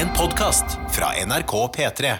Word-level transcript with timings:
En 0.00 0.08
podkast 0.16 0.64
fra 0.90 1.06
NRK 1.26 1.52
P3. 1.76 2.12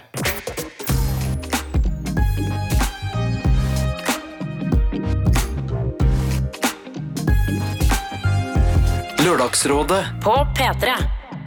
Lørdagsrådet 9.25 10.05
På 10.23 10.31
P3. 10.57 10.93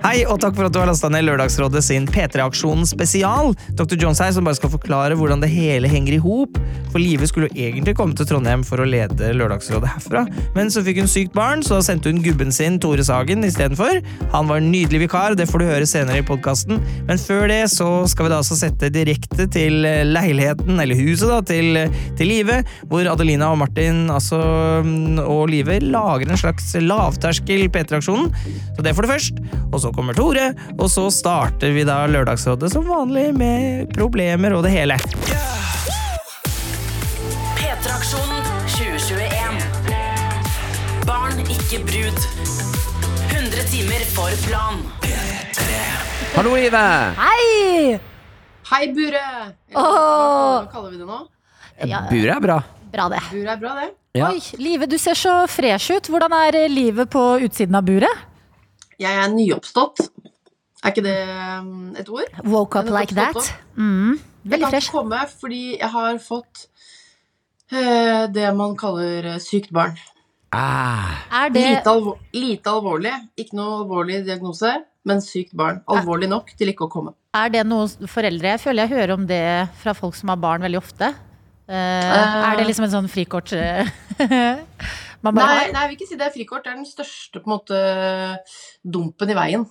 Hei, 0.04 0.24
og 0.26 0.40
takk 0.42 0.56
for 0.58 0.66
at 0.66 0.74
du 0.74 0.80
har 0.82 0.90
lasta 0.90 1.06
ned 1.08 1.22
Lørdagsrådet 1.29 1.84
sin 1.86 2.09
P3-aksjon 2.11 2.82
spesial. 2.91 3.55
Dr. 3.79 3.95
Jones 3.95 4.19
her, 4.19 4.35
som 4.35 4.51
bare 4.51 4.59
skal 4.59 4.75
forklare 4.75 5.14
hvordan 5.14 5.45
det 5.45 5.53
hele 5.55 5.87
henger 5.89 6.19
i 6.19 6.23
hop. 6.25 6.59
For 6.95 7.02
Live 7.02 7.26
skulle 7.26 7.48
jo 7.50 7.64
egentlig 7.66 7.96
komme 7.98 8.14
til 8.14 8.29
Trondheim 8.30 8.62
for 8.62 8.79
å 8.79 8.86
lede 8.86 9.32
Lørdagsrådet 9.34 9.88
herfra, 9.96 10.20
men 10.54 10.68
så 10.70 10.84
fikk 10.86 11.00
hun 11.02 11.09
sykt 11.10 11.32
barn, 11.34 11.64
så 11.66 11.80
sendte 11.82 12.12
hun 12.12 12.20
gubben 12.22 12.54
sin, 12.54 12.77
Tore 12.78 13.02
Sagen, 13.02 13.42
istedenfor. 13.42 13.98
Han 14.30 14.46
var 14.46 14.60
en 14.60 14.68
nydelig 14.70 15.00
vikar, 15.09 15.34
det 15.34 15.48
får 15.50 15.64
du 15.64 15.66
høre 15.66 15.88
senere 15.91 16.22
i 16.22 16.27
podkasten. 16.27 16.78
Men 17.09 17.18
før 17.18 17.48
det 17.50 17.64
så 17.72 17.88
skal 18.10 18.28
vi 18.28 18.30
da 18.30 18.38
altså 18.38 18.59
sette 18.60 18.92
direkte 18.95 19.48
til 19.50 19.80
leiligheten, 19.83 20.78
eller 20.84 21.02
huset, 21.02 21.33
da, 21.33 21.41
til, 21.42 21.80
til 22.14 22.30
Live, 22.30 22.60
hvor 22.92 23.11
Adelina 23.11 23.50
og 23.50 23.58
Martin 23.64 24.05
altså, 24.14 24.38
og 25.24 25.50
Live 25.50 25.80
lager 25.83 26.30
en 26.30 26.38
slags 26.45 26.70
lavterskel 26.78 27.66
P3-aksjonen. 27.74 28.30
Så 28.77 28.86
det 28.86 28.95
får 28.95 29.08
du 29.08 29.12
først. 29.16 29.42
Og 29.72 29.80
så 29.83 29.91
kommer 29.98 30.14
Tore, 30.14 30.52
og 30.78 30.86
så 30.95 31.08
starter 31.11 31.74
vi 31.74 31.83
da 31.91 32.05
Lørdagsrådet 32.06 32.70
som 32.70 32.86
vanlig 32.86 33.33
med 33.34 33.91
problemer 33.98 34.55
og 34.55 34.62
det 34.69 34.77
hele. 34.78 35.02
P3-aksjonen 35.02 35.84
ikke 41.74 41.87
brud. 41.91 42.19
100 43.34 43.64
timer 43.70 44.02
for 44.14 44.30
plan. 44.46 44.77
Hallo, 46.34 46.52
Ive! 46.59 46.83
Hei! 47.19 47.97
Hei, 48.70 48.84
Bure! 48.95 49.23
Hva 49.75 50.69
kaller 50.70 50.92
vi 50.92 51.00
det 51.00 51.08
nå? 51.08 51.19
Ja, 51.91 52.05
Buret 52.11 52.36
er 52.36 52.45
bra. 52.45 52.58
bra 52.95 53.08
det. 53.11 53.20
Bure 53.33 53.56
er 53.56 53.58
bra, 53.62 53.75
det. 53.80 53.89
Ja. 54.14 54.28
Oi, 54.30 54.39
Live, 54.62 54.86
du 54.86 54.95
ser 55.02 55.19
så 55.19 55.34
fresh 55.50 55.91
ut. 55.97 56.06
Hvordan 56.12 56.36
er 56.39 56.61
eh, 56.62 56.69
livet 56.70 57.11
på 57.11 57.22
utsiden 57.42 57.75
av 57.75 57.83
buret? 57.89 58.22
Jeg 59.02 59.11
er 59.25 59.34
nyoppstått. 59.34 60.05
Er 60.84 60.92
ikke 60.95 61.02
det 61.02 61.19
um, 61.58 61.91
et 61.98 62.06
ord? 62.12 62.30
Woke 62.47 62.78
up 62.78 62.91
like 62.95 63.11
kan 63.11 63.34
that. 63.34 63.50
Mm, 63.75 64.20
Jeg 64.45 64.52
veldig 64.55 64.62
kan 64.69 64.75
fresh. 64.77 64.86
ikke 64.92 64.98
komme 65.00 65.22
fordi 65.41 65.62
jeg 65.80 65.91
har 65.91 66.22
fått 66.22 66.67
eh, 67.75 68.30
det 68.30 68.52
man 68.55 68.77
kaller 68.78 69.33
eh, 69.34 69.41
sykt 69.42 69.75
barn. 69.75 69.98
Ah, 70.55 71.44
Er 71.44 71.50
det 71.55 71.62
Lite, 71.66 71.91
alvor 71.91 72.19
lite 72.33 72.70
alvorlig. 72.70 73.12
Ikke 73.41 73.56
noe 73.58 73.80
alvorlig 73.83 74.20
diagnose, 74.27 74.70
men 75.05 75.20
sykt 75.24 75.52
barn. 75.58 75.80
Alvorlig 75.91 76.28
nok 76.30 76.52
til 76.56 76.70
ikke 76.72 76.86
å 76.86 76.92
komme. 76.92 77.14
Er 77.34 77.50
det 77.50 77.64
noe 77.66 77.88
foreldre 78.06 78.52
Jeg 78.55 78.61
føler 78.62 78.84
jeg 78.86 78.92
hører 78.94 79.12
om 79.16 79.24
det 79.27 79.42
fra 79.83 79.94
folk 79.98 80.14
som 80.14 80.30
har 80.30 80.38
barn 80.38 80.62
veldig 80.62 80.78
ofte. 80.78 81.11
Eh, 81.66 82.14
er 82.14 82.58
det 82.61 82.66
liksom 82.69 82.84
en 82.86 82.92
sånn 82.92 83.06
frikort 83.08 83.50
eh, 83.56 83.88
man 85.24 85.33
bare 85.33 85.46
Nei, 85.48 85.55
har? 85.64 85.70
nei, 85.72 85.80
jeg 85.80 85.88
vil 85.88 85.96
ikke 85.96 86.08
si 86.11 86.19
det 86.20 86.27
er 86.28 86.34
frikort. 86.34 86.64
Det 86.66 86.72
er 86.74 86.77
den 86.83 86.86
største 86.89 87.41
på 87.41 87.48
en 87.50 87.55
måte 87.56 87.80
dumpen 88.84 89.33
i 89.33 89.36
veien. 89.39 89.64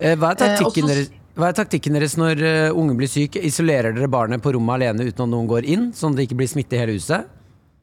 Uh, 0.00 0.14
hva, 0.16 0.30
er 0.32 0.38
taktikken 0.40 0.86
også- 0.86 0.94
deres, 0.94 1.10
hva 1.36 1.48
er 1.50 1.56
taktikken 1.58 1.96
deres 1.98 2.16
når 2.20 2.40
uh, 2.44 2.78
ungen 2.78 2.96
blir 3.00 3.08
syk? 3.10 3.36
Isolerer 3.40 3.92
dere 3.96 4.08
barnet 4.12 4.40
på 4.44 4.52
rommet 4.56 4.78
alene 4.78 5.08
uten 5.10 5.24
at 5.26 5.32
noen 5.32 5.48
går 5.50 5.66
inn, 5.68 5.90
sånn 5.96 6.14
at 6.14 6.20
det 6.20 6.28
ikke 6.28 6.38
blir 6.40 6.48
smitte 6.52 6.76
i 6.78 6.80
hele 6.82 6.96
huset? 6.96 7.28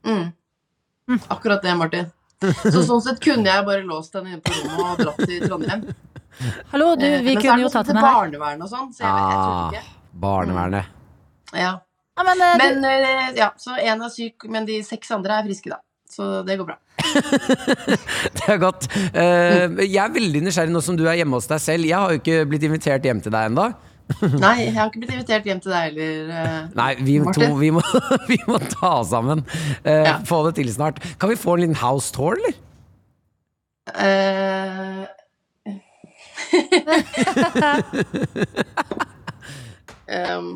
Mm. 0.07 0.31
Akkurat 1.31 1.61
det, 1.63 1.73
Martin. 1.77 2.09
Så 2.73 2.83
sånn 2.85 3.01
sett 3.01 3.19
kunne 3.23 3.49
jeg 3.49 3.65
bare 3.65 3.83
låst 3.87 4.13
henne 4.17 4.35
inne 4.35 4.41
på 4.45 4.53
rommet 4.53 4.83
og 4.91 4.99
dratt 5.01 5.23
til 5.25 5.41
Trondheim. 5.47 5.87
Hallo, 6.71 6.91
du, 6.99 7.05
Eh, 7.07 7.21
vi 7.25 7.33
men 7.33 7.39
så 7.39 7.39
er 7.39 7.41
kunne 7.41 7.55
det 7.57 7.63
jo 7.63 7.67
noe 7.67 7.73
tatt 7.73 7.87
som 7.89 7.95
henne 7.95 8.03
heter 8.03 8.07
her. 8.07 8.17
barnevern 8.21 8.61
og 8.61 8.69
sånn, 8.69 8.91
så 8.93 9.01
jeg, 9.01 9.09
jeg 9.09 9.37
tror 9.41 9.55
Ah, 9.57 9.71
ikke. 9.71 10.11
barnevernet. 10.27 10.91
Ja. 11.57 11.71
Ja, 12.17 12.23
men, 12.25 12.41
eh, 12.41 12.57
Men 12.61 12.85
eh, 12.85 13.31
ja, 13.37 13.51
så 13.61 13.77
én 13.81 14.01
er 14.05 14.09
syk, 14.13 14.45
men 14.49 14.65
de 14.69 14.79
seks 14.85 15.11
andre 15.17 15.39
er 15.41 15.47
friske, 15.49 15.69
da. 15.73 15.79
Så 16.09 16.43
det 16.47 16.55
går 16.57 16.65
bra. 16.69 16.77
Det 18.37 18.45
er 18.47 18.57
godt. 18.61 18.87
Eh, 19.13 19.67
jeg 19.83 19.99
er 20.01 20.13
veldig 20.15 20.41
nysgjerrig 20.47 20.71
nå 20.73 20.81
som 20.81 20.97
du 20.97 21.03
er 21.07 21.17
hjemme 21.19 21.37
hos 21.37 21.49
deg 21.49 21.59
selv. 21.61 21.85
Jeg 21.89 21.97
har 21.99 22.13
jo 22.15 22.21
ikke 22.21 22.37
blitt 22.49 22.63
invitert 22.69 23.05
hjem 23.05 23.19
til 23.21 23.33
deg 23.35 23.49
ennå. 23.51 23.67
Nei, 24.45 24.55
jeg 24.63 24.71
har 24.77 24.85
ikke 24.89 25.01
blitt 25.03 25.13
invitert 25.17 25.43
hjem 25.49 25.59
til 25.63 25.71
deg 25.73 25.81
heller. 25.89 26.13
eh. 26.31 26.61
Nei, 26.79 26.91
vi 27.03 27.13
to 27.35 27.43
vi 27.59 27.69
må, 27.75 27.81
vi 28.31 28.37
må 28.47 28.55
ta 28.71 28.89
oss 29.01 29.09
sammen. 29.11 29.39
Uh, 29.83 30.05
Ja. 30.07 30.13
Få 30.27 30.37
det 30.47 30.53
til 30.61 30.69
snart. 30.73 30.97
Kan 31.19 31.29
vi 31.33 31.37
få 31.39 31.49
en 31.57 31.61
liten 31.65 31.79
house 31.81 32.07
tour, 32.15 32.33
eller? 32.39 32.55
Eh, 33.95 35.03
um, 40.07 40.47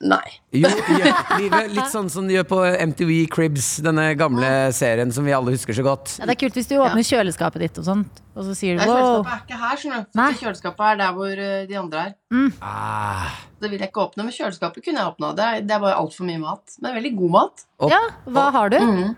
nei. 0.00 0.28
Jo, 0.52 0.68
gjør, 0.68 1.08
livet, 1.40 1.70
litt 1.76 1.90
sånn 1.92 2.08
som 2.12 2.28
de 2.28 2.36
gjør 2.38 2.46
på 2.50 2.58
MTV 2.92 3.12
Cribs, 3.32 3.68
denne 3.84 4.10
gamle 4.20 4.50
serien 4.76 5.12
som 5.14 5.24
vi 5.28 5.34
alle 5.36 5.54
husker 5.54 5.76
så 5.76 5.84
godt. 5.86 6.16
ja, 6.20 6.28
det 6.28 6.36
er 6.36 6.40
kult 6.44 6.58
hvis 6.60 6.68
du 6.70 6.76
åpner 6.80 7.04
kjøleskapet 7.08 7.64
ditt 7.66 7.80
og 7.82 7.88
sånt, 7.88 8.22
og 8.34 8.44
så 8.48 8.56
sier 8.58 8.78
du 8.78 8.84
wow. 8.84 9.22
Kjøleskapet 9.22 9.34
er 9.34 9.44
ikke 9.44 9.60
her, 9.64 9.76
skjønner 9.82 10.06
du. 10.08 10.40
Kjøleskapet 10.42 10.90
er 10.92 11.00
der 11.02 11.14
hvor 11.18 11.44
eh, 11.48 11.62
de 11.70 11.78
andre 11.80 12.04
er. 12.08 12.16
Ah, 12.62 13.38
Det 13.60 13.70
vil 13.72 13.80
jeg 13.80 13.90
ikke 13.90 14.04
åpne, 14.08 14.26
men 14.28 14.34
kjøleskapet 14.36 14.84
kunne 14.84 15.00
jeg 15.02 15.12
åpna. 15.14 15.32
Det 15.38 15.46
er, 15.46 15.62
det 15.66 15.74
er 15.78 15.80
bare 15.86 15.96
altfor 15.98 16.28
mye 16.28 16.42
mat. 16.42 16.76
Men 16.84 16.94
veldig 17.00 17.14
god 17.18 17.32
mat. 17.38 17.64
opp. 17.80 17.90
Ja, 17.92 18.02
hva 18.28 18.44
har 18.54 18.70
du? 18.74 18.78
Mm. 18.78 19.16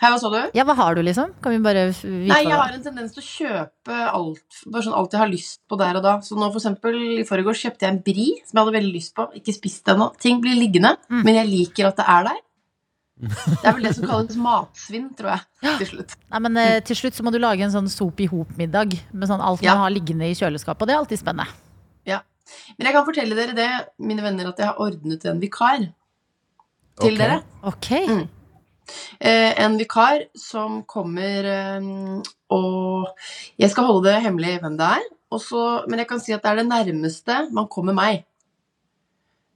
Her, 0.00 0.14
hva 0.14 0.18
sa 0.22 0.30
du? 0.32 0.38
Ja, 0.56 0.64
hva 0.64 0.74
har 0.78 0.94
du, 0.96 1.02
liksom? 1.04 1.34
Kan 1.44 1.52
vi 1.52 1.58
bare 1.60 1.82
vite 1.92 2.08
Nei, 2.30 2.38
jeg 2.40 2.48
det 2.48 2.56
har 2.56 2.72
en 2.72 2.84
tendens 2.86 3.12
til 3.12 3.20
å 3.20 3.26
kjøpe 3.26 3.96
alt, 4.08 4.60
bare 4.72 4.84
sånn 4.86 4.94
alt 4.96 5.12
jeg 5.12 5.20
har 5.20 5.28
lyst 5.28 5.58
på 5.68 5.76
der 5.76 5.98
og 6.00 6.04
da. 6.06 6.14
Så 6.24 6.38
nå 6.40 6.48
for 6.54 6.56
eksempel, 6.62 6.96
i 7.20 7.24
forgårs 7.28 7.60
kjøpte 7.66 7.84
jeg 7.84 7.92
en 7.92 8.00
bri 8.06 8.28
som 8.48 8.54
jeg 8.56 8.62
hadde 8.64 8.76
veldig 8.78 8.94
lyst 8.94 9.12
på. 9.18 9.26
Ikke 9.36 9.52
spist 9.52 9.90
ennå. 9.92 10.06
Ting 10.18 10.40
blir 10.40 10.56
liggende, 10.56 10.94
Mm. 11.10 11.20
men 11.26 11.34
jeg 11.42 11.50
liker 11.52 11.90
at 11.90 12.00
det 12.00 12.06
er 12.08 12.24
der. 12.30 12.40
Det 13.60 13.68
er 13.68 13.74
vel 13.76 13.82
det 13.84 13.94
som 13.98 14.06
kalles 14.08 14.36
matsvinn, 14.40 15.10
tror 15.18 15.34
jeg. 15.34 15.76
Til 15.82 15.86
slutt. 15.92 16.14
Nei, 16.32 16.38
men 16.46 16.56
eh, 16.56 16.80
Til 16.80 16.96
slutt 16.96 17.12
så 17.18 17.22
må 17.26 17.30
du 17.34 17.38
lage 17.38 17.60
en 17.60 17.70
sånn 17.74 17.90
sop 17.92 18.18
i 18.24 18.30
hop-middag 18.32 18.96
med 19.12 19.28
sånn 19.28 19.44
alt 19.44 19.60
Ja. 19.60 19.74
man 19.76 19.84
har 19.84 19.92
liggende 19.92 20.24
i 20.24 20.32
kjøleskapet. 20.38 20.80
Og 20.80 20.88
det 20.88 20.94
er 20.96 21.02
alltid 21.02 21.20
spennende. 21.20 21.52
Ja. 22.08 22.22
Men 22.78 22.86
jeg 22.88 22.94
kan 22.96 23.04
fortelle 23.04 23.36
dere 23.36 23.52
det, 23.54 23.68
mine 24.00 24.24
venner, 24.24 24.48
at 24.48 24.56
jeg 24.64 24.66
har 24.72 24.80
ordnet 24.80 25.26
en 25.28 25.38
vikar 25.44 25.84
til 25.84 27.12
okay. 27.12 27.16
dere. 27.20 27.42
Ok, 27.68 27.90
Mm. 28.08 28.28
Eh, 29.20 29.52
en 29.64 29.76
vikar 29.80 30.26
som 30.38 30.82
kommer 30.88 31.44
eh, 31.50 31.88
og 32.50 33.08
Jeg 33.60 33.70
skal 33.70 33.86
holde 33.88 34.08
det 34.08 34.22
hemmelig 34.24 34.58
hvem 34.62 34.76
det 34.80 34.88
er. 34.98 35.06
også, 35.30 35.84
men 35.88 36.00
jeg 36.02 36.08
kan 36.10 36.20
si 36.20 36.32
at 36.34 36.42
det 36.42 36.50
er 36.50 36.56
det 36.62 36.66
nærmeste 36.66 37.36
man 37.54 37.68
kommer 37.70 37.94
meg. 37.94 38.24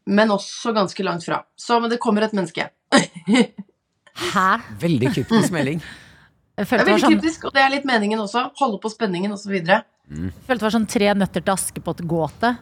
Men 0.07 0.31
også 0.31 0.73
ganske 0.77 1.03
langt 1.03 1.25
fra. 1.25 1.43
Så 1.57 1.81
men 1.81 1.91
det 1.91 1.99
kommer 1.99 2.23
et 2.23 2.33
menneske. 2.37 2.69
Hæ? 4.15 4.51
Veldig 4.81 5.15
kryptisk 5.15 5.53
melding. 5.53 5.83
Det 6.55 6.63
er 6.63 6.69
veldig 6.87 7.01
sånn, 7.03 7.15
kryptisk, 7.17 7.45
og 7.49 7.55
det 7.57 7.63
er 7.65 7.73
litt 7.73 7.87
meningen 7.89 8.21
også. 8.23 8.45
Holde 8.61 8.79
på 8.79 8.87
spenningen 8.93 9.33
osv. 9.35 9.57
følte 9.59 10.55
det 10.55 10.63
var 10.63 10.71
sånn 10.71 10.87
Tre 10.87 11.09
nøtter 11.19 11.43
til 11.43 11.51
Askepott-gåte. 11.51 12.53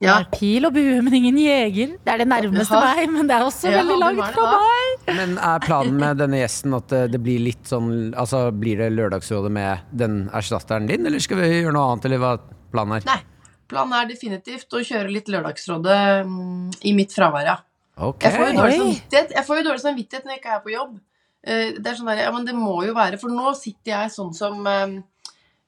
Ja. 0.00 0.14
Det 0.16 0.26
er 0.26 0.38
Pil 0.38 0.64
og 0.64 0.72
bue, 0.72 1.00
men 1.04 1.12
ingen 1.18 1.36
jeger. 1.36 1.90
Det 2.00 2.08
er 2.08 2.22
det 2.22 2.26
nærmeste 2.30 2.72
Ja. 2.72 2.94
meg, 2.94 3.10
men 3.12 3.26
det 3.28 3.34
er 3.36 3.42
også 3.44 3.68
Ja, 3.70 3.82
veldig 3.82 3.98
langt 4.00 4.32
fra 4.32 4.46
meg. 4.56 5.16
Men 5.16 5.34
er 5.38 5.58
planen 5.60 5.98
med 6.00 6.16
denne 6.16 6.38
gjesten 6.40 6.74
at 6.76 6.92
eh, 6.96 7.06
det 7.06 7.20
blir 7.20 7.38
litt 7.44 7.64
sånn 7.68 8.14
Altså 8.16 8.50
blir 8.56 8.78
det 8.80 8.92
Lørdagsrådet 8.96 9.50
med 9.52 9.80
den 9.92 10.30
erstatteren 10.32 10.86
din, 10.88 11.04
eller 11.04 11.20
skal 11.20 11.36
vi 11.42 11.50
gjøre 11.62 11.74
noe 11.76 11.92
annet, 11.92 12.04
eller 12.08 12.18
hva 12.22 12.32
planen 12.72 12.96
er? 12.96 13.04
Nei. 13.04 13.20
Planen 13.68 13.92
er 14.00 14.08
definitivt 14.08 14.72
å 14.72 14.80
kjøre 14.82 15.12
litt 15.12 15.28
Lørdagsrådet 15.28 16.24
mm, 16.26 16.80
i 16.82 16.94
mitt 16.96 17.12
fravær, 17.12 17.44
ja. 17.44 17.58
Okay. 18.00 18.30
Jeg 18.30 18.40
får 18.40 18.48
jo 18.48 18.56
dårlig 18.56 18.80
samvittighet 18.80 19.30
Jeg 19.36 19.44
får 19.44 19.56
jo 19.60 19.62
dårlig 19.68 19.80
samvittighet 19.84 20.24
når 20.24 20.32
jeg 20.32 20.40
ikke 20.40 20.54
er 20.56 20.64
på 20.64 20.72
jobb. 20.72 20.98
Eh, 21.44 21.68
Det 21.76 21.86
er 21.92 21.94
sånn 22.00 22.08
der, 22.08 22.24
ja, 22.24 22.32
men 22.32 22.48
det 22.48 22.54
må 22.56 22.80
jo 22.86 22.94
være 22.96 23.20
For 23.20 23.28
nå 23.28 23.52
sitter 23.54 23.92
jeg 23.92 24.10
sånn 24.16 24.32
som 24.34 24.66
eh, 24.66 24.96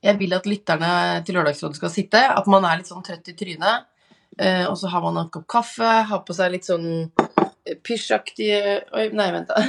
jeg 0.02 0.18
vil 0.18 0.32
at 0.34 0.48
lytterne 0.48 1.22
til 1.22 1.36
Lørdagsrådet 1.36 1.76
skal 1.76 1.90
sitte. 1.92 2.18
At 2.32 2.48
man 2.50 2.64
er 2.64 2.80
litt 2.80 2.88
sånn 2.90 3.04
trøtt 3.06 3.28
i 3.28 3.36
trynet. 3.38 3.84
Eh, 4.38 4.64
Og 4.68 4.76
så 4.80 4.90
har 4.92 5.02
man 5.04 5.18
en 5.22 5.30
kopp 5.32 5.46
kaffe, 5.50 5.92
har 6.08 6.22
på 6.26 6.36
seg 6.36 6.54
litt 6.54 6.68
sånn 6.68 6.86
eh, 7.08 7.78
pysjaktige 7.84 8.82
Oi, 8.94 9.08
nei, 9.16 9.28
vent, 9.34 9.50
da. 9.52 9.62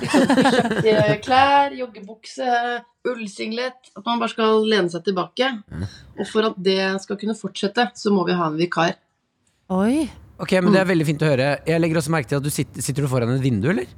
Litt 0.00 0.10
sånn 0.14 0.32
pysjaktige 0.34 1.18
klær, 1.24 1.76
joggebukse, 1.78 2.54
ullsinglet. 3.10 3.92
At 3.96 4.02
man 4.06 4.22
bare 4.22 4.32
skal 4.32 4.64
lene 4.66 4.90
seg 4.92 5.04
tilbake. 5.06 5.52
Og 6.18 6.26
for 6.28 6.50
at 6.50 6.58
det 6.58 6.80
skal 7.04 7.20
kunne 7.20 7.38
fortsette, 7.38 7.90
så 7.96 8.12
må 8.14 8.26
vi 8.28 8.34
ha 8.36 8.50
en 8.50 8.58
vikar. 8.58 8.96
Oi. 9.70 10.08
Ok, 10.40 10.54
men 10.64 10.72
Det 10.72 10.80
er 10.80 10.88
veldig 10.88 11.06
fint 11.06 11.22
å 11.22 11.28
høre. 11.28 11.48
Jeg 11.68 11.82
legger 11.82 12.00
også 12.00 12.12
merke 12.14 12.30
til 12.30 12.40
at 12.40 12.46
du 12.46 12.50
sitter, 12.52 12.82
sitter 12.82 13.04
du 13.04 13.10
foran 13.12 13.34
et 13.34 13.44
vindu, 13.44 13.68
eller? 13.70 13.90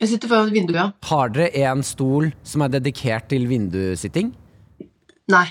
Jeg 0.00 0.12
sitter 0.12 0.30
foran 0.30 0.50
et 0.50 0.56
vindu, 0.56 0.74
ja. 0.76 0.90
Har 1.08 1.32
dere 1.32 1.50
en 1.68 1.82
stol 1.84 2.30
som 2.46 2.64
er 2.64 2.72
dedikert 2.76 3.26
til 3.32 3.48
vindusitting? 3.50 4.30
Nei. 5.32 5.46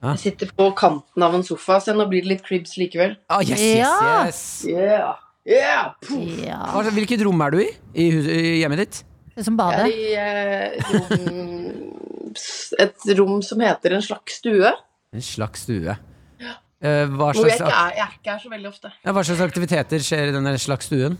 Ja. 0.00 0.14
Jeg 0.14 0.20
sitter 0.22 0.50
på 0.56 0.70
kanten 0.78 1.22
av 1.26 1.34
en 1.36 1.42
sofa, 1.44 1.76
så 1.84 1.92
nå 1.96 2.06
blir 2.08 2.22
det 2.24 2.30
litt 2.34 2.44
cribs 2.46 2.76
likevel. 2.80 3.16
Ah, 3.28 3.42
yes, 3.44 3.60
yes, 3.60 3.76
Ja. 3.76 4.24
yes. 4.26 4.40
Yeah. 4.68 5.14
Yeah. 5.44 5.90
Puh. 6.04 6.22
Ja. 6.46 6.60
Hva, 6.72 6.84
hvilket 6.94 7.20
rom 7.26 7.40
er 7.44 7.50
du 7.52 7.58
i? 7.64 7.68
I, 7.94 8.06
hus, 8.14 8.26
i 8.32 8.58
hjemmet 8.62 8.80
ditt? 8.84 9.02
Det 9.34 9.42
er 9.42 9.46
som 9.46 9.56
Jeg 9.58 9.66
er 9.66 9.76
badet. 9.76 9.92
i 9.92 10.14
eh, 10.16 10.70
rom, 10.94 12.30
et 12.84 13.10
rom 13.18 13.42
som 13.44 13.60
heter 13.64 13.96
en 13.98 14.04
slags 14.04 14.40
stue. 14.40 14.72
En 15.12 15.24
slags 15.24 15.64
stue. 15.66 15.96
Eh, 16.80 17.04
Hva 17.12 17.32
Hvor 17.34 17.44
jeg 17.44 17.58
slags, 17.58 17.60
ikke 17.60 17.76
er, 17.76 17.90
jeg 17.98 18.06
er 18.06 18.12
ikke 18.16 18.30
her 18.32 18.38
så 18.40 18.50
veldig 18.54 18.68
ofte. 18.70 18.90
ja, 19.04 19.12
hva 19.12 19.24
slags 19.28 19.42
aktiviteter 19.44 20.00
skjer 20.04 20.30
i 20.30 20.32
denne 20.32 20.54
slags 20.60 20.88
stuen? 20.88 21.18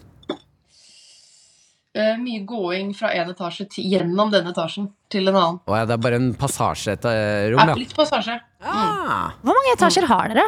Eh, 1.90 2.14
mye 2.22 2.44
gåing 2.46 2.92
fra 2.94 3.08
en 3.18 3.32
etasje 3.32 3.64
til, 3.72 3.86
gjennom 3.90 4.28
denne 4.30 4.52
etasjen 4.54 4.92
til 5.10 5.26
en 5.26 5.34
annen. 5.34 5.56
Å 5.66 5.78
ja, 5.80 5.86
det 5.90 5.96
er 5.96 6.02
bare 6.04 6.18
en 6.20 6.28
passasje 6.38 6.92
et 6.94 7.06
eh, 7.10 7.46
rom, 7.50 7.62
ja. 7.66 7.74
litt 7.74 7.94
passasje. 7.96 8.36
Ah, 8.62 9.32
Hvor 9.42 9.56
mange 9.56 9.72
etasjer 9.74 10.06
har 10.06 10.30
dere? 10.30 10.44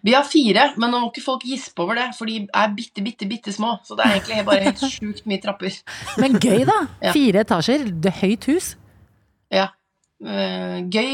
Vi 0.00 0.14
har 0.16 0.24
fire, 0.24 0.70
men 0.80 0.88
nå 0.90 1.00
må 1.02 1.10
ikke 1.10 1.24
folk 1.26 1.44
gispe 1.44 1.84
over 1.84 1.98
det, 2.00 2.06
for 2.16 2.30
de 2.30 2.38
er 2.48 2.70
bitte, 2.72 3.04
bitte, 3.04 3.28
bitte 3.28 3.52
små. 3.52 3.74
Så 3.84 3.98
det 3.98 4.06
er 4.06 4.16
egentlig 4.16 4.46
bare 4.48 4.64
helt 4.64 4.80
sjukt 4.94 5.28
mye 5.28 5.42
trapper. 5.44 5.76
Men 6.24 6.38
gøy, 6.40 6.62
da. 6.68 6.78
Ja. 7.04 7.12
Fire 7.12 7.42
etasjer. 7.44 7.84
Det 7.92 8.14
er 8.14 8.16
høyt 8.22 8.46
hus. 8.48 8.70
Ja. 9.52 9.66
Eh, 10.24 10.78
gøy, 10.88 11.10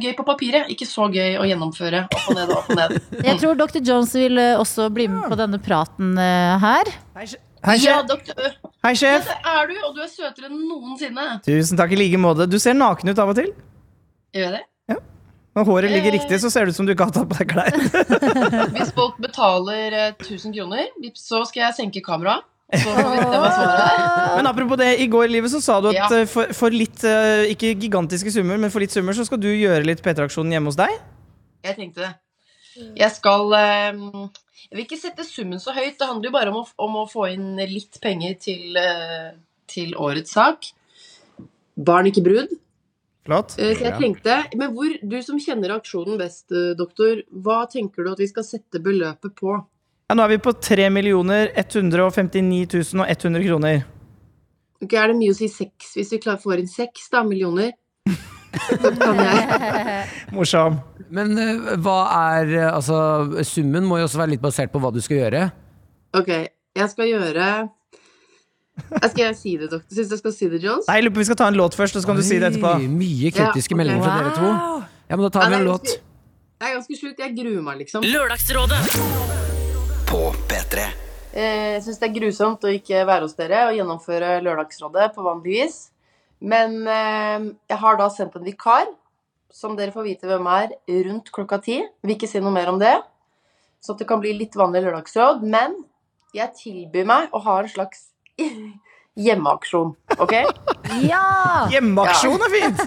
gøy 0.00 0.14
på 0.16 0.24
papiret, 0.24 0.70
ikke 0.72 0.88
så 0.88 1.10
gøy 1.12 1.36
å 1.36 1.44
gjennomføre 1.44 2.06
opp 2.08 2.24
og 2.32 2.40
ned 2.40 2.54
og 2.54 2.62
opp 2.62 2.72
og 2.72 2.80
ned. 2.80 2.96
Jeg 3.20 3.36
tror 3.44 3.60
Dr. 3.60 3.82
Jones 3.84 4.16
vil 4.16 4.40
også 4.56 4.88
bli 4.96 5.10
med 5.12 5.28
på 5.28 5.38
denne 5.44 5.60
praten 5.60 6.16
her. 6.16 6.94
Hei, 7.64 7.76
sjef. 7.78 7.88
Ja, 7.88 7.94
Hei, 7.98 8.04
sjef. 8.04 8.08
doktor, 8.08 8.50
Hei, 8.84 8.92
ja, 8.92 8.98
sjef. 9.00 9.28
det 9.28 9.52
er 9.52 9.66
du, 9.70 9.76
og 9.88 9.94
du 9.96 10.02
er 10.04 10.10
søtere 10.12 10.46
enn 10.50 10.58
noensinne. 10.68 11.24
Tusen 11.46 11.78
takk 11.80 11.92
i 11.92 11.98
like 11.98 12.20
måte. 12.22 12.46
Du 12.50 12.58
ser 12.62 12.76
naken 12.78 13.10
ut 13.10 13.18
av 13.18 13.32
og 13.32 13.38
til. 13.38 13.50
Gjør 14.36 14.44
jeg 14.46 14.52
det? 14.58 14.62
Ja. 14.92 14.98
Når 15.58 15.64
håret 15.66 15.90
ligger 15.90 16.12
Eh. 16.14 16.18
riktig, 16.20 16.38
så 16.40 16.50
ser 16.52 16.66
det 16.68 16.74
ut 16.74 16.76
som 16.78 16.86
du 16.86 16.92
ikke 16.94 17.08
har 17.08 17.14
tatt 17.16 17.28
på 17.28 17.38
deg 17.40 17.48
klær. 17.50 17.72
Hvis 18.76 18.92
folk 18.94 19.16
betaler 19.18 19.92
eh, 19.92 20.12
1000 20.22 20.54
kroner, 20.54 20.86
så 21.18 21.42
skal 21.48 21.64
jeg 21.66 21.74
senke 21.80 22.02
kameraet. 22.04 22.44
Er. 22.70 22.84
Men 24.36 24.46
apropos 24.46 24.76
det, 24.76 25.00
i 25.00 25.06
går 25.08 25.24
i 25.24 25.32
livet 25.38 25.50
så 25.50 25.60
sa 25.64 25.80
du 25.80 25.88
at 25.88 25.96
Ja. 25.96 26.06
eh, 26.20 26.26
for, 26.28 26.52
for 26.52 26.70
litt, 26.70 27.02
eh, 27.02 27.48
ikke 27.54 27.74
gigantiske 27.80 28.30
summer, 28.30 28.58
men 28.60 28.70
for 28.70 28.80
litt 28.84 28.92
summer, 28.92 29.16
så 29.16 29.24
skal 29.24 29.40
du 29.40 29.48
gjøre 29.48 29.86
litt 29.88 30.02
P3-aksjonen 30.04 30.52
hjemme 30.52 30.68
hos 30.68 30.76
deg. 30.76 30.92
Jeg 31.64 31.76
tenkte 31.80 32.04
det. 32.04 32.12
Jeg 33.00 33.10
skal 33.16 33.50
Jeg 34.68 34.76
vil 34.76 34.84
ikke 34.84 35.00
sette 35.00 35.24
summen 35.24 35.60
så 35.62 35.72
høyt. 35.72 35.96
Det 35.96 36.06
handler 36.06 36.28
jo 36.28 36.34
bare 36.34 36.52
om 36.52 36.58
å, 36.60 36.64
om 36.84 36.96
å 37.00 37.06
få 37.08 37.30
inn 37.32 37.56
litt 37.56 37.96
penger 38.04 38.34
til, 38.42 38.76
eh, 38.76 39.30
til 39.70 39.94
årets 39.96 40.34
sak. 40.36 40.68
Barn, 41.78 42.10
ikke 42.10 42.24
brud. 42.26 42.52
Flott. 43.24 43.56
Eh, 43.58 43.74
Så 43.76 43.86
jeg 43.86 43.96
tenkte, 44.00 44.36
men 44.56 44.74
hvor, 44.74 44.92
Du 45.00 45.16
som 45.22 45.38
kjenner 45.40 45.72
aksjonen 45.78 46.18
best, 46.20 46.50
eh, 46.52 46.74
doktor, 46.76 47.22
hva 47.32 47.64
tenker 47.70 48.04
du 48.04 48.12
at 48.12 48.18
vi 48.18 48.28
skal 48.28 48.44
sette 48.44 48.80
beløpet 48.80 49.34
på? 49.36 49.56
Ja, 50.08 50.14
nå 50.16 50.24
er 50.24 50.36
vi 50.36 50.38
på 50.38 50.52
3 50.52 50.88
159 50.88 52.66
100 52.68 53.44
kroner. 53.44 53.84
Ok, 54.82 54.92
Er 54.94 55.08
det 55.08 55.16
mye 55.16 55.32
å 55.32 55.36
si 55.36 55.48
seks 55.48 55.96
hvis 55.96 56.12
vi 56.12 56.18
klarer 56.18 56.40
får 56.40 56.58
inn 56.60 56.68
seks 56.70 57.10
millioner? 57.24 57.72
Så 58.66 58.92
kan 58.98 59.20
jeg 59.22 60.04
Morsom. 60.36 60.78
Men 61.14 61.32
eh, 61.40 61.74
hva 61.80 61.96
er 62.34 62.52
eh, 62.58 62.68
Altså, 62.72 62.98
summen 63.48 63.86
må 63.88 64.00
jo 64.00 64.08
også 64.08 64.20
være 64.20 64.34
litt 64.36 64.44
basert 64.44 64.72
på 64.74 64.80
hva 64.82 64.90
du 64.94 65.00
skal 65.04 65.22
gjøre. 65.22 65.42
Ok, 66.18 66.30
jeg 66.78 66.88
skal 66.92 67.08
gjøre 67.10 67.48
jeg 68.78 69.10
Skal 69.10 69.22
jeg 69.24 69.36
si 69.38 69.54
det, 69.58 69.70
doktor? 69.72 69.94
Syns 69.94 70.12
jeg 70.14 70.20
skal 70.20 70.34
si 70.36 70.50
det, 70.52 70.60
Jones? 70.62 70.86
Nei, 70.88 71.00
vi 71.08 71.24
skal 71.26 71.38
ta 71.40 71.48
en 71.50 71.58
låt 71.58 71.74
først, 71.78 71.98
så 71.98 72.06
kan 72.06 72.18
du 72.18 72.22
si 72.22 72.38
det 72.38 72.52
etterpå. 72.52 72.76
Mye 72.92 73.32
kritiske 73.34 73.74
Ja, 73.74 73.74
okay. 73.74 73.80
meldinger 73.80 74.04
fra 74.06 74.20
dere 74.20 74.36
to. 74.36 74.52
Ja, 75.08 75.16
men 75.16 75.24
da 75.26 75.32
tar 75.34 75.50
vi 75.50 75.58
en 75.58 75.66
låt. 75.66 75.96
Det 76.58 76.66
er 76.66 76.74
ganske 76.76 76.96
sjukt. 76.98 77.20
Jeg 77.22 77.34
gruer 77.36 77.62
meg, 77.62 77.80
liksom. 77.82 78.06
Lørdagsrådet. 78.06 78.80
På 80.08 80.22
P3. 80.50 80.86
Eh, 81.32 81.74
Jeg 81.76 81.82
syns 81.84 82.00
det 82.00 82.08
er 82.08 82.14
grusomt 82.16 82.64
å 82.64 82.72
ikke 82.72 83.02
være 83.06 83.26
hos 83.26 83.36
dere 83.38 83.66
og 83.68 83.76
gjennomføre 83.76 84.38
Lørdagsrådet 84.46 85.10
på 85.14 85.26
vanlig 85.26 85.58
vis. 85.58 85.76
Men 86.40 86.80
eh, 86.86 87.46
jeg 87.70 87.78
har 87.82 87.98
da 87.98 88.08
sendt 88.14 88.36
en 88.38 88.46
vikar, 88.46 88.90
som 89.50 89.76
dere 89.78 89.94
får 89.94 90.04
vite 90.06 90.28
hvem 90.28 90.46
er, 90.52 90.74
rundt 91.08 91.32
klokka 91.34 91.58
ti. 91.64 91.80
Vil 92.04 92.14
ikke 92.14 92.28
si 92.30 92.40
noe 92.44 92.52
mer 92.54 92.70
om 92.70 92.78
det, 92.80 92.94
så 93.82 93.94
at 93.94 94.02
det 94.02 94.08
kan 94.10 94.20
bli 94.22 94.34
litt 94.36 94.56
vanlig 94.58 94.84
lørdagsråd. 94.84 95.42
Men 95.42 95.74
jeg 96.36 96.54
tilbyr 96.58 97.08
meg 97.08 97.34
å 97.34 97.40
ha 97.46 97.56
en 97.62 97.70
slags 97.72 98.10
hjemmeaksjon, 99.18 99.94
OK? 100.22 100.34
Ja! 101.02 101.22
Hjemmeaksjon 101.72 102.44
er 102.46 102.52
fint! 102.54 102.82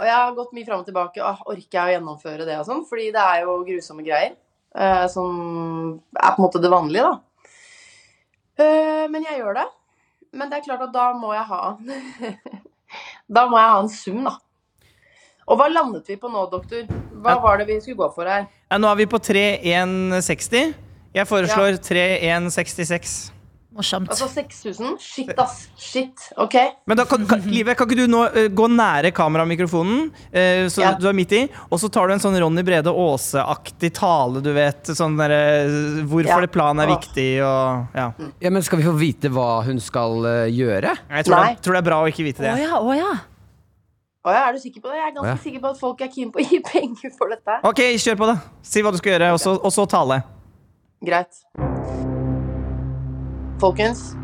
Og 0.00 0.04
jeg 0.04 0.16
har 0.16 0.34
gått 0.36 0.52
mye 0.56 0.66
fram 0.66 0.82
og 0.82 0.88
tilbake. 0.88 1.22
Åh, 1.24 1.44
orker 1.54 1.78
jeg 1.78 1.84
å 1.84 1.94
gjennomføre 1.96 2.48
det 2.48 2.58
og 2.60 2.66
sånn? 2.68 2.82
Fordi 2.88 3.08
det 3.14 3.22
er 3.22 3.46
jo 3.46 3.60
grusomme 3.68 4.04
greier. 4.04 4.34
eh, 4.74 5.06
som 5.12 5.30
er 6.16 6.34
på 6.34 6.40
en 6.40 6.44
måte 6.46 6.60
det 6.60 6.72
vanlige, 6.72 7.08
da. 7.08 7.20
Uh, 8.60 9.06
men 9.08 9.24
jeg 9.24 9.38
gjør 9.40 9.56
det. 9.56 9.64
Men 10.32 10.48
det 10.48 10.58
er 10.58 10.64
klart 10.64 10.86
at 10.86 10.94
da 10.94 11.10
må 11.16 11.34
jeg 11.36 11.44
ha 11.50 11.60
Da 13.36 13.44
må 13.48 13.58
jeg 13.60 13.68
ha 13.72 13.82
en 13.82 13.92
sum, 13.92 14.22
da. 14.26 14.36
Og 15.48 15.58
hva 15.58 15.66
landet 15.72 16.08
vi 16.08 16.16
på 16.20 16.30
nå, 16.30 16.44
doktor? 16.52 16.84
Hva 17.24 17.36
var 17.42 17.60
det 17.60 17.66
vi 17.68 17.78
skulle 17.80 17.98
gå 17.98 18.08
for 18.14 18.28
her? 18.28 18.44
Ja, 18.70 18.78
nå 18.80 18.88
er 18.90 18.98
vi 19.00 19.06
på 19.10 19.18
3160. 19.20 20.74
Jeg 21.12 21.28
foreslår 21.28 21.78
3166. 21.82 23.16
Morsomt. 23.72 24.10
Altså 24.12 24.26
6000? 24.28 24.98
Shit, 25.00 25.30
ass. 25.40 25.68
Shit. 25.80 26.26
Ok. 26.36 26.54
Men 26.84 26.98
da 26.98 27.06
kan, 27.08 27.24
kan, 27.26 27.40
Live, 27.54 27.72
kan 27.78 27.88
ikke 27.88 28.02
du 28.02 28.10
nå 28.10 28.20
uh, 28.28 28.48
gå 28.52 28.66
nære 28.68 29.12
kameramikrofonen, 29.16 30.10
uh, 30.12 30.66
så 30.68 30.82
Ja. 30.84 30.90
du 31.00 31.08
er 31.08 31.16
midt 31.16 31.32
i, 31.38 31.42
og 31.70 31.80
så 31.80 31.88
tar 31.92 32.10
du 32.10 32.16
en 32.16 32.20
sånn 32.20 32.36
Ronny 32.42 32.64
Brede 32.66 32.92
Aase-aktig 32.92 33.94
tale, 33.96 34.42
du 34.44 34.52
vet. 34.52 34.92
Sånn 34.92 35.16
derre 35.16 35.40
Hvorfor 36.04 36.28
Ja. 36.28 36.40
det 36.44 36.52
planen 36.52 36.84
er 36.84 36.92
viktig 36.92 37.28
og 37.40 37.96
Ja. 37.96 38.12
Ja, 38.40 38.50
men 38.50 38.62
Skal 38.62 38.78
vi 38.82 38.84
få 38.84 38.94
vite 38.98 39.32
hva 39.32 39.64
hun 39.64 39.80
skal 39.80 40.24
eh, 40.26 40.52
gjøre? 40.52 40.92
Jeg 41.08 41.24
tror 41.24 41.36
Nei. 41.38 41.54
Det, 41.54 41.62
tror 41.64 41.72
det 41.78 41.80
er 41.82 41.88
bra 41.88 42.00
å 42.04 42.08
ikke 42.12 42.24
vite 42.28 42.44
Å 42.44 42.46
det. 42.46 42.62
ja, 42.62 42.76
å 42.78 42.92
ja. 42.96 43.12
Å 44.22 44.30
ja, 44.36 44.42
er 44.48 44.52
du 44.54 44.60
sikker 44.62 44.84
på 44.84 44.92
det? 44.92 45.00
Jeg 45.00 45.08
er 45.08 45.14
ganske 45.16 45.32
ja. 45.32 45.42
sikker 45.48 45.64
på 45.64 45.72
at 45.72 45.80
folk 45.80 46.04
er 46.04 46.12
keen 46.12 46.30
på 46.30 46.38
å 46.38 46.46
gi 46.46 46.60
penger 46.72 47.16
for 47.16 47.32
dette. 47.32 47.58
Ok, 47.66 47.82
kjør 47.98 48.20
på, 48.20 48.30
da. 48.30 48.36
Si 48.62 48.84
hva 48.84 48.92
du 48.94 49.00
skal 49.00 49.16
gjøre, 49.16 49.32
og 49.34 49.40
så, 49.42 49.56
og 49.58 49.74
så 49.74 49.88
tale. 49.90 50.22
Greit. 51.02 51.42
Folkens, 53.62 54.16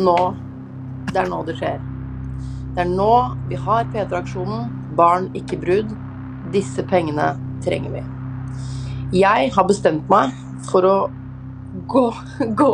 nå 0.00 0.16
Det 1.12 1.18
er 1.20 1.26
nå 1.28 1.42
det 1.44 1.58
skjer. 1.58 1.80
Det 2.72 2.80
er 2.80 2.88
nå 2.88 3.12
vi 3.50 3.56
har 3.60 3.88
P3-aksjonen 3.92 4.94
Barn, 4.96 5.26
ikke 5.36 5.58
brud'. 5.60 5.90
Disse 6.54 6.80
pengene 6.88 7.34
trenger 7.64 7.92
vi. 7.92 8.02
Jeg 9.20 9.50
har 9.52 9.66
bestemt 9.68 10.08
meg 10.08 10.32
for 10.70 10.88
å 10.88 10.94
gå, 11.92 12.04
gå 12.62 12.70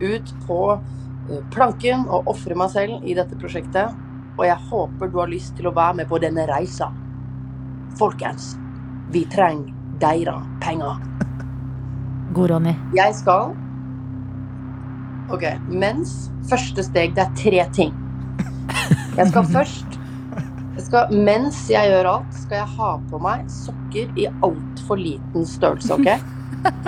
ut 0.00 0.32
på 0.46 0.60
eh, 0.72 1.42
planken 1.52 2.06
og 2.08 2.30
ofre 2.32 2.56
meg 2.56 2.72
selv 2.72 3.04
i 3.04 3.16
dette 3.18 3.36
prosjektet. 3.36 3.92
Og 4.38 4.46
jeg 4.48 4.56
håper 4.70 5.12
du 5.12 5.18
har 5.20 5.32
lyst 5.32 5.52
til 5.58 5.68
å 5.68 5.74
være 5.76 5.98
med 6.00 6.08
på 6.08 6.20
denne 6.22 6.46
reisa. 6.48 6.88
Folkens, 8.00 8.54
vi 9.12 9.26
trenger 9.28 9.68
deira 10.00 10.38
penger. 10.64 10.96
God 12.32 12.54
Ronny. 12.54 12.72
Jeg 12.96 13.20
skal 13.20 13.52
Ok, 15.32 15.46
mens 15.68 16.30
første 16.50 16.84
steg, 16.84 17.14
det 17.16 17.24
er 17.24 17.34
tre 17.38 17.66
ting. 17.72 17.92
Jeg 19.16 19.28
skal 19.32 19.50
først 19.56 19.98
jeg 20.72 20.86
skal, 20.86 21.10
Mens 21.12 21.58
jeg 21.68 21.90
gjør 21.92 22.08
alt, 22.14 22.36
skal 22.46 22.62
jeg 22.62 22.70
ha 22.78 22.90
på 23.10 23.18
meg 23.20 23.44
sokker 23.52 24.12
i 24.16 24.24
altfor 24.44 25.00
liten 25.00 25.44
størrelse, 25.48 25.98
ok? 25.98 26.08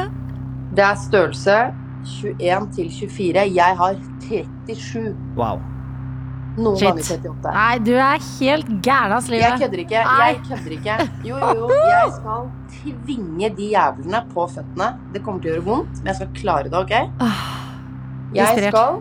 Det 0.74 0.82
er 0.82 0.96
størrelse 0.98 1.58
21 2.04 2.66
til 2.74 2.90
24. 2.90 3.44
Jeg 3.54 3.76
har 3.78 4.00
37. 4.24 5.14
Wow. 5.36 5.60
Noen 6.56 6.78
Shit. 6.78 6.86
ganger 6.88 7.02
38. 7.02 7.52
Nei, 7.54 7.78
du 7.82 7.92
er 7.98 8.24
helt 8.24 8.72
gæren, 8.84 9.14
ass, 9.16 9.28
Jeg 9.30 9.58
kødder 9.60 9.82
ikke. 9.84 10.02
Jeg 10.02 10.40
kødder 10.48 10.76
ikke. 10.78 10.98
Jo, 11.28 11.38
jo, 11.38 11.68
jo. 11.68 11.80
Jeg 11.90 12.14
skal 12.16 12.48
tvinge 12.78 13.50
de 13.58 13.68
jævlene 13.74 14.22
på 14.32 14.46
føttene. 14.54 14.94
Det 15.14 15.22
kommer 15.26 15.42
til 15.44 15.52
å 15.52 15.56
gjøre 15.56 15.66
vondt, 15.68 16.00
men 16.00 16.12
jeg 16.12 16.20
skal 16.22 16.32
klare 16.40 16.70
det, 16.70 16.80
OK? 16.80 17.53
Jeg 18.34 18.68
skal 18.70 19.00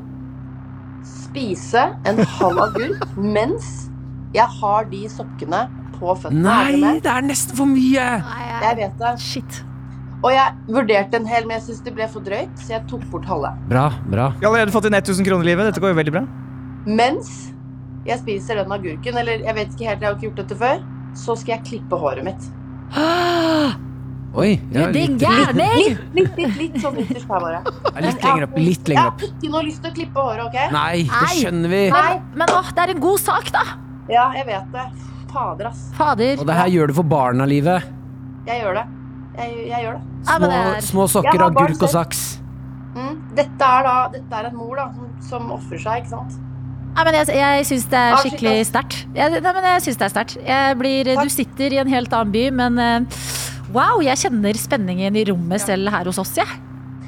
spise 1.08 1.88
en 2.08 2.24
halv 2.38 2.64
agurk 2.68 3.06
mens 3.38 3.70
jeg 4.34 4.46
har 4.60 4.88
de 4.90 5.04
sokkene 5.12 5.66
på 5.98 6.16
føttene. 6.18 6.42
Nei, 6.46 6.96
det 7.04 7.10
er 7.12 7.26
nesten 7.26 7.58
for 7.58 7.70
mye! 7.70 8.08
Nei, 8.24 8.42
Jeg 8.64 8.80
vet 8.80 8.98
det. 9.02 9.14
Shit. 9.22 9.60
Og 10.24 10.32
jeg 10.32 10.72
vurderte 10.72 11.20
en 11.20 11.28
hel, 11.28 11.46
men 11.46 11.58
jeg 11.60 11.66
syns 11.68 11.82
det 11.84 11.94
ble 11.98 12.08
for 12.10 12.24
drøyt, 12.24 12.54
så 12.64 12.78
jeg 12.78 12.86
tok 12.90 13.04
bort 13.12 13.28
halve. 13.28 13.52
Bra, 13.70 13.90
bra. 14.08 14.30
Vi 14.40 14.46
har 14.46 14.54
allerede 14.54 14.74
fått 14.74 14.88
inn 14.88 14.96
1000 14.96 15.28
kroner, 15.28 15.44
i 15.44 15.52
Livet. 15.52 15.68
Dette 15.70 15.84
går 15.84 15.92
jo 15.94 16.00
veldig 16.00 16.14
bra. 16.16 16.24
Mens 16.88 17.32
jeg 18.08 18.20
spiser 18.24 18.62
den 18.62 18.72
agurken, 18.76 19.20
eller 19.20 19.44
jeg 19.44 19.58
vet 19.60 19.74
ikke 19.76 19.90
helt, 19.90 20.02
jeg 20.02 20.10
har 20.10 20.16
ikke 20.18 20.30
gjort 20.30 20.42
dette 20.44 20.60
før, 20.60 20.84
så 21.20 21.36
skal 21.40 21.58
jeg 21.58 21.68
klippe 21.74 22.00
håret 22.00 22.26
mitt. 22.26 22.48
Oi. 24.34 24.56
Du, 24.72 24.80
Ja, 24.80 24.88
din 24.92 25.18
litt, 25.18 25.22
litt, 25.22 25.56
Litt, 25.56 26.00
litt, 26.16 26.38
litt, 26.38 26.56
litt 26.58 26.78
sånn 26.82 26.96
ytterst 27.04 27.28
her, 27.30 27.40
bare. 27.44 27.60
ja, 27.62 28.02
litt 28.02 28.24
lenger 28.26 28.46
opp. 28.48 28.56
Litt 28.58 28.90
Jeg 28.90 28.98
har 28.98 29.12
ikke 29.28 29.50
noe 29.54 29.62
lyst 29.68 29.82
til 29.84 29.92
å 29.92 29.94
klippe 29.94 30.24
håret, 30.26 30.46
OK? 30.48 30.58
Nei, 30.74 31.04
det 31.04 31.30
skjønner 31.38 31.70
vi. 31.70 31.82
Nei. 31.94 32.14
Men 32.42 32.54
åh, 32.58 32.72
det 32.74 32.86
er 32.88 32.94
en 32.96 33.04
god 33.04 33.20
sak, 33.22 33.52
da. 33.54 33.64
Ja, 34.10 34.32
jeg 34.34 34.48
vet 34.50 34.72
det. 34.74 34.86
Fader, 35.34 35.68
ass. 35.70 35.84
Fader. 35.98 36.40
Og 36.42 36.48
det 36.50 36.56
her 36.58 36.68
gjør 36.74 36.88
du 36.90 36.94
for 36.98 37.04
barna-livet. 37.14 37.86
Jeg 38.50 38.64
gjør 38.64 38.80
det. 38.82 38.86
Jeg, 39.38 39.54
jeg 39.70 39.86
gjør 39.86 39.94
det. 40.00 40.02
Ja, 40.24 40.40
men 40.40 40.50
Små, 40.50 40.50
det 40.50 40.64
er- 40.78 40.82
små 40.88 41.06
sokker, 41.10 41.46
agurk 41.46 41.84
og 41.86 41.90
saks. 41.94 42.24
Mm. 42.96 43.14
Dette 43.36 43.66
er 43.66 43.84
da 43.88 43.94
Dette 44.14 44.34
er 44.38 44.50
en 44.50 44.56
mor 44.56 44.76
da 44.78 44.90
som, 44.94 45.08
som 45.30 45.52
ofrer 45.56 45.80
seg, 45.82 46.04
ikke 46.04 46.10
sant? 46.10 46.36
Nei, 46.94 47.04
men 47.08 47.16
jeg, 47.18 47.28
jeg 47.40 47.66
syns 47.66 47.86
det 47.90 47.98
er 48.02 48.18
skikkelig 48.22 48.66
sterkt. 48.70 49.00
Jeg, 49.18 49.32
nei, 49.42 49.54
men 49.54 49.64
jeg 49.72 49.82
synes 49.88 49.98
det 49.98 50.06
er 50.06 50.14
sterkt. 50.14 51.24
Du 51.24 51.30
sitter 51.34 51.74
i 51.74 51.80
en 51.82 51.90
helt 51.90 52.14
annen 52.14 52.32
by, 52.36 52.44
men 52.54 52.78
eh, 52.78 53.24
Wow, 53.74 54.04
jeg 54.06 54.20
kjenner 54.22 54.58
spenningen 54.60 55.16
i 55.18 55.24
rommet 55.32 55.64
selv 55.64 55.90
her 55.90 56.06
hos 56.06 56.20
oss, 56.22 56.36
jeg. 56.38 56.60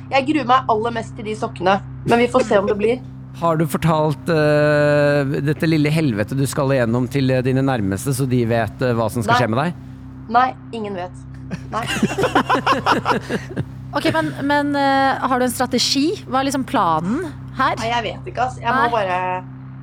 Jeg 0.09 0.25
gruer 0.31 0.47
meg 0.49 0.71
aller 0.73 0.93
mest 0.95 1.13
til 1.17 1.27
de 1.27 1.35
sokkene, 1.37 1.75
men 2.07 2.21
vi 2.23 2.25
får 2.31 2.45
se 2.47 2.57
om 2.57 2.69
det 2.69 2.75
blir. 2.79 3.03
Har 3.37 3.59
du 3.59 3.65
fortalt 3.69 4.31
uh, 4.31 5.35
dette 5.45 5.67
lille 5.69 5.91
helvetet 5.93 6.39
du 6.39 6.45
skal 6.49 6.71
igjennom 6.73 7.05
til 7.11 7.29
eh, 7.35 7.43
dine 7.45 7.61
nærmeste, 7.65 8.15
så 8.15 8.25
de 8.31 8.39
vet 8.49 8.81
uh, 8.81 8.93
hva 8.97 9.09
som 9.11 9.25
skal 9.25 9.35
Nei. 9.35 9.41
skje 9.43 9.51
med 9.51 9.61
deg? 9.61 9.69
Nei, 10.33 10.47
ingen 10.79 10.97
vet. 10.97 11.23
Nei. 11.73 11.85
Ok, 13.95 14.09
Men, 14.11 14.27
men 14.43 14.73
uh, 14.75 15.21
har 15.23 15.39
du 15.39 15.45
en 15.45 15.53
strategi? 15.53 16.17
Hva 16.27 16.41
er 16.41 16.49
liksom 16.49 16.65
planen 16.67 17.21
her? 17.55 17.77
Nei, 17.79 17.91
jeg 17.93 18.03
vet 18.09 18.25
ikke, 18.27 18.43
ass. 18.49 18.57
Jeg 18.59 18.73
må 18.75 18.89
bare 18.91 19.19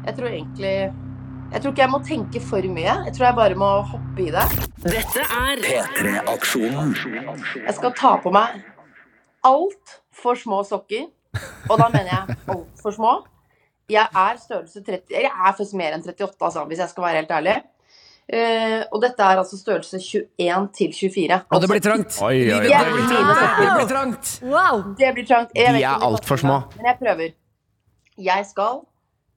Jeg 0.05 0.17
tror 0.19 0.29
egentlig 0.29 0.73
Jeg 1.53 1.61
tror 1.61 1.73
ikke 1.75 1.83
jeg 1.83 1.93
må 1.93 1.99
tenke 2.01 2.41
for 2.41 2.69
mye. 2.73 2.93
Jeg 3.07 3.13
tror 3.13 3.27
jeg 3.27 3.37
bare 3.37 3.57
må 3.61 3.67
hoppe 3.91 4.23
i 4.25 4.31
det. 4.33 4.45
Dette 4.87 5.25
er 5.25 5.61
P3-aksjonen. 5.61 6.95
Jeg 7.67 7.75
skal 7.77 7.93
ta 7.99 8.15
på 8.23 8.33
meg 8.33 8.63
altfor 9.45 10.39
små 10.41 10.63
sokker. 10.65 11.11
Og 11.69 11.77
da 11.77 11.91
mener 11.93 12.09
jeg 12.09 12.39
altfor 12.55 12.97
små. 12.97 13.13
Jeg 13.93 14.07
er 14.07 14.39
størrelse 14.41 14.81
30 14.87 15.13
Jeg 15.13 15.29
er 15.29 15.53
faktisk 15.53 15.77
mer 15.77 15.93
enn 15.93 16.05
38, 16.07 16.39
altså, 16.41 16.65
hvis 16.71 16.81
jeg 16.81 16.93
skal 16.95 17.05
være 17.05 17.21
helt 17.21 17.35
ærlig. 17.37 17.59
Uh, 18.33 18.81
og 18.95 19.03
dette 19.03 19.27
er 19.27 19.43
altså 19.43 19.59
størrelse 19.59 20.01
21 20.41 20.69
til 20.79 20.95
24. 20.97 21.41
Og 21.53 21.61
det 21.61 21.69
blir 21.69 21.85
trangt. 21.85 22.17
Oi, 22.23 22.39
oi, 22.47 22.63
oi. 22.63 22.71
Det 22.71 22.95
blir 22.95 23.11
trangt. 23.13 23.61
Det 23.61 23.75
blir 23.77 23.91
trangt. 23.93 24.33
Wow! 24.47 24.83
Det 24.97 25.13
blir 25.19 25.29
trangt. 25.29 25.53
Jeg 25.59 25.77
De 25.77 25.85
er 25.85 25.93
altfor 25.93 26.09
alt 26.09 26.33
for 26.33 26.45
små. 26.47 26.59
Men 26.79 26.91
jeg 26.95 27.01
prøver. 27.03 27.37
Jeg 28.33 28.49
skal 28.49 28.83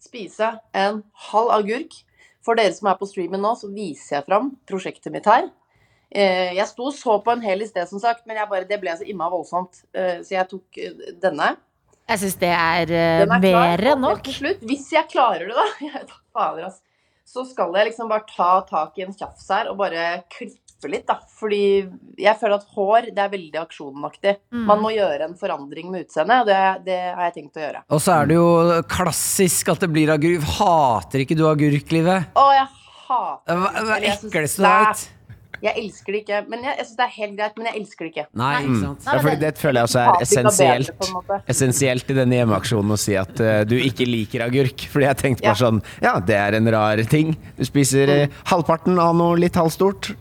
spise 0.06 0.54
en 0.76 1.04
halv 1.32 1.56
agurk. 1.60 2.05
For 2.46 2.58
dere 2.60 2.74
som 2.78 2.88
er 2.92 2.98
på 3.00 3.08
streamen 3.10 3.42
nå, 3.42 3.56
så 3.58 3.68
viser 3.74 4.20
jeg 4.20 4.25
fram 4.28 4.52
prosjektet 4.70 5.14
mitt 5.14 5.25
her. 5.30 5.48
Eh, 6.14 6.54
Jeg 6.56 6.68
sto 6.70 6.86
og 6.92 6.94
så 6.94 7.18
på 7.25 7.34
en 7.34 7.42
hel 7.42 7.64
i 7.66 7.68
sted, 7.68 7.88
som 7.90 8.00
sagt, 8.00 8.25
men 8.30 8.38
jeg 8.38 8.48
bare, 8.52 8.68
det 8.70 8.78
ble 8.84 8.94
så 8.96 9.08
imma 9.10 9.30
voldsomt. 9.34 9.82
Eh, 9.98 10.20
Så 10.22 10.36
jeg 10.38 10.48
tok 10.52 10.78
eh, 10.78 11.14
denne. 11.24 11.56
Jeg 12.06 12.22
syns 12.22 12.36
det 12.38 12.52
er 12.54 12.86
bedre 12.86 13.24
er 13.24 13.40
mer 13.42 13.86
enn 13.96 14.04
nok. 14.06 14.22
Til 14.28 14.36
slutt, 14.38 14.62
hvis 14.70 14.92
jeg 14.94 15.10
klarer 15.10 15.50
det, 15.50 15.56
da, 15.58 16.06
fader, 16.38 16.68
altså. 16.70 16.84
så 17.25 17.42
skal 17.50 17.74
jeg 17.74 17.90
liksom 17.90 18.12
bare 18.14 18.28
ta 18.30 18.52
tak 18.70 19.00
i 19.02 19.08
en 19.08 19.16
tjafs 19.18 19.50
her 19.50 19.72
og 19.72 19.80
bare 19.82 20.04
klippe 20.86 20.92
litt, 20.94 21.08
da. 21.08 21.20
Fordi 21.39 21.88
jeg 22.22 22.38
føler 22.39 22.56
at 22.60 22.68
hår, 22.75 23.10
det 23.15 23.24
er 23.24 23.32
veldig 23.34 23.62
aksjonaktig. 23.62 24.36
Mm. 24.54 24.65
Man 24.70 24.82
må 24.84 24.94
gjøre 24.96 25.30
en 25.30 25.36
forandring 25.39 25.92
med 25.92 26.06
utseendet, 26.06 26.42
og 26.42 26.48
det, 26.48 26.60
det 26.86 27.00
har 27.15 27.25
jeg 27.30 27.36
tenkt 27.39 27.58
å 27.58 27.65
gjøre. 27.65 27.84
Og 27.89 28.01
så 28.01 28.15
er 28.20 28.30
det 28.32 28.36
jo 28.39 28.48
klassisk 28.92 29.74
at 29.74 29.84
det 29.86 29.92
blir 29.92 30.13
agurk. 30.13 30.46
Hater 30.60 31.25
ikke 31.25 31.38
du 31.38 31.46
agurklivet? 31.50 32.32
Å, 32.36 32.48
jeg 32.56 32.72
hater 33.08 33.60
Hva 33.60 33.75
hva 33.75 33.98
er 33.98 34.01
det 34.01 34.10
jeg 34.10 34.18
ekleste 34.20 34.62
du 34.62 34.65
det 34.65 34.74
veit? 34.80 35.12
Jeg 35.63 35.80
elsker 35.80 36.12
det 36.13 36.20
ikke. 36.25 36.39
Men 36.51 36.65
jeg, 36.68 36.75
jeg 36.77 36.86
synes 36.86 36.98
det 37.00 37.06
er 37.06 37.13
helt 37.15 37.38
greit, 37.38 37.54
men 37.58 37.68
jeg 37.70 37.80
elsker 37.80 38.06
det 38.06 38.10
ikke. 38.12 38.25
Nei, 38.38 38.50
ikke 38.60 38.80
sant. 38.82 39.06
Ja, 39.08 39.13
fordi 39.24 39.39
det- 39.39 39.51
føler 39.62 39.80
jeg 39.80 39.88
også 39.88 40.01
er 40.01 40.25
essensielt. 40.25 41.48
Essensielt 41.56 42.12
i 42.12 42.18
denne 42.20 42.39
hjemmeaksjonen 42.42 42.92
å 42.92 43.00
si 43.00 43.15
at 43.18 43.39
uh, 43.39 43.63
du 43.65 43.77
ikke 43.80 44.06
liker 44.10 44.44
agurk. 44.46 44.86
Fordi 44.92 45.08
jeg 45.08 45.20
tenkte 45.24 45.48
bare 45.48 45.56
Ja. 45.56 45.62
sånn 45.63 45.82
Ja, 46.04 46.20
det 46.20 46.36
er 46.36 46.60
en 46.60 46.70
rar 46.75 47.01
ting. 47.10 47.38
Du 47.58 47.63
spiser 47.65 48.12
uh, 48.12 48.27
halvparten 48.51 49.00
av 49.00 49.15
noe 49.15 49.39
litt 49.39 49.56
halvstort. 49.56 50.12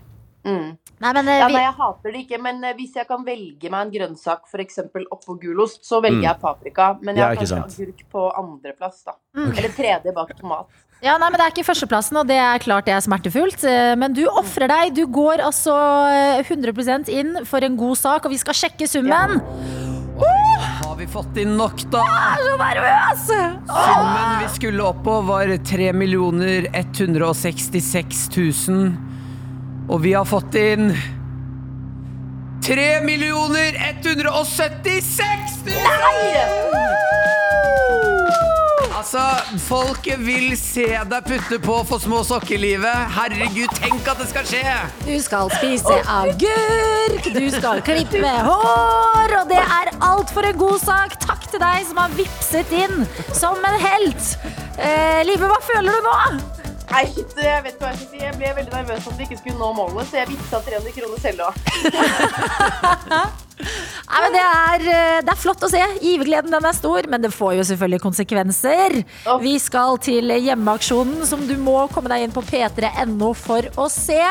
Nei, 0.44 1.12
men 1.16 1.28
eh, 1.28 1.38
Ja, 1.40 1.46
vi, 1.48 1.52
nei, 1.56 1.62
jeg 1.64 1.74
hater 1.78 2.12
det 2.12 2.20
ikke, 2.26 2.38
men 2.44 2.56
eh, 2.64 2.74
hvis 2.76 2.94
jeg 2.98 3.06
kan 3.08 3.24
velge 3.24 3.70
meg 3.72 3.80
en 3.86 3.92
grønnsak 3.94 4.40
f.eks. 4.50 4.78
oppå 5.10 5.38
gulost, 5.40 5.80
så 5.88 6.00
velger 6.04 6.22
jeg 6.28 6.40
paprika. 6.42 6.90
Men 7.02 7.16
jeg 7.16 7.22
Ja, 7.22 7.28
har 7.28 7.34
kanskje 7.40 7.56
sant. 7.56 7.72
agurk 7.78 8.00
på 8.12 8.20
andreplass, 8.38 8.98
da. 9.08 9.12
Eller 9.34 9.68
tredje 9.74 10.12
bak 10.14 10.34
tomat. 10.38 10.66
ja, 11.02 11.16
nei, 11.18 11.30
men 11.30 11.38
det 11.40 11.44
er 11.46 11.50
ikke 11.54 11.64
førsteplassen, 11.68 12.16
og 12.20 12.26
det 12.28 12.36
er 12.40 12.58
klart 12.62 12.84
det 12.86 12.94
er 12.94 13.00
smertefullt. 13.04 13.64
eh, 13.64 13.94
Men 13.96 14.12
du 14.12 14.26
ofrer 14.28 14.68
deg. 14.68 14.94
Du 14.94 15.06
går 15.06 15.38
altså 15.44 15.74
eh, 16.12 16.42
100% 16.44 17.08
inn 17.08 17.44
for 17.44 17.60
en 17.64 17.76
god 17.76 17.96
sak, 17.96 18.24
og 18.24 18.30
vi 18.30 18.36
skal 18.38 18.54
sjekke 18.54 18.86
summen. 18.88 19.40
Har 20.84 20.94
vi 20.96 21.06
fått 21.10 21.36
inn 21.42 21.56
nok, 21.58 21.80
da? 21.90 21.98
Jeg 22.04 22.30
er 22.30 22.36
så 22.46 22.56
nervøs! 22.60 23.24
Summen 23.66 24.38
vi 24.44 24.48
skulle 24.54 24.82
opp 24.86 25.00
på, 25.04 25.16
var 25.26 25.46
3 25.66 25.88
166 25.90 28.28
000. 28.68 28.92
Og 29.88 30.02
vi 30.02 30.12
har 30.16 30.24
fått 30.24 30.54
inn 30.56 30.96
3 32.64 33.02
176 33.04 35.58
000! 35.66 35.74
Altså, 38.94 39.20
folket 39.66 40.18
vil 40.24 40.56
se 40.56 40.86
deg 41.10 41.24
putte 41.28 41.58
på 41.60 41.84
for 41.84 41.98
små 42.00 42.22
sokkelivet. 42.24 43.12
Herregud, 43.12 43.68
tenk 43.76 44.08
at 44.08 44.16
det 44.22 44.28
skal 44.30 44.46
skje! 44.48 44.64
Du 45.04 45.20
skal 45.20 45.50
spise 45.58 46.00
agurk, 46.08 47.28
du 47.36 47.50
skal 47.52 47.82
klippe 47.84 48.24
hår, 48.48 49.28
og 49.42 49.48
det 49.52 49.60
er 49.60 49.92
alt 50.00 50.32
for 50.32 50.40
en 50.48 50.56
god 50.64 50.80
sak. 50.80 51.20
Takk 51.28 51.44
til 51.52 51.60
deg 51.60 51.84
som 51.90 52.00
har 52.00 52.08
vipset 52.16 52.72
inn 52.80 53.04
som 53.36 53.60
en 53.60 53.76
helt. 53.84 54.24
Eh, 54.80 55.20
Live, 55.28 55.44
hva 55.52 55.60
føler 55.68 55.92
du 55.92 56.00
nå? 56.08 56.63
Nei, 56.94 57.08
shit, 57.10 57.32
jeg 57.42 57.62
vet 57.64 57.80
hva 57.82 57.88
jeg 57.90 57.96
skal 57.98 58.10
si. 58.12 58.18
Jeg 58.22 58.36
ble 58.38 58.50
veldig 58.54 58.70
nervøs 58.70 59.06
om 59.10 59.16
de 59.18 59.24
ikke 59.26 59.38
skulle 59.40 59.58
nå 59.58 59.72
målet, 59.74 60.06
så 60.06 60.20
jeg 60.20 60.30
vippsa 60.30 60.60
300 60.62 60.92
kroner 60.94 61.22
selv 61.24 61.48
òg. 61.48 61.56
Nei, 64.04 64.20
men 64.20 64.34
det, 64.34 64.42
er, 64.44 64.84
eh, 64.92 65.16
det 65.26 65.32
er 65.32 65.40
flott 65.40 65.66
å 65.66 65.70
se. 65.72 65.80
Givergleden 66.04 66.54
den 66.54 66.68
er 66.68 66.76
stor, 66.76 67.08
men 67.10 67.24
det 67.24 67.32
får 67.34 67.56
jo 67.58 67.66
selvfølgelig 67.66 68.00
konsekvenser. 68.04 68.96
Vi 69.42 69.56
skal 69.62 69.98
til 70.06 70.36
hjemmeaksjonen, 70.36 71.26
som 71.26 71.42
du 71.48 71.56
må 71.58 71.80
komme 71.90 72.14
deg 72.14 72.28
inn 72.28 72.36
på 72.36 72.44
p3.no 72.46 73.32
for 73.42 73.66
å 73.74 73.88
se. 73.90 74.22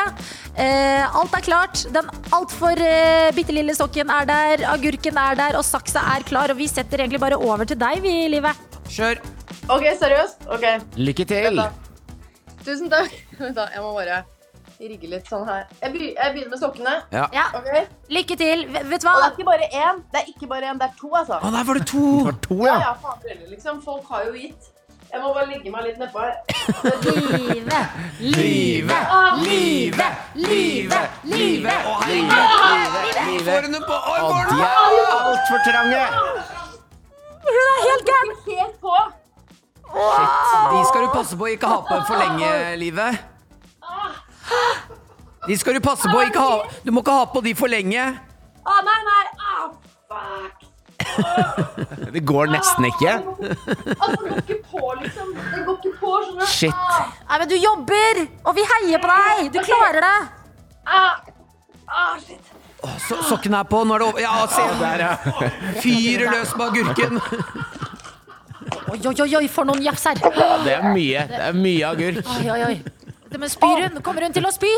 Eh, 0.56 1.04
alt 1.04 1.36
er 1.36 1.44
klart. 1.44 1.84
Den 1.92 2.08
altfor 2.32 2.80
eh, 2.80 3.28
bitte 3.36 3.56
lille 3.56 3.76
sokken 3.76 4.08
er 4.08 4.32
der, 4.32 4.66
agurken 4.72 5.20
er 5.20 5.40
der, 5.40 5.60
og 5.60 5.68
saksa 5.68 6.08
er 6.16 6.24
klar. 6.24 6.56
Og 6.56 6.64
vi 6.64 6.72
setter 6.72 7.04
egentlig 7.04 7.20
bare 7.28 7.36
over 7.36 7.68
til 7.68 7.80
deg, 7.80 8.00
vi, 8.04 8.22
Livet. 8.32 8.80
Kjør. 8.88 9.20
OK, 9.68 9.88
seriøst? 10.00 10.48
Ok, 10.48 10.70
Lykke 10.96 11.28
til! 11.28 11.50
Vent 11.52 11.66
da. 11.66 11.83
Tusen 12.64 12.88
takk. 12.92 13.12
Vent 13.38 13.56
da, 13.58 13.66
jeg 13.74 13.82
må 13.84 13.92
bare 13.96 14.22
rigge 14.84 15.08
litt 15.08 15.28
sånn 15.30 15.44
her. 15.48 15.66
Jeg, 15.80 15.92
be 15.94 15.98
jeg 16.12 16.32
begynner 16.34 16.50
med 16.54 16.60
sokkene. 16.60 16.94
Ja. 17.14 17.26
Ja, 17.32 17.44
Ok? 17.56 17.68
Lykke 18.12 18.36
til. 18.40 18.64
V- 18.68 18.84
Vet 18.90 19.00
du 19.00 19.06
det 19.06 19.10
hva? 19.10 19.26
er 19.28 19.32
ikke 19.34 19.46
bare 19.48 19.68
én, 19.70 20.00
det 20.12 20.20
er 20.22 20.30
ikke 20.32 20.48
bare 20.50 20.70
én, 20.72 20.78
det 20.80 20.88
er 20.90 20.94
to, 21.00 21.10
altså. 21.14 21.38
Å, 21.40 21.50
der 21.54 21.64
var 21.68 21.78
det 21.80 21.86
to! 21.90 22.04
Det 22.18 22.24
var 22.30 22.38
to, 22.48 22.56
Ja, 22.64 22.72
ja. 22.72 22.78
ja, 22.88 22.94
faen 23.04 23.28
heller, 23.28 23.48
liksom. 23.54 23.82
Folk 23.84 24.08
har 24.10 24.24
jo 24.28 24.32
gitt. 24.38 24.70
Jeg 25.14 25.22
må 25.22 25.30
bare 25.36 25.46
legge 25.46 25.70
meg 25.70 25.84
litt 25.86 25.98
nedpå 26.02 26.18
her. 26.24 26.34
Live, 27.04 27.76
live, 28.58 28.94
live, 29.44 30.06
live, 30.34 31.00
live. 31.22 31.74
Å, 31.86 31.92
herregud! 32.02 33.44
Får 33.46 33.66
henne 33.68 33.80
på 33.84 33.98
Oi, 34.10 34.16
de 34.50 34.56
er 34.64 34.72
altfor 35.20 35.60
trange! 35.68 36.02
Hun 37.44 37.60
er 37.60 37.78
helt 37.84 38.10
gæren. 38.10 38.34
Helt 38.48 38.80
på. 38.82 38.96
De 39.94 40.84
skal 40.88 41.06
du 41.06 41.08
passe 41.14 41.36
på 41.38 41.46
å 41.46 41.52
ikke 41.54 41.70
ha 41.70 41.80
på 41.86 42.00
for 42.08 42.18
lenge, 42.18 42.50
livet. 42.80 43.22
De 45.46 45.56
skal 45.60 45.76
du 45.76 45.80
passe 45.84 46.08
på 46.08 46.16
å 46.18 46.24
ikke 46.24 46.40
ha 46.40 46.54
Du 46.84 46.90
må 46.94 47.02
ikke 47.04 47.14
ha 47.18 47.24
på 47.30 47.42
de 47.44 47.52
for 47.58 47.70
lenge. 47.70 48.04
Å, 48.64 48.76
nei, 48.88 49.00
nei. 49.08 49.24
Ah, 49.44 49.66
fuck. 50.10 50.70
Det 52.14 52.22
går 52.26 52.50
nesten 52.54 52.88
ikke. 52.88 53.12
Altså, 53.18 54.22
det 54.24 54.24
går 54.24 54.38
ikke 54.40 54.58
på, 54.70 54.82
liksom. 55.02 55.30
Det 55.36 55.62
går 55.66 55.78
ikke 55.78 55.92
på, 56.00 56.14
skjønner 56.24 56.40
du. 56.40 56.48
Shit. 56.48 56.82
Nei, 57.28 57.38
men 57.42 57.50
du 57.50 57.56
jobber, 57.58 58.20
og 58.44 58.56
vi 58.56 58.66
heier 58.72 59.02
på 59.02 59.12
deg. 59.12 59.52
Du 59.54 59.60
klarer 59.66 60.06
det. 60.06 60.16
Ah, 60.86 61.22
ah, 61.86 62.14
shit. 62.22 62.54
Så, 63.08 63.18
sokken 63.28 63.54
er 63.56 63.68
på. 63.68 63.82
Nå 63.84 63.96
er 63.96 64.04
det 64.04 64.08
over. 64.08 64.24
Ja, 64.24 64.46
se 64.50 64.64
der, 64.80 65.04
ja. 65.04 65.48
Fyrer 65.84 66.30
løs 66.34 66.54
med 66.56 66.66
agurken. 66.70 67.20
Oi, 68.94 69.00
oi, 69.10 69.14
oi, 69.24 69.32
oi, 69.40 69.46
for 69.50 69.66
noen 69.66 69.82
jafs 69.82 70.04
her. 70.06 70.20
Det 70.62 70.70
er 70.76 70.84
mye. 70.94 71.24
Det 71.30 71.40
er 71.48 71.56
mye 71.58 71.88
agurk. 71.88 72.28
Oi, 72.36 72.44
oi, 72.54 72.60
oi. 72.68 72.76
Det 73.32 73.40
med 73.42 73.50
spyr 73.50 73.80
hun. 73.88 73.96
Kommer 74.06 74.22
hun 74.28 74.34
til 74.36 74.46
å 74.46 74.52
spy? 74.54 74.70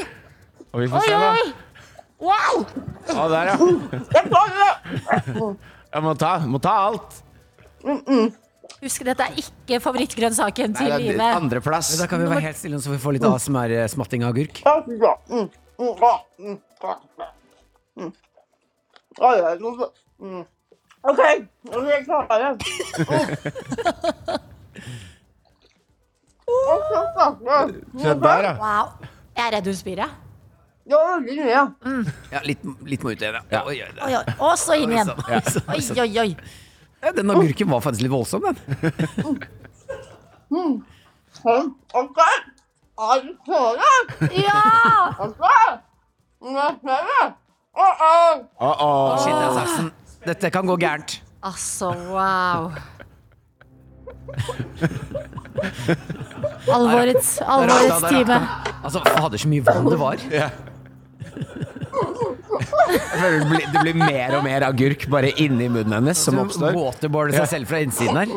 Og 0.72 0.80
vi 0.80 0.88
får 0.88 1.02
Oi, 1.02 1.04
se, 1.04 1.18
da. 1.20 1.28
oi. 1.36 1.46
Wow. 2.24 2.62
Å, 3.12 3.26
der, 3.28 3.50
ja. 3.52 3.54
Jeg 5.92 6.02
må 6.06 6.14
ta, 6.16 6.30
må 6.48 6.60
ta 6.64 6.72
alt. 6.86 7.18
Husk, 7.84 9.04
dette 9.06 9.26
er 9.28 9.36
ikke 9.44 9.78
favorittgrønnsaken 9.84 10.74
til 10.76 10.88
Nei, 10.88 10.96
det 10.96 10.96
er 10.96 11.04
livet. 11.12 11.36
andreplass. 11.36 11.92
Da 12.00 12.08
kan 12.10 12.20
vi 12.24 12.30
være 12.32 12.44
helt 12.48 12.58
stille, 12.60 12.80
så 12.82 12.92
vi 12.94 12.98
får 13.02 13.18
litt 13.18 13.28
ASMR-smatting 13.28 14.24
av 14.24 14.32
agurk. 14.32 14.62
Mm, 14.64 15.46
mm, 15.76 16.04
ah, 16.08 16.18
mm, 16.40 16.58
mm. 18.00 18.12
Oi, 19.20 19.36
oi, 19.36 19.54
så- 19.60 19.92
mm. 20.24 20.44
OK, 21.06 21.20
nå 21.70 21.80
er 21.82 21.90
jeg 21.92 22.04
klare. 22.06 22.48
Se 28.00 28.14
der, 28.22 28.42
ja. 28.44 28.54
Wow. 28.60 28.86
Jeg 29.36 29.46
er 29.46 29.52
redd 29.56 29.66
hun 29.70 29.76
spyr, 29.76 30.00
jeg. 30.02 30.10
Ja, 30.86 30.98
veldig 31.18 31.36
mye. 31.42 31.62
Ja, 32.30 32.40
litt, 32.46 32.62
litt 32.86 33.02
må 33.02 33.10
ut 33.14 33.22
igjen, 33.22 33.38
ja. 33.50 33.62
Oi, 33.66 33.76
oi, 33.82 33.90
Oi, 34.06 34.12
oi. 34.20 34.34
Og 34.38 34.54
så 34.60 34.76
inn 34.78 34.92
igjen. 34.94 35.10
Oi. 35.10 35.80
Oi, 36.04 36.10
oi. 36.22 36.28
Ja, 37.02 37.12
Den 37.16 37.30
agurken 37.34 37.70
var 37.70 37.82
faktisk 37.84 38.06
litt 38.06 38.14
voldsom, 38.14 38.46
den. 38.46 38.56
Sånn, 41.36 41.72
OK. 41.98 42.20
Er 42.96 43.24
du 43.26 43.32
klare? 43.44 43.90
Ja! 44.32 44.62
OK. 45.26 45.42
Nå 46.46 46.54
er 46.56 46.78
jeg 46.86 47.02
å. 47.10 47.26
Å, 47.76 48.70
å. 48.72 48.90
Shit, 49.20 49.34
det 49.34 49.44
er 49.44 49.56
saksen. 49.58 49.90
Dette 50.26 50.50
kan 50.50 50.66
gå 50.66 50.76
gærent. 50.80 51.20
Altså, 51.46 51.92
wow. 52.10 52.72
Alvorets, 56.72 57.38
alvorets 57.46 58.08
time. 58.08 58.40
Altså, 58.82 59.00
fader, 59.06 59.38
så 59.38 59.48
mye 59.48 59.64
vann 59.66 59.86
det 59.90 60.00
var. 60.00 60.24
Ja. 60.34 60.50
Jeg 62.86 63.20
føler 63.20 63.38
det 63.38 63.48
blir, 63.48 63.64
det 63.72 63.80
blir 63.82 63.96
mer 63.98 64.36
og 64.36 64.44
mer 64.44 64.66
agurk 64.66 65.06
bare 65.12 65.30
inni 65.42 65.68
munnen 65.72 65.94
hennes 65.94 66.18
som 66.18 66.38
oppstår. 66.42 66.74
Waterboarder 66.76 67.38
seg 67.40 67.48
selv 67.54 67.70
fra 67.70 67.80
innsiden 67.84 68.16
her. 68.20 68.28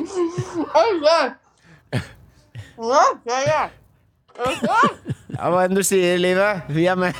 Ja, 5.36 5.50
hva 5.50 5.66
enn 5.66 5.76
du 5.76 5.84
sier, 5.84 6.20
livet. 6.22 6.70
Vi 6.72 6.88
er 6.88 7.00
med. 7.00 7.16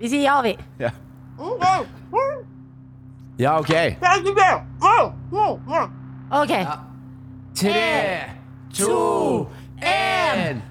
Vi 0.00 0.08
sier 0.12 0.24
ja, 0.24 0.38
vi. 0.44 0.56
Ja, 0.80 0.94
ja 3.40 3.58
OK. 3.58 3.72
Ok. 6.30 6.52
Tre, 7.56 8.20
to, 8.78 9.48
én. 9.82 10.62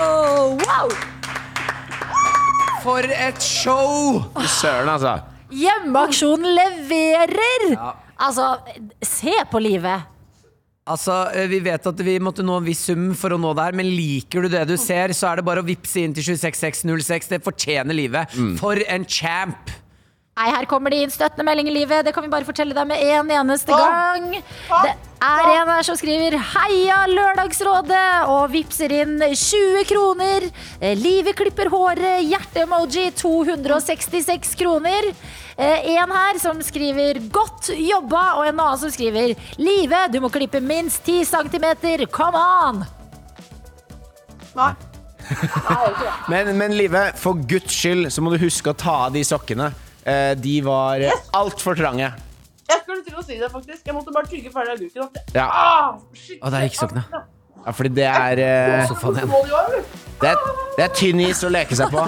Oh, 0.00 0.56
wow! 0.64 0.88
For 2.82 3.04
et 3.28 3.42
show! 3.42 4.22
Søren, 4.46 4.88
altså. 4.88 5.18
Hjemmeaksjonen 5.50 6.46
leverer! 6.56 7.94
Altså, 8.18 8.56
se 9.02 9.32
på 9.50 9.58
livet. 9.58 10.02
Altså, 10.88 11.18
eh, 11.36 11.48
Vi 11.50 11.60
vet 11.60 11.86
at 11.90 12.00
vi 12.04 12.18
måtte 12.22 12.44
nå 12.46 12.58
en 12.58 12.64
viss 12.66 12.86
sum 12.88 13.10
for 13.18 13.34
å 13.34 13.40
nå 13.40 13.54
der, 13.58 13.76
men 13.76 13.90
liker 13.92 14.42
du 14.46 14.48
det 14.52 14.64
du 14.70 14.76
ser, 14.80 15.12
så 15.16 15.32
er 15.32 15.40
det 15.40 15.44
bare 15.48 15.60
å 15.62 15.66
vippse 15.68 16.00
inn 16.00 16.14
til 16.16 16.24
26606. 16.24 17.28
Det 17.34 17.42
fortjener 17.44 17.96
livet. 17.96 18.32
For 18.60 18.80
en 18.88 19.04
champ! 19.04 19.70
Nei, 20.38 20.52
her 20.54 20.66
kommer 20.70 20.94
det 20.94 21.00
inn 21.02 21.10
støttende 21.10 21.42
melding 21.48 21.66
i 21.66 21.74
livet. 21.74 22.04
Det 22.06 22.12
kan 22.14 22.22
vi 22.22 22.30
bare 22.30 22.46
fortelle 22.46 22.74
deg 22.76 22.86
med 22.86 23.00
en 23.02 23.30
eneste 23.40 23.74
gang. 23.74 24.28
Det 24.70 24.92
er 25.18 25.48
en 25.50 25.70
her 25.72 25.82
som 25.82 25.96
skriver 25.98 26.36
'Heia 26.38 26.98
Lørdagsrådet' 27.10 28.28
og 28.30 28.52
vippser 28.52 28.92
inn 29.00 29.18
20 29.18 29.82
kroner. 29.88 30.46
Eh, 30.80 30.94
Livet 30.94 31.34
klipper 31.34 31.66
håret, 31.72 32.22
hjerte-emoji 32.22 33.10
266 33.18 34.54
kroner. 34.54 35.10
Eh, 35.58 35.96
En 35.98 36.10
her 36.10 36.38
som 36.38 36.62
skriver 36.62 37.18
'godt 37.18 37.74
jobba', 37.74 38.36
og 38.38 38.46
en 38.46 38.60
annen 38.60 38.78
som 38.78 38.90
skriver 38.90 39.34
'Live, 39.58 40.12
du 40.12 40.20
må 40.20 40.30
klippe 40.30 40.60
minst 40.62 41.02
10 41.04 41.24
cm, 41.24 42.06
come 42.12 42.38
on'. 42.38 42.86
Nei. 44.54 44.74
Men, 46.28 46.56
men 46.56 46.76
Live, 46.76 47.12
for 47.16 47.34
guds 47.34 47.72
skyld 47.74 48.06
så 48.12 48.22
må 48.22 48.30
du 48.30 48.38
huske 48.38 48.70
å 48.70 48.76
ta 48.76 49.06
av 49.06 49.12
de 49.12 49.24
sokkene. 49.24 49.74
Eh, 50.08 50.32
De 50.40 50.54
var 50.66 51.04
altfor 51.36 51.76
trange. 51.78 52.08
Jeg 52.68 52.82
skulle 52.84 53.04
til 53.04 53.16
å 53.16 53.22
si 53.24 53.36
det, 53.40 53.48
faktisk. 53.52 53.80
Jeg 53.88 53.94
måtte 53.96 54.12
bare 54.12 54.28
tygge 54.28 54.50
ferdig 54.52 54.74
agurken. 54.76 55.20
Ja, 55.36 55.46
Ah, 55.48 55.98
shit. 56.12 56.40
Å, 56.42 56.50
der 56.52 56.66
gikk 56.66 56.76
sokkene. 56.80 57.04
ja 57.64 57.72
fordi 57.74 57.90
det 57.96 58.04
er 58.08 58.40
eh, 58.44 58.90
det 60.20 60.28
er, 60.32 60.36
det 60.76 60.84
er 60.84 60.92
tynn 60.96 61.20
is 61.24 61.40
å 61.44 61.50
leke 61.52 61.76
seg 61.78 61.90
på. 61.92 62.04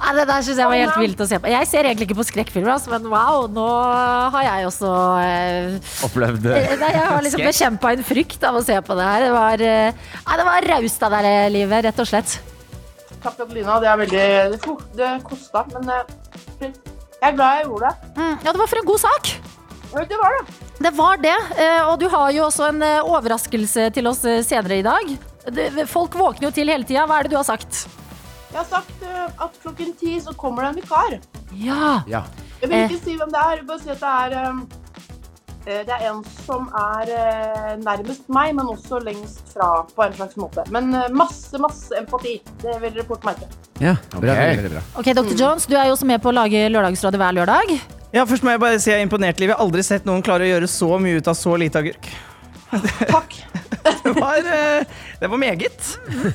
Nei, 0.00 0.12
det 0.18 0.24
der 0.30 0.44
syns 0.46 0.60
jeg 0.60 0.68
var 0.70 0.78
helt 0.80 0.98
vilt 1.02 1.20
å 1.20 1.26
se 1.28 1.38
på. 1.42 1.50
Jeg 1.52 1.68
ser 1.68 1.88
egentlig 1.88 2.08
ikke 2.08 2.18
på 2.20 2.26
skrekkfilmer, 2.30 2.72
altså, 2.76 2.92
men 2.94 3.08
wow, 3.12 3.44
nå 3.52 3.66
har 4.36 4.46
jeg 4.46 4.68
også 4.70 4.92
eh, 5.20 5.96
Opplevd 6.08 6.46
eh, 6.52 6.70
Nei, 6.80 6.92
jeg 6.96 7.08
har 7.12 7.24
liksom 7.26 7.44
bekjempa 7.44 7.92
en 7.96 8.06
frykt 8.06 8.46
av 8.48 8.56
å 8.60 8.64
se 8.64 8.76
på 8.86 8.96
det 8.98 9.08
her. 9.10 9.26
Det 9.26 9.34
var, 9.36 9.66
eh, 9.68 10.06
det 10.40 10.48
var 10.48 10.68
raust 10.74 11.04
av 11.08 11.16
deg, 11.18 11.28
livet, 11.58 11.84
rett 11.90 12.00
og 12.04 12.08
slett. 12.08 12.38
Takk, 13.20 13.40
Adelina. 13.44 13.78
Det 13.82 13.88
er 13.90 14.00
veldig 14.00 14.24
Det, 14.54 14.76
det 14.96 15.10
kosta, 15.26 15.64
men 15.74 15.88
eh, 15.92 16.16
jeg 16.60 16.72
er 17.28 17.36
glad 17.36 17.58
jeg 17.60 17.66
gjorde 17.68 17.90
det. 17.90 18.12
Mm, 18.16 18.36
ja, 18.46 18.52
det 18.52 18.58
var 18.62 18.70
for 18.72 18.80
en 18.80 18.88
god 18.90 19.02
sak. 19.02 19.30
Det 19.90 20.18
var 20.20 20.36
det. 20.38 20.58
Det 20.80 20.92
var 20.96 21.16
det. 21.20 21.36
eh, 21.60 21.80
Og 21.90 21.98
du 22.00 22.06
har 22.08 22.30
jo 22.32 22.44
også 22.46 22.68
en 22.70 22.82
eh, 22.86 23.00
overraskelse 23.04 23.88
til 23.96 24.06
oss 24.08 24.24
eh, 24.24 24.40
senere 24.46 24.78
i 24.80 24.86
dag. 24.86 25.16
Folk 25.90 26.14
våkner 26.14 26.48
jo 26.48 26.52
til 26.54 26.68
hele 26.70 26.84
tida. 26.88 27.06
Hva 27.10 27.18
er 27.20 27.26
det 27.28 27.32
du 27.34 27.36
har 27.40 27.48
sagt? 27.48 27.86
Jeg 28.50 28.58
har 28.62 28.68
sagt 28.70 29.02
eh, 29.02 29.26
at 29.44 29.58
klokken 29.62 29.92
ti 30.00 30.16
så 30.22 30.32
kommer 30.38 30.62
det 30.64 30.70
en 30.72 30.80
vikar. 30.82 31.18
Ja. 31.52 32.00
Ja. 32.08 32.22
Jeg 32.60 32.68
vil 32.70 32.78
Eh. 32.78 32.88
ikke 32.90 33.04
si 33.04 33.16
hvem 33.16 33.30
det 33.32 33.40
er. 33.40 33.62
Bare 33.68 33.80
si 33.82 33.90
at 33.90 34.00
det 34.00 34.14
er 34.24 34.30
eh, 34.38 34.48
eh, 34.48 34.54
det 35.86 35.94
er 35.96 36.06
en 36.10 36.20
som 36.44 36.66
er 36.76 37.10
eh, 37.14 37.72
nærmest 37.84 38.28
meg, 38.32 38.54
men 38.58 38.70
også 38.72 39.00
lengst 39.04 39.52
fra 39.54 39.68
på 39.94 40.04
en 40.06 40.16
slags 40.18 40.38
måte. 40.40 40.64
Men 40.74 40.92
eh, 40.94 41.08
masse, 41.16 41.58
masse 41.62 41.94
empati. 41.98 42.38
Det 42.62 42.76
vil 42.82 42.94
dere 42.98 43.06
fort 43.08 43.24
merke. 43.28 43.48
Ja, 43.80 43.94
bra, 44.12 44.20
Ok. 44.20 44.26
veldig, 44.26 44.62
veldig 44.62 44.72
bra. 44.76 44.82
Ok, 45.00 45.12
Dr. 45.20 45.36
Jones, 45.40 45.66
du 45.70 45.76
er 45.78 45.88
jo 45.88 45.96
også 45.96 46.08
med 46.10 46.20
på 46.24 46.32
å 46.32 46.36
lage 46.36 46.66
Lørdagsrådet 46.72 47.20
hver 47.22 47.36
lørdag. 47.40 47.76
Ja, 48.12 48.24
først 48.26 48.42
må 48.42 48.50
jeg 48.50 48.60
bare 48.62 48.80
si 48.82 48.90
jeg 48.90 48.98
er 48.98 49.06
imponert, 49.06 49.38
Liv. 49.38 49.52
Jeg 49.52 49.56
har 49.56 49.62
aldri 49.64 49.84
sett 49.86 50.08
noen 50.08 50.22
klare 50.26 50.42
å 50.44 50.50
gjøre 50.50 50.68
så 50.68 50.96
mye 51.00 51.20
ut 51.22 51.28
av 51.30 51.38
så 51.38 51.54
lite 51.60 51.78
agurk. 51.78 52.10
Takk. 53.10 53.34
Det 53.80 54.12
var, 54.12 54.38
eh, 54.44 54.84
det 55.20 55.28
var 55.32 55.38
meget. 55.40 55.86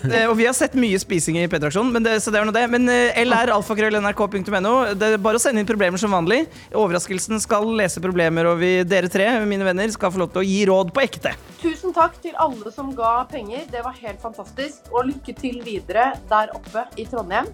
Eh, 0.10 0.26
Og 0.30 0.36
vi 0.40 0.46
har 0.48 0.54
sett 0.58 0.74
mye 0.80 0.98
spising 1.00 1.38
i 1.38 1.46
P-traksjonen, 1.52 1.92
men 1.94 2.04
det, 2.06 2.16
så 2.24 2.32
det 2.34 2.40
er 2.40 2.48
nå 2.48 2.54
det. 2.56 2.64
Men 2.74 2.90
eh, 2.90 3.20
lralfakrøll.nrk.no. 3.26 4.74
Det 4.98 5.10
er 5.14 5.22
bare 5.22 5.40
å 5.40 5.44
sende 5.44 5.62
inn 5.62 5.70
problemer 5.70 6.02
som 6.02 6.14
vanlig. 6.16 6.46
Overraskelsen 6.74 7.40
skal 7.44 7.68
lese 7.78 8.02
problemer, 8.04 8.50
og 8.50 8.60
vi, 8.64 8.72
dere 8.88 9.12
tre, 9.12 9.28
mine 9.46 9.68
venner, 9.68 9.92
skal 9.94 10.14
få 10.16 10.24
lov 10.24 10.34
til 10.34 10.42
å 10.42 10.48
gi 10.48 10.62
råd 10.72 10.94
på 10.96 11.04
ekte. 11.06 11.36
Tusen 11.62 11.94
takk 11.96 12.18
til 12.24 12.36
alle 12.42 12.74
som 12.74 12.90
ga 12.98 13.14
penger. 13.32 13.68
Det 13.72 13.86
var 13.86 13.96
helt 14.02 14.22
fantastisk. 14.24 14.90
Og 14.92 15.12
lykke 15.12 15.38
til 15.38 15.62
videre 15.66 16.14
der 16.32 16.54
oppe 16.58 16.88
i 16.98 17.06
Trondheim. 17.10 17.52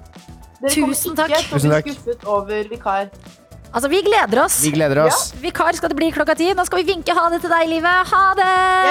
Dere 0.61 0.73
Tusen 0.77 1.15
kommer 1.17 1.39
ikke 1.41 1.59
til 1.59 1.71
å 1.71 1.83
bli 1.83 1.93
skuffet 1.97 2.27
over 2.29 2.67
vikar. 2.71 3.13
Altså, 3.71 3.87
vi 3.87 4.01
gleder 4.03 4.43
oss. 4.43 4.57
Vi 4.65 4.71
gleder 4.75 4.99
oss. 5.05 5.29
Vikar 5.39 5.71
skal 5.77 5.93
det 5.93 5.95
bli 5.95 6.09
klokka 6.11 6.33
ti. 6.35 6.49
Nå 6.55 6.65
skal 6.67 6.81
vi 6.81 6.89
vinke 6.91 7.13
ha 7.15 7.29
det 7.31 7.37
til 7.39 7.51
deg, 7.53 7.69
livet. 7.71 8.09
Ha 8.11 8.23
det! 8.35 8.47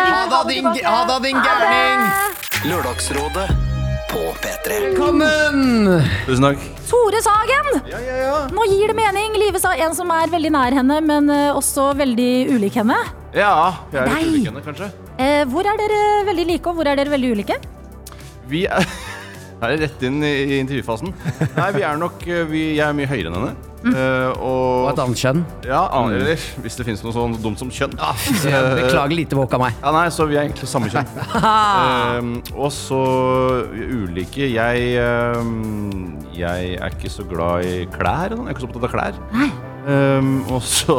Ha 0.09 0.21
da, 0.31 0.39
det 0.49 0.55
din, 0.57 0.69
ha 0.87 1.01
da, 1.09 1.19
din 1.21 1.37
gærning! 1.45 2.07
Lørdagsrådet 2.71 3.45
på 4.09 4.23
P3. 4.41 4.79
Velkommen! 4.87 5.91
Tusen 6.25 6.49
takk. 6.49 6.65
Tore 6.89 7.21
Sagen! 7.27 7.69
Ja, 7.93 8.01
ja, 8.07 8.17
ja. 8.23 8.39
Nå 8.57 8.65
gir 8.73 8.89
det 8.89 8.97
mening. 8.97 9.37
Live 9.43 9.61
sa 9.61 9.75
en 9.77 9.93
som 9.99 10.09
er 10.17 10.33
veldig 10.33 10.55
nær 10.57 10.79
henne, 10.81 10.97
men 11.05 11.29
eh, 11.35 11.51
også 11.53 11.91
veldig 12.01 12.33
ulik 12.57 12.81
henne. 12.81 12.97
Ja, 13.37 13.53
jeg 13.93 14.01
er 14.01 14.17
litt 14.17 14.33
ulik 14.33 14.49
henne, 14.49 14.65
kanskje. 14.65 14.91
Eh, 15.21 15.45
hvor 15.53 15.69
er 15.69 15.77
dere 15.77 16.03
veldig 16.33 16.49
like, 16.55 16.65
og 16.73 16.81
hvor 16.81 16.89
er 16.89 16.97
dere 16.97 17.13
veldig 17.13 17.37
ulike? 17.37 17.61
Vi 18.49 18.65
er 18.65 18.89
Her 19.61 19.75
er 19.75 19.83
rett 19.85 20.03
inn 20.09 20.23
i 20.25 20.59
intervjufasen. 20.63 21.11
Nei, 21.57 21.67
vi 21.77 21.83
er 21.85 21.99
nok 22.01 22.23
eh, 22.27 22.47
vi, 22.49 22.63
Jeg 22.79 22.87
er 22.87 22.95
mye 22.97 23.09
høyere 23.11 23.29
enn 23.29 23.37
henne. 23.37 23.51
Mm. 23.81 23.95
Uh, 23.97 24.43
Og 24.45 24.89
et 24.91 24.99
annet 25.01 25.17
kjønn. 25.21 25.39
ja, 25.65 25.79
an- 25.97 26.13
eller 26.13 26.43
hvis 26.61 26.75
det 26.77 26.85
finnes 26.85 27.01
noe 27.05 27.15
sånn 27.17 27.37
dumt 27.41 27.61
som 27.61 27.71
kjønn. 27.73 27.95
Jeg 28.45 28.75
Beklager 28.77 29.15
lite 29.17 29.39
våk 29.39 29.55
av 29.57 29.63
meg. 29.65 29.79
Ja, 29.81 29.93
nei, 29.97 30.07
så 30.13 30.27
vi 30.29 30.37
er 30.37 30.45
egentlig 30.49 30.69
samme 30.69 30.91
kjønn. 30.93 31.09
uh, 31.33 32.21
og 32.65 32.69
så 32.77 33.01
ulike. 33.73 34.49
Jeg 34.53 35.01
uh, 35.01 35.41
Jeg 36.37 36.75
er 36.81 36.97
ikke 36.97 37.13
så 37.13 37.25
glad 37.29 37.65
i 37.69 37.87
klær. 37.93 38.37
Jeg 38.37 38.45
er 38.45 38.53
ikke 38.53 38.65
så 38.67 38.69
opptatt 38.69 38.89
av 38.89 38.95
klær. 38.97 39.21
Um, 39.89 40.35
og 40.53 40.61
så 40.65 40.97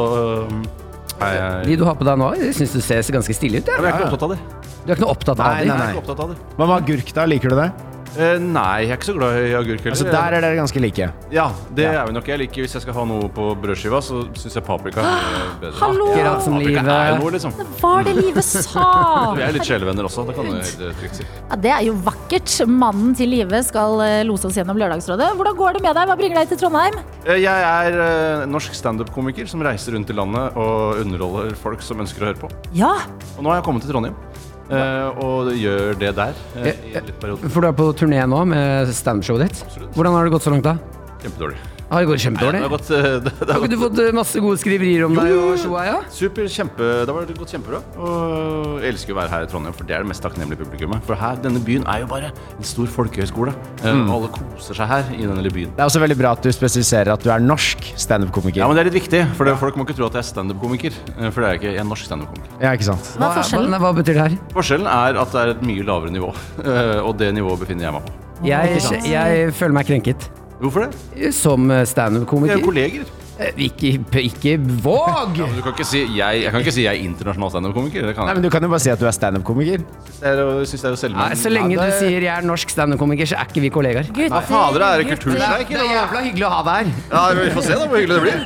jeg 1.21 1.65
De 1.67 1.75
du 1.77 1.83
har 1.85 1.93
på 1.99 2.05
deg 2.07 2.17
nå, 2.17 2.31
jeg 2.41 2.55
syns 2.57 2.71
du 2.73 2.81
ser 2.81 3.05
ganske 3.13 3.35
stilig 3.37 3.61
ut. 3.61 3.69
Ja, 3.69 3.77
men 3.77 3.91
jeg 3.91 3.93
er 3.93 3.99
ikke 4.01 4.09
opptatt 4.09 4.25
av 4.25 4.33
det. 4.33 4.39
Du 4.81 4.89
er 4.89 4.95
ikke 4.97 5.03
noe 5.05 5.13
opptatt 5.13 5.37
av 5.37 5.45
Nei, 5.51 5.61
det? 5.61 5.69
nei, 5.69 5.77
nei. 5.77 5.89
ikke 5.93 6.01
opptatt 6.01 6.21
av 6.25 6.31
det. 6.33 6.37
Hva 6.57 6.65
med 6.65 6.75
agurk, 6.79 7.11
da? 7.13 7.25
Liker 7.29 7.53
du 7.53 7.59
det? 7.61 7.69
Eh, 8.11 8.35
nei, 8.43 8.81
jeg 8.83 8.91
er 8.91 8.97
ikke 8.97 9.07
så 9.07 9.13
glad 9.15 9.37
i 9.39 9.51
agurk 9.55 9.85
heller. 9.85 9.93
Altså, 9.95 10.07
Der 10.11 10.33
er 10.35 10.43
dere 10.43 10.55
ganske 10.59 10.81
like. 10.83 11.05
Ja, 11.31 11.45
det 11.77 11.85
er 11.87 12.05
vi 12.09 12.15
nok. 12.17 12.27
Jeg 12.27 12.41
liker 12.41 12.65
Hvis 12.65 12.73
jeg 12.75 12.83
skal 12.83 12.93
ha 12.97 13.05
noe 13.07 13.29
på 13.31 13.45
brødskiva, 13.61 14.01
så 14.03 14.25
syns 14.35 14.57
jeg 14.57 14.63
paprika 14.67 14.99
er 14.99 15.53
bedre. 15.61 15.77
Hallo! 15.81 16.09
Akkurat 16.11 16.43
som 16.43 16.57
Paprika 16.57 16.81
er 16.81 17.07
jo 17.11 17.15
livet. 17.15 17.21
noe, 17.23 17.31
liksom. 17.37 17.53
Var 17.81 18.03
det 18.09 18.15
livet 18.19 18.43
sa? 18.49 18.87
Vi 19.37 19.45
er 19.45 19.55
litt 19.55 19.67
sjelevenner 19.69 20.09
også, 20.09 20.25
det 20.27 20.35
kan 20.35 20.49
du 20.49 20.57
helt 20.57 20.83
trygt 20.99 21.21
si. 21.21 21.27
Ja, 21.47 21.59
det 21.63 21.71
er 21.77 21.85
jo 21.87 21.93
vakkert. 22.03 22.57
Mannen 22.67 23.15
til 23.15 23.31
Live 23.31 23.63
skal 23.67 24.03
eh, 24.03 24.17
lose 24.27 24.49
oss 24.49 24.59
gjennom 24.59 24.79
Lørdagsrådet. 24.81 25.31
Hvordan 25.39 25.55
går 25.61 25.77
det 25.79 25.83
med 25.87 25.95
deg? 25.95 26.11
Hva 26.11 26.17
bringer 26.19 26.41
deg 26.41 26.51
til 26.51 26.59
Trondheim? 26.65 26.99
Eh, 27.25 27.39
Jeg 27.45 27.63
er 27.71 27.99
eh, 28.09 28.43
norsk 28.51 28.75
standup-komiker 28.75 29.47
som 29.47 29.63
reiser 29.63 29.95
rundt 29.95 30.11
i 30.11 30.17
landet 30.19 30.59
og 30.59 30.99
underholder 31.05 31.55
folk 31.63 31.81
som 31.85 32.03
ønsker 32.03 32.25
å 32.25 32.31
høre 32.33 32.41
på. 32.43 32.51
Ja, 32.75 32.91
Og 33.37 33.43
nå 33.45 33.53
har 33.53 33.61
jeg 33.61 33.67
kommet 33.69 33.85
til 33.87 33.93
Trondheim, 33.95 34.15
eh, 34.19 34.30
og 34.71 35.51
gjør 35.57 35.99
det 35.99 36.13
der 36.17 36.39
eh, 36.61 37.11
periode. 37.19 37.49
For 37.51 37.63
du 37.63 37.69
er 37.71 37.75
på 37.77 37.89
turné 37.97 38.23
nå 38.29 38.43
med 38.49 38.93
standup-showet 38.95 39.47
ditt. 39.47 39.61
Absolutt. 39.67 39.93
Hvordan 39.97 40.17
har 40.17 40.27
det 40.27 40.35
gått 40.37 40.47
så 40.47 40.55
langt, 40.55 40.67
da? 40.67 40.77
Kjempedårlig. 41.21 41.70
Ah, 41.91 41.99
det 41.99 42.07
går 42.07 42.15
Det 42.15 42.23
kjempedårlig. 42.23 42.59
har 42.63 42.69
gått, 42.71 42.87
det, 42.87 42.99
det 43.25 43.31
Har 43.41 43.49
har 43.51 43.63
ikke 43.65 43.69
du 43.73 43.81
fått 43.81 43.97
eh, 43.99 44.11
masse 44.15 44.39
gode 44.39 44.59
skriverier 44.61 45.01
om 45.09 45.15
deg 45.17 45.31
og 45.35 45.57
showa? 45.59 45.81
ja? 45.89 45.97
super, 46.09 46.45
kjempe, 46.47 46.85
det 47.03 47.11
har 47.11 47.25
gått 47.35 47.51
kjempebra. 47.51 47.81
Og 47.99 48.77
jeg 48.79 48.93
elsker 48.93 49.11
å 49.11 49.17
være 49.17 49.31
her 49.33 49.43
i 49.43 49.49
Trondheim, 49.51 49.75
for 49.75 49.83
det 49.89 49.97
er 49.97 50.05
det 50.05 50.09
mest 50.13 50.23
takknemlige 50.23 50.61
publikummet. 50.63 51.03
For 51.03 51.19
her, 51.19 51.35
denne 51.43 51.59
byen 51.67 51.83
er 51.91 52.05
jo 52.05 52.07
bare 52.13 52.29
en 52.31 52.63
stor 52.69 52.87
folkehøyskole. 52.87 53.51
Eh, 53.83 53.91
Mm. 53.91 54.07
og 54.07 54.15
Alle 54.21 54.29
koser 54.37 54.73
seg 54.79 54.87
her 54.87 55.03
i 55.17 55.19
denne 55.27 55.43
lille 55.43 55.51
byen. 55.51 55.73
Det 55.75 55.83
er 55.83 55.89
også 55.91 55.99
veldig 55.99 56.17
bra 56.21 56.31
at 56.31 56.41
du 56.47 56.49
spesifiserer 56.55 57.11
at 57.11 57.23
du 57.23 57.29
er 57.29 57.43
norsk 57.43 57.83
standup-komiker. 57.99 58.63
Ja, 58.63 58.67
men 58.71 58.79
det 58.79 58.85
er 58.85 58.89
litt 58.91 58.99
viktig, 59.03 59.25
for 59.35 59.43
det, 59.51 59.57
folk 59.59 59.75
må 59.75 59.83
ikke 59.83 59.97
tro 59.99 60.07
at 60.07 60.15
jeg 60.15 60.23
er 60.23 60.29
standup-komiker. 60.31 60.95
eh, 61.19 61.29
For 61.29 61.41
det 61.43 61.49
er 61.49 61.59
ikke. 61.59 61.73
Jeg 61.75 61.83
er 61.83 61.89
norsk 61.91 62.07
standup-komiker. 62.07 62.55
Ja, 62.63 62.71
ikke 62.71 62.87
sant? 62.87 63.11
Hva 63.19 63.33
er 63.33 63.41
forskjellen? 63.43 63.75
Hva, 63.83 63.91
betyr 63.99 64.13
det 64.15 64.23
her? 64.29 64.37
Forskjellen 64.55 64.87
er 64.87 65.19
at 65.25 65.31
det 65.35 65.41
er 65.43 65.53
et 65.57 65.61
mye 65.67 65.83
lavere 65.83 66.11
nivå. 66.15 66.31
Og 67.07 67.17
det 67.19 67.33
nivået 67.35 67.59
befinner 67.67 67.89
jeg 67.89 67.93
meg 67.99 68.07
på. 68.07 68.19
Jeg, 68.47 68.79
jeg 69.11 69.51
føler 69.53 69.73
meg 69.75 69.85
krenket. 69.91 70.31
Hvorfor 70.61 70.85
det? 70.85 71.33
Som 71.33 71.63
eh, 71.65 71.67
Vi 71.67 71.73
er 71.75 71.79
jo 71.79 71.85
standup-komiker. 71.89 72.61
kolleger. 72.65 73.03
Eh, 73.41 73.51
Ikke, 73.65 73.91
ikke 74.21 74.53
våg! 74.83 75.37
Ja, 75.39 75.47
men 75.49 75.55
du 75.57 75.63
kan 75.65 75.73
ikke 75.73 75.85
si, 75.89 76.03
jeg, 76.17 76.41
jeg 76.43 76.51
kan 76.53 76.61
ikke 76.61 76.73
si 76.75 76.83
jeg 76.85 76.93
er 76.99 77.05
internasjonal 77.07 77.49
standup-komiker. 77.55 78.05
Det 78.05 78.15
kan 78.15 78.27
Nei, 78.27 78.33
jeg. 78.35 78.37
men 78.37 78.45
Du 78.45 78.49
kan 78.53 78.61
jo 78.61 78.69
bare 78.69 78.83
si 78.83 78.91
at 78.93 78.99
du 79.01 79.07
er 79.09 79.15
standup-komiker. 79.17 79.81
Det 80.21 80.27
er 80.29 80.37
jo- 80.41 80.59
Jeg 80.61 80.67
syns 80.69 80.81
det 80.81 80.89
er 80.91 81.09
jo 81.09 81.15
Nei, 81.17 81.29
så 81.41 81.49
lenge 81.49 81.71
Ja, 81.73 81.81
det- 81.81 81.91
du 81.91 82.05
sier 82.05 82.21
jeg 82.21 82.33
er 82.37 82.45
norsk 82.45 82.69
standup-komiker, 82.69 83.25
så 83.25 83.39
er 83.41 83.45
ikke 83.49 83.61
vi 83.65 83.69
kollegaer. 83.73 84.05
Gutter, 84.13 84.29
Hva 84.29 84.41
fader, 84.45 84.81
er 84.85 84.97
det 85.01 85.07
gutter. 85.09 85.31
kultursleik? 85.31 85.67
Det 85.67 85.81
er 85.81 85.89
jævla 85.97 86.19
hyggelig 86.27 86.45
å 86.45 86.51
ha 86.51 86.61
deg 86.69 86.85
her. 86.85 86.93
Ja, 87.11 87.21
Vi 87.41 87.49
får 87.55 87.63
se 87.63 87.73
da 87.73 87.87
hvor 87.87 87.97
hyggelig 87.97 88.15
det 88.17 88.23
blir. 88.27 88.37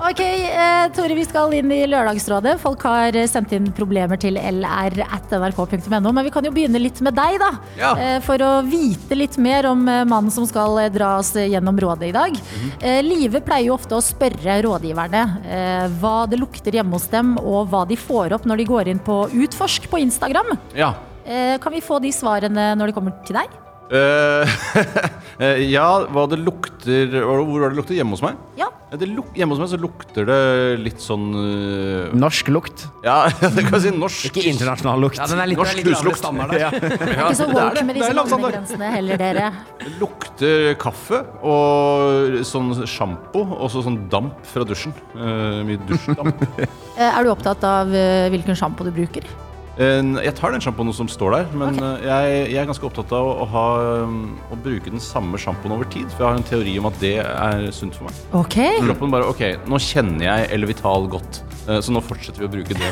Ok, 0.10 0.20
eh, 0.20 0.88
Tore, 0.96 1.14
vi 1.14 1.24
skal 1.24 1.52
inn 1.52 1.70
i 1.70 1.84
Lørdagsrådet. 1.86 2.58
Folk 2.58 2.82
har 2.88 3.14
eh, 3.14 3.26
sendt 3.28 3.52
inn 3.52 3.68
problemer 3.76 4.16
til 4.18 4.34
lr.nrk.no. 4.40 6.12
Men 6.12 6.24
vi 6.24 6.30
kan 6.32 6.44
jo 6.44 6.50
begynne 6.54 6.80
litt 6.80 7.00
med 7.04 7.14
deg, 7.18 7.36
da. 7.42 7.50
Ja. 7.78 7.92
Eh, 8.00 8.20
for 8.24 8.38
å 8.42 8.50
vite 8.66 9.16
litt 9.18 9.36
mer 9.38 9.68
om 9.70 9.86
eh, 9.88 10.04
mannen 10.08 10.32
som 10.32 10.46
skal 10.48 10.78
eh, 10.86 10.88
dra 10.94 11.18
oss 11.20 11.32
gjennom 11.36 11.78
rådet 11.80 12.08
i 12.10 12.14
dag. 12.16 12.32
Mhm. 12.32 12.72
eh, 12.80 13.00
Live 13.04 13.40
pleier 13.46 13.66
jo 13.70 13.76
ofte 13.76 13.89
å 13.96 14.02
spørre 14.04 14.58
rådgiverne 14.66 15.22
eh, 15.44 15.86
hva 16.00 16.24
det 16.30 16.40
lukter 16.40 16.74
hjemme 16.78 16.96
hos 16.96 17.08
dem, 17.12 17.36
og 17.38 17.70
hva 17.72 17.84
de 17.88 17.98
får 17.98 18.36
opp 18.36 18.46
når 18.48 18.62
de 18.62 18.68
går 18.70 18.92
inn 18.92 19.02
på 19.02 19.22
Utforsk 19.44 19.90
på 19.90 20.02
Instagram. 20.02 20.54
Ja. 20.78 20.94
Eh, 21.24 21.56
kan 21.62 21.74
vi 21.74 21.82
få 21.84 22.00
de 22.02 22.12
svarene 22.14 22.72
når 22.78 22.90
det 22.90 22.96
kommer 22.96 23.18
til 23.26 23.38
deg? 23.40 23.58
Eh, 23.90 24.50
eh, 25.42 25.64
ja, 25.66 25.86
hva 26.14 26.28
det 26.30 26.36
lukter 26.38 27.10
Hvor 27.10 27.40
var 27.42 27.72
det 27.72 27.78
lukter? 27.80 27.96
Hjemme 27.98 28.14
hos 28.14 28.22
meg? 28.22 28.38
Ja. 28.58 28.68
Luk, 28.90 29.28
hjemme 29.38 29.54
hos 29.54 29.60
meg 29.62 29.68
så 29.70 29.78
lukter 29.78 30.26
det 30.26 30.38
litt 30.82 31.02
sånn 31.02 31.28
uh... 31.30 32.14
Norsk 32.14 32.48
lukt. 32.50 32.88
Ja, 33.06 33.28
det 33.54 33.62
kan 33.66 33.76
jeg 33.76 33.84
si 33.84 33.92
norsk. 33.94 34.24
Ikke 34.30 34.42
internasjonal 34.50 35.04
lukt. 35.06 35.18
Ja, 35.18 35.28
den 35.30 35.42
er 35.42 35.50
litt, 35.50 35.60
Norsk 35.60 35.82
huslukt. 35.86 36.26
Ja, 36.60 36.70
Ikke 36.74 37.36
så 37.38 37.46
det 37.46 37.54
er 37.54 37.54
woke 37.54 37.76
det. 37.78 37.84
med 37.86 37.98
disse 38.00 38.08
er 38.10 38.18
landegrensene 38.18 38.90
heller, 38.94 39.20
dere. 39.20 39.50
Det 39.82 39.92
lukter 40.00 40.64
kaffe 40.82 41.22
og 41.46 42.40
sånn 42.50 42.72
sjampo 42.82 43.44
og 43.60 43.70
så 43.70 43.84
sånn 43.86 44.00
damp 44.10 44.42
fra 44.50 44.66
dusjen. 44.66 44.94
Uh, 45.14 45.62
mye 45.66 45.78
dusjdamp. 45.90 46.42
Er 46.98 47.22
du 47.22 47.30
opptatt 47.30 47.62
av 47.66 47.94
hvilken 48.34 48.58
sjampo 48.58 48.86
du 48.86 48.94
bruker? 48.94 49.26
Eh, 49.80 50.00
jeg 50.26 50.34
tar 50.36 50.52
den 50.52 50.60
sjampoen 50.60 50.92
som 50.92 51.08
står 51.08 51.36
der, 51.38 51.52
men 51.56 51.78
okay. 51.78 52.04
jeg, 52.04 52.40
jeg 52.52 52.60
er 52.60 52.66
ganske 52.68 52.84
opptatt 52.84 53.12
av 53.16 53.28
å, 53.30 53.36
å, 53.40 53.46
ha, 53.48 53.66
um, 54.04 54.34
å 54.52 54.58
bruke 54.60 54.92
den 54.92 55.00
samme 55.00 55.40
sjampoen 55.40 55.72
over 55.76 55.88
tid. 55.88 56.08
For 56.12 56.26
jeg 56.26 56.28
har 56.28 56.40
en 56.40 56.48
teori 56.50 56.74
om 56.82 56.88
at 56.90 56.98
det 57.00 57.14
er 57.22 57.68
sunt 57.72 57.96
for 57.96 58.10
meg. 58.10 58.18
Ok. 58.36 58.58
Kroppen 58.84 59.14
bare 59.14 59.30
OK, 59.30 59.40
nå 59.70 59.80
kjenner 59.80 60.26
jeg 60.26 60.50
Elvital 60.58 61.08
godt, 61.14 61.40
eh, 61.64 61.80
så 61.80 61.94
nå 61.94 62.02
fortsetter 62.04 62.44
vi 62.44 62.50
å 62.50 62.52
bruke 62.52 62.76
det. 62.76 62.90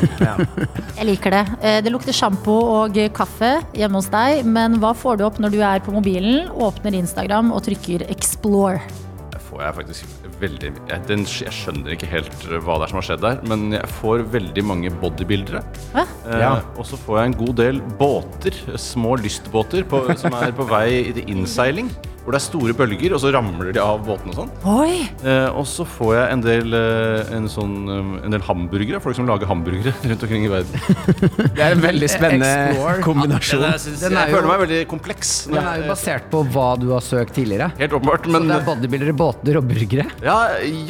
Jeg 0.99 1.07
liker 1.07 1.37
det. 1.37 1.43
Eh, 1.61 1.77
Det 1.85 1.93
lukter 1.93 2.15
sjampo 2.15 2.57
og 2.79 2.97
kaffe 3.15 3.59
hjemme 3.77 4.01
hos 4.01 4.09
deg, 4.11 4.41
men 4.49 4.79
hva 4.81 4.95
får 4.97 5.19
du 5.19 5.27
opp 5.29 5.37
når 5.41 5.53
du 5.53 5.59
er 5.61 5.85
på 5.85 5.93
mobilen, 5.93 6.49
åpner 6.57 6.97
Instagram 6.97 7.53
og 7.53 7.63
trykker 7.69 8.07
'explore'? 8.09 8.81
Det 9.29 9.41
får 9.45 9.61
jeg 9.63 9.77
faktisk 9.77 10.18
veldig 10.41 10.71
jeg, 10.89 10.99
den, 11.09 11.25
jeg 11.27 11.53
skjønner 11.55 11.95
ikke 11.95 12.09
helt 12.11 12.45
eh, 12.49 12.59
hva 12.63 12.77
det 12.79 12.87
er 12.87 12.91
som 12.93 12.99
har 13.01 13.07
skjedd 13.09 13.23
der, 13.25 13.41
men 13.49 13.65
jeg 13.75 13.89
får 13.99 14.23
veldig 14.33 14.63
mange 14.65 14.91
bodybuildere. 15.01 15.63
Eh, 15.95 16.39
Ja. 16.39 16.51
Og 16.77 16.85
så 16.85 16.97
får 16.99 17.19
jeg 17.21 17.31
en 17.31 17.37
god 17.45 17.55
del 17.59 17.81
båter, 17.99 18.55
små 18.79 19.15
lystbåter, 19.21 19.83
på, 19.89 20.03
som 20.19 20.35
er 20.39 20.51
på 20.55 20.67
vei 20.69 21.11
til 21.15 21.25
innseiling. 21.35 21.89
Hvor 22.23 22.35
det 22.35 22.39
er 22.41 22.43
store 22.45 22.73
bølger, 22.77 23.13
og 23.15 23.21
så 23.23 23.31
ramler 23.33 23.71
de 23.73 23.79
av 23.81 24.01
båtene 24.05 24.33
og 24.33 24.37
sånn. 24.37 24.49
Oi! 24.69 25.07
Eh, 25.25 25.47
og 25.57 25.63
så 25.65 25.85
får 25.87 26.11
jeg 26.17 26.33
en 26.35 26.41
del, 26.43 26.73
eh, 26.77 27.31
en 27.37 27.47
sånn, 27.49 27.75
eh, 27.89 28.25
en 28.27 28.35
del 28.35 28.43
hamburgere. 28.45 28.99
Folk 29.01 29.15
som 29.17 29.25
lager 29.29 29.49
hamburgere 29.49 29.93
rundt 30.11 30.25
omkring 30.27 30.45
i 30.45 30.51
verden. 30.51 30.83
Det 31.55 31.63
er 31.63 31.73
en 31.77 31.81
veldig 31.81 32.09
spennende 32.11 32.49
Explore. 32.69 33.01
kombinasjon. 33.07 33.63
Jeg, 33.65 33.95
Den 34.03 34.13
er 34.13 34.19
jeg 34.19 34.29
jo- 34.29 34.35
føler 34.37 34.49
meg 34.51 34.61
veldig 34.65 34.81
kompleks. 34.91 35.31
Den 35.49 35.57
er 35.63 35.79
jo 35.81 35.87
basert 35.93 36.27
på 36.29 36.43
hva 36.53 36.67
du 36.81 36.85
har 36.93 37.01
søkt 37.07 37.33
tidligere. 37.39 37.71
Helt 37.79 37.95
åpenbart, 37.97 38.27
Så 38.29 38.43
det 38.45 38.57
er 38.59 38.67
bodybuildere, 38.67 39.15
båter 39.23 39.57
og 39.61 39.67
burgere. 39.71 40.05
ja, 40.21 40.37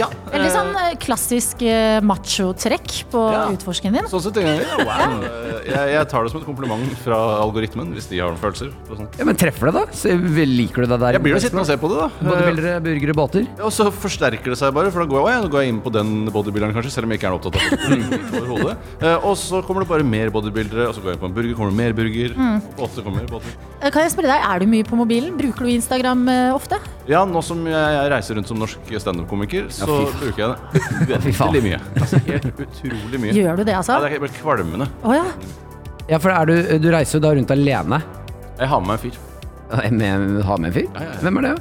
ja. 0.01 0.09
Veldig 0.33 0.49
eh, 0.49 0.55
sånn 0.57 0.73
eh, 0.81 0.91
klassisk 1.05 1.61
eh, 1.61 2.01
macho-trekk 2.05 2.97
på 3.13 3.23
Ja. 3.31 3.45
utforsken 3.53 3.93
din. 3.95 4.09
Sånn 4.11 4.25
sett 4.25 4.33
tenker 4.39 4.59
jeg, 4.65 4.85
wow. 4.87 5.23
jeg, 5.69 5.93
jeg 5.93 6.09
tar 6.11 6.25
det 6.27 6.33
som 6.33 6.41
et 6.41 6.47
kompliment 6.49 6.91
fra 7.05 7.21
algoritmen, 7.45 7.93
hvis 7.95 8.09
de 8.11 8.19
har 8.19 8.33
noen 8.33 8.41
følelser. 8.41 8.73
og. 8.91 9.05
Ja, 9.19 9.25
Men 9.29 9.39
treffer 9.39 9.69
det, 9.71 9.77
da? 9.79 9.85
Så 9.93 10.17
liker 10.49 10.83
du 10.83 10.91
det 10.95 10.99
der? 11.05 11.18
Jeg 11.19 11.25
blir 11.25 11.33
jo 11.35 11.39
sittende 11.43 11.63
og 11.65 11.67
se 11.67 11.75
på 11.75 11.87
det, 11.91 11.95
da. 11.99 12.05
Bodybuildere, 12.23 12.73
burgere, 12.79 13.13
båter. 13.17 13.41
Eh, 13.57 13.63
Og 13.67 13.73
så 13.75 13.89
forsterker 13.91 14.53
det 14.53 14.55
seg 14.55 14.71
bare, 14.71 14.87
for 14.95 15.03
da 15.03 15.07
går 15.11 15.25
jeg, 15.27 15.41
nå 15.43 15.49
går 15.51 15.63
jeg 15.65 15.71
inn 15.73 15.81
på 15.83 15.91
den 15.91 16.11
bodybuilderen, 16.31 16.71
kanskje, 16.77 16.91
selv 16.93 17.09
om 17.09 17.11
jeg 17.11 17.19
ikke 17.19 17.27
er 17.27 17.35
opptatt 17.35 17.57
av 17.59 17.73
det. 17.91 18.19
overhodet. 18.39 18.75
Eh, 19.03 19.25
Og 19.27 19.35
så 19.41 19.59
kommer 19.67 19.83
det 19.83 19.89
bare 19.91 20.05
mer 20.07 20.31
bodybuildere, 20.31 20.85
og 20.87 20.95
så 20.95 21.03
går 21.03 21.11
jeg 21.17 21.19
på 21.19 21.27
en 21.27 21.35
burger, 21.35 21.57
kommer 21.59 21.73
det 21.75 21.79
mer 21.81 21.97
burger, 21.97 22.37
og 22.39 22.71
båter 22.79 23.03
kommer 23.03 23.19
mer 23.19 23.27
båter. 23.33 23.51
Eh, 23.81 23.91
Kan 23.91 24.05
jeg 24.07 24.13
spørre 24.15 24.31
deg, 24.31 24.47
Er 24.47 24.59
du 24.63 24.65
mye 24.71 24.87
på 24.87 24.95
mobilen? 24.95 25.35
Bruker 25.37 25.67
du 25.67 25.73
Instagram 25.75 26.23
ofte? 26.55 26.79
Ja, 27.11 27.25
nå 27.27 27.43
som 27.43 27.67
jeg, 27.67 28.11
reiser 28.15 28.39
rundt 28.39 28.47
som 28.47 28.57
norsk 28.63 28.79
standup-komiker, 29.03 29.67
så 29.75 29.91
bruker 30.23 30.39
jeg 30.39 30.55
det 31.11 31.19
veldig 31.43 31.63
mye. 31.67 31.81
Altså, 31.99 32.23
helt 32.31 32.47
utrolig 32.55 33.19
mye. 33.25 33.35
Gjør 33.35 33.59
du 33.59 33.63
det, 33.67 33.75
altså? 33.75 33.99
Ja, 33.99 34.07
det 34.07 34.15
er 34.15 34.23
bare 34.23 34.39
kvalmende. 34.39 34.87
Oh, 35.03 35.11
ja. 35.19 35.25
Ja, 36.07 36.17
for 36.23 36.31
er 36.31 36.45
du, 36.47 36.79
du 36.79 36.89
reiser 36.95 37.19
jo 37.19 37.27
da 37.27 37.35
rundt 37.35 37.51
alene. 37.51 37.99
Jeg 38.55 38.67
har 38.71 38.79
med 38.79 38.87
meg 38.87 39.03
en 39.03 39.09
fyr. 39.11 39.25
Ja, 39.69 39.89
Med, 39.93 40.39
ha 40.45 40.57
med 40.57 40.71
en 40.71 40.77
fyr? 40.79 40.87
Ja, 40.93 41.01
ja, 41.03 41.09
ja. 41.13 41.19
Hvem 41.25 41.41
er 41.41 41.49
det? 41.49 41.57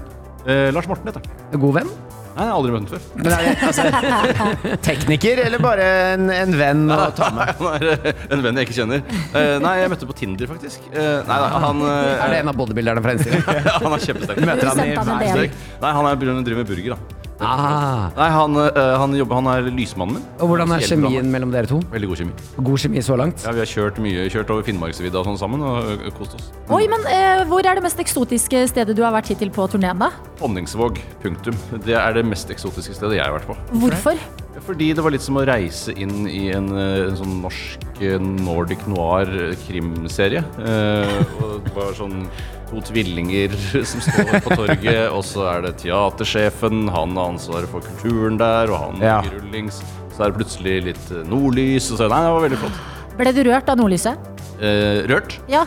Eh, 0.49 0.69
Lars 0.73 0.89
Morten 0.89 1.11
heter 1.11 1.25
han. 1.25 1.61
God 1.61 1.75
venn? 1.77 1.91
Nei, 2.39 2.45
jeg 2.47 2.53
har 2.53 2.59
aldri 2.61 2.71
møtt 2.71 2.85
ham 2.85 2.91
før. 2.93 3.07
Men 3.19 3.33
er 3.35 3.41
det 3.43 3.67
altså, 3.67 4.77
tekniker, 4.87 5.41
eller 5.43 5.63
bare 5.63 5.87
en, 6.15 6.29
en 6.31 6.53
venn 6.61 6.85
å 6.95 6.99
ta 7.19 7.33
med? 7.35 7.51
Eh, 7.79 8.23
en 8.35 8.43
venn 8.45 8.61
jeg 8.61 8.69
ikke 8.69 8.77
kjenner. 8.77 9.03
Eh, 9.35 9.57
nei, 9.63 9.73
jeg 9.81 9.91
møtte 9.91 10.07
på 10.09 10.15
Tinder, 10.17 10.49
faktisk. 10.51 10.87
Eh, 10.93 11.19
nei, 11.27 11.39
nei, 11.43 11.63
han 11.67 11.83
eh, 11.83 12.13
Er 12.23 12.33
det 12.35 12.43
en 12.45 12.53
av 12.53 12.59
bodybuilderne 12.61 13.03
fra 13.05 13.17
Instagram? 13.19 13.73
Han 13.85 13.97
er 13.97 14.05
kjempesterk. 14.07 14.45
Møter 14.47 14.71
han 14.71 14.85
i 14.85 14.93
hver 14.95 15.49
Nei, 15.83 15.97
han 15.99 16.11
er, 16.13 16.21
driver 16.23 16.63
med 16.63 16.71
burger, 16.71 16.95
da. 16.95 17.28
Ah, 17.41 18.09
Nei, 18.17 18.29
han, 18.35 18.57
eh, 18.67 18.95
han, 18.99 19.13
jobber, 19.15 19.39
han 19.39 19.47
er 19.53 19.69
lysmannen 19.71 20.17
min. 20.19 20.25
og 20.41 20.49
hvordan 20.51 20.73
er 20.75 20.81
hjelper 20.83 20.97
kjemien 20.97 21.23
meg. 21.29 21.33
mellom 21.37 21.53
dere 21.55 21.71
to? 21.71 21.79
Veldig 21.93 22.09
god 22.11 22.21
kjemi. 22.23 22.33
God 22.69 22.83
kjemi 22.83 23.05
så 23.07 23.19
langt? 23.21 23.45
Ja, 23.47 23.53
Vi 23.55 23.63
har 23.63 23.71
kjørt 23.71 24.01
mye, 24.03 24.27
kjørt 24.33 24.51
over 24.51 24.67
Finnmarksvidda 24.67 25.21
og 25.21 25.29
sånn 25.29 25.39
sammen 25.39 25.63
og 25.63 26.03
kost 26.19 26.35
oss. 26.35 26.49
Oi, 26.69 26.89
men 26.91 27.07
eh, 27.07 27.45
Hvor 27.51 27.63
er 27.63 27.79
det 27.79 27.85
mest 27.87 28.03
eksotiske 28.03 28.65
stedet 28.73 28.97
du 28.99 29.05
har 29.07 29.15
vært 29.15 29.31
hittil 29.31 29.51
på 29.55 29.69
turneen? 29.71 30.03
Honningsvåg, 30.43 30.99
punktum. 31.23 31.55
Det 31.87 31.95
er 31.95 32.19
det 32.19 32.27
mest 32.27 32.51
eksotiske 32.51 32.95
stedet 32.99 33.21
jeg 33.21 33.25
har 33.27 33.39
vært 33.39 33.47
på. 33.53 33.57
Hvorfor? 33.85 34.19
Fordi 34.67 34.91
det 34.93 35.03
var 35.05 35.15
litt 35.15 35.23
som 35.23 35.39
å 35.39 35.45
reise 35.47 35.95
inn 35.95 36.27
i 36.27 36.49
en, 36.51 36.73
en 36.75 37.15
sånn 37.17 37.39
norsk 37.45 38.03
Nordic 38.43 38.83
noir 38.91 39.31
krimserie. 39.67 40.43
Eh, 40.59 41.19
og 41.39 41.63
det 41.65 41.75
var 41.77 41.95
sånn 41.95 42.25
to 42.69 42.81
tvillinger 42.91 43.55
som 43.91 44.03
står 44.05 44.41
på 44.45 44.57
torget, 44.59 45.05
og 45.11 45.23
så 45.27 45.47
er 45.55 45.63
det 45.69 45.75
teatersjefen, 45.83 46.87
han 46.93 47.17
har 47.17 47.33
ansvaret 47.35 47.69
for 47.73 47.81
kulturen 47.85 48.39
der, 48.41 48.71
og 48.73 48.79
han 48.87 49.03
Ja. 49.05 49.21
rullings. 49.33 49.81
Så 50.15 50.25
er 50.27 50.31
det 50.33 50.41
plutselig 50.41 50.77
litt 50.91 51.11
eh, 51.15 51.25
nordlys, 51.31 51.91
og 51.93 52.01
så 52.01 52.09
Nei, 52.11 52.23
det 52.27 52.33
var 52.35 52.45
veldig 52.49 52.59
flott. 52.65 52.81
Ble 53.19 53.33
du 53.35 53.43
rørt 53.49 53.69
av 53.71 53.79
nordlyset? 53.79 54.29
Eh, 54.59 55.05
rørt? 55.11 55.39
Ja. 55.51 55.65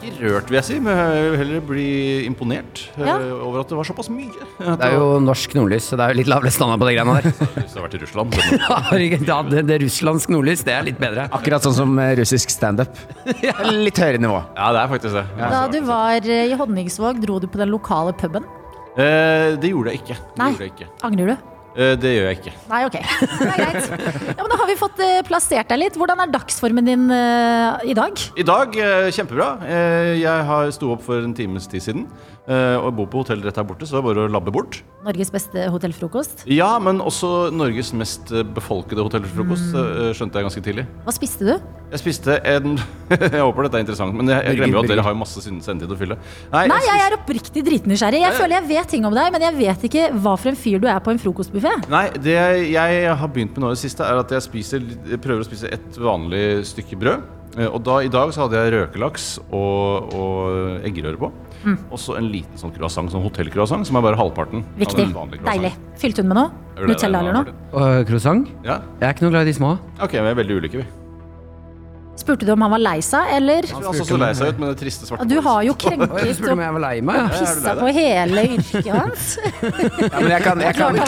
Ikke 0.00 0.30
rørt, 0.32 0.48
vil 0.50 0.56
jeg 0.58 0.66
si, 0.66 0.76
men 0.80 0.96
jeg 0.96 1.24
vil 1.30 1.38
heller 1.40 1.64
bli 1.68 1.86
imponert 2.26 2.82
eh, 2.96 3.06
Ja. 3.06 3.16
over 3.44 3.60
at 3.62 3.68
det 3.72 3.76
var 3.78 3.88
såpass 3.88 4.08
mye. 4.12 4.30
Det 4.58 4.86
er 4.86 4.94
jo 4.96 5.08
norsk 5.24 5.54
nordlys, 5.58 5.90
så 5.90 5.98
det 6.00 6.06
er 6.06 6.14
jo 6.14 6.18
litt 6.22 6.30
lavere 6.32 6.52
standard 6.54 6.80
på 6.80 6.88
de 6.88 6.94
greiene 6.96 7.16
der. 7.18 7.28
Hvis 7.58 7.74
det 7.74 7.80
har 7.80 7.86
vært 7.86 7.98
i 7.98 8.02
Russland 8.04 8.38
Ja, 9.30 9.40
det, 9.50 9.62
det 9.68 9.80
russlandsk 9.84 10.32
nordlys, 10.32 10.64
det 10.66 10.74
er 10.76 10.88
litt 10.88 11.00
bedre. 11.02 11.28
Akkurat 11.36 11.66
sånn 11.66 11.76
som 11.76 11.98
eh, 12.02 12.14
russisk 12.20 12.52
standup. 12.54 12.96
Litt 13.86 14.00
høyere 14.00 14.20
nivå. 14.22 14.40
Ja, 14.56 14.72
det 14.76 14.82
er 14.86 14.90
faktisk 14.94 15.18
det. 15.20 15.26
Da 15.40 15.62
du 15.72 15.80
var 15.88 16.26
eh, 16.26 16.48
i 16.50 16.56
Honningsvåg, 16.58 17.20
dro 17.24 17.38
du 17.42 17.48
på 17.50 17.60
den 17.60 17.72
lokale 17.72 18.16
puben. 18.16 18.48
Eh, 18.96 19.56
det 19.60 19.70
gjorde 19.74 19.94
jeg 19.94 20.02
ikke. 20.04 20.18
Det 20.20 20.40
Nei. 20.40 20.50
Gjorde 20.54 20.66
jeg 20.68 20.76
ikke. 20.78 20.92
Angrer 21.06 21.34
du? 21.34 21.49
Eh, 21.76 21.94
det 22.00 22.10
gjør 22.16 22.26
jeg 22.28 22.38
ikke. 22.40 22.52
Nei, 22.70 22.80
ok. 22.88 22.96
Det 22.98 23.46
er 23.46 23.60
greit. 23.60 23.90
Ja, 24.30 24.40
men 24.40 24.50
da 24.50 24.58
har 24.58 24.68
vi 24.70 24.76
fått 24.80 25.02
eh, 25.04 25.20
plassert 25.26 25.70
deg 25.70 25.82
litt. 25.84 25.98
Hvordan 26.00 26.22
er 26.24 26.32
dagsformen 26.32 26.88
din 26.88 27.06
eh, 27.14 27.86
i 27.92 27.96
dag? 27.96 28.24
I 28.34 28.46
dag, 28.46 28.74
kjempebra. 29.14 29.52
Jeg 30.18 30.48
har 30.50 30.74
sto 30.74 30.94
opp 30.96 31.04
for 31.06 31.22
en 31.22 31.34
times 31.36 31.68
tid 31.70 31.84
siden 31.86 32.06
og 32.82 32.94
bor 32.98 33.06
på 33.12 33.20
hotell 33.22 33.42
rett 33.44 33.56
her 33.60 33.66
borte, 33.68 33.86
så 33.86 33.96
det 33.96 34.00
er 34.00 34.06
bare 34.08 34.24
å 34.26 34.30
labbe 34.32 34.50
bort. 34.54 34.80
Norges 35.06 35.30
beste 35.32 35.66
hotellfrokost. 35.72 36.42
Ja, 36.50 36.72
men 36.82 36.98
også 37.00 37.50
Norges 37.54 37.92
mest 37.96 38.32
eh, 38.34 38.42
befolkede 38.44 39.04
hotellfrokost, 39.06 39.70
eh, 39.78 40.10
skjønte 40.18 40.40
jeg 40.40 40.48
ganske 40.48 40.62
tidlig. 40.66 40.84
Hva 41.06 41.14
spiste 41.16 41.46
du? 41.46 41.54
Jeg 41.90 42.02
spiste 42.02 42.36
en 42.46 42.74
Jeg 43.10 43.40
håper 43.42 43.66
dette 43.66 43.80
er 43.80 43.84
interessant, 43.86 44.14
men 44.18 44.28
jeg, 44.30 44.44
jeg 44.50 44.58
glemmer 44.60 44.80
jo 44.80 44.82
at 44.84 44.90
dere 44.92 45.06
har 45.06 45.16
masse 45.18 45.42
sen- 45.44 45.62
sendetid 45.64 45.94
å 45.94 45.98
fylle. 46.00 46.18
Nei, 46.52 46.66
jeg 46.68 46.86
jeg 46.90 47.04
er 47.06 47.16
oppriktig 47.16 47.64
dritnysgjerrig. 47.66 48.20
Jeg 48.26 48.36
føler 48.38 48.56
jeg 48.60 48.68
vet 48.74 48.92
ting 48.96 49.06
om 49.08 49.14
deg, 49.16 49.30
men 49.34 49.46
jeg 49.48 49.56
vet 49.58 49.88
ikke 49.90 50.06
hva 50.20 50.36
for 50.38 50.52
en 50.52 50.58
fyr 50.58 50.78
du 50.82 50.88
er 50.90 51.00
på 51.04 51.14
en 51.14 51.20
frokostbuffé. 51.22 51.72
Nei, 51.90 52.04
det 52.22 52.36
jeg 52.74 53.14
har 53.22 53.30
begynt 53.34 53.54
med 53.56 53.64
nå 53.64 53.72
i 53.72 53.76
det 53.78 53.82
siste, 53.86 54.04
er 54.06 54.20
at 54.22 54.34
jeg, 54.36 54.44
spiser, 54.46 54.84
jeg 55.10 55.20
prøver 55.22 55.44
å 55.44 55.48
spise 55.48 55.70
et 55.72 55.98
vanlig 56.02 56.44
stykke 56.70 56.98
brød. 57.00 57.28
Eh, 57.58 57.66
Og 57.66 57.80
da, 57.86 57.96
I 58.06 58.10
dag 58.12 58.30
så 58.34 58.44
hadde 58.44 58.60
jeg 58.60 58.74
røkelaks 58.76 59.30
og, 59.50 60.12
og 60.14 60.84
eggerøre 60.86 61.18
på. 61.18 61.32
Mm. 61.64 61.76
Og 61.90 61.98
så 62.00 62.16
en 62.16 62.30
liten 62.32 62.60
sånn 62.60 62.72
croissant, 62.74 63.10
sånn 63.12 63.24
hotellcroissant, 63.24 63.88
som 63.88 63.98
er 64.00 64.06
bare 64.06 64.20
halvparten. 64.20 64.64
av 64.64 64.80
Viktig. 64.80 65.08
en. 65.10 65.44
Deilig. 65.44 65.74
Fylte 66.00 66.24
hun 66.24 66.32
med 66.32 66.40
noe? 66.40 66.86
Nutella 66.88 67.20
eller 67.20 67.36
noe? 67.36 67.58
Uh, 67.74 68.00
croissant? 68.08 68.48
Ja? 68.64 68.80
Jeg 69.00 69.10
er 69.10 69.14
ikke 69.18 69.28
noe 69.28 69.36
glad 69.36 69.46
i 69.48 69.52
de 69.52 69.58
små. 69.58 69.74
Ok, 70.00 70.16
vi 70.16 70.32
er 70.32 70.40
veldig 70.40 70.62
ulike, 70.62 70.80
vi. 70.80 70.88
Spurte 72.20 72.44
du 72.44 72.52
om 72.52 72.60
han 72.60 72.72
var 72.74 72.82
lei 72.82 72.98
seg, 73.04 73.30
eller? 73.32 73.64
Han 73.72 73.84
så 73.96 74.04
så 74.04 74.16
lei 74.20 74.30
seg 74.36 74.52
ut 74.52 74.58
med 74.60 74.72
det 74.74 74.78
triste 74.82 75.06
svarte 75.08 75.24
Du 75.30 75.38
har 75.44 75.62
jo 75.64 75.72
krenket 75.80 76.10
og 76.10 76.18
pissa 76.20 77.74
på 77.78 77.92
hele 77.96 78.44
yrket 78.56 78.90
hans. 78.92 79.28
Ja, 80.10 80.20
men 80.20 80.30
jeg 80.32 80.42
kan, 80.44 80.60
jeg 80.60 80.76
kan, 80.76 80.98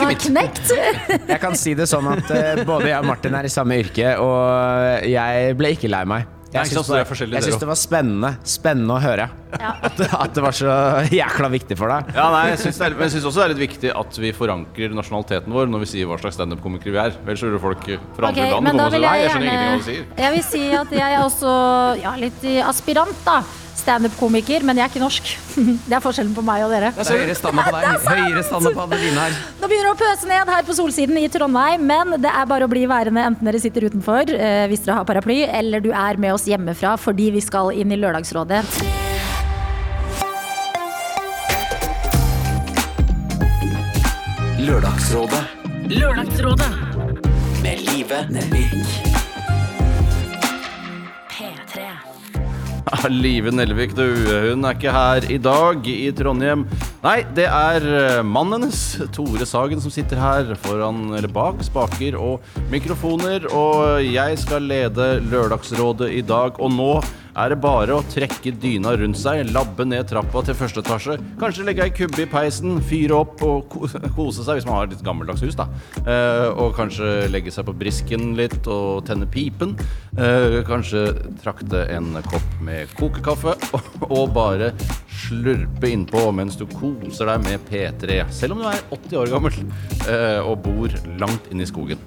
jeg 1.27 1.39
kan 1.41 1.57
si 1.59 1.73
det 1.77 1.85
sånn 1.89 2.07
at 2.09 2.29
eh, 2.33 2.63
både 2.65 2.89
jeg 2.89 2.97
og 2.97 3.07
Martin 3.09 3.35
er 3.37 3.45
i 3.45 3.51
samme 3.51 3.77
yrke, 3.83 4.15
og 4.21 5.05
jeg 5.09 5.57
ble 5.59 5.73
ikke 5.75 5.91
lei 5.91 6.01
meg. 6.09 6.32
Jeg 6.53 6.69
syns 6.69 6.89
er 6.93 7.03
det, 7.33 7.59
det 7.59 7.67
var 7.69 7.77
spennende 7.79 8.29
Spennende 8.45 8.97
å 8.97 9.01
høre. 9.01 9.25
At, 9.87 9.95
det- 9.97 10.09
at 10.13 10.33
det 10.33 10.41
var 10.43 10.55
så 10.55 10.73
jækla 11.13 11.49
viktig 11.53 11.77
for 11.77 11.91
deg. 11.91 12.13
Ja, 12.15 12.27
nei, 12.33 12.43
jeg 12.53 12.59
synes 12.63 12.79
det 12.79 12.85
er, 12.87 12.95
men 12.97 13.05
jeg 13.05 13.13
syns 13.15 13.27
også 13.29 13.41
det 13.41 13.45
er 13.45 13.51
litt 13.53 13.61
viktig 13.63 13.91
at 14.03 14.17
vi 14.21 14.31
forankrer 14.35 14.95
nasjonaliteten 14.97 15.53
vår 15.53 15.69
når 15.69 15.83
vi 15.83 15.89
sier 15.93 16.09
hva 16.09 16.17
slags 16.21 16.37
standup-komikere 16.39 16.93
vi 16.95 17.01
er. 17.03 17.17
Ellers 17.25 17.43
så 17.43 17.61
folk 17.61 17.85
fra 18.17 18.31
andre 18.31 18.47
okay, 18.47 18.53
land 18.53 18.71
komme 18.71 18.87
og 18.87 18.95
si 18.95 19.01
nei, 19.03 19.13
jeg 19.13 19.23
jeg 19.23 19.33
skjønner 19.35 19.49
ingenting 19.49 19.67
av 19.67 19.73
hva 19.73 19.83
du 19.83 19.89
sier. 19.89 20.07
Jeg 20.23 20.35
vil 20.37 20.47
si 20.49 20.63
at 20.79 20.95
jeg 20.99 21.17
er 21.19 21.25
også 21.27 21.53
ja, 22.01 22.15
litt 22.23 22.47
aspirant, 22.73 23.21
da. 23.27 23.37
Standup-komiker, 23.83 24.63
men 24.63 24.79
jeg 24.79 24.85
er 24.87 24.91
ikke 24.93 25.01
norsk. 25.03 25.31
Det 25.89 25.97
er 25.97 26.03
forskjellen 26.03 26.33
på 26.37 26.43
meg 26.47 26.63
og 26.65 26.71
dere. 26.71 26.93
Det 26.95 27.03
er 27.03 27.19
høyere 27.19 27.35
standard 27.35 27.67
på 27.69 27.81
deg. 27.83 28.07
Høyere 28.07 28.43
standard 28.47 28.77
på 28.77 28.85
Adeline 28.87 29.25
her. 29.25 29.37
Nå 29.59 29.69
begynner 29.71 29.89
det 29.89 29.95
å 29.95 29.99
pøse 30.01 30.29
ned 30.31 30.53
her 30.55 30.67
på 30.67 30.77
Solsiden 30.77 31.19
i 31.19 31.27
Trondheim, 31.33 31.83
men 31.91 32.15
det 32.23 32.31
er 32.31 32.47
bare 32.49 32.67
å 32.67 32.71
bli 32.71 32.85
værende 32.89 33.25
enten 33.27 33.49
dere 33.51 33.59
sitter 33.63 33.89
utenfor 33.91 34.31
eh, 34.33 34.65
hvis 34.71 34.85
dere 34.87 35.01
har 35.01 35.07
paraply, 35.09 35.41
eller 35.45 35.83
du 35.83 35.91
er 35.91 36.19
med 36.21 36.35
oss 36.37 36.47
hjemmefra 36.49 36.95
fordi 37.01 37.29
vi 37.35 37.43
skal 37.43 37.73
inn 37.75 37.91
i 37.93 37.99
Lørdagsrådet. 37.99 38.63
Lørdagsrådet 44.59 45.43
Lørdagsrådet. 45.89 46.71
med 47.63 47.79
Live 47.79 48.25
Nelvik. 48.29 49.02
Live 53.09 53.51
Nelvik, 53.53 53.93
du. 53.97 54.05
Hun 54.49 54.65
er 54.67 54.75
ikke 54.75 54.93
her 54.93 55.25
i 55.31 55.39
dag 55.41 55.87
i 55.89 56.11
Trondheim. 56.15 56.65
Nei, 57.03 57.15
det 57.35 57.47
er 57.49 57.85
eh, 57.87 58.19
mannen 58.25 58.67
hennes, 58.67 58.81
Tore 59.15 59.47
Sagen, 59.49 59.81
som 59.81 59.93
sitter 59.93 60.19
her 60.21 60.53
foran, 60.63 61.07
eller 61.17 61.31
bak 61.31 61.63
spaker 61.65 62.17
og 62.19 62.45
mikrofoner. 62.73 63.47
Og 63.49 64.03
jeg 64.05 64.37
skal 64.43 64.69
lede 64.69 65.09
Lørdagsrådet 65.25 66.11
i 66.13 66.21
dag. 66.25 66.59
Og 66.61 66.73
nå 66.75 66.91
er 67.33 67.53
det 67.53 67.59
bare 67.63 67.95
å 67.97 68.03
trekke 68.11 68.53
dyna 68.61 68.93
rundt 68.99 69.17
seg, 69.17 69.47
labbe 69.53 69.85
ned 69.87 70.07
trappa 70.09 70.43
til 70.45 70.57
første 70.57 70.83
etasje. 70.83 71.17
Kanskje 71.41 71.65
legge 71.67 71.85
ei 71.87 71.93
kubbe 71.95 72.23
i 72.25 72.29
peisen, 72.29 72.77
fyre 72.85 73.17
opp 73.23 73.41
og 73.45 73.77
kose 74.17 74.45
seg, 74.45 74.59
hvis 74.59 74.67
man 74.69 74.77
har 74.77 74.87
et 74.87 74.95
litt 74.95 75.05
gammeldags 75.05 75.43
hus, 75.45 75.57
da. 75.57 75.67
Eh, 76.03 76.47
og 76.51 76.75
kanskje 76.77 77.27
legge 77.33 77.53
seg 77.53 77.67
på 77.67 77.75
brisken 77.77 78.33
litt 78.39 78.69
og 78.69 79.03
tenne 79.09 79.27
pipen. 79.29 79.75
Eh, 80.17 80.59
kanskje 80.67 81.07
trakte 81.41 81.87
en 81.93 82.13
kopp 82.29 82.59
med 82.63 82.91
kokekaffe 82.99 83.57
og, 84.09 84.25
bare 84.33 84.71
slurpe 85.13 85.89
innpå 85.93 86.25
mens 86.35 86.55
du 86.59 86.65
koser 86.69 87.29
deg 87.29 87.43
med 87.45 87.63
P3. 87.69 88.23
Selv 88.33 88.55
om 88.55 88.63
du 88.63 88.67
er 88.69 88.81
80 88.93 89.19
år 89.21 89.31
gammel 89.33 89.57
eh, 90.09 90.39
og 90.43 90.61
bor 90.65 90.93
langt 91.21 91.49
inne 91.53 91.63
i 91.65 91.69
skogen. 91.69 92.01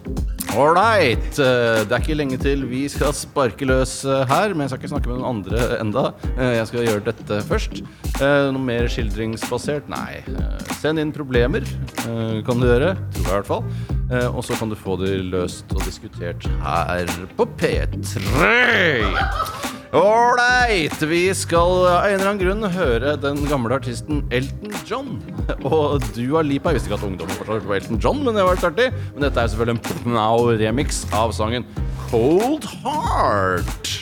Ålreit. 0.57 1.38
eh, 1.42 1.83
Det 1.85 1.92
er 1.92 2.01
ikke 2.03 2.16
lenge 2.19 2.38
til 2.40 2.64
vi 2.71 2.85
skal 2.92 3.12
sparke 3.16 3.66
løs 3.69 3.99
eh, 4.09 4.25
her, 4.31 4.55
men 4.55 4.64
jeg 4.66 4.71
skal 4.75 4.81
ikke 4.83 4.92
snakke 4.95 5.11
med 5.12 5.19
noen 5.21 5.31
andre 5.38 5.81
enda. 5.83 6.05
Jeg 6.38 6.66
skal 6.71 6.87
gjøre 6.87 7.05
dette 7.11 7.40
først. 7.49 7.83
Noe 8.21 8.62
mer 8.64 8.87
skildringsbasert? 8.90 9.88
Nei. 9.92 10.23
Send 10.81 11.01
inn 11.03 11.12
problemer, 11.14 11.66
kan 12.47 12.61
du 12.62 12.66
gjøre. 12.69 12.95
Tror 13.19 13.23
jeg 13.23 13.27
i 13.27 13.35
hvert 13.35 13.51
fall. 13.51 13.64
Og 14.33 14.42
så 14.47 14.57
kan 14.59 14.71
du 14.73 14.77
få 14.79 14.97
de 15.03 15.16
løst 15.33 15.73
og 15.75 15.83
diskutert 15.85 16.47
her 16.64 17.11
på 17.37 17.49
P3. 17.61 18.16
Ålreit, 19.94 21.03
vi 21.03 21.20
skal 21.35 21.85
av 21.87 22.07
en 22.09 22.16
eller 22.16 22.27
annen 22.33 22.40
grunn 22.40 22.66
høre 22.75 23.12
den 23.22 23.38
gamle 23.46 23.77
artisten 23.79 24.25
Elton 24.35 24.75
John. 24.88 25.12
Og 25.68 26.03
Dua 26.16 26.42
Lipa. 26.42 26.72
Jeg 26.72 26.81
visste 26.81 26.90
ikke 26.90 26.99
at 26.99 27.07
ungdommen 27.07 27.37
fortsatt 27.38 27.55
hørte 27.55 27.70
på 27.70 27.77
Elton 27.79 28.01
John, 28.03 28.22
men 28.27 28.35
det 28.35 28.46
var 28.46 28.59
litt 28.59 28.66
artig. 28.66 28.88
Men 29.14 29.29
dette 29.29 29.44
er 29.44 29.53
selvfølgelig 29.53 29.79
en 29.79 30.16
Now-remix 30.16 31.05
av 31.14 31.35
sangen 31.37 31.68
Cold 32.09 32.66
Heart. 32.83 33.92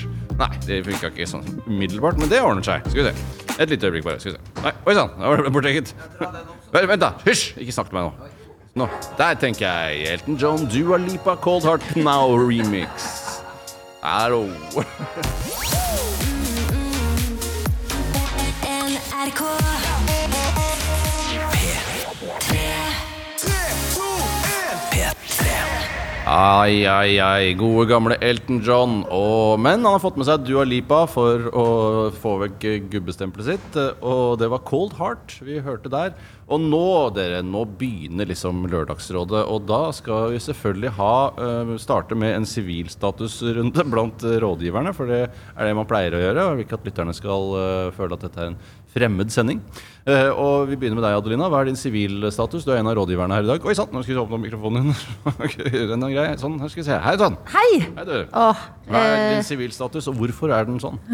Nei, 0.41 0.51
det 0.67 0.81
funka 0.89 1.13
ikke 1.13 1.29
sånn 1.31 1.45
umiddelbart, 1.69 2.17
men 2.19 2.33
det 2.33 2.41
ordner 2.43 2.65
seg. 2.67 2.89
Skal 2.89 3.05
vi 3.05 3.11
se. 3.11 3.43
Et 3.61 3.71
lite 3.71 3.87
øyeblikk 3.91 4.09
bare. 4.09 4.23
Skal 4.25 4.33
vi 4.33 4.39
se. 4.39 4.63
Nei, 4.65 4.73
Oi 4.89 4.97
sann, 4.97 5.13
da 5.21 5.31
var 5.31 5.45
det 5.45 5.53
borte. 5.55 5.75
Vent, 6.75 7.05
da. 7.05 7.13
Hysj! 7.29 7.53
Ikke 7.61 7.77
snakk 7.77 7.93
til 7.93 8.01
meg 8.01 8.09
nå. 8.09 8.31
Nå, 8.75 8.89
Der 9.21 9.37
tenker 9.39 9.69
jeg 9.69 10.09
Elton 10.17 10.41
John, 10.41 10.65
Dua 10.67 10.99
Lipa, 10.99 11.37
Cold 11.39 11.69
Heart 11.69 11.85
Pnau 11.93 12.35
Hallo. 14.05 14.51
Ai, 26.25 26.87
ai, 26.89 27.19
ai. 27.21 27.53
Gode, 27.53 27.85
gamle 27.91 28.17
Elton 28.25 28.63
John. 28.65 29.03
Og, 29.13 29.61
men 29.61 29.83
han 29.85 29.93
har 29.93 30.01
fått 30.01 30.17
med 30.17 30.25
seg 30.25 30.47
Dua 30.47 30.63
Lipa 30.65 31.03
for 31.05 31.51
å 31.53 31.65
få 32.17 32.39
vekk 32.41 32.65
gubbestempelet 32.95 33.51
sitt. 33.51 33.77
Og 34.01 34.39
det 34.41 34.49
var 34.49 34.63
Cold 34.65 34.97
Heart 34.97 35.35
vi 35.45 35.59
hørte 35.61 35.93
der. 35.93 36.15
Og 36.49 36.65
nå, 36.65 36.81
dere, 37.17 37.43
nå 37.45 37.67
begynner 37.77 38.31
liksom 38.31 38.65
Lørdagsrådet. 38.73 39.43
Og 39.53 39.69
da 39.69 39.83
skal 39.93 40.33
vi 40.33 40.41
selvfølgelig 40.47 40.95
ha 40.97 41.13
eh, 41.45 41.75
starte 41.85 42.17
med 42.17 42.39
en 42.39 42.49
sivilstatusrunde 42.49 43.85
blant 43.93 44.25
rådgiverne. 44.25 44.97
For 44.97 45.13
det 45.13 45.27
er 45.29 45.61
det 45.69 45.77
man 45.77 45.91
pleier 45.93 46.17
å 46.17 46.25
gjøre. 46.25 46.49
Og 46.49 46.57
vil 46.57 46.65
ikke 46.65 46.81
at 46.81 46.89
lytterne 46.89 47.17
skal 47.21 47.53
eh, 47.61 47.93
føle 48.01 48.17
at 48.17 48.25
dette 48.25 48.41
er 48.41 48.55
en 48.55 48.59
fremmed 48.95 49.33
sending. 49.35 49.61
Uh, 50.05 50.29
og 50.37 50.67
vi 50.69 50.77
begynner 50.77 50.99
med 50.99 51.05
deg, 51.07 51.15
Adelina. 51.17 51.47
Hva 51.51 51.63
er 51.63 51.71
din 51.71 51.79
sivilstatus? 51.81 52.65
Du 52.67 52.71
er 52.75 52.79
en 52.83 52.89
av 52.91 52.97
rådgiverne 52.99 53.35
her 53.39 53.45
i 53.47 53.49
dag. 53.49 53.61
Oi 53.65 53.73
sann, 53.77 53.89
nå 53.95 53.99
skal 54.05 54.15
vi 54.15 54.21
åpne 54.21 54.41
mikrofonen 54.43 54.91
din. 54.91 54.97
Den 55.95 56.05
er 56.05 56.13
grei. 56.13 56.27
Sånn, 56.41 56.59
her 56.61 56.69
skal 56.73 56.83
vi 56.83 56.87
se. 56.91 56.99
Hei 57.07 57.15
sann. 57.21 57.37
Hei! 57.55 57.71
Hei, 57.87 58.05
du. 58.07 58.17
Åh, 58.29 58.59
Hva 58.91 58.99
er 59.01 59.15
eh, 59.17 59.29
din 59.33 59.47
sivilstatus, 59.49 60.05
og 60.13 60.19
hvorfor 60.21 60.49
er 60.55 60.63
den 60.69 60.77
sånn? 60.83 60.99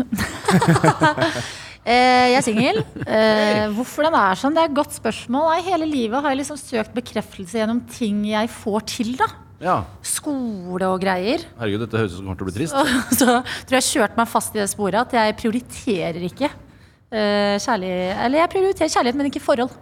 eh, 1.86 2.26
jeg 2.32 2.38
er 2.40 2.46
singel. 2.46 2.80
Eh, 3.06 3.68
hvorfor 3.76 4.00
den 4.08 4.16
er 4.18 4.34
sånn, 4.40 4.54
det 4.56 4.62
er 4.64 4.68
et 4.72 4.78
godt 4.80 4.96
spørsmål. 4.98 5.46
Nei, 5.52 5.60
hele 5.70 5.86
livet 5.88 6.18
har 6.18 6.28
jeg 6.34 6.40
liksom 6.42 6.58
søkt 6.60 6.92
bekreftelse 6.96 7.54
gjennom 7.62 7.80
ting 7.94 8.24
jeg 8.32 8.50
får 8.56 8.80
til, 8.96 9.10
da. 9.20 9.28
Ja, 9.60 9.74
Skole 10.00 10.86
og 10.88 11.02
greier. 11.02 11.42
herregud, 11.60 11.82
dette 11.84 11.98
høres 12.00 12.14
ut 12.14 12.22
som 12.22 12.30
kommer 12.30 12.38
til 12.40 12.46
å 12.46 12.48
bli 12.48 12.54
trist. 12.56 12.74
Så 13.12 13.26
tror 13.68 13.76
jeg 13.76 13.86
kjørte 13.90 14.16
meg 14.18 14.28
fast 14.32 14.56
i 14.56 14.62
det 14.62 14.70
sporet 14.72 15.02
at 15.04 15.12
jeg 15.18 15.36
prioriterer 15.36 16.22
ikke 16.30 16.48
kjærlighet 17.10 18.24
Eller 18.24 18.38
jeg 18.44 18.50
prioriterer 18.54 18.92
kjærlighet, 18.94 19.16
men 19.18 19.30
ikke 19.30 19.42
forhold. 19.42 19.72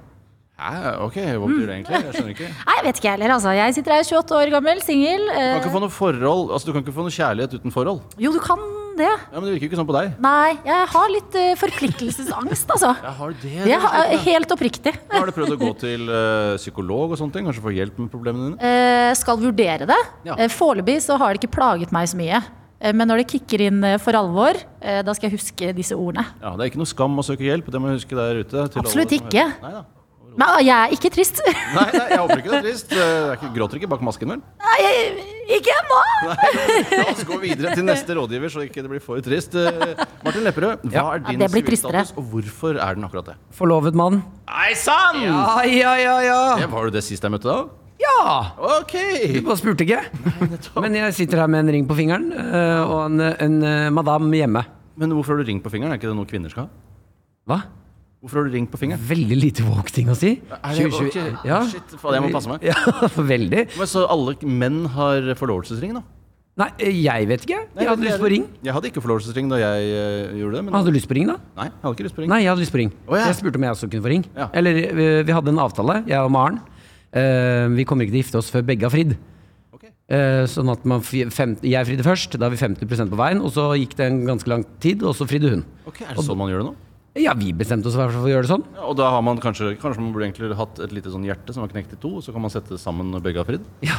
Hæ, 0.59 0.97
ok, 1.05 1.17
hva 1.39 1.47
betyr 1.47 1.67
det 1.69 1.75
egentlig? 1.77 1.99
Jeg 2.03 2.15
skjønner 2.17 2.33
ikke. 2.35 2.49
Nei, 2.51 2.73
jeg 2.81 2.85
vet 2.89 2.97
ikke 2.99 3.11
heller, 3.13 3.31
altså. 3.37 3.51
Jeg 3.55 3.75
sitter 3.77 3.95
her 3.95 4.03
28 4.03 4.39
år 4.41 4.51
gammel, 4.57 4.81
singel. 4.83 5.23
Du 5.29 5.31
kan 5.37 5.45
Eh, 5.53 5.61
ikke 5.61 5.71
få 5.77 5.83
noe 5.85 5.95
forhold, 5.95 6.49
altså 6.51 6.67
du 6.67 6.73
kan 6.75 6.83
ikke 6.83 6.95
få 6.97 7.05
noe 7.07 7.15
kjærlighet 7.15 7.55
uten 7.61 7.71
forhold. 7.75 8.01
jo, 8.19 8.33
du 8.35 8.41
kan 8.43 8.59
det. 8.99 9.07
Ja, 9.07 9.39
men 9.39 9.45
det 9.47 9.53
virker 9.55 9.69
jo 9.69 9.71
ikke 9.71 9.79
sånn 9.79 9.87
på 9.87 9.95
deg. 9.95 10.17
Nei, 10.19 10.57
jeg 10.67 10.89
har 10.91 11.13
litt 11.15 11.37
uh, 11.39 11.53
forpliktelsesangst, 11.61 12.73
altså. 12.75 12.91
Jeg 13.07 13.15
har 13.21 13.37
det. 13.45 13.53
Jeg 13.71 13.79
har, 13.85 13.95
eh, 14.11 14.25
helt 14.27 14.51
oppriktig. 14.57 14.93
Har 15.15 15.31
du 15.31 15.35
prøvd 15.37 15.55
å 15.55 15.61
gå 15.61 15.71
til 15.79 16.11
uh, 16.11 16.57
psykolog 16.59 17.15
og 17.15 17.21
sånne 17.21 17.37
ting? 17.37 17.47
Kanskje 17.47 17.63
få 17.63 17.77
hjelp 17.77 18.03
med 18.03 18.11
problemene 18.11 18.57
dine? 18.57 18.59
Uh, 18.59 19.15
skal 19.15 19.39
vurdere 19.39 19.87
det. 19.87 20.01
Ja. 20.27 20.35
Eh, 20.35 20.51
Foreløpig 20.51 20.99
så 21.07 21.15
har 21.23 21.31
det 21.39 21.45
ikke 21.45 21.55
plaget 21.55 21.95
meg 21.95 22.11
så 22.11 22.19
mye. 22.19 22.43
Eh, 22.81 22.93
Men 22.95 23.09
når 23.11 23.25
det 23.25 23.29
kicker 23.35 23.61
inn 23.69 23.83
eh, 23.85 23.99
for 23.99 24.15
alvor, 24.19 24.55
eh, 24.81 25.03
da 25.03 25.15
skal 25.17 25.31
jeg 25.31 25.39
huske 25.41 25.73
disse 25.75 25.97
ordene. 25.99 26.27
Ja, 26.43 26.55
Det 26.57 26.67
er 26.67 26.71
ikke 26.73 26.79
noe 26.83 26.91
skam 26.91 27.19
å 27.19 27.25
søke 27.27 27.43
hjelp, 27.47 27.71
det 27.75 27.81
må 27.83 27.91
jeg 27.91 28.03
huske 28.05 28.15
der 28.19 28.43
ute. 28.45 28.69
til 28.71 28.83
Absolutt 28.85 29.15
ikke. 29.19 29.47
Nei 29.63 29.73
da 29.79 29.85
Men 30.39 30.47
ah, 30.47 30.59
jeg 30.63 30.71
er 30.71 30.93
ikke 30.95 31.11
trist. 31.11 31.41
Nei, 31.75 31.87
nei, 31.91 32.05
jeg 32.13 32.19
håper 32.23 32.39
ikke 32.39 32.51
det 32.53 32.59
er 32.61 32.67
trist. 32.69 32.93
Det 32.93 33.07
ikke, 33.41 33.49
gråter 33.57 33.81
ikke 33.81 33.89
bak 33.91 34.03
masken, 34.07 34.31
vel? 34.31 34.43
Nei, 34.63 34.77
ikke 35.57 35.73
ennå! 35.75 35.99
La 36.29 37.07
oss 37.11 37.25
gå 37.27 37.39
videre 37.43 37.73
til 37.75 37.83
neste 37.89 38.15
rådgiver, 38.15 38.53
så 38.55 38.63
ikke 38.63 38.85
det 38.85 38.93
blir 38.93 39.03
for 39.03 39.19
trist. 39.25 39.57
Martin 40.23 40.47
Lepperød, 40.47 40.85
hva 40.87 40.95
Ja. 40.95 41.05
er 41.17 41.25
din 41.27 41.43
det 41.43 41.51
sivilstatus, 41.51 42.13
og 42.15 42.31
hvorfor 42.31 42.79
er 42.79 42.95
den 42.95 43.09
akkurat 43.09 43.33
det? 43.33 43.37
Forlovet 43.59 43.99
mann. 43.99 44.21
Nei 44.47 44.71
sann! 44.79 45.19
Ja, 45.25 45.59
ja, 45.67 45.97
ja, 45.99 46.17
ja. 46.29 46.41
Ja, 46.63 46.67
Var 46.71 46.85
du 46.87 46.91
det 47.01 47.03
sist 47.09 47.27
jeg 47.27 47.35
møtte 47.35 47.51
deg? 47.51 47.75
Ja! 48.09 48.35
Ok! 48.81 48.95
Du 49.35 49.41
bare 49.47 49.59
spurte 49.61 49.85
ikke. 49.87 50.01
Men 50.83 50.97
jeg 50.99 51.15
sitter 51.17 51.43
her 51.45 51.51
med 51.53 51.67
en 51.67 51.73
ring 51.77 51.87
på 51.89 51.97
fingeren 51.99 52.31
eh, 52.35 52.83
og 52.85 53.05
en, 53.07 53.21
en 53.31 53.57
eh, 53.69 53.89
madam 53.95 54.31
hjemme. 54.35 54.65
Men 54.99 55.13
hvorfor 55.15 55.37
har 55.37 55.45
du 55.45 55.51
ring 55.53 55.61
på 55.63 55.71
fingeren? 55.73 55.93
Er 55.95 56.01
ikke 56.01 56.11
det 56.11 56.17
noe 56.19 56.29
kvinner 56.29 56.53
skal 56.53 56.67
ha? 56.67 56.87
Hva? 57.49 57.59
Hvorfor 58.19 58.41
har 58.41 58.49
du 58.49 58.55
ring 58.57 58.67
på 58.67 58.79
fingeren? 58.81 59.03
Veldig 59.07 59.37
lite 59.39 59.63
woke 59.69 59.93
ting 59.95 60.09
å 60.11 60.17
si. 60.19 60.33
Er 60.51 60.75
det- 60.75 60.89
2020 60.91 61.37
ok, 61.39 61.45
ja. 61.47 61.61
shit, 61.71 61.93
faen, 62.01 62.17
jeg 62.19 62.25
må 62.25 62.31
passe 62.35 62.51
meg. 62.51 62.65
Ja, 62.73 63.11
veldig. 63.15 63.67
Men 63.79 63.91
Så 63.93 64.03
alle 64.11 64.35
menn 64.43 64.81
har 64.97 65.29
forlovelsesring, 65.39 65.95
da? 66.01 66.03
Nei, 66.59 66.67
eh, 66.83 66.97
jeg 67.05 67.29
vet 67.31 67.45
ikke. 67.47 67.61
Jeg 67.79 67.87
hadde 67.87 68.03
lyst 68.09 68.19
på 68.19 68.31
ring. 68.33 68.49
Jeg 68.67 68.75
hadde 68.75 68.91
ikke 68.91 69.03
forlovelsesring 69.05 69.53
da 69.53 69.61
jeg 69.63 69.93
eh, 69.95 70.33
gjorde 70.41 70.59
det. 70.59 70.63
Men 70.67 70.75
Hadde 70.75 70.91
du 70.91 70.97
lyst 70.99 71.07
på 71.07 71.15
ring, 71.21 71.29
da? 71.31 71.37
Nei, 71.61 71.69
jeg 71.71 71.79
hadde 71.85 71.95
ikke 71.95 72.07
lyst 72.09 72.17
på 72.19 72.25
ring. 72.25 72.33
Nei, 72.33 72.41
jeg 72.43 72.51
hadde 72.51 72.65
lyst 72.65 72.75
på 72.75 72.81
ring. 72.83 72.91
Å, 73.07 73.15
ja. 73.21 73.29
Jeg 73.31 73.39
spurte 73.39 73.61
om 73.63 73.67
jeg 73.69 73.77
også 73.77 73.91
kunne 73.93 74.07
få 74.09 74.13
ring. 74.17 74.25
Ja. 74.35 74.49
Eller 74.59 74.81
eh, 74.89 75.21
vi 75.29 75.37
hadde 75.39 75.55
en 75.55 75.63
avtale, 75.63 76.01
jeg 76.11 76.19
og 76.27 76.35
Maren. 76.35 76.59
Eh, 77.13 77.67
vi 77.77 77.87
kommer 77.89 78.05
ikke 78.05 78.17
til 78.17 78.21
å 78.21 78.25
gifte 78.25 78.41
oss 78.43 78.51
før 78.53 78.67
begge 78.69 78.89
har 78.89 78.93
fridd. 78.93 79.15
Okay. 79.75 79.93
Eh, 80.13 80.45
sånn 80.51 80.73
at 80.73 80.85
man, 80.89 81.01
fem, 81.05 81.57
jeg 81.63 81.89
fridde 81.89 82.05
først, 82.07 82.37
da 82.41 82.49
er 82.49 82.57
vi 82.57 82.61
50% 82.61 83.13
på 83.13 83.21
veien. 83.21 83.41
Og 83.45 83.55
så 83.55 83.71
gikk 83.79 83.97
det 83.99 84.11
en 84.11 84.21
ganske 84.29 84.51
lang 84.51 84.67
tid, 84.83 85.03
og 85.07 85.17
så 85.17 85.29
fridde 85.29 85.55
hun. 85.57 85.65
Ok, 85.89 86.03
Er 86.05 86.15
det 86.15 86.27
sånn 86.27 86.39
man 86.41 86.53
gjør 86.53 86.65
det 86.65 86.71
nå? 86.73 86.77
Ja, 87.19 87.33
vi 87.35 87.51
bestemte 87.57 87.89
oss 87.91 87.97
for 87.97 88.15
å 88.21 88.29
gjøre 88.31 88.45
det 88.47 88.51
sånn. 88.51 88.65
Ja, 88.77 88.85
og 88.91 88.97
da 88.99 89.09
har 89.11 89.23
man 89.27 89.41
kanskje 89.43 89.73
Kanskje 89.81 90.03
man 90.03 90.13
burde 90.15 90.29
egentlig 90.29 90.55
hatt 90.59 90.79
et 90.85 90.93
lite 90.95 91.11
sånn 91.11 91.25
hjerte 91.27 91.55
som 91.55 91.65
var 91.65 91.73
knekt 91.73 91.97
i 91.97 91.99
to, 91.99 92.13
og 92.19 92.23
så 92.23 92.35
kan 92.35 92.45
man 92.45 92.53
sette 92.53 92.77
det 92.77 92.81
sammen 92.83 93.11
når 93.11 93.25
begge 93.25 93.41
har 93.43 93.49
fridd? 93.49 93.65
Ja, 93.83 93.97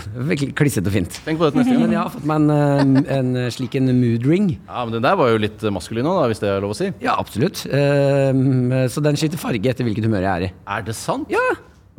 klissete 0.56 0.88
og 0.92 0.96
fint. 0.96 1.20
Tenk 1.26 1.42
på 1.42 1.50
dette 1.50 1.60
neste 1.60 1.74
gang. 1.74 1.84
Men 1.84 1.96
jeg 1.98 2.00
har 2.00 2.14
fått 2.14 2.28
meg 2.30 2.46
en, 2.46 2.96
eh, 3.02 3.18
en 3.18 3.52
slik 3.52 3.76
en 3.76 3.92
mood 4.00 4.28
ring. 4.30 4.52
Ja, 4.68 4.86
men 4.86 4.94
Den 4.94 5.08
der 5.08 5.18
var 5.20 5.34
jo 5.34 5.42
litt 5.42 5.66
maskulin 5.74 6.08
òg, 6.08 6.22
hvis 6.32 6.40
det 6.44 6.52
er 6.54 6.62
lov 6.64 6.76
å 6.76 6.80
si. 6.80 6.92
Ja, 7.04 7.18
absolutt. 7.20 7.66
Eh, 7.66 8.88
så 8.94 9.04
den 9.04 9.20
skifter 9.20 9.42
farge 9.42 9.68
etter 9.68 9.84
hvilket 9.84 10.06
humør 10.08 10.24
jeg 10.24 10.32
er 10.32 10.48
i. 10.48 10.54
Er 10.78 10.86
det 10.88 10.96
sant? 10.96 11.28
Ja, 11.34 11.44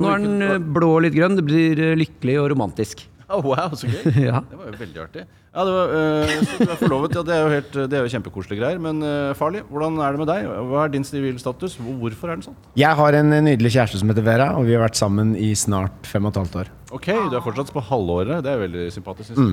Nå 0.00 0.08
er 0.10 0.22
den 0.24 0.44
eh, 0.46 0.58
blå 0.58 0.94
og 0.96 1.02
litt 1.04 1.16
grønn. 1.16 1.36
Det 1.38 1.44
blir 1.46 1.80
eh, 1.90 1.96
lykkelig 2.00 2.38
og 2.42 2.52
romantisk. 2.56 3.06
Oh, 3.30 3.44
wow, 3.46 3.70
så 3.78 3.86
gøy. 3.86 4.08
Ja. 4.26 4.40
Det 4.42 4.56
var 4.58 4.72
jo 4.72 4.78
veldig 4.80 5.00
artig. 5.04 5.20
Ja, 5.50 5.64
det 5.66 5.72
var, 5.74 5.88
øh, 5.98 6.32
så 6.46 6.58
du 6.60 6.70
er 6.70 6.78
forlovet, 6.78 7.14
ja, 7.16 7.22
det 7.26 7.34
er 7.34 7.40
jo, 7.42 7.48
helt, 7.50 7.72
det 7.90 7.96
er 7.98 8.04
jo 8.04 8.10
kjempekoselige 8.12 8.60
greier. 8.60 8.78
Men 8.78 9.02
øh, 9.02 9.34
Farlig, 9.34 9.64
hvordan 9.66 9.98
er 9.98 10.14
det 10.14 10.22
med 10.22 10.30
deg? 10.30 10.46
Hva 10.70 10.84
er 10.84 10.92
din 10.94 11.06
sivilstatus? 11.06 11.74
Hvorfor 11.74 12.30
er 12.30 12.38
den 12.38 12.46
sånn? 12.46 12.58
Jeg 12.78 12.94
har 13.00 13.18
en 13.18 13.34
nydelig 13.48 13.74
kjæreste 13.74 13.98
som 13.98 14.12
heter 14.12 14.22
Vera, 14.28 14.52
og 14.54 14.68
vi 14.68 14.78
har 14.78 14.84
vært 14.86 15.00
sammen 15.00 15.34
i 15.34 15.50
snart 15.58 16.06
fem 16.06 16.28
og 16.28 16.36
et 16.36 16.44
halvt 16.44 16.60
år. 16.62 16.70
Ok, 16.90 17.06
du 17.30 17.36
er 17.38 17.42
fortsatt 17.42 17.68
på 17.70 17.82
halvåret. 17.86 18.40
Det 18.42 18.50
er 18.50 18.62
veldig 18.64 18.84
sympatisk. 18.90 19.36
Mm. 19.38 19.52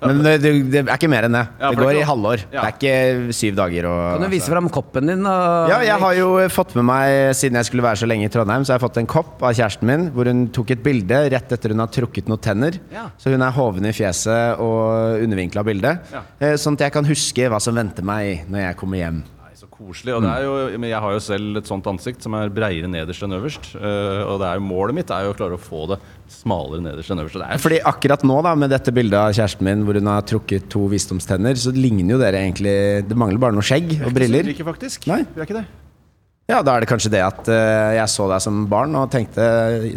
Men 0.00 0.20
det, 0.24 0.32
det, 0.40 0.52
det 0.72 0.80
er 0.86 0.94
ikke 0.94 1.10
mer 1.12 1.26
enn 1.28 1.34
det. 1.36 1.42
Ja, 1.60 1.68
Det 1.68 1.76
det 1.76 1.84
går 1.84 1.98
i 1.98 2.04
halvår. 2.08 2.44
Ja. 2.46 2.62
Det 2.62 2.62
er 2.62 2.76
ikke 2.78 3.34
syv 3.36 3.58
dager. 3.58 3.88
Og, 3.90 3.98
Kan 4.14 4.24
du 4.24 4.32
vise 4.32 4.52
fram 4.54 4.70
koppen 4.72 5.12
din? 5.12 5.26
Og... 5.28 5.68
Ja, 5.68 5.82
jeg 5.84 6.00
har 6.04 6.16
jo 6.16 6.30
fått 6.52 6.72
med 6.78 6.86
meg, 6.88 7.16
siden 7.36 7.60
jeg 7.60 7.68
skulle 7.68 7.84
være 7.84 8.00
så 8.00 8.08
lenge 8.08 8.28
i 8.28 8.32
Trondheim, 8.32 8.64
så 8.64 8.72
har 8.72 8.80
jeg 8.80 8.86
fått 8.86 9.00
en 9.02 9.10
kopp 9.10 9.44
av 9.44 9.52
kjæresten 9.58 9.88
min 9.90 10.06
hvor 10.16 10.30
hun 10.32 10.46
tok 10.56 10.72
et 10.76 10.84
bilde 10.84 11.20
rett 11.34 11.52
etter 11.58 11.76
hun 11.76 11.84
har 11.84 11.92
trukket 11.92 12.30
noen 12.32 12.40
tenner. 12.48 12.80
Ja. 12.94 13.08
Så 13.20 13.34
hun 13.34 13.44
er 13.44 13.52
hoven 13.58 13.88
i 13.88 13.92
fjeset 13.96 14.62
og 14.64 15.20
undervinkla 15.38 15.64
bilde. 15.64 15.96
Ja. 16.12 16.22
Eh, 16.42 16.56
Sånn 16.58 16.74
at 16.78 16.86
jeg 16.88 16.94
kan 16.98 17.06
huske 17.08 17.48
hva 17.50 17.60
som 17.62 17.76
venter 17.78 18.04
meg 18.06 18.46
når 18.50 18.64
jeg 18.66 18.78
kommer 18.80 18.98
hjem. 19.00 19.20
Nei, 19.38 19.54
så 19.56 19.68
koselig. 19.70 20.14
Og 20.16 20.22
det 20.24 20.32
er 20.34 20.44
jo, 20.44 20.54
jeg 20.90 21.00
har 21.04 21.14
jo 21.14 21.22
selv 21.22 21.56
et 21.60 21.70
sånt 21.70 21.86
ansikt 21.90 22.22
som 22.26 22.34
er 22.38 22.50
breiere 22.50 22.90
nederst 22.90 23.22
enn 23.24 23.36
øverst. 23.38 23.70
eh, 23.78 24.22
og 24.26 24.40
det 24.42 24.48
er 24.50 24.58
jo 24.60 24.66
målet 24.66 24.94
mitt 24.98 25.10
er 25.14 25.24
jo 25.28 25.32
å 25.32 25.38
klare 25.38 25.58
å 25.58 25.62
få 25.62 25.86
det 25.94 26.00
smalere 26.28 26.82
nederst 26.84 27.10
enn 27.14 27.22
øverst. 27.22 27.38
Det 27.38 27.48
er 27.48 27.62
Fordi 27.62 27.80
akkurat 27.92 28.24
nå, 28.26 28.40
da, 28.42 28.54
med 28.58 28.70
dette 28.74 28.92
bildet 28.94 29.18
av 29.18 29.32
kjæresten 29.36 29.64
min 29.64 29.84
hvor 29.86 29.94
hun 29.98 30.06
har 30.10 30.22
trukket 30.26 30.68
to 30.72 30.86
visdomstenner, 30.90 31.54
så 31.58 31.72
ligner 31.74 32.16
jo 32.16 32.22
dere 32.22 32.42
egentlig 32.44 32.76
Det 33.08 33.16
mangler 33.18 33.38
bare 33.38 33.56
noe 33.56 33.62
skjegg 33.66 34.00
og 34.04 34.12
briller. 34.14 34.50
Ikke 34.52 34.66
faktisk. 34.66 35.06
Nei. 35.10 35.22
Vi 35.34 35.40
er 35.42 35.46
ikke 35.48 35.60
det. 35.62 35.68
Ja, 36.48 36.62
da 36.64 36.78
er 36.78 36.80
det 36.80 36.88
kanskje 36.88 37.10
det 37.12 37.20
at 37.20 37.44
uh, 37.52 37.92
jeg 37.92 38.08
så 38.08 38.24
deg 38.30 38.40
som 38.40 38.62
barn 38.70 38.94
og 38.96 39.10
tenkte 39.12 39.44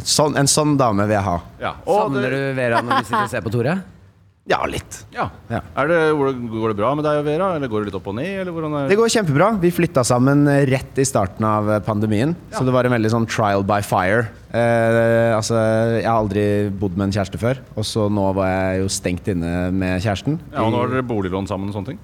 sånn, 0.04 0.36
en 0.36 0.50
sånn 0.52 0.74
dame 0.76 1.06
vil 1.08 1.16
jeg 1.16 1.24
ha. 1.24 1.36
Ja. 1.62 1.70
Savner 1.88 2.34
du 2.36 2.42
Vera 2.58 2.82
når 2.84 2.98
du 2.98 3.06
sitter 3.08 3.24
og 3.24 3.32
ser 3.32 3.46
på 3.46 3.54
Tore? 3.54 3.78
Ja, 4.50 4.58
litt. 4.66 5.04
ja. 5.14 5.28
Ja. 5.52 5.60
Er 5.78 5.88
det, 5.92 5.98
går 6.18 6.72
det 6.72 6.78
bra 6.80 6.96
med 6.98 7.06
deg 7.06 7.20
og 7.20 7.28
Vera, 7.28 7.52
eller 7.56 7.70
går 7.70 7.84
det 7.84 7.92
litt 7.92 7.98
opp 8.00 8.08
og 8.10 8.16
ned? 8.18 8.42
Eller 8.42 8.90
Det 8.90 8.98
går 8.98 9.12
kjempebra. 9.14 9.52
Vi 9.62 9.70
flytta 9.70 10.04
sammen 10.08 10.48
eh, 10.50 10.64
rett 10.66 10.98
i 10.98 11.06
starten 11.06 11.46
av 11.46 11.70
pandemien. 11.86 12.34
pandemien. 12.34 12.36
Så 12.58 12.66
det 12.66 12.74
var 12.74 12.88
en 12.90 12.96
veldig 12.96 13.12
sånn 13.14 13.28
trial 13.30 13.64
by 13.68 13.82
fire. 13.86 14.26
Eh, 14.50 15.30
altså, 15.36 15.60
jeg 16.02 16.08
har 16.10 16.18
aldri 16.18 16.46
bodd 16.74 16.98
med 16.98 17.10
en 17.10 17.16
kjæreste 17.20 17.38
før, 17.42 17.62
og 17.76 17.86
så 17.86 18.08
nå 18.10 18.32
var 18.34 18.50
jeg 18.50 18.82
jo 18.82 18.90
stengt 18.90 19.30
inne 19.32 19.70
med 19.72 20.02
kjæresten. 20.02 20.40
Ja, 20.52 20.66
og 20.66 20.74
nå 20.74 20.82
har 20.82 20.96
dere 20.96 21.06
boliglån 21.06 21.48
sammen 21.52 21.70
og 21.70 21.78
sånne 21.78 21.94
ting? 21.94 22.02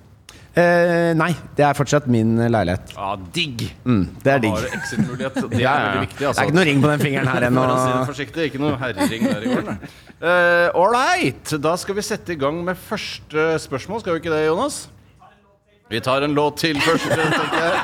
Eh, 0.58 1.12
nei, 1.13 1.30
det 1.58 1.65
er 1.67 1.76
fortsatt 1.78 2.08
min 2.10 2.32
eh, 2.41 2.50
leilighet. 2.50 2.96
Ja, 2.96 3.12
digg! 3.36 3.62
Mm, 3.86 4.04
det 4.24 4.32
er 4.34 4.39
Da 4.39 4.41
digg. 4.41 4.56
har 4.56 4.65
du 4.65 4.78
exit-mulighet. 4.80 5.38
Det 5.52 5.60
er 5.60 5.62
Ja, 5.62 5.74
ja, 5.78 5.86
veldig 5.91 6.04
viktig. 6.08 6.17
Det 6.17 6.28
Altså. 6.32 6.41
er 6.41 6.50
ikke 6.50 6.58
noe 6.58 6.67
ring 6.72 6.82
på 6.82 6.91
den 6.91 7.04
fingeren 7.06 7.30
her 7.30 7.46
ennå. 7.52 7.65
Si 8.17 8.26
det 8.26 8.50
ikke 8.50 8.62
noe 8.63 8.76
herrering 8.82 9.28
der 9.30 9.46
i 9.46 9.52
gården. 9.54 9.80
Uh, 10.17 10.82
Ålreit, 10.82 11.54
da 11.62 11.76
skal 11.78 11.96
vi 12.00 12.06
sette 12.08 12.34
i 12.34 12.39
gang 12.41 12.63
med 12.65 12.80
første 12.88 13.52
spørsmål. 13.67 14.02
Skal 14.02 14.17
vi 14.17 14.24
ikke 14.24 14.34
det, 14.34 14.48
Jonas? 14.48 14.88
Vi 15.88 16.02
tar 16.04 16.26
en 16.26 16.34
låt 16.36 16.58
til 16.60 16.76
først, 16.84 17.06
tenker 17.15 17.62
jeg. 17.63 17.78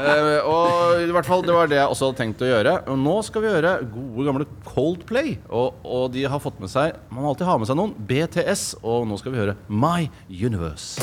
Eh, 0.00 0.46
og 0.48 1.02
i 1.04 1.10
hvert 1.12 1.26
fall, 1.28 1.42
Det 1.44 1.52
var 1.52 1.66
det 1.68 1.76
jeg 1.76 1.90
også 1.92 2.08
hadde 2.08 2.20
tenkt 2.22 2.40
å 2.40 2.48
gjøre. 2.48 2.76
Og 2.88 2.96
nå 3.02 3.16
skal 3.26 3.44
vi 3.44 3.50
gjøre 3.50 3.74
gode, 3.92 4.24
gamle 4.30 4.46
Coldplay. 4.70 5.34
Og, 5.50 5.82
og 5.84 6.06
de 6.14 6.24
har 6.24 6.40
fått 6.40 6.62
med 6.64 6.72
seg 6.72 6.96
Man 7.10 7.26
må 7.26 7.34
alltid 7.34 7.50
ha 7.50 7.58
med 7.60 7.68
seg 7.68 7.76
noen. 7.82 7.92
BTS. 8.08 8.64
Og 8.80 9.04
nå 9.10 9.18
skal 9.20 9.34
vi 9.34 9.42
høre 9.42 9.58
My 9.68 10.06
Universe. 10.30 11.02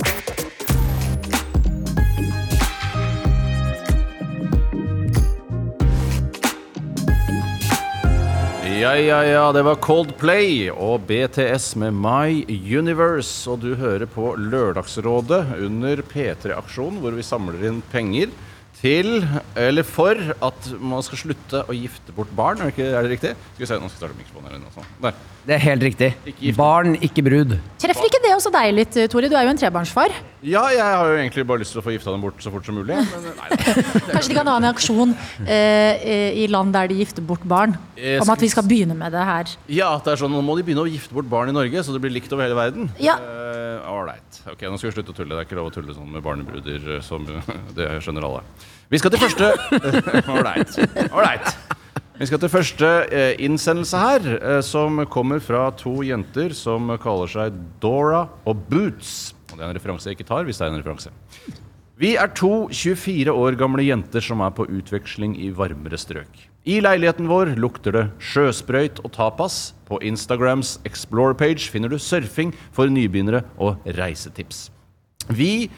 Ja, 8.80 8.94
ja, 8.96 9.26
ja, 9.26 9.52
det 9.52 9.66
var 9.68 9.76
Coldplay 9.84 10.70
og 10.72 11.02
BTS 11.10 11.74
med 11.82 11.98
My 12.00 12.46
Universe. 12.48 13.44
Og 13.52 13.60
du 13.60 13.74
hører 13.76 14.08
på 14.08 14.30
Lørdagsrådet 14.40 15.42
under 15.66 16.00
P3-aksjonen, 16.08 17.02
hvor 17.04 17.18
vi 17.18 17.26
samler 17.26 17.66
inn 17.68 17.82
penger 17.92 18.32
til, 18.80 19.26
eller 19.60 19.84
for, 19.84 20.16
at 20.46 20.68
man 20.80 21.04
skal 21.04 21.20
slutte 21.20 21.66
å 21.68 21.74
gifte 21.76 22.14
bort 22.16 22.30
barn. 22.38 22.62
Er 22.64 22.70
det, 22.70 22.76
ikke, 22.78 22.86
er 22.96 23.04
det 23.04 23.12
riktig? 23.18 23.34
Skal 23.56 23.66
vi 23.66 23.68
se, 23.68 23.76
nå 23.82 23.90
skal 23.90 23.98
jeg 23.98 24.02
starte 24.06 24.20
mikrofonen 24.22 24.54
eller 24.54 24.62
noe 24.64 24.72
sånt. 24.78 24.94
Der. 25.04 25.18
Det 25.50 25.56
er 25.56 25.62
helt 25.64 25.84
riktig. 25.84 26.10
Ikke. 26.30 26.52
Barn, 26.56 26.94
ikke 27.04 27.24
brud. 27.26 27.56
Treffer 27.82 28.06
ikke 28.08 28.20
det 28.24 28.32
også 28.36 28.52
deg 28.54 28.74
litt, 28.76 28.98
Tore? 29.12 29.30
Du 29.32 29.36
er 29.40 29.48
jo 29.48 29.52
en 29.54 29.60
trebarnsfar. 29.60 30.14
Ja, 30.46 30.62
jeg 30.72 30.84
har 30.84 31.10
jo 31.10 31.16
egentlig 31.20 31.44
bare 31.50 31.64
lyst 31.64 31.74
til 31.76 31.82
å 31.82 31.84
få 31.84 31.92
gifta 31.96 32.14
dem 32.14 32.22
bort 32.24 32.40
så 32.44 32.52
fort 32.54 32.68
som 32.68 32.78
mulig. 32.80 32.96
Men 32.96 33.26
nei, 33.40 33.50
Kanskje 34.14 34.30
de 34.30 34.38
kan 34.38 34.48
ha 34.52 34.56
en 34.62 34.68
aksjon 34.70 35.16
eh, 35.44 36.30
i 36.44 36.46
land 36.52 36.72
der 36.76 36.92
de 36.92 37.00
gifter 37.02 37.26
bort 37.26 37.44
barn? 37.50 37.76
skal... 37.98 38.22
Om 38.24 38.34
at 38.36 38.46
vi 38.46 38.52
skal- 38.54 38.68
begynne 38.70 38.96
med 39.00 39.12
det 39.16 39.26
her. 39.26 39.56
Ja, 39.72 39.90
at 39.98 40.06
det 40.08 40.14
er 40.16 40.22
sånn, 40.24 40.32
Nå 40.36 40.44
må 40.46 40.56
de 40.60 40.64
begynne 40.68 40.86
å 40.86 40.92
gifte 40.92 41.16
bort 41.18 41.28
barn 41.32 41.50
i 41.52 41.56
Norge, 41.56 41.84
så 41.84 41.96
det 41.96 42.04
blir 42.04 42.14
likt 42.16 42.32
over 42.36 42.46
hele 42.46 42.56
verden. 42.60 42.92
Ja. 43.02 43.18
Eh, 43.20 43.90
Ålreit. 43.90 44.42
ok, 44.54 44.68
nå 44.70 44.78
skal 44.78 44.92
vi 44.92 44.96
slutte 45.00 45.16
å 45.16 45.18
tulle. 45.18 45.34
Det 45.34 45.42
er 45.42 45.48
ikke 45.50 45.58
lov 45.60 45.72
å 45.72 45.74
tulle 45.74 45.96
sånn 45.98 46.12
med 46.14 46.24
barnebruder. 46.24 46.86
eh, 47.00 47.02
Som, 47.04 47.26
det 47.80 47.90
skjønner 48.06 48.28
alle. 48.30 48.44
Vi 48.90 48.98
skal 49.02 49.14
til 49.14 49.22
første 49.22 49.52
Ålreit. 50.36 50.80
Ålreit. 51.14 51.52
Vi 52.20 52.28
skal 52.28 52.42
til 52.42 52.52
første 52.52 52.88
eh, 53.16 53.34
innsendelse 53.46 54.00
her, 54.02 54.26
eh, 54.42 54.62
som 54.66 55.00
kommer 55.08 55.40
fra 55.40 55.70
to 55.80 56.02
jenter 56.04 56.52
som 56.58 56.92
kaller 57.00 57.32
seg 57.32 57.60
Dora 57.80 58.26
og 58.44 58.66
Boots. 58.68 59.32
Og 59.52 59.56
Det 59.58 59.64
er 59.64 59.70
en 59.70 59.78
referanse 59.78 60.10
jeg 60.10 60.18
ikke 60.18 60.28
tar, 60.28 60.44
hvis 60.44 60.60
det 60.60 60.68
er 60.68 60.74
en 60.74 60.82
referanse. 60.82 61.14
Vi 62.00 62.14
er 62.20 62.32
to 62.36 62.70
24 62.72 63.32
år 63.32 63.56
gamle 63.60 63.84
jenter 63.84 64.24
som 64.24 64.44
er 64.44 64.52
på 64.56 64.68
utveksling 64.68 65.34
i 65.40 65.50
varmere 65.56 66.00
strøk. 66.00 66.48
I 66.68 66.82
leiligheten 66.84 67.28
vår 67.28 67.54
lukter 67.60 67.96
det 67.96 68.04
sjøsprøyt 68.20 69.00
og 69.04 69.14
tapas. 69.16 69.74
På 69.88 70.00
Instagrams 70.04 70.78
Explore-page 70.88 71.72
finner 71.72 71.92
du 71.92 71.98
surfing 72.00 72.52
for 72.76 72.92
nybegynnere 72.92 73.46
og 73.58 73.80
reisetips. 73.98 74.68
Vi 75.32 75.70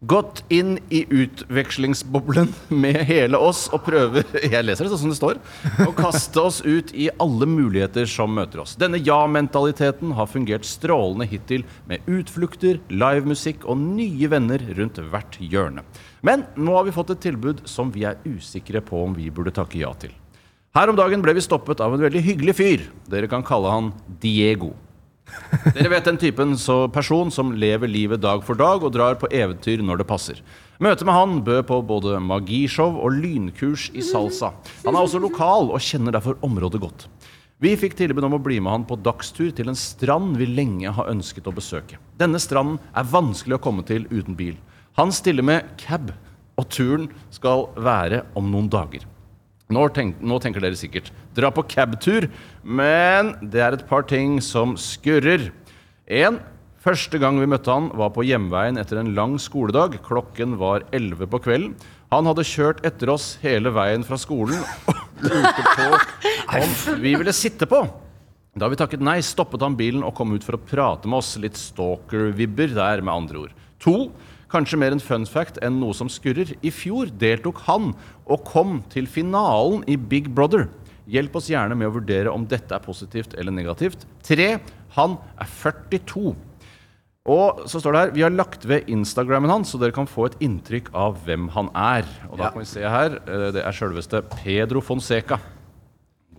gått 0.00 0.44
inn 0.48 0.78
i 0.88 1.04
utvekslingsboblen 1.10 2.52
med 2.68 3.00
hele 3.08 3.38
oss 3.38 3.64
og 3.74 3.82
prøver 3.88 4.26
Jeg 4.44 4.62
leser 4.64 4.86
det 4.86 4.92
sånn 4.92 5.00
som 5.02 5.12
det 5.12 5.18
står. 5.18 5.40
Å 5.88 5.94
kaste 5.96 6.42
oss 6.42 6.60
ut 6.62 6.92
i 6.94 7.08
alle 7.18 7.48
muligheter 7.50 8.06
som 8.10 8.34
møter 8.34 8.62
oss. 8.62 8.76
Denne 8.78 9.00
ja-mentaliteten 9.02 10.14
har 10.18 10.30
fungert 10.30 10.68
strålende 10.68 11.26
hittil 11.30 11.66
med 11.90 12.06
utflukter, 12.06 12.78
livemusikk 12.90 13.66
og 13.66 13.82
nye 13.82 14.30
venner 14.30 14.62
rundt 14.78 15.02
hvert 15.10 15.40
hjørne. 15.42 15.84
Men 16.22 16.46
nå 16.54 16.78
har 16.78 16.86
vi 16.86 16.94
fått 16.94 17.14
et 17.14 17.24
tilbud 17.28 17.66
som 17.68 17.90
vi 17.94 18.06
er 18.06 18.22
usikre 18.26 18.82
på 18.84 19.02
om 19.02 19.18
vi 19.18 19.30
burde 19.34 19.54
takke 19.54 19.82
ja 19.82 19.92
til. 19.98 20.14
Her 20.76 20.90
om 20.92 20.98
dagen 20.98 21.22
ble 21.24 21.32
vi 21.34 21.42
stoppet 21.42 21.80
av 21.82 21.94
en 21.94 22.02
veldig 22.04 22.20
hyggelig 22.22 22.54
fyr. 22.54 22.84
Dere 23.10 23.30
kan 23.30 23.42
kalle 23.46 23.72
han 23.72 23.90
Diego. 24.22 24.76
Dere 25.74 25.90
vet 25.92 26.06
den 26.08 26.18
typen 26.20 26.56
så 26.60 26.82
person 26.92 27.30
som 27.32 27.54
lever 27.56 27.90
livet 27.90 28.20
dag 28.22 28.42
for 28.44 28.58
dag 28.58 28.84
og 28.84 28.92
drar 28.94 29.16
på 29.20 29.30
eventyr 29.32 29.82
når 29.84 30.02
det 30.02 30.08
passer. 30.08 30.42
Møtet 30.78 31.08
med 31.08 31.16
han 31.16 31.40
bød 31.46 31.64
på 31.70 31.80
både 31.88 32.20
magishow 32.22 33.00
og 33.02 33.16
lynkurs 33.18 33.88
i 33.96 34.04
salsa. 34.04 34.52
Han 34.84 34.94
er 34.94 35.02
også 35.02 35.20
lokal 35.22 35.72
og 35.72 35.82
kjenner 35.82 36.14
derfor 36.14 36.38
området 36.46 36.82
godt. 36.84 37.08
Vi 37.58 37.72
fikk 37.74 37.96
tilbud 37.98 38.22
om 38.22 38.36
å 38.36 38.42
bli 38.42 38.60
med 38.62 38.70
han 38.70 38.86
på 38.86 39.00
dagstur 39.02 39.50
til 39.50 39.72
en 39.72 39.78
strand 39.78 40.36
vi 40.38 40.46
lenge 40.46 40.92
har 40.94 41.10
ønsket 41.10 41.48
å 41.50 41.54
besøke. 41.56 41.98
Denne 42.20 42.38
stranden 42.38 42.78
er 42.94 43.08
vanskelig 43.10 43.56
å 43.56 43.62
komme 43.64 43.82
til 43.88 44.06
uten 44.12 44.38
bil. 44.38 44.54
Han 44.94 45.10
stiller 45.14 45.42
med 45.42 45.66
cab, 45.80 46.12
og 46.58 46.68
turen 46.70 47.08
skal 47.34 47.66
være 47.74 48.22
om 48.38 48.46
noen 48.52 48.70
dager. 48.70 49.02
Nå, 49.74 49.82
tenk, 49.92 50.22
nå 50.22 50.38
tenker 50.40 50.62
dere 50.64 50.78
sikkert 50.78 51.10
dra 51.38 51.52
på 51.54 51.66
cabtur, 51.70 52.28
men 52.62 53.36
det 53.40 53.62
er 53.64 53.78
et 53.78 53.88
par 53.88 54.04
ting 54.10 54.40
som 54.44 54.76
skurrer. 54.78 55.50
En, 56.04 56.42
Første 56.78 57.18
gang 57.18 57.36
vi 57.40 57.48
møtte 57.50 57.72
han, 57.74 57.88
var 57.98 58.12
på 58.14 58.22
hjemveien 58.22 58.78
etter 58.78 59.00
en 59.00 59.10
lang 59.16 59.34
skoledag. 59.42 59.96
Klokken 60.06 60.54
var 60.60 60.84
11 60.94 61.26
på 61.28 61.40
kvelden. 61.42 61.72
Han 62.14 62.28
hadde 62.30 62.46
kjørt 62.46 62.84
etter 62.86 63.10
oss 63.12 63.32
hele 63.42 63.72
veien 63.74 64.04
fra 64.06 64.16
skolen 64.16 64.62
og 64.88 65.24
lurte 65.26 65.64
på 65.74 65.88
om 66.62 67.02
vi 67.02 67.12
ville 67.18 67.34
sitte 67.36 67.68
på. 67.68 67.82
Da 68.58 68.70
vi 68.70 68.78
takket 68.78 69.02
nei, 69.04 69.18
stoppet 69.26 69.62
han 69.66 69.76
bilen 69.78 70.06
og 70.06 70.14
kom 70.16 70.32
ut 70.32 70.46
for 70.46 70.56
å 70.56 70.62
prate 70.70 71.10
med 71.10 71.18
oss. 71.18 71.34
Litt 71.42 71.58
stalker-vibber 71.58 72.72
der, 72.72 73.02
med 73.02 73.12
andre 73.12 73.42
ord. 73.42 73.58
To, 73.82 73.96
kanskje 74.48 74.78
mer 74.80 74.94
en 74.94 75.02
fun 75.02 75.26
fact 75.28 75.60
enn 75.60 75.82
noe 75.82 75.92
som 75.98 76.08
skurrer. 76.08 76.54
I 76.62 76.72
fjor 76.72 77.10
deltok 77.20 77.60
han 77.66 77.92
og 78.24 78.46
kom 78.48 78.80
til 78.94 79.10
finalen 79.10 79.84
i 79.90 79.98
Big 79.98 80.30
Brother. 80.32 80.70
Hjelp 81.08 81.36
oss 81.40 81.48
gjerne 81.48 81.76
med 81.78 81.88
å 81.88 81.94
vurdere 81.94 82.32
om 82.32 82.44
dette 82.46 82.74
er 82.76 82.84
positivt 82.84 83.32
eller 83.38 83.54
negativt. 83.56 84.04
Tre, 84.22 84.58
han 84.98 85.16
er 85.40 85.46
42. 85.62 86.34
Og 87.28 87.62
så 87.68 87.80
står 87.80 87.92
det 87.92 88.00
her 88.02 88.10
Vi 88.16 88.22
har 88.24 88.32
lagt 88.32 88.64
ved 88.68 88.86
Instagrammen 88.92 89.50
hans, 89.52 89.72
så 89.72 89.80
dere 89.80 89.92
kan 89.96 90.06
få 90.08 90.26
et 90.30 90.36
inntrykk 90.44 90.90
av 90.96 91.18
hvem 91.26 91.48
han 91.56 91.68
er. 91.74 92.04
Og 92.30 92.38
da 92.38 92.44
Ja. 92.44 92.50
kan 92.50 92.60
vi 92.60 92.64
se 92.66 92.80
her. 92.80 93.16
eh, 93.26 93.50
Det 93.52 93.64
er 93.64 93.72
sjølveste 93.72 94.22
Pedro 94.44 94.80
Fonseca. 94.80 95.38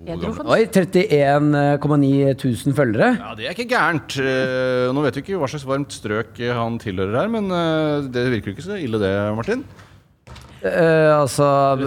Oi, 0.07 0.65
31,9 0.65 2.34
tusen 2.39 2.74
følgere. 2.74 3.17
Ja, 3.20 3.34
Det 3.36 3.45
er 3.47 3.53
ikke 3.53 3.70
gærent. 3.70 4.15
Eh, 4.17 4.93
Nå 4.93 5.01
vet 5.03 5.15
vi 5.15 5.22
ikke 5.26 5.39
hva 5.39 5.49
slags 5.49 5.65
varmt 5.67 5.91
strøk 5.91 6.38
han 6.55 6.80
tilhører 6.80 7.20
her, 7.20 7.28
men 7.28 7.49
eh, 7.51 8.07
det 8.09 8.30
virker 8.32 8.51
jo 8.51 8.55
ikke 8.55 8.67
så 8.70 8.78
ille 8.82 8.97
det, 9.01 9.11
Martin. 9.36 9.63
Eh, 10.60 11.12
altså, 11.16 11.45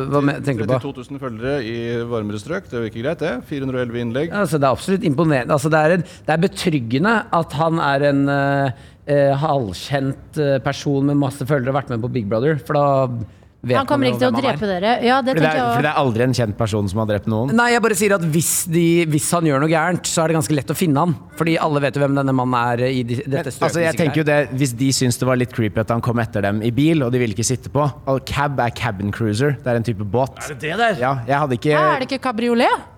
hva 0.08 0.22
me- 0.24 0.38
tenker 0.40 0.64
du 0.64 0.72
på? 0.72 0.78
32 0.80 1.04
000 1.12 1.20
følgere 1.20 1.58
i 1.66 1.74
varmere 2.08 2.40
strøk, 2.40 2.70
det 2.70 2.84
virker 2.86 3.04
greit, 3.04 3.20
det. 3.20 3.32
411 3.50 4.00
innlegg. 4.00 4.32
Altså, 4.32 4.56
det 4.60 4.68
er 4.68 4.78
absolutt 4.78 5.04
imponerende. 5.04 5.52
Altså, 5.52 5.68
det, 5.72 5.82
er 5.82 5.96
en, 5.98 6.06
det 6.28 6.32
er 6.36 6.42
betryggende 6.46 7.14
at 7.42 7.58
han 7.60 7.82
er 7.84 8.06
en 8.08 8.22
uh, 8.32 8.88
uh, 9.12 9.34
halvkjent 9.44 10.40
person 10.64 11.12
med 11.12 11.20
masse 11.20 11.44
følgere 11.44 11.68
og 11.68 11.76
har 11.76 11.82
vært 11.82 11.94
med 11.94 12.04
på 12.06 12.12
Big 12.16 12.28
Brother. 12.32 12.56
For 12.64 12.78
da 12.78 12.86
Han 13.62 13.86
kommer 13.86 14.10
ikke 14.10 14.18
til 14.18 14.32
å 14.32 14.34
drepe 14.34 14.66
dere. 14.66 14.92
Ja, 15.06 15.20
det 15.22 15.36
Fordi 15.36 15.44
det, 15.44 15.50
er, 15.54 15.68
fordi 15.70 15.86
det 15.86 15.90
er 15.92 15.98
aldri 16.00 16.24
en 16.24 16.32
kjent 16.34 16.56
person 16.58 16.88
som 16.90 16.98
har 16.98 17.06
drept 17.12 17.28
noen. 17.30 17.52
Nei, 17.54 17.68
jeg 17.70 17.82
bare 17.84 17.98
sier 17.98 18.14
at 18.16 18.24
hvis, 18.34 18.50
de, 18.74 18.86
hvis 19.12 19.28
han 19.36 19.46
gjør 19.46 19.62
noe 19.62 19.70
gærent, 19.70 20.08
så 20.10 20.24
er 20.24 20.32
det 20.32 20.38
ganske 20.40 20.56
lett 20.56 20.72
å 20.74 20.76
finne 20.76 21.04
han. 21.04 21.14
Fordi 21.38 21.54
alle 21.62 21.82
vet 21.84 21.94
jo 21.94 22.02
hvem 22.02 22.16
denne 22.18 22.34
mannen 22.34 22.58
er 22.58 22.82
i 22.88 23.04
de, 23.06 23.20
dette 23.22 23.52
strøket. 23.54 23.68
Altså, 23.68 23.84
jeg 23.84 23.98
tenker 24.00 24.22
jo 24.24 24.26
det, 24.26 24.38
Hvis 24.58 24.74
de 24.80 24.88
syns 24.96 25.20
det 25.20 25.28
var 25.30 25.38
litt 25.38 25.54
creepy 25.54 25.84
at 25.84 25.94
han 25.94 26.02
kom 26.02 26.18
etter 26.22 26.42
dem 26.42 26.58
i 26.66 26.72
bil, 26.74 27.06
og 27.06 27.14
de 27.14 27.22
ville 27.22 27.38
ikke 27.38 27.46
sitte 27.46 27.70
på 27.70 27.86
All 28.10 28.18
Cab 28.26 28.58
er 28.66 28.74
cabin 28.74 29.14
cruiser. 29.14 29.54
Det 29.62 29.70
er 29.70 29.78
en 29.78 29.86
type 29.86 30.06
båt. 30.10 30.42
Er 30.42 30.56
det 30.56 30.60
det 30.66 30.80
der? 30.82 30.98
Ja, 31.04 31.12
jeg 31.30 31.38
hadde 31.44 31.60
ikke 31.60 31.76
Er 31.78 32.02
det 32.02 32.10
ikke 32.10 32.22
kabriolet? 32.26 32.90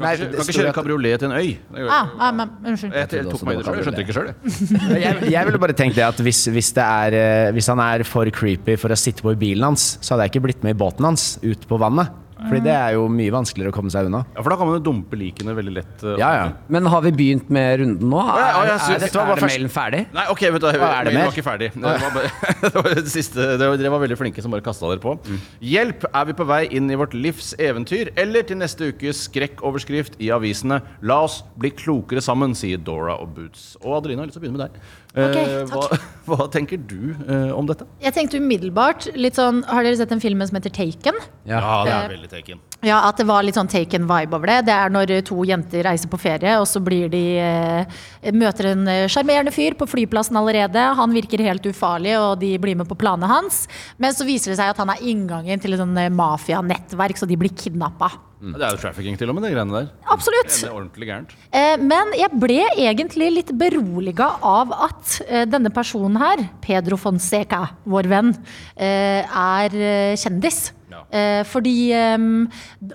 Du 0.00 0.06
kan, 0.06 0.14
Nei, 0.14 0.16
ikke, 0.16 0.36
kan 0.38 0.46
ikke 0.48 0.56
kjøre 0.56 0.72
kabriolet 0.72 1.20
til 1.20 1.28
en 1.28 1.34
øy. 1.36 1.48
Ah, 1.92 2.12
ah, 2.16 2.30
men, 2.32 2.52
unnskyld. 2.70 2.94
Jeg, 2.96 3.08
jeg 3.18 3.26
tok 3.28 3.42
meg 3.44 3.52
i 3.52 3.58
det 3.58 3.66
sjøl, 3.66 3.76
jeg 3.76 3.84
skjønte 3.84 4.04
ikke 4.06 4.14
sjøl, 4.16 4.30
jeg. 4.30 4.36
jeg, 5.04 5.18
jeg 5.34 5.48
ville 5.50 5.60
bare 5.60 5.74
tenkt 5.76 5.98
det 5.98 6.06
at 6.06 6.22
hvis, 6.24 6.40
hvis, 6.54 6.70
det 6.78 6.86
er, 6.86 7.16
eh, 7.18 7.50
hvis 7.52 7.68
han 7.68 7.82
er 7.84 8.04
for 8.08 8.30
creepy 8.32 8.78
for 8.80 8.96
å 8.96 8.96
sitte 8.96 9.20
på 9.26 9.34
i 9.36 9.40
bilen 9.42 9.68
hans, 9.68 9.90
så 10.00 10.14
hadde 10.14 10.30
jeg 10.30 10.32
ikke 10.32 10.44
blitt 10.46 10.64
med 10.64 10.72
i 10.72 10.80
båten 10.80 11.10
hans 11.10 11.34
ut 11.44 11.68
på 11.68 11.80
vannet. 11.84 12.16
Fordi 12.40 12.60
det 12.64 12.72
er 12.72 12.94
jo 12.96 13.02
mye 13.12 13.30
vanskeligere 13.34 13.70
å 13.70 13.74
komme 13.76 13.90
seg 13.92 14.06
unna. 14.08 14.22
Ja, 14.34 14.40
for 14.42 14.50
da 14.50 14.56
kan 14.56 14.66
man 14.70 14.78
jo 14.78 14.82
dumpe 14.92 15.18
likene 15.20 15.52
veldig 15.54 15.74
lett. 15.76 16.04
eh, 16.04 16.16
Ja, 16.18 16.30
ja. 16.38 16.44
Men 16.68 16.86
har 16.86 17.02
vi 17.04 17.10
begynt 17.12 17.50
med 17.52 17.80
runden 17.80 18.08
nå? 18.10 18.20
Er, 18.20 18.38
ja, 18.40 18.46
jeg 18.64 18.72
er, 18.74 18.78
synes- 18.78 18.90
er, 18.96 18.98
dette 19.04 19.18
var 19.20 19.26
bare 19.26 19.36
er 19.36 19.42
først- 19.44 19.58
mailen 19.58 19.70
ferdig? 19.74 20.00
Nei, 20.14 20.24
ok, 20.30 20.40
vet 20.40 20.60
du, 20.60 20.66
hva, 20.66 20.72
Hva 20.80 20.90
er 21.00 21.04
det 21.04 21.12
vi 21.12 21.18
mer? 21.18 21.26
var 21.28 21.34
ikke 21.36 21.46
ferdig. 21.50 21.68
Det 21.74 21.82
var, 21.82 22.14
bare, 22.16 22.30
det 22.62 22.74
var 22.74 22.94
det 22.94 23.06
siste. 23.12 23.34
Det 23.58 23.68
var, 23.68 23.76
dere 23.76 23.90
var 23.90 24.00
veldig 24.06 24.18
flinke 24.18 24.42
som 24.42 24.50
bare 24.50 24.64
kasta 24.64 24.88
dere 24.88 25.02
på. 25.04 25.16
Hjelp! 25.60 26.04
Er 26.14 26.24
vi 26.24 26.32
på 26.32 26.46
vei 26.48 26.62
inn 26.70 26.90
i 26.90 26.96
vårt 26.96 27.12
livs 27.14 27.52
eventyr, 27.58 28.10
eller 28.16 28.42
til 28.48 28.56
neste 28.56 28.88
ukes 28.94 29.26
skrekkoverskrift 29.28 30.16
i 30.20 30.30
avisene? 30.34 30.80
La 31.02 31.20
oss 31.26 31.42
bli 31.58 31.70
klokere 31.76 32.22
sammen, 32.24 32.54
sier 32.56 32.78
Dora 32.82 33.18
og 33.20 33.34
Boots. 33.36 33.76
Og 33.84 33.98
Adelina, 34.00 34.22
jeg 34.24 34.30
har 34.30 34.32
lyst 34.32 34.38
til 34.38 34.42
å 34.42 34.46
begynne 34.48 34.58
med 34.58 34.72
deg. 34.72 34.80
Eh, 35.10 35.64
hva, 35.66 35.80
hva 36.30 36.44
tenker 36.54 36.78
du 36.86 37.16
eh, 37.26 37.50
om 37.50 37.66
dette? 37.66 37.82
Jeg 37.98 38.14
tenkte 38.14 38.38
umiddelbart 38.38 39.08
litt 39.18 39.34
sånn 39.40 39.64
Har 39.66 39.82
dere 39.82 39.98
sett 39.98 40.12
en 40.14 40.22
film 40.22 40.44
som 40.46 40.54
heter 40.54 40.70
Taken? 40.70 41.18
Ja, 41.50 41.58
det 41.82 41.90
Eh, 41.90 42.04
er 42.04 42.12
veldig 42.14 42.30
taken. 42.30 42.60
Ja, 42.86 43.00
at 43.08 43.18
det 43.18 43.26
var 43.26 43.42
litt 43.42 43.58
sånn 43.58 43.68
Taken-vibe 43.68 44.38
over 44.38 44.52
det. 44.52 44.60
Det 44.70 44.76
er 44.76 44.94
når 44.94 45.10
to 45.26 45.42
jenter 45.44 45.82
reiser 45.88 46.08
på 46.08 46.20
ferie, 46.22 46.54
og 46.62 46.68
så 46.70 46.78
blir 46.80 47.10
de 47.12 47.24
eh, 47.42 47.98
møter 48.32 48.70
en 48.70 48.86
eh, 48.88 49.08
sjarmerende 49.10 49.52
fyr 49.52 49.74
på 49.76 49.88
flyplassen 49.90 50.38
allerede. 50.38 50.86
Han 50.96 51.12
virker 51.12 51.42
helt 51.44 51.66
ufarlig, 51.66 52.14
og 52.16 52.38
de 52.40 52.54
blir 52.62 52.78
med 52.78 52.88
på 52.88 52.96
planene 53.02 53.28
hans. 53.28 53.64
Men 53.98 54.14
så 54.14 54.24
viser 54.24 54.54
det 54.54 54.60
seg 54.62 54.70
at 54.72 54.80
han 54.80 54.94
er 54.94 55.02
inngangen 55.02 55.60
til 55.60 55.74
et 55.74 55.82
sånn 55.82 55.98
eh, 55.98 56.08
mafianettverk, 56.14 57.18
så 57.18 57.26
de 57.28 57.36
blir 57.40 57.52
kidnappa. 57.52 58.14
Det 58.40 58.62
er 58.64 58.72
jo 58.72 58.80
trafficking 58.80 59.18
til 59.20 59.28
og 59.28 59.36
med, 59.36 59.44
de 59.44 59.52
greiene 59.52 59.74
der. 59.74 59.88
Absolutt. 60.08 60.48
Det 60.48 60.64
er 60.64 60.72
ordentlig 60.72 61.08
gærent. 61.10 61.34
Eh, 61.52 61.76
Men 61.76 62.14
jeg 62.16 62.32
ble 62.40 62.62
egentlig 62.72 63.28
litt 63.34 63.52
beroliga 63.60 64.30
av 64.40 64.72
at 64.88 65.18
eh, 65.28 65.44
denne 65.44 65.72
personen 65.74 66.16
her, 66.20 66.46
Pedro 66.64 66.96
Fonseca, 67.00 67.66
vår 67.84 68.08
venn, 68.08 68.32
eh, 68.76 69.20
er 69.28 70.16
kjendis. 70.20 70.70
Ja. 70.90 71.04
Fordi 71.46 71.92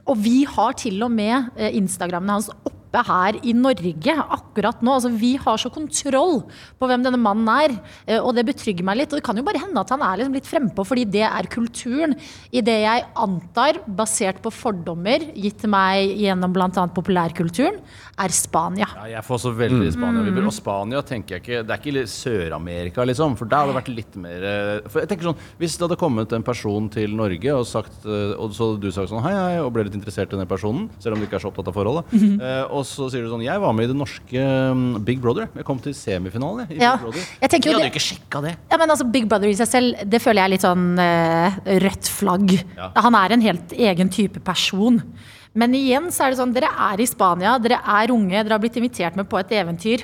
Og 0.05 0.17
vi 0.19 0.43
har 0.43 0.73
til 0.75 1.03
og 1.03 1.11
med 1.11 1.51
Instagramene 1.55 2.35
hans 2.37 2.49
oppe 2.51 2.74
her 3.03 3.37
i 3.43 3.53
Norge 3.53 4.15
akkurat 4.37 4.81
nå. 4.85 4.93
Altså, 4.95 5.11
vi 5.11 5.35
har 5.41 5.57
så 5.57 5.69
kontroll 5.73 6.43
på 6.79 6.87
hvem 6.89 7.03
denne 7.05 7.19
mannen 7.19 7.49
er, 7.51 7.75
eh, 8.07 8.19
og 8.19 8.35
det 8.37 8.45
betrygger 8.47 8.85
meg 8.87 8.97
litt. 9.01 9.11
Og 9.13 9.19
det 9.19 9.25
kan 9.27 9.37
jo 9.37 9.43
bare 9.43 9.61
hende 9.61 9.79
at 9.81 9.89
han 9.91 10.01
er 10.05 10.21
liksom 10.21 10.33
litt 10.37 10.47
frempå, 10.49 10.85
fordi 10.87 11.05
det 11.17 11.25
er 11.27 11.49
kulturen 11.51 12.15
i 12.51 12.61
det 12.65 12.77
jeg 12.85 13.05
antar, 13.15 13.81
basert 13.87 14.41
på 14.43 14.51
fordommer 14.53 15.19
gitt 15.35 15.59
til 15.63 15.69
meg 15.73 16.15
gjennom 16.19 16.53
bl.a. 16.55 16.69
populærkulturen, 16.95 17.81
er 18.21 18.31
Spania. 18.31 18.87
Ja, 18.95 19.05
jeg 19.17 19.25
får 19.27 19.35
også 19.39 19.51
veldig 19.57 19.89
Spania-vibber. 19.95 20.45
Og 20.47 20.53
Spania 20.55 21.01
tenker 21.03 21.35
jeg 21.35 21.43
ikke 21.43 21.63
Det 21.67 21.73
er 21.75 21.81
ikke 21.81 22.05
Sør-Amerika, 22.07 23.03
liksom. 23.07 23.35
For 23.39 23.49
der 23.49 23.63
hadde 23.63 23.73
det 23.73 23.77
vært 23.81 23.91
litt 23.91 24.15
mer 24.21 24.45
eh, 24.47 24.87
For 24.87 25.01
jeg 25.03 25.09
tenker 25.11 25.27
sånn 25.29 25.41
Hvis 25.59 25.75
det 25.75 25.83
hadde 25.87 25.97
kommet 25.99 26.31
en 26.35 26.45
person 26.45 26.87
til 26.93 27.15
Norge 27.17 27.55
og 27.57 27.65
sagt 27.67 28.05
eh, 28.07 28.31
Og 28.39 28.53
så 28.55 28.69
hadde 28.69 28.85
du 28.85 28.93
sagt 28.95 29.11
sånn 29.11 29.23
hei, 29.25 29.33
hei, 29.35 29.57
og 29.63 29.73
ble 29.75 29.83
litt 29.89 29.97
interessert 29.97 30.31
i 30.31 30.39
den 30.39 30.47
personen, 30.49 30.87
selv 31.03 31.17
om 31.17 31.21
du 31.23 31.27
ikke 31.27 31.39
er 31.39 31.43
så 31.43 31.51
opptatt 31.51 31.67
av 31.71 31.75
forholdet. 31.75 32.15
eh, 32.15 32.63
og 32.71 32.84
så 32.87 33.09
sier 33.11 33.25
du 33.25 33.29
sånn 33.31 33.43
Jeg 33.45 33.61
var 33.61 33.73
med 33.75 33.87
i 33.87 33.91
det 33.91 33.97
norske 33.99 34.41
mm, 34.75 35.03
Big 35.07 35.19
Brother. 35.23 35.47
Jeg 35.55 35.65
kom 35.67 35.79
til 35.83 35.93
semifinalen, 35.97 36.65
jeg. 36.65 36.77
I 36.77 36.83
Ja, 36.83 36.95
Big 36.95 37.05
Brother. 37.05 37.21
jeg 37.41 37.51
jo 37.65 37.71
hadde 37.73 37.83
det- 37.83 37.91
ikke 37.93 38.05
sjekka 38.07 38.41
det. 38.45 38.55
Ja, 38.71 38.77
men 38.81 38.89
altså 38.89 39.07
Big 39.11 39.27
Brother 39.29 39.47
i 39.51 39.57
seg 39.59 39.67
selv, 39.67 40.03
det 40.09 40.21
føler 40.21 40.41
jeg 40.41 40.45
er 40.45 40.53
litt 40.55 40.65
sånn 40.65 40.85
uh, 40.99 41.59
rødt 41.85 42.09
flagg. 42.09 42.57
Ja. 42.77 42.91
Han 43.07 43.15
er 43.15 43.33
en 43.35 43.41
helt 43.41 43.71
egen 43.73 44.09
type 44.09 44.39
person. 44.45 45.01
Men 45.55 45.71
igjen 45.77 46.09
så 46.11 46.25
er 46.25 46.33
det 46.33 46.39
sånn, 46.41 46.53
dere 46.53 46.67
er 46.67 46.99
i 46.99 47.07
Spania, 47.07 47.57
dere 47.63 47.79
er 47.79 48.11
unge, 48.11 48.35
dere 48.43 48.57
har 48.57 48.59
blitt 48.59 48.75
invitert 48.75 49.15
med 49.15 49.29
på 49.31 49.39
et 49.39 49.53
eventyr. 49.55 50.03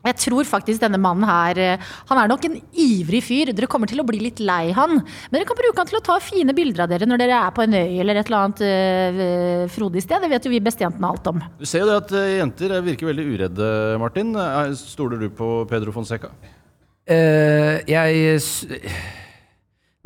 Jeg 0.00 0.16
tror 0.16 0.48
faktisk 0.48 0.80
denne 0.80 1.00
mannen 1.00 1.26
her 1.28 1.58
eh, 1.60 1.88
Han 2.08 2.20
er 2.22 2.30
nok 2.30 2.46
en 2.48 2.56
ivrig 2.72 3.20
fyr. 3.24 3.52
Dere 3.52 3.68
kommer 3.70 3.90
til 3.90 4.00
å 4.00 4.06
bli 4.08 4.20
litt 4.22 4.40
lei 4.40 4.72
han. 4.76 4.96
Men 5.00 5.36
dere 5.36 5.48
kan 5.48 5.58
bruke 5.58 5.76
han 5.76 5.90
til 5.90 6.00
å 6.00 6.04
ta 6.04 6.16
fine 6.24 6.54
bilder 6.56 6.86
av 6.86 6.92
dere 6.92 7.08
når 7.08 7.20
dere 7.20 7.40
er 7.44 7.54
på 7.56 7.66
en 7.66 7.76
øy 7.76 8.00
eller 8.00 8.20
et 8.20 8.30
eller 8.30 8.40
annet 8.40 8.64
øh, 8.64 9.64
frodig 9.74 10.04
sted. 10.04 10.24
Det 10.24 10.32
vet 10.32 10.48
jo 10.48 10.54
vi 10.54 10.62
bestejentene 10.64 11.10
alt 11.10 11.30
om. 11.30 11.42
Du 11.60 11.68
ser 11.68 11.84
jo 11.84 11.90
det 11.90 11.98
at 12.00 12.14
eh, 12.16 12.36
jenter 12.38 12.76
virker 12.86 13.10
veldig 13.10 13.26
uredde, 13.34 13.72
Martin. 14.00 14.32
Stoler 14.80 15.20
du 15.20 15.28
på 15.34 15.52
Pedro 15.70 15.92
Fonseca? 15.94 16.32
Uh, 17.10 17.80
jeg 17.90 18.38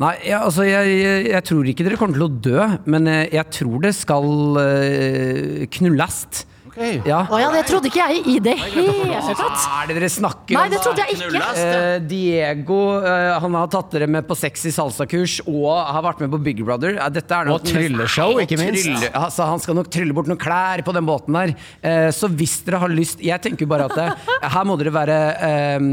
Nei, 0.00 0.14
ja, 0.26 0.40
altså 0.42 0.64
jeg, 0.66 0.94
jeg, 1.28 1.42
tror 1.46 1.68
ikke 1.70 1.84
dere 1.86 1.98
kommer 2.00 2.16
til 2.16 2.24
å 2.24 2.32
dø, 2.42 2.64
men 2.90 3.06
jeg 3.06 3.44
tror 3.54 3.84
det 3.84 3.92
skal 3.94 4.26
uh, 4.58 5.66
knulles. 5.76 6.42
Ok. 6.74 7.06
Ja. 7.06 7.20
Å 7.30 7.38
ja, 7.38 7.50
det 7.54 7.62
trodde 7.68 7.86
ikke 7.90 8.02
jeg 8.02 8.22
i 8.34 8.36
det 8.42 8.54
hele 8.58 9.20
tatt. 9.38 9.58
Hva 9.62 9.82
er 9.84 9.90
det 9.90 9.96
dere 10.00 10.08
snakker 10.10 10.56
Nei, 10.58 10.64
om? 10.66 10.72
det 10.74 10.80
trodde 10.82 11.04
jeg 11.04 11.18
ikke. 11.18 11.42
Eh, 11.62 11.98
Diego 12.10 12.78
eh, 12.98 13.30
han 13.44 13.58
har 13.60 13.68
tatt 13.70 13.94
dere 13.94 14.08
med 14.10 14.26
på 14.26 14.36
sexy 14.38 14.72
salsakurs 14.74 15.36
og 15.46 15.70
har 15.70 16.02
vært 16.08 16.24
med 16.24 16.32
på 16.34 16.40
Big 16.48 16.62
Brother. 16.66 16.96
Ja, 16.98 17.06
dette 17.14 17.36
er 17.36 17.50
nok 17.50 17.62
Og 17.62 17.68
trylleshow, 17.70 18.40
ikke 18.42 18.58
minst. 18.58 18.88
Trylle, 18.88 19.12
altså, 19.14 19.46
han 19.52 19.62
skal 19.62 19.78
nok 19.78 19.92
trylle 19.94 20.16
bort 20.16 20.30
noen 20.30 20.40
klær 20.42 20.82
på 20.86 20.96
den 20.96 21.06
båten 21.06 21.38
der. 21.38 21.54
Eh, 21.84 22.08
så 22.14 22.30
hvis 22.32 22.58
dere 22.66 22.82
har 22.82 22.90
lyst 22.92 23.22
Jeg 23.22 23.38
tenker 23.44 23.66
jo 23.66 23.70
bare 23.70 23.86
at 23.86 23.94
det, 23.94 24.08
her 24.56 24.66
må 24.66 24.74
dere 24.80 24.94
være 24.94 25.20
eh, 25.46 25.88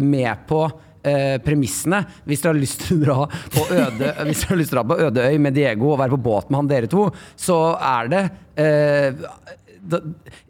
med 0.00 0.48
på 0.48 0.64
eh, 1.04 1.36
premissene. 1.44 2.02
Hvis 2.24 2.42
dere 2.42 2.54
har 2.54 2.62
lyst 2.62 2.86
til 2.86 3.02
å 3.02 3.04
dra 3.04 3.18
på 3.52 3.66
øde 3.68 4.12
Hvis 4.28 4.44
dere 4.44 4.54
har 4.54 4.62
lyst 4.62 4.72
til 4.72 4.78
å 4.78 4.80
dra 4.80 4.88
på 4.92 5.00
øde 5.08 5.26
øy 5.28 5.40
med 5.44 5.56
Diego 5.58 5.92
og 5.92 6.00
være 6.02 6.16
på 6.16 6.22
båt 6.30 6.48
med 6.52 6.62
han 6.62 6.70
dere 6.72 6.90
to, 6.92 7.08
så 7.36 7.58
er 7.76 8.12
det 8.12 8.22
eh, 8.62 9.26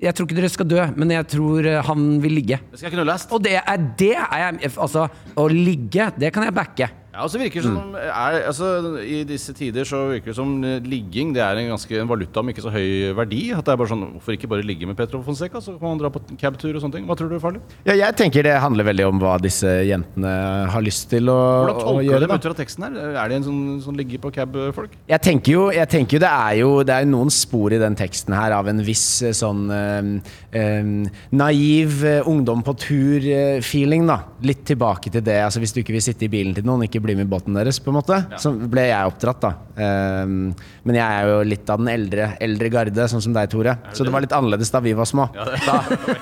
Jeg 0.03 0.12
tror 0.12 0.26
ikke 0.26 0.37
dere 0.37 0.51
skal 0.53 0.68
dø, 0.68 0.80
men 0.97 1.14
jeg 1.14 1.26
tror 1.33 1.68
eh, 1.68 1.78
han 1.87 2.09
vil 2.22 2.35
ligge. 2.37 2.59
Det 2.70 2.80
skal 2.80 2.91
jeg 2.91 2.97
kunne 2.97 3.09
lest. 3.09 3.33
Og 3.33 3.45
det 3.45 3.55
er 3.61 3.87
det 3.99 4.14
er 4.18 4.43
jeg 4.43 4.72
Altså, 4.76 5.07
å 5.37 5.47
ligge, 5.49 6.11
det 6.20 6.33
kan 6.35 6.45
jeg 6.45 6.57
backe. 6.57 6.91
Ja, 7.13 7.27
altså 7.27 7.37
virker 7.37 7.61
det 7.61 7.69
som 7.69 7.93
er, 7.99 8.37
altså, 8.49 8.69
I 9.05 9.19
disse 9.29 9.53
tider 9.53 9.85
så 9.85 9.99
virker 10.09 10.31
det 10.31 10.37
som 10.39 10.55
eh, 10.65 10.79
ligging 10.89 11.35
det 11.37 11.43
er 11.45 11.59
en 11.61 11.67
ganske 11.75 11.99
en 12.01 12.09
valuta 12.09 12.41
med 12.41 12.55
ikke 12.55 12.65
så 12.65 12.71
høy 12.73 13.13
verdi. 13.19 13.41
At 13.53 13.67
det 13.67 13.75
er 13.75 13.81
bare 13.83 13.91
sånn, 13.91 14.05
Hvorfor 14.15 14.33
ikke 14.33 14.49
bare 14.49 14.65
ligge 14.65 14.89
med 14.89 14.97
Petro 14.97 15.21
Fonseca, 15.27 15.61
så 15.61 15.75
kan 15.77 15.91
man 15.93 16.01
dra 16.01 16.09
på 16.15 16.23
cabtur 16.41 16.73
og 16.73 16.81
sånne 16.81 16.97
ting. 16.97 17.05
Hva 17.11 17.17
tror 17.21 17.29
du 17.29 17.37
farlig? 17.43 17.61
Ja, 17.85 17.99
jeg 18.01 18.17
tenker 18.17 18.47
det 18.47 18.55
handler 18.65 18.89
veldig 18.89 19.05
om 19.11 19.21
hva 19.21 19.35
disse 19.45 19.75
jentene 19.85 20.33
har 20.73 20.85
lyst 20.87 21.11
til 21.13 21.29
å, 21.29 21.37
Hvordan 21.67 21.77
å 21.77 21.85
tolker 21.85 22.01
du 22.01 22.09
gjøre. 22.09 22.23
det 22.25 22.31
Da. 22.33 22.39
ut 22.41 22.49
fra 22.49 22.55
teksten 22.63 22.87
her? 22.89 22.97
Er 23.13 23.29
de 23.29 23.39
en 23.43 23.47
sånn, 23.51 23.61
sånn 23.85 24.01
ligge 24.01 24.23
på 24.25 24.33
cab-folk? 24.33 24.97
Jeg 25.13 25.25
tenker 25.29 25.53
jo, 25.53 25.67
jeg 25.77 25.93
tenker 25.93 26.17
jo 26.17 26.23
det 26.25 26.33
er 26.33 26.57
jo 26.63 26.73
det 26.89 26.97
er 26.97 27.11
noen 27.13 27.35
spor 27.35 27.77
i 27.77 27.83
den 27.83 27.99
teksten 28.01 28.33
her 28.39 28.57
av 28.57 28.73
en 28.73 28.81
viss 28.89 29.05
eh, 29.29 29.37
sånn 29.37 29.67
eh, 29.69 30.33
eh, 30.57 30.91
naiv 31.37 32.01
ungdom 32.25 32.65
på 32.65 32.73
tur-feeling, 32.87 34.09
da. 34.09 34.19
Litt 34.49 34.65
tilbake 34.73 35.13
til 35.13 35.21
det. 35.29 35.39
Altså 35.45 35.61
Hvis 35.61 35.77
du 35.77 35.83
ikke 35.85 35.93
vil 35.99 36.05
sitte 36.09 36.25
i 36.25 36.33
bilen 36.33 36.57
til 36.57 36.65
noen, 36.65 36.89
ikke 36.89 37.01
bli 37.03 37.16
med 37.18 37.26
i 37.26 37.30
båten 37.32 37.57
deres, 37.57 37.78
på 37.82 37.92
en 37.92 37.98
måte. 37.98 38.18
Så 38.40 38.53
ble 38.55 38.86
jeg 38.88 39.11
oppdratt, 39.12 39.42
da. 39.42 39.53
Um, 39.72 40.53
men 40.84 40.98
jeg 40.98 41.05
er 41.22 41.28
jo 41.30 41.36
litt 41.48 41.70
av 41.72 41.80
den 41.80 41.88
eldre, 41.92 42.26
eldre 42.44 42.68
garde, 42.72 43.07
sånn 43.09 43.22
som 43.24 43.34
deg, 43.36 43.48
Tore. 43.53 43.76
Så 43.96 44.05
det 44.07 44.12
var 44.14 44.24
litt 44.24 44.34
annerledes 44.36 44.70
da 44.72 44.80
vi 44.84 44.92
var 44.98 45.09
små. 45.09 45.28
Da, 45.32 45.76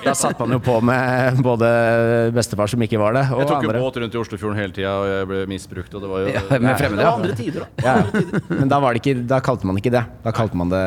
da 0.05 0.13
satt 0.17 0.39
man 0.41 0.55
jo 0.55 0.59
på 0.63 0.77
med 0.87 1.41
både 1.43 1.69
bestefar 2.35 2.69
som 2.71 2.81
ikke 2.85 2.99
var 3.01 3.15
det, 3.17 3.25
og 3.31 3.41
andre. 3.41 3.45
Jeg 3.45 3.49
tok 3.51 3.65
jo 3.65 3.71
andre. 3.71 3.81
båt 3.83 3.99
rundt 4.03 4.15
i 4.15 4.21
Oslofjorden 4.21 4.59
hele 4.61 4.75
tida, 4.75 4.93
og 5.01 5.09
jeg 5.11 5.29
ble 5.31 5.41
misbrukt. 5.51 5.93
Og 5.97 6.05
det 6.05 6.11
var 6.11 6.23
jo 6.25 6.31
Ja, 6.31 6.43
med 6.61 6.79
fremmede, 6.79 7.01
Det 7.01 7.05
ja. 7.05 7.11
var 7.11 7.19
andre 7.21 7.35
tider, 7.35 7.65
da. 7.65 7.67
Ja, 7.85 8.55
men 8.61 8.71
da, 8.71 8.79
var 8.83 8.93
det 8.95 9.01
ikke, 9.03 9.15
da 9.27 9.41
kalte 9.43 9.67
man 9.69 9.79
ikke 9.81 9.93
det. 9.93 10.03
Da 10.23 10.31
kalte 10.35 10.57
man 10.59 10.71
det 10.71 10.83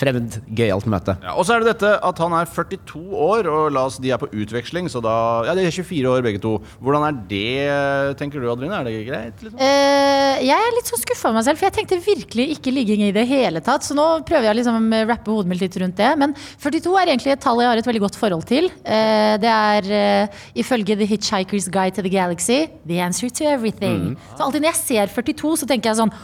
fremmed, 0.00 0.40
gøyalt 0.58 0.88
møte. 0.90 1.16
Ja, 1.22 1.36
og 1.38 1.46
så 1.46 1.54
er 1.56 1.62
det 1.64 1.74
dette 1.76 1.92
at 2.10 2.18
han 2.24 2.34
er 2.40 2.50
42 2.50 3.04
år, 3.30 3.48
og 3.50 3.70
la 3.76 3.86
oss, 3.88 4.00
de 4.02 4.10
er 4.14 4.18
på 4.20 4.28
utveksling, 4.34 4.90
så 4.90 5.02
da 5.04 5.14
Ja, 5.46 5.54
de 5.56 5.62
er 5.68 5.70
24 5.74 6.10
år 6.10 6.24
begge 6.26 6.40
to. 6.42 6.56
Hvordan 6.82 7.06
er 7.06 7.16
det, 7.30 8.16
tenker 8.20 8.40
du 8.42 8.50
Adrine? 8.50 8.80
Er 8.80 8.84
det 8.88 9.06
greit? 9.06 9.29
Liksom? 9.38 9.60
Eh, 9.62 10.40
jeg 10.46 10.56
er 10.56 10.74
litt 10.76 10.90
så 10.90 10.98
skuffa 11.00 11.30
av 11.30 11.36
meg 11.36 11.46
selv, 11.46 11.60
for 11.60 11.68
jeg 11.68 11.76
tenkte 11.78 12.00
virkelig 12.04 12.46
ikke 12.56 12.74
ligging 12.74 13.04
i 13.06 13.12
det 13.14 13.26
hele 13.30 13.62
tatt. 13.64 13.86
Så 13.86 13.96
nå 13.96 14.06
prøver 14.26 14.48
jeg 14.48 14.54
å 14.54 14.58
liksom 14.58 14.90
rappe 15.10 15.32
hodet 15.32 15.52
mitt 15.52 15.62
litt 15.62 15.78
rundt 15.82 16.00
det. 16.00 16.10
Men 16.20 16.34
42 16.62 16.96
er 17.00 17.12
egentlig 17.12 17.34
et 17.36 17.44
tall 17.44 17.62
jeg 17.62 17.70
har 17.70 17.82
et 17.82 17.90
veldig 17.90 18.04
godt 18.06 18.18
forhold 18.20 18.48
til. 18.50 18.70
Eh, 18.82 19.36
det 19.42 19.52
er 19.52 19.92
eh, 20.00 20.42
ifølge 20.64 20.98
The 20.98 21.08
Hitchhiker's 21.10 21.70
Guide 21.70 21.96
to 21.98 22.06
the 22.06 22.12
Galaxy 22.12 22.66
the 22.86 23.00
answer 23.00 23.30
to 23.30 23.46
everything. 23.46 24.16
Så 24.34 24.44
alltid 24.44 24.64
når 24.64 24.72
jeg 24.72 24.82
ser 24.82 25.14
42, 25.14 25.56
så 25.62 25.70
tenker 25.70 25.92
jeg 25.92 26.02
sånn 26.02 26.14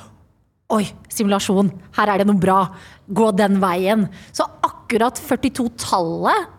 Oi, 0.75 0.83
simulasjon. 1.15 1.69
Her 1.95 2.11
er 2.11 2.19
det 2.19 2.27
noe 2.27 2.43
bra. 2.43 2.65
Gå 3.07 3.29
den 3.39 3.61
veien. 3.63 4.09
Så 4.35 4.49
akkurat 4.67 5.15
42-tallet 5.23 6.56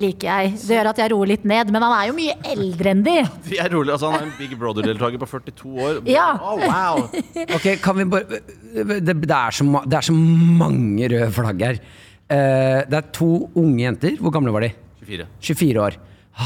liker 0.00 0.28
jeg. 0.28 0.52
Det 0.62 0.76
gjør 0.76 0.88
at 0.92 1.00
jeg 1.02 1.10
roer 1.12 1.30
litt 1.32 1.44
ned. 1.48 1.70
Men 1.74 1.84
han 1.86 1.94
er 1.98 2.08
jo 2.10 2.16
mye 2.16 2.34
eldre 2.52 2.92
enn 2.94 3.02
de. 3.06 3.14
De 3.48 3.58
er 3.60 3.70
rolig, 3.74 3.92
altså 3.94 4.10
Han 4.12 4.20
er 4.20 4.26
en 4.28 4.34
Big 4.38 4.52
Brother-deltaker 4.60 5.20
på 5.22 5.28
42 5.30 5.72
år. 5.86 6.00
Ja. 6.18 6.28
Oh, 6.40 6.60
wow! 6.62 7.02
Ok, 7.56 7.66
kan 7.84 7.98
vi 8.00 8.06
bare 8.12 8.38
Det, 8.38 9.00
det, 9.04 9.30
er, 9.30 9.54
så, 9.58 9.66
ma- 9.66 9.84
det 9.88 9.98
er 10.00 10.06
så 10.08 10.14
mange 10.14 11.08
røde 11.12 11.30
flagg 11.34 11.64
her. 11.66 11.80
Eh, 12.28 12.80
det 12.88 12.98
er 13.02 13.10
to 13.16 13.30
unge 13.58 13.82
jenter. 13.86 14.16
Hvor 14.20 14.34
gamle 14.34 14.52
var 14.54 14.66
de? 14.66 14.72
24. 15.08 15.28
24 15.50 15.84
år. 15.86 15.98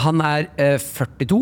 Han 0.02 0.20
er 0.24 0.48
eh, 0.56 0.76
42. 0.80 1.40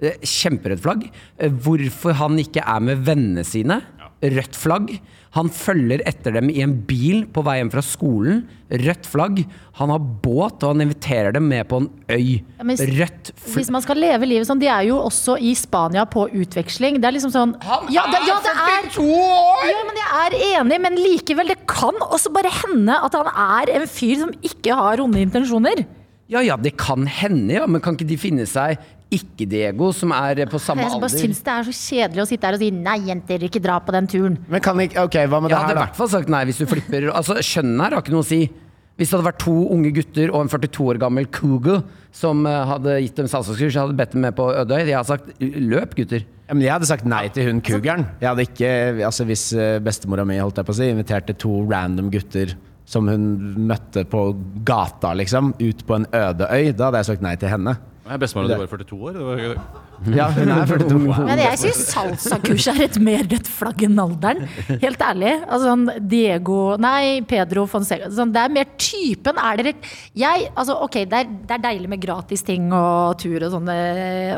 Eh, 0.00 0.14
Kjemperødt 0.24 0.80
flagg. 0.84 1.02
Eh, 1.36 1.50
hvorfor 1.64 2.14
han 2.22 2.38
ikke 2.40 2.62
er 2.64 2.80
med 2.86 3.02
vennene 3.08 3.44
sine? 3.44 3.80
Rødt 4.20 4.56
flagg. 4.58 4.90
Han 5.32 5.48
følger 5.48 6.02
etter 6.08 6.34
dem 6.34 6.50
i 6.52 6.58
en 6.60 6.74
bil 6.84 7.22
på 7.32 7.40
vei 7.46 7.54
hjem 7.60 7.70
fra 7.72 7.82
skolen. 7.84 8.42
Rødt 8.68 9.06
flagg. 9.08 9.38
Han 9.78 9.92
har 9.94 10.02
båt, 10.02 10.60
og 10.60 10.74
han 10.74 10.84
inviterer 10.84 11.32
dem 11.32 11.46
med 11.48 11.68
på 11.70 11.78
en 11.80 11.86
øy. 12.10 12.42
Ja, 12.58 12.66
hvis, 12.68 12.82
Rødt 12.98 13.30
flagg. 13.32 13.54
Hvis 13.54 13.70
man 13.72 13.84
skal 13.86 14.00
leve 14.02 14.28
livet 14.28 14.50
sånn, 14.50 14.60
De 14.60 14.68
er 14.68 14.84
jo 14.90 14.98
også 15.00 15.38
i 15.40 15.54
Spania 15.56 16.04
på 16.04 16.26
utveksling. 16.28 16.98
Det 17.00 17.08
er 17.08 17.16
liksom 17.16 17.32
sånn 17.32 17.54
ja, 17.62 17.78
det, 17.86 18.20
ja, 18.28 18.36
det 18.44 18.52
er, 18.52 18.90
ja, 19.70 19.80
men 19.88 20.02
jeg 20.02 20.10
er 20.26 20.38
enig, 20.50 20.80
men 20.84 21.00
likevel. 21.00 21.54
Det 21.54 21.62
kan 21.70 21.96
også 22.10 22.34
bare 22.34 22.52
hende 22.60 22.98
at 23.00 23.16
han 23.16 23.30
er 23.30 23.72
en 23.78 23.88
fyr 23.88 24.20
som 24.26 24.36
ikke 24.44 24.76
har 24.76 25.00
onde 25.00 25.22
intensjoner. 25.24 25.86
Ja 26.30 26.44
ja, 26.46 26.54
det 26.60 26.76
kan 26.78 27.08
hende, 27.10 27.56
ja, 27.56 27.64
men 27.66 27.82
kan 27.82 27.96
ikke 27.96 28.06
de 28.06 28.20
finne 28.20 28.44
seg 28.46 28.78
ikke-Diego, 29.10 29.90
som 29.96 30.14
er 30.14 30.44
på 30.50 30.60
samme 30.62 30.86
alder. 30.86 30.96
Jeg 30.96 31.04
bare 31.04 31.22
syns 31.24 31.42
det 31.46 31.52
er 31.52 31.68
så 31.68 31.74
kjedelig 31.76 32.22
å 32.22 32.28
sitte 32.30 32.48
her 32.48 32.56
og 32.56 32.62
si 32.62 32.70
nei, 32.74 32.96
jenter, 33.10 33.46
ikke 33.48 33.62
dra 33.62 33.78
på 33.82 33.94
den 33.96 34.08
turen. 34.10 34.38
Men 34.50 34.64
kan 34.64 34.80
ikke, 34.82 35.04
ok, 35.08 35.20
hva 35.26 35.40
med 35.42 35.50
Jeg 35.50 35.56
det 35.56 35.62
hadde 35.64 35.76
i 35.76 35.82
hvert 35.82 35.98
fall 35.98 36.10
sagt 36.12 36.32
nei 36.32 36.42
hvis 36.48 36.60
du 36.62 36.66
flipper. 36.70 37.08
Altså, 37.10 37.38
Skjønnet 37.44 37.84
her 37.86 37.96
har 37.96 38.04
ikke 38.04 38.14
noe 38.14 38.26
å 38.26 38.30
si. 38.30 38.44
Hvis 39.00 39.08
det 39.08 39.16
hadde 39.16 39.28
vært 39.30 39.40
to 39.40 39.54
unge 39.72 39.90
gutter 39.96 40.30
og 40.30 40.42
en 40.44 40.50
42 40.52 40.88
år 40.92 40.98
gammel 41.00 41.28
cougar 41.32 41.82
som 42.12 42.42
eh, 42.44 42.58
hadde 42.68 42.98
gitt 43.00 43.16
dem 43.16 43.30
salsakskurs, 43.32 43.72
jeg 43.72 43.80
hadde 43.80 43.96
bedt 43.96 44.12
dem 44.12 44.26
med 44.26 44.36
på 44.36 44.50
Ødøy. 44.52 44.82
Jeg 44.82 44.98
hadde 44.98 45.08
sagt 45.08 45.30
løp, 45.40 45.94
gutter. 45.96 46.26
Ja, 46.44 46.56
men 46.56 46.66
jeg 46.66 46.74
hadde 46.74 46.88
sagt 46.90 47.06
nei 47.08 47.22
til 47.32 47.48
hun 47.48 47.62
kugeren. 47.64 48.04
Jeg 48.20 48.28
hadde 48.28 48.44
ikke, 48.44 48.72
altså 49.08 49.24
Hvis 49.28 49.46
eh, 49.56 49.78
bestemora 49.82 50.26
mi 50.28 50.36
holdt 50.42 50.60
jeg 50.60 50.68
på 50.68 50.74
å 50.76 50.78
si, 50.82 50.90
inviterte 50.92 51.38
to 51.40 51.62
random 51.70 52.12
gutter 52.12 52.52
som 52.90 53.06
hun 53.08 53.24
møtte 53.70 54.02
på 54.10 54.24
gata, 54.66 55.14
liksom, 55.16 55.54
ut 55.62 55.84
på 55.86 55.96
en 55.96 56.08
øde 56.10 56.48
øy, 56.50 56.72
da 56.74 56.88
hadde 56.88 57.00
jeg 57.00 57.10
sagt 57.12 57.24
nei 57.24 57.36
til 57.40 57.52
henne. 57.52 57.76
Nei, 58.10 58.18
Bestemora 58.18 58.48
di 58.48 58.58
var 58.58 58.66
42 58.66 59.02
år. 59.02 59.12
Det 59.12 59.48
var. 59.48 59.60
Ja, 60.16 60.30
hun 60.32 60.48
er 60.48 60.64
42. 60.64 61.26
Men 61.28 61.40
jeg 61.42 61.58
syns 61.60 61.80
salsakurs 61.92 62.66
er 62.72 62.84
et 62.86 62.96
mer 63.02 63.26
rødt 63.28 63.48
flagg 63.52 63.82
enn 63.84 63.98
alderen. 64.00 64.46
Helt 64.80 65.02
ærlig. 65.04 65.34
Altså, 65.44 65.66
sånn 65.66 66.06
Diego 66.08 66.60
Nei, 66.80 67.20
Pedro 67.28 67.66
Fonseca. 67.70 68.08
Sånn, 68.14 68.32
det 68.34 68.40
er 68.42 68.54
mer 68.54 68.70
typen. 68.80 69.38
Er 69.40 69.60
dere 69.60 69.74
Jeg, 70.16 70.48
altså, 70.54 70.78
ok, 70.86 71.02
det 71.10 71.20
er, 71.20 71.34
det 71.48 71.56
er 71.56 71.64
deilig 71.66 71.90
med 71.92 72.02
gratis 72.02 72.44
ting 72.46 72.70
og 72.74 73.18
tur 73.20 73.44
og 73.44 73.52
sånne 73.52 73.76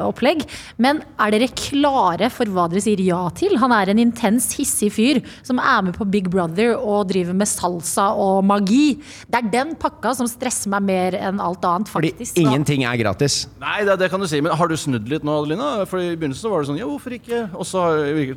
opplegg, 0.02 0.42
men 0.82 1.00
er 1.20 1.34
dere 1.34 1.48
klare 1.56 2.28
for 2.32 2.50
hva 2.52 2.66
dere 2.72 2.82
sier 2.84 3.00
ja 3.04 3.20
til? 3.36 3.54
Han 3.62 3.74
er 3.76 3.92
en 3.92 4.00
intens, 4.02 4.50
hissig 4.58 4.90
fyr 4.94 5.22
som 5.46 5.60
er 5.62 5.86
med 5.86 5.96
på 5.96 6.06
Big 6.10 6.28
Brother 6.32 6.74
og 6.76 7.08
driver 7.12 7.36
med 7.38 7.50
salsa 7.50 8.10
og 8.18 8.42
magi. 8.48 8.96
Det 9.30 9.40
er 9.40 9.52
den 9.52 9.74
pakka 9.80 10.14
som 10.18 10.28
stresser 10.30 10.72
meg 10.72 10.86
mer 10.90 11.18
enn 11.20 11.40
alt 11.42 11.64
annet, 11.68 11.90
Fordi 11.92 12.12
ingenting 12.40 12.86
er 12.88 12.98
gratis. 13.00 13.44
Nei, 13.62 13.82
det, 13.86 13.98
det 14.02 14.10
kan 14.12 14.22
du 14.22 14.28
si, 14.30 14.42
men 14.44 14.54
har 14.58 14.70
du 14.70 14.76
snudd 14.78 15.08
litt 15.10 15.26
nå, 15.26 15.38
Adelina? 15.52 15.86
For 15.88 16.00
I 16.00 16.14
begynnelsen 16.16 16.46
så 16.46 16.52
var 16.52 16.62
det 16.62 16.70
sånn, 16.70 16.80
ja, 16.80 16.88
hvorfor 16.88 17.14
ikke? 17.16 17.42
Og 17.54 17.66
så, 17.68 17.84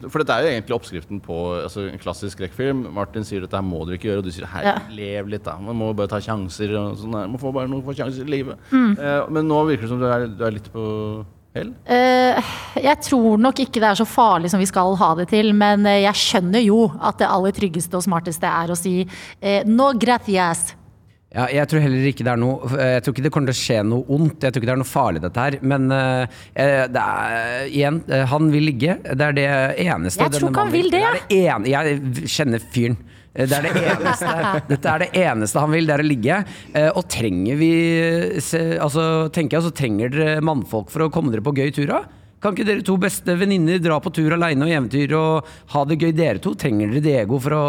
for 0.10 0.22
dette 0.22 0.36
er 0.36 0.46
jo 0.46 0.54
egentlig 0.54 0.76
oppskriften 0.78 1.22
på 1.24 1.38
altså, 1.64 1.88
en 1.90 2.02
klassisk 2.02 2.38
skrekkfilm. 2.38 2.86
Martin 2.96 3.26
sier 3.28 3.46
dette 3.46 3.58
her 3.58 3.66
må 3.66 3.84
dere 3.86 4.00
ikke 4.00 4.12
gjøre, 4.12 4.24
og 4.24 4.28
du 4.28 4.34
sier 4.36 4.50
hei, 4.52 4.66
Ja. 4.68 4.76
lev 4.90 5.32
litt, 5.32 5.46
da. 5.46 5.58
Man 5.62 5.78
må 5.80 5.94
bare 5.96 6.12
ta 6.12 6.20
sjanser. 6.20 6.76
og 6.76 6.98
sånn 7.00 7.12
der. 7.16 7.28
Man 7.28 7.42
får 7.42 7.54
bare 7.54 7.72
noen 7.72 7.86
få 7.86 7.96
sjanser 7.96 8.26
i 8.26 8.36
livet. 8.38 8.58
Mm. 8.72 9.00
Eh, 9.00 9.30
men 9.30 9.48
nå 9.48 9.66
virker 9.68 9.88
det 9.88 9.90
som 9.90 10.00
du 10.00 10.06
er, 10.10 10.28
du 10.28 10.44
er 10.46 10.52
litt 10.52 10.72
på 10.74 11.26
hell. 11.56 11.74
Eh, 11.88 12.54
jeg 12.84 13.02
tror 13.08 13.38
nok 13.40 13.60
ikke 13.64 13.80
det 13.80 13.90
er 13.90 14.00
så 14.02 14.08
farlig 14.08 14.52
som 14.52 14.60
vi 14.60 14.68
skal 14.70 14.96
ha 15.00 15.12
det 15.16 15.30
til, 15.32 15.54
men 15.54 15.86
eh, 15.86 16.04
jeg 16.04 16.22
skjønner 16.22 16.66
jo 16.66 16.92
at 17.00 17.20
det 17.22 17.30
aller 17.32 17.56
tryggeste 17.56 17.96
og 17.96 18.04
smarteste 18.04 18.50
er 18.50 18.74
å 18.74 18.78
si 18.80 19.06
uh, 19.06 19.62
no 19.66 19.94
gracias. 19.94 20.74
Ja, 21.36 21.46
jeg 21.52 21.68
tror 21.68 21.82
heller 21.84 22.06
ikke 22.08 22.24
det 22.24 22.32
er 22.32 22.40
noe 22.40 22.70
Jeg 22.80 23.04
tror 23.04 23.12
ikke 23.16 23.24
det 23.26 23.32
kommer 23.36 23.52
til 23.52 23.58
å 23.58 23.60
skje 23.60 23.80
noe 23.84 24.06
ondt. 24.16 24.46
Jeg 24.46 24.54
tror 24.56 24.62
ikke 24.64 24.70
det 24.70 24.76
er 24.76 24.80
noe 24.80 24.88
farlig, 24.88 25.22
dette 25.26 25.44
her. 25.48 25.58
Men 25.68 25.90
eh, 25.92 26.38
eh, 26.56 26.86
det 26.96 27.02
er 27.04 27.66
igjen 27.68 27.98
eh, 28.08 28.24
Han 28.32 28.48
vil 28.54 28.64
ligge. 28.70 28.96
Det 29.04 29.28
er 29.28 29.36
det 29.36 29.50
eneste 29.84 30.24
Jeg 30.24 30.36
tror 30.38 30.50
ikke 30.54 30.64
han 30.64 30.74
vil 30.76 30.90
det. 30.94 31.04
Det 31.28 31.44
det 31.66 31.74
jeg 31.76 32.32
kjenner 32.38 32.64
fyren. 32.72 32.98
Eh, 33.36 33.50
Det 33.52 33.58
er 33.60 33.66
det 33.68 33.74
eneste, 33.84 34.36
dette 34.72 34.94
er 34.94 35.04
det 35.04 35.10
eneste 35.26 35.60
han 35.66 35.74
vil, 35.76 35.90
det 35.90 35.98
er 35.98 36.04
å 36.06 36.08
ligge. 36.08 36.38
Eh, 36.72 36.92
Og 36.96 37.04
trenger 37.12 37.60
vi 37.60 37.72
altså, 38.80 39.08
tenker 39.36 39.60
jeg, 39.60 39.66
så 39.68 39.74
trenger 39.76 40.14
dere 40.16 40.38
mannfolk 40.46 40.88
for 40.94 41.04
å 41.04 41.12
komme 41.12 41.34
dere 41.36 41.44
på 41.44 41.54
gøy 41.58 41.74
tur, 41.76 41.90
da? 41.92 42.06
Kan 42.44 42.54
ikke 42.54 42.68
dere 42.68 42.84
to 42.86 42.94
beste 43.02 43.34
venninner 43.40 43.80
dra 43.82 43.96
på 44.04 44.12
tur 44.14 44.36
aleine 44.36 44.68
og 44.68 44.72
eventyr 44.72 45.14
og 45.18 45.48
ha 45.74 45.84
det 45.90 45.98
gøy, 45.98 46.12
dere 46.16 46.40
to? 46.44 46.52
Trenger 46.60 46.92
dere 46.94 47.02
Diego 47.02 47.40
for 47.42 47.56
å 47.58 47.62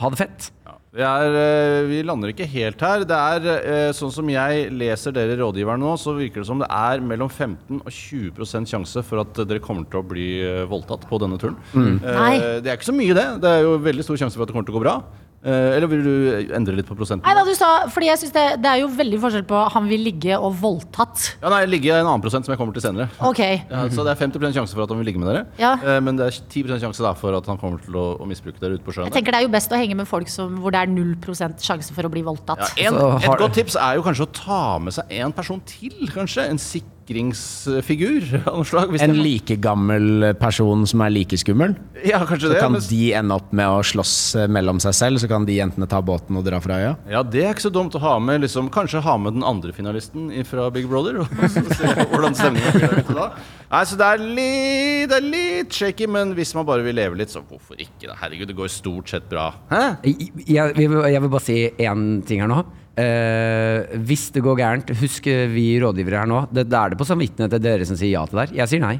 ha 0.00 0.10
det 0.12 0.20
fett? 0.20 0.50
Vi, 0.90 1.02
er, 1.06 1.36
eh, 1.38 1.84
vi 1.86 2.00
lander 2.02 2.32
ikke 2.32 2.48
helt 2.50 2.80
her. 2.82 3.04
Det 3.06 3.14
er 3.14 3.44
eh, 3.60 3.92
sånn 3.94 4.10
som 4.10 4.30
jeg 4.32 4.64
leser 4.74 5.14
dere 5.14 5.36
rådgiverne 5.38 5.84
nå, 5.84 5.92
så 6.02 6.16
virker 6.16 6.42
det 6.42 6.48
som 6.48 6.58
det 6.58 6.66
er 6.66 7.04
mellom 7.06 7.30
15 7.30 7.78
og 7.78 7.92
20% 7.94 8.72
sjanse 8.72 9.04
for 9.06 9.22
at 9.22 9.38
dere 9.46 9.62
kommer 9.62 9.86
til 9.86 10.02
å 10.02 10.08
bli 10.10 10.28
eh, 10.42 10.64
voldtatt 10.70 11.06
på 11.06 11.20
denne 11.22 11.38
turen. 11.38 11.54
Mm. 11.70 12.00
Nei. 12.02 12.32
Det 12.64 12.72
er 12.72 12.80
ikke 12.80 12.90
så 12.90 12.96
mye, 12.96 13.14
det. 13.14 13.26
Det 13.44 13.52
er 13.54 13.62
jo 13.68 13.76
veldig 13.86 14.06
stor 14.08 14.18
sjanse 14.24 14.34
for 14.34 14.42
at 14.42 14.50
det 14.50 14.58
kommer 14.58 14.66
til 14.66 14.74
å 14.74 14.80
gå 14.80 14.86
bra. 14.88 14.96
Eh, 15.40 15.76
eller 15.78 15.88
vil 15.88 16.02
du 16.04 16.14
endre 16.52 16.74
litt 16.76 16.88
på 16.88 16.92
prosenten? 16.98 17.24
Nei 17.24 17.32
da, 17.32 17.44
du 17.48 17.54
sa, 17.56 17.68
fordi 17.88 18.10
jeg 18.10 18.20
synes 18.20 18.34
det, 18.34 18.42
det 18.60 18.68
er 18.68 18.82
jo 18.82 18.90
veldig 18.92 19.20
forskjell 19.22 19.46
på 19.48 19.62
han 19.72 19.86
vil 19.88 20.02
ligge 20.04 20.36
og 20.36 20.52
voldtatt. 20.60 21.22
Ja, 21.40 21.48
nei, 21.54 21.62
ligge 21.70 21.94
en 21.94 22.04
annen 22.04 22.20
prosent 22.24 22.44
som 22.44 22.52
jeg 22.52 22.60
kommer 22.60 22.76
til 22.76 22.84
senere. 22.84 23.08
Ok. 23.24 23.40
Ja, 23.40 23.86
så 23.88 24.04
det 24.04 24.12
er 24.12 24.20
50% 24.20 24.58
sjanse 24.58 24.76
for 24.76 24.84
at 24.84 24.92
han 24.92 25.00
vil 25.00 25.08
ligge 25.08 25.22
med 25.22 25.30
dere. 25.32 25.46
Ja. 25.60 25.72
Eh, 25.80 26.02
men 26.04 26.20
det 26.20 26.28
er 26.28 26.40
10 26.42 26.76
sjanse 26.84 27.06
da 27.06 27.14
for 27.16 27.38
at 27.38 27.48
han 27.48 27.60
kommer 27.62 27.80
til 27.80 27.96
å, 27.96 28.06
å 28.20 28.28
misbruke 28.28 28.60
dere 28.60 28.76
ute 28.76 28.84
på 28.84 28.92
sjøen. 28.92 29.08
Jeg 29.08 29.16
tenker 29.16 29.32
det 29.32 29.40
er 29.40 29.48
jo 29.48 29.54
best 29.56 29.72
å 29.72 29.80
henge 29.80 29.96
med 29.96 30.10
folk 30.10 30.28
som, 30.28 30.60
hvor 30.60 30.76
det 30.76 30.84
er 30.84 30.92
0% 30.92 31.64
sjanse 31.64 31.96
for 31.96 32.04
å 32.04 32.12
bli 32.12 32.24
voldtatt. 32.26 32.66
Ja, 32.76 32.92
en, 32.92 33.00
et 33.24 33.40
godt 33.40 33.56
tips 33.56 33.80
er 33.80 33.96
jo 33.96 34.04
kanskje 34.04 34.28
å 34.28 34.32
ta 34.36 34.62
med 34.84 34.98
seg 34.98 35.20
en 35.24 35.32
person 35.40 35.64
til, 35.64 35.96
kanskje. 36.12 36.50
En 36.52 36.60
sikker 36.60 36.99
sikringsfigur 37.10 38.40
av 38.48 38.56
noe 38.60 38.66
slag. 38.68 38.90
hvis 38.94 39.02
En 39.04 39.16
like 39.18 39.56
gammel 39.62 40.30
person 40.40 40.84
som 40.88 41.02
er 41.04 41.10
like 41.12 41.36
skummel. 41.40 41.74
Ja, 42.06 42.20
kanskje 42.26 42.48
Så 42.48 42.52
det. 42.54 42.60
kan 42.62 42.72
men- 42.72 42.86
de 42.88 43.12
ende 43.18 43.34
opp 43.36 43.52
med 43.52 43.66
å 43.66 43.80
slåss 43.84 44.14
eh, 44.40 44.46
mellom 44.48 44.80
seg 44.80 44.94
selv, 44.94 45.18
så 45.20 45.28
kan 45.28 45.44
de 45.46 45.56
jentene 45.58 45.88
ta 45.90 46.00
båten 46.02 46.36
og 46.38 46.44
dra 46.46 46.60
fra 46.60 46.78
øya. 46.78 46.96
Ja, 47.10 47.22
det 47.22 47.44
er 47.44 47.54
ikke 47.54 47.66
så 47.68 47.72
dumt 47.74 47.94
å 47.94 48.00
ha 48.02 48.18
med 48.18 48.42
liksom, 48.42 48.70
Kanskje 48.70 49.02
ha 49.02 49.16
med 49.18 49.34
den 49.34 49.42
andre 49.44 49.72
finalisten 49.72 50.30
fra 50.46 50.70
Big 50.70 50.86
Brother. 50.88 51.20
Og 51.20 51.26
så 51.54 51.64
se 51.74 51.94
hvordan 52.10 52.36
stemningen 52.38 52.72
blir 52.78 52.88
der 52.94 53.14
da. 53.14 53.30
Nei, 53.70 53.84
så 53.86 53.96
det 54.00 54.06
er, 54.06 54.22
litt, 54.38 55.10
det 55.10 55.18
er 55.20 55.26
litt 55.30 55.70
shaky, 55.76 56.06
men 56.10 56.32
hvis 56.34 56.54
man 56.58 56.66
bare 56.66 56.82
vil 56.86 56.96
leve 56.98 57.18
litt, 57.18 57.30
så 57.30 57.42
hvorfor 57.46 57.78
ikke? 57.78 58.14
Herregud, 58.18 58.48
det 58.50 58.56
går 58.58 58.70
stort 58.72 59.10
sett 59.12 59.28
bra. 59.30 59.50
Hæ? 59.70 59.82
Jeg, 60.06 60.30
jeg, 60.50 60.74
vil- 60.90 61.06
jeg 61.12 61.22
vil 61.22 61.30
bare 61.30 61.46
si 61.46 61.58
én 61.78 62.22
ting 62.26 62.42
her 62.42 62.50
nå. 62.50 62.64
Eh, 63.00 63.96
hvis 64.06 64.28
det 64.34 64.42
går 64.44 64.60
gærent, 64.60 64.92
husk 65.00 65.30
vi 65.54 65.70
rådgivere 65.82 66.22
her 66.22 66.28
nå. 66.30 66.44
Det, 66.52 66.66
da 66.68 66.84
er 66.84 66.92
det 66.92 67.00
på 67.00 67.08
samvittigheten 67.08 67.54
til 67.56 67.64
dere 67.64 67.88
som 67.88 67.98
sier 67.98 68.14
ja 68.14 68.26
til 68.28 68.38
det 68.38 68.50
her. 68.50 68.60
Jeg 68.62 68.72
sier 68.74 68.84
nei. 68.84 68.98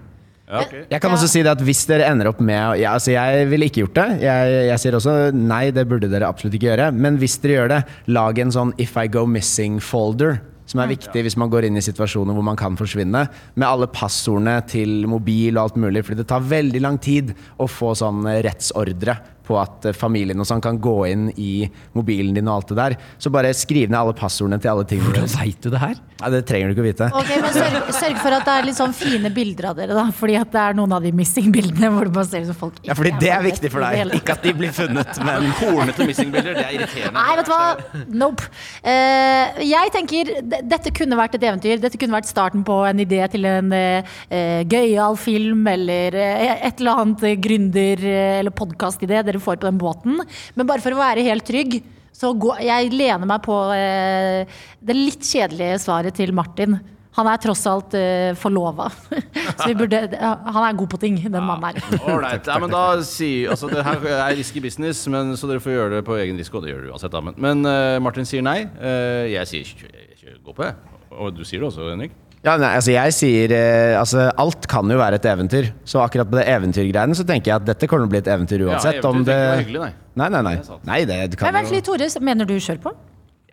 Ja, 0.51 0.65
okay. 0.65 0.83
Jeg 0.91 0.99
kan 1.03 1.13
også 1.15 1.29
si 1.31 1.45
det 1.47 1.53
at 1.53 1.61
hvis 1.63 1.85
dere 1.87 2.09
ender 2.11 2.33
opp 2.33 2.41
med 2.43 2.81
ja, 2.81 2.97
altså 2.97 3.13
Jeg 3.13 3.45
ville 3.53 3.69
ikke 3.71 3.85
gjort 3.85 3.99
det. 4.01 4.07
Jeg, 4.27 4.55
jeg 4.67 4.83
sier 4.83 4.97
også 4.99 5.17
nei, 5.37 5.69
det 5.75 5.87
burde 5.91 6.11
dere 6.11 6.27
absolutt 6.27 6.57
ikke 6.59 6.73
gjøre. 6.73 6.91
Men 6.97 7.21
hvis 7.23 7.39
dere 7.43 7.59
gjør 7.59 7.75
det, 7.77 7.83
lag 8.11 8.41
en 8.43 8.55
sånn 8.57 8.73
If 8.83 8.97
I 8.99 9.07
Go 9.13 9.27
Missing-folder. 9.31 10.41
Som 10.71 10.83
er 10.85 10.91
viktig 10.93 11.25
hvis 11.27 11.35
man 11.39 11.51
går 11.51 11.67
inn 11.67 11.79
i 11.81 11.83
situasjoner 11.83 12.35
hvor 12.35 12.47
man 12.47 12.59
kan 12.59 12.77
forsvinne. 12.79 13.25
Med 13.59 13.67
alle 13.67 13.89
passordene 13.91 14.59
til 14.71 15.07
mobil 15.11 15.57
og 15.57 15.65
alt 15.65 15.81
mulig. 15.83 16.05
Fordi 16.07 16.23
det 16.23 16.29
tar 16.31 16.47
veldig 16.47 16.83
lang 16.83 16.99
tid 17.03 17.33
å 17.59 17.67
få 17.71 17.95
sånn 17.99 18.27
rettsordre 18.47 19.17
på 19.51 19.59
at 19.61 19.91
eh, 19.91 19.97
familien 19.97 20.41
og 20.41 20.49
sånn 20.49 20.63
kan 20.65 20.79
gå 20.81 20.97
inn 21.11 21.29
i 21.37 21.67
mobilen 21.99 22.37
din 22.37 22.49
og 22.49 22.61
alt 22.61 22.73
det 22.73 22.79
der. 22.81 22.99
Så 23.19 23.33
bare 23.35 23.53
skriv 23.57 23.91
ned 23.91 23.99
alle 24.01 24.17
passordene 24.17 24.61
til 24.63 24.73
alle 24.75 24.87
tingene 24.89 25.11
Hvordan 25.11 25.31
veit 25.35 25.61
du 25.65 25.71
det 25.73 25.83
her? 25.83 25.99
Ja, 26.21 26.29
det 26.29 26.43
trenger 26.49 26.69
du 26.69 26.75
ikke 26.75 26.83
å 26.83 26.89
vite. 26.89 27.07
Ok, 27.17 27.31
men 27.41 27.55
sørg, 27.55 27.77
sørg 27.97 28.19
for 28.21 28.37
at 28.37 28.45
det 28.45 28.55
er 28.59 28.67
litt 28.69 28.77
sånn 28.77 28.93
fine 28.97 29.31
bilder 29.33 29.71
av 29.71 29.79
dere, 29.79 29.97
da. 29.97 30.05
Fordi 30.15 30.37
at 30.37 30.51
det 30.53 30.61
er 30.63 30.77
noen 30.77 30.93
av 30.97 31.05
de 31.05 31.13
missing-bildene 31.17 31.89
hvor 31.95 32.09
det 32.09 32.15
bare 32.17 32.29
ser 32.29 32.45
ut 32.45 32.51
som 32.51 32.59
folk 32.61 32.77
ikke 32.77 32.91
Ja, 32.91 32.97
fordi 32.99 33.13
det 33.23 33.31
er 33.33 33.45
viktig 33.47 33.71
for 33.73 33.87
deg. 33.87 34.15
Ikke 34.19 34.37
at 34.37 34.45
de 34.45 34.53
blir 34.57 34.75
funnet, 34.77 35.21
men 35.25 35.49
Hornete 35.61 36.09
missing-bilder, 36.09 36.59
det 36.59 36.67
er 36.67 36.77
irriterende. 36.77 37.15
Nei, 37.17 37.39
vet 37.41 37.49
du 37.49 37.53
hva? 37.55 38.05
Nope. 38.23 38.51
Uh, 38.85 39.63
jeg 39.65 39.95
tenker 39.97 40.33
dette 40.75 40.93
kunne 40.97 41.19
vært 41.21 41.39
et 41.39 41.49
eventyr. 41.49 41.81
Dette 41.81 42.01
kunne 42.01 42.19
vært 42.19 42.29
starten 42.29 42.67
på 42.69 42.77
en 42.91 43.03
idé 43.07 43.23
til 43.33 43.49
en 43.49 43.73
uh, 43.73 44.21
gøyal 44.69 45.17
film 45.21 45.65
eller 45.73 46.21
uh, 46.21 46.55
et 46.69 46.85
eller 46.85 47.05
annet 47.05 47.27
gründer- 47.41 48.07
eller 48.11 48.55
podkastidé 48.57 49.25
dere 49.25 49.40
får 49.43 49.61
på 49.61 49.69
den 49.69 49.81
båten. 49.81 50.21
Men 50.55 50.69
bare 50.69 50.85
for 50.85 50.97
å 50.97 51.01
være 51.01 51.27
helt 51.27 51.47
trygg, 51.49 51.81
så 52.21 52.35
gå, 52.37 52.53
jeg 52.61 52.93
lener 52.93 53.29
meg 53.29 53.43
på 53.45 53.57
eh, 53.73 54.63
det 54.85 54.97
litt 54.97 55.25
kjedelige 55.25 55.79
svaret 55.81 56.17
til 56.19 56.35
Martin. 56.37 56.77
Han 57.19 57.27
er 57.27 57.41
tross 57.43 57.65
alt 57.67 57.95
uh, 57.99 58.31
forlova. 58.39 58.87
Så 59.61 59.73
burde, 59.75 59.99
han 60.15 60.63
er 60.63 60.77
god 60.79 60.91
på 60.93 61.01
ting, 61.03 61.17
den 61.25 61.43
mannen 61.43 61.67
her. 61.67 61.99
Ålreit. 62.07 62.47
Ja, 62.47 62.59
men 62.63 62.71
da 62.71 62.85
sier 63.05 63.51
Altså, 63.51 63.67
det 63.73 63.83
her 63.85 64.07
er 64.15 64.37
risky 64.39 64.63
business, 64.63 65.03
men, 65.11 65.35
så 65.37 65.51
dere 65.51 65.63
får 65.65 65.75
gjøre 65.75 65.97
det 65.99 66.05
på 66.07 66.15
egen 66.21 66.39
risiko. 66.39 66.63
Det 66.63 66.71
gjør 66.71 66.85
dere 66.85 66.95
uansett, 66.95 67.13
da. 67.13 67.25
Men, 67.27 67.37
men 67.43 67.67
uh, 67.67 67.99
Martin 68.05 68.29
sier 68.29 68.47
nei. 68.47 68.63
Uh, 68.79 69.27
jeg 69.27 69.51
sier 69.51 69.75
ikke, 69.75 70.39
gå 70.39 70.55
på, 70.55 70.69
jeg. 70.69 71.01
Og 71.19 71.35
du 71.35 71.43
sier 71.43 71.65
det 71.65 71.73
også, 71.73 71.91
Henrik? 71.91 72.15
Ja, 72.41 72.55
nei, 72.57 72.71
altså 72.79 72.93
jeg 72.95 73.13
sier 73.13 73.53
eh, 73.53 73.99
altså 74.01 74.31
Alt 74.41 74.65
kan 74.71 74.89
jo 74.89 74.97
være 74.97 75.19
et 75.21 75.27
eventyr. 75.29 75.67
Så 75.85 76.01
akkurat 76.01 76.29
på 76.31 76.39
det 76.39 76.47
eventyrgreiene 76.49 77.17
så 77.19 77.27
tenker 77.29 77.53
jeg 77.53 77.61
at 77.61 77.67
dette 77.69 77.89
kommer 77.91 78.07
til 78.07 78.09
å 78.09 78.15
bli 78.15 78.21
et 78.23 78.31
eventyr 78.33 78.65
uansett. 78.65 78.97
eventyr 78.97 79.11
om 79.11 79.27
det... 79.29 79.37
det 79.37 79.59
hyggelig, 79.67 79.83
nei. 79.83 79.93
Nei, 80.23 80.29
nei, 80.33 80.43
nei. 80.47 80.57
Det 80.57 80.73
er 80.73 80.89
nei 80.89 81.01
det 81.11 81.21
kan 81.37 81.51
Men 81.51 81.61
vent 81.61 81.75
litt, 81.77 81.85
Tore. 81.85 82.09
Mener 82.31 82.49
du 82.49 82.57
sjøl 82.57 82.81
på? 82.81 82.95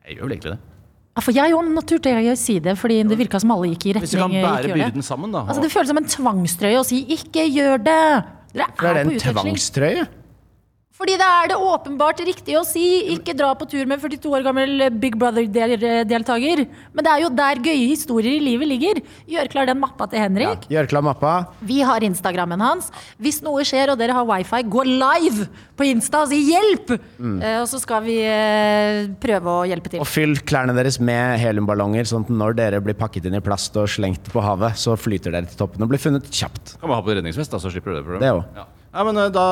Jeg 0.08 0.16
gjør 0.16 0.30
vel 0.30 0.38
egentlig 0.38 0.54
det. 0.56 0.60
Ja, 1.18 1.24
for 1.26 1.34
jeg 1.34 1.58
òg 1.58 1.70
turte 1.90 2.14
jeg 2.14 2.30
å 2.30 2.38
si 2.38 2.56
det, 2.62 2.78
fordi 2.78 3.02
det 3.10 3.18
virka 3.18 3.42
som 3.42 3.52
alle 3.56 3.72
gikk 3.72 3.88
i 3.90 3.94
retning 3.98 4.06
Hvis 4.06 4.14
du 4.14 4.22
kan 4.22 4.30
retning 4.30 4.46
bære 4.46 4.78
byrden 4.78 5.06
sammen, 5.06 5.32
da. 5.34 5.42
Altså, 5.50 5.64
det 5.66 5.72
føles 5.74 5.90
som 5.90 6.00
en 6.00 6.10
tvangstrøye 6.14 6.78
å 6.78 6.86
si 6.86 7.00
'ikke 7.10 7.46
gjør 7.50 7.82
det'. 7.88 8.24
Dere 8.54 8.68
er 8.70 8.86
er 8.86 8.94
det 8.94 9.04
på 9.04 9.10
en 9.10 9.16
utveksling. 9.18 9.34
tvangstrøye? 9.34 10.08
Fordi 10.98 11.14
det 11.14 11.26
er 11.30 11.52
det 11.52 11.58
åpenbart 11.62 12.22
riktig 12.26 12.56
å 12.58 12.64
si 12.66 13.06
'ikke 13.14 13.36
dra 13.38 13.52
på 13.54 13.68
tur 13.70 13.86
med 13.86 14.02
42 14.02 14.32
år 14.34 14.44
gammel 14.48 14.90
Big 14.98 15.14
Brother-deltaker'. 15.16 16.66
Men 16.94 17.06
det 17.06 17.12
er 17.12 17.22
jo 17.22 17.30
der 17.30 17.62
gøye 17.62 17.88
historier 17.92 18.34
i 18.34 18.42
livet 18.42 18.68
ligger. 18.68 19.02
Gjør 19.30 19.50
klar 19.52 19.68
den 19.70 19.78
mappa 19.80 20.08
til 20.10 20.20
Henrik. 20.20 20.66
Gjør 20.74 20.90
klar 20.90 21.04
mappa. 21.06 21.34
Vi 21.62 21.82
har 21.86 22.02
Instagrammen 22.02 22.60
hans. 22.60 22.90
Hvis 23.22 23.44
noe 23.46 23.62
skjer 23.62 23.92
og 23.94 24.00
dere 24.00 24.16
har 24.18 24.26
wifi, 24.26 24.64
gå 24.66 24.86
live 24.90 25.46
på 25.78 25.86
Insta 25.86 26.24
og 26.24 26.30
si 26.30 26.42
'hjelp'! 26.50 26.90
Eh, 27.44 27.62
og 27.62 27.68
så 27.70 27.80
skal 27.80 28.02
vi 28.02 28.18
eh, 28.26 29.06
prøve 29.22 29.46
å 29.46 29.68
hjelpe 29.70 29.90
til. 29.94 30.02
Og 30.02 30.08
fyll 30.10 30.34
klærne 30.42 30.74
deres 30.74 31.00
med 31.00 31.38
heliumballonger, 31.38 32.10
sånn 32.10 32.26
at 32.26 32.34
når 32.34 32.58
dere 32.58 32.82
blir 32.82 32.98
pakket 32.98 33.30
inn 33.30 33.38
i 33.38 33.40
plast 33.40 33.78
og 33.78 33.86
slengt 33.88 34.34
på 34.34 34.42
havet, 34.42 34.74
så 34.74 34.98
flyter 34.98 35.30
dere 35.32 35.46
til 35.46 35.62
toppen 35.62 35.84
og 35.84 35.90
blir 35.94 36.02
funnet 36.02 36.26
kjapt. 36.26 36.80
Kan 36.82 36.90
man 36.90 36.98
ha 36.98 37.06
på 37.06 37.14
redningsvest, 37.14 37.54
da, 37.54 37.62
så 37.62 37.70
slipper 37.70 37.94
du 37.94 38.02
det. 38.02 38.04
problemet. 38.08 38.26
Det 38.26 38.34
også. 38.34 38.77
Ja. 38.98 38.98
Ja, 38.98 39.04
men 39.06 39.18
eh, 39.18 39.30
Da 39.34 39.46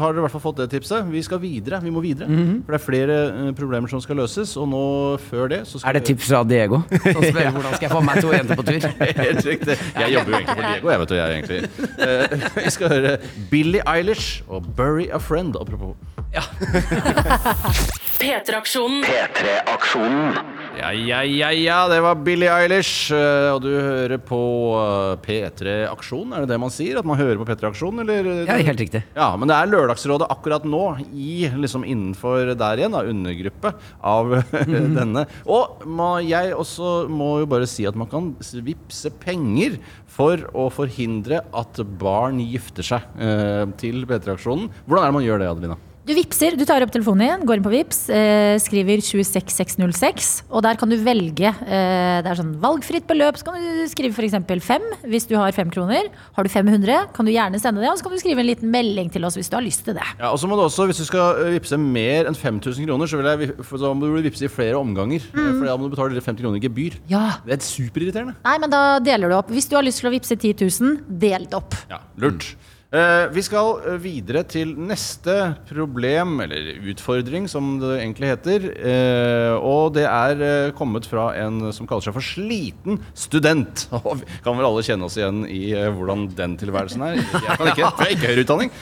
har 0.00 0.14
dere 0.14 0.22
i 0.22 0.24
hvert 0.24 0.32
fall 0.34 0.42
fått 0.42 0.60
det 0.62 0.68
tipset. 0.72 1.04
Vi 1.12 1.22
skal 1.24 1.40
videre. 1.42 1.80
Vi 1.84 1.92
må 1.92 2.00
videre. 2.04 2.28
Mhm. 2.28 2.62
For 2.64 2.72
det 2.74 2.80
er 2.80 2.84
flere 2.84 3.18
eh, 3.28 3.52
problemer 3.56 3.92
som 3.92 4.00
skal 4.00 4.16
løses. 4.22 4.56
Og 4.60 4.68
nå, 4.70 4.82
før 5.28 5.50
det, 5.52 5.60
så 5.68 5.80
skal 5.80 5.90
Er 5.90 5.98
det 5.98 6.04
tips 6.08 6.30
fra 6.30 6.42
Diego? 6.44 6.80
Som 7.00 7.22
spør 7.24 7.50
hvordan 7.50 7.74
skal 7.76 7.86
jeg 7.86 7.92
få 7.92 8.00
meg 8.06 8.22
to 8.24 8.32
jenter 8.32 8.60
på 8.60 8.66
tur? 8.68 8.88
Helt 9.24 9.46
riktig. 9.46 9.76
Jeg 10.00 10.14
jobber 10.14 10.30
jo 10.32 10.40
egentlig 10.40 10.56
for 10.56 10.64
Diego, 10.70 10.90
jeg 10.94 11.00
vet 11.02 11.08
du. 11.10 11.16
Jeg, 11.20 11.28
egentlig. 11.36 11.60
Uh, 12.00 12.64
vi 12.64 12.70
skal 12.76 12.94
høre 12.94 13.12
Billie 13.50 13.82
Eilish 13.86 14.42
og 14.48 14.64
'Bury 14.76 15.08
a 15.12 15.18
Friend'. 15.20 15.60
Apropos. 15.60 15.94
P3-aksjonen. 18.20 19.04
P3-aksjonen. 19.04 20.59
Ja, 20.78 20.92
ja, 20.94 21.18
ja, 21.26 21.48
ja, 21.52 21.78
det 21.90 21.98
var 22.00 22.14
Billie 22.24 22.48
Eilish. 22.48 23.10
eh, 23.12 23.48
Og 23.52 23.58
du 23.64 23.68
hører 23.74 24.20
på 24.22 24.38
eh, 24.78 25.16
P3 25.24 25.72
Aksjon, 25.90 26.30
er 26.32 26.44
det 26.44 26.52
det 26.52 26.58
man 26.62 26.70
sier? 26.72 27.00
At 27.00 27.08
man 27.08 27.18
hører 27.18 27.40
på 27.40 27.44
P3 27.48 27.68
Aksjon, 27.72 27.98
eller? 28.04 28.28
Ja, 28.46 28.54
helt 28.64 28.80
riktig. 28.80 29.02
Ja, 29.16 29.32
men 29.36 29.50
det 29.50 29.56
er 29.58 29.68
Lørdagsrådet 29.72 30.28
akkurat 30.30 30.64
nå, 30.64 30.82
i 31.10 31.50
liksom 31.58 31.84
innenfor 31.84 32.54
der 32.54 32.80
igjen, 32.84 32.94
da, 32.94 33.02
undergruppe 33.02 33.74
av 34.12 34.32
denne. 35.00 35.26
Og 35.50 35.82
må, 35.90 36.12
jeg 36.24 36.54
også 36.56 36.94
må 37.10 37.32
jo 37.42 37.50
bare 37.50 37.68
si 37.68 37.84
at 37.90 37.98
man 37.98 38.08
kan 38.12 38.30
vippse 38.62 39.10
penger 39.20 39.76
for 40.10 40.46
å 40.54 40.70
forhindre 40.72 41.42
at 41.50 41.82
barn 42.00 42.38
gifter 42.46 42.86
seg 42.94 43.20
eh, 43.20 43.66
til 43.82 44.06
P3-aksjonen. 44.08 44.70
Hvordan 44.86 45.02
er 45.02 45.10
det 45.10 45.18
man 45.18 45.26
gjør 45.28 45.42
det, 45.44 45.50
Adelina? 45.56 45.80
Du 46.10 46.16
vipser, 46.16 46.56
du 46.58 46.64
tar 46.66 46.82
opp 46.82 46.90
telefonen 46.90 47.22
din, 47.22 47.42
går 47.46 47.60
inn 47.60 47.62
på 47.62 47.70
Vips, 47.70 48.00
eh, 48.10 48.56
skriver 48.58 48.98
26606, 48.98 50.30
og 50.50 50.64
der 50.66 50.74
kan 50.74 50.90
du 50.90 50.96
velge. 50.98 51.52
Eh, 51.62 52.16
det 52.18 52.26
er 52.26 52.34
sånn 52.40 52.56
valgfritt 52.58 53.06
beløp, 53.06 53.38
så 53.38 53.46
kan 53.46 53.54
du 53.62 53.84
skrive 53.86 54.10
f.eks. 54.18 54.34
fem 54.58 54.82
hvis 55.06 55.28
du 55.30 55.36
har 55.38 55.54
fem 55.54 55.70
kroner. 55.70 56.08
Har 56.34 56.42
du 56.42 56.50
500, 56.50 57.12
kan 57.14 57.28
du 57.28 57.30
gjerne 57.30 57.60
sende 57.62 57.84
det, 57.84 57.92
og 57.92 58.00
så 58.00 58.08
kan 58.08 58.16
du 58.16 58.18
skrive 58.18 58.42
en 58.42 58.48
liten 58.48 58.72
melding 58.74 59.12
til 59.14 59.22
oss 59.22 59.38
hvis 59.38 59.52
du 59.52 59.54
har 59.54 59.62
lyst 59.62 59.84
til 59.86 59.94
det. 59.94 60.08
Ja, 60.18 60.32
og 60.32 60.40
så 60.42 60.50
må 60.50 60.58
du 60.58 60.64
også, 60.64 60.88
Hvis 60.90 60.98
du 60.98 61.06
skal 61.06 61.44
vipse 61.54 61.60
vippse 61.60 61.78
mer 61.78 62.26
enn 62.26 62.34
5000 62.34 62.90
kroner, 62.90 63.06
så, 63.06 63.22
jeg, 63.22 63.54
så 63.62 63.92
må 63.94 64.10
du 64.10 64.18
vippse 64.26 64.48
i 64.48 64.50
flere 64.50 64.82
omganger. 64.82 65.22
Mm. 65.30 65.60
For 65.60 65.68
da 65.68 65.78
må 65.78 65.86
du 65.86 65.94
betale 65.94 66.18
50 66.18 66.42
kroner 66.42 66.58
i 66.58 66.66
gebyr. 66.66 66.98
Ja. 67.06 67.38
Det 67.46 67.54
er 67.54 67.62
superirriterende. 67.68 68.34
Nei, 68.42 68.58
men 68.58 68.74
da 68.74 68.98
deler 68.98 69.30
du 69.30 69.38
opp. 69.38 69.54
Hvis 69.54 69.70
du 69.70 69.78
har 69.78 69.86
lyst 69.86 70.02
til 70.02 70.10
å 70.10 70.14
vippse 70.18 70.34
10 70.34 70.58
000, 70.58 71.00
del 71.22 71.46
det 71.46 71.62
opp. 71.62 71.78
Ja, 71.92 72.02
lurt. 72.18 72.50
Eh, 72.50 72.79
vi 72.90 73.42
skal 73.46 73.76
eh, 73.86 73.98
videre 74.02 74.42
til 74.50 74.72
neste 74.74 75.34
problem, 75.68 76.40
eller 76.42 76.72
utfordring, 76.90 77.46
som 77.50 77.76
det 77.78 78.00
egentlig 78.00 78.32
heter. 78.32 78.66
Eh, 78.74 79.54
og 79.54 79.94
det 79.94 80.08
er 80.08 80.42
eh, 80.42 80.72
kommet 80.74 81.06
fra 81.06 81.28
en 81.38 81.70
som 81.76 81.86
kaller 81.86 82.08
seg 82.08 82.16
for 82.16 82.26
sliten 82.26 82.98
student. 83.14 83.86
Og 84.00 84.18
vi 84.24 84.40
kan 84.42 84.58
vel 84.58 84.66
alle 84.66 84.82
kjenne 84.86 85.06
oss 85.06 85.18
igjen 85.20 85.44
i 85.46 85.70
eh, 85.70 85.86
hvordan 85.94 86.26
den 86.34 86.58
tilværelsen 86.58 87.06
er. 87.06 87.20
Jeg 87.20 87.58
kan 87.60 87.70
ikke, 87.70 87.92
for 87.94 88.02
jeg 88.02 88.10
er 88.10 88.16
ikke 88.16 88.32
høyere 88.32 88.46
utdanning. 88.46 88.74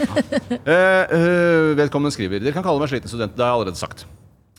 Eh, 0.58 1.02
eh, 1.18 1.76
vedkommende 1.78 2.14
skriver 2.14 2.40
Dere 2.40 2.56
kan 2.56 2.64
kalle 2.64 2.80
meg 2.80 2.92
sliten 2.92 3.12
student, 3.12 3.36
det 3.36 3.44
har 3.44 3.52
jeg 3.52 3.60
allerede 3.60 3.80
sagt. 3.80 4.08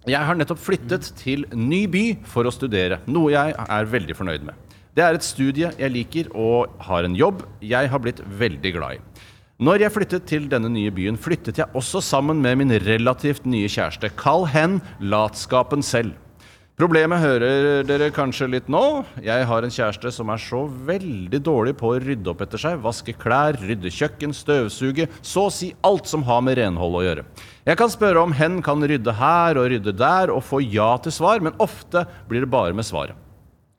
Jeg 0.10 0.26
har 0.30 0.38
nettopp 0.38 0.62
flyttet 0.62 1.10
til 1.20 1.50
ny 1.58 1.84
by 1.91 2.06
for 2.30 2.45
å 2.45 2.54
studere, 2.54 3.02
noe 3.10 3.34
jeg 3.34 3.58
er 3.66 3.89
veldig 3.97 4.16
fornøyd 4.18 4.45
med. 4.45 4.70
Det 4.97 5.04
er 5.06 5.18
et 5.18 5.26
studie 5.26 5.70
jeg 5.78 5.93
liker 5.93 6.30
og 6.38 6.74
har 6.86 7.06
en 7.08 7.18
jobb 7.18 7.45
jeg 7.64 7.89
har 7.91 8.02
blitt 8.04 8.22
veldig 8.39 8.72
glad 8.78 8.97
i. 8.97 9.09
Når 9.60 9.82
jeg 9.84 9.91
flyttet 9.91 10.24
til 10.24 10.45
denne 10.47 10.70
nye 10.72 10.91
byen, 10.95 11.18
flyttet 11.20 11.57
jeg 11.60 11.68
også 11.76 11.99
sammen 11.99 12.38
med 12.39 12.62
min 12.62 12.70
relativt 12.80 13.43
nye 13.43 13.68
kjæreste. 13.68 14.07
Kall 14.16 14.45
hen 14.47 14.78
latskapen 15.03 15.82
selv. 15.84 16.14
Problemet 16.80 17.20
hører 17.20 17.84
dere 17.84 18.07
kanskje 18.16 18.47
litt 18.47 18.70
nå. 18.72 19.03
Jeg 19.20 19.43
har 19.49 19.66
en 19.68 19.74
kjæreste 19.76 20.14
som 20.16 20.32
er 20.32 20.39
så 20.39 20.62
veldig 20.88 21.41
dårlig 21.43 21.74
på 21.76 21.89
å 21.91 21.97
rydde 21.99 22.32
opp 22.32 22.45
etter 22.45 22.62
seg, 22.64 22.80
vaske 22.86 23.12
klær, 23.20 23.60
rydde 23.60 23.91
kjøkken, 23.91 24.32
støvsuge, 24.32 25.10
så 25.20 25.49
å 25.49 25.51
si 25.51 25.74
alt 25.84 26.07
som 26.07 26.24
har 26.30 26.39
med 26.47 26.55
renhold 26.62 26.95
å 26.95 27.03
gjøre. 27.03 27.26
Jeg 27.68 27.82
kan 27.84 27.91
spørre 27.91 28.24
om 28.24 28.38
hen 28.39 28.62
kan 28.64 28.80
rydde 28.80 29.18
her 29.20 29.60
og 29.60 29.68
rydde 29.74 29.91
der, 29.91 30.32
og 30.32 30.45
få 30.47 30.62
ja 30.64 30.93
til 31.03 31.18
svar, 31.18 31.43
men 31.43 31.60
ofte 31.60 32.05
blir 32.32 32.47
det 32.47 32.53
bare 32.55 32.72
med 32.80 32.88
svaret. 32.88 33.20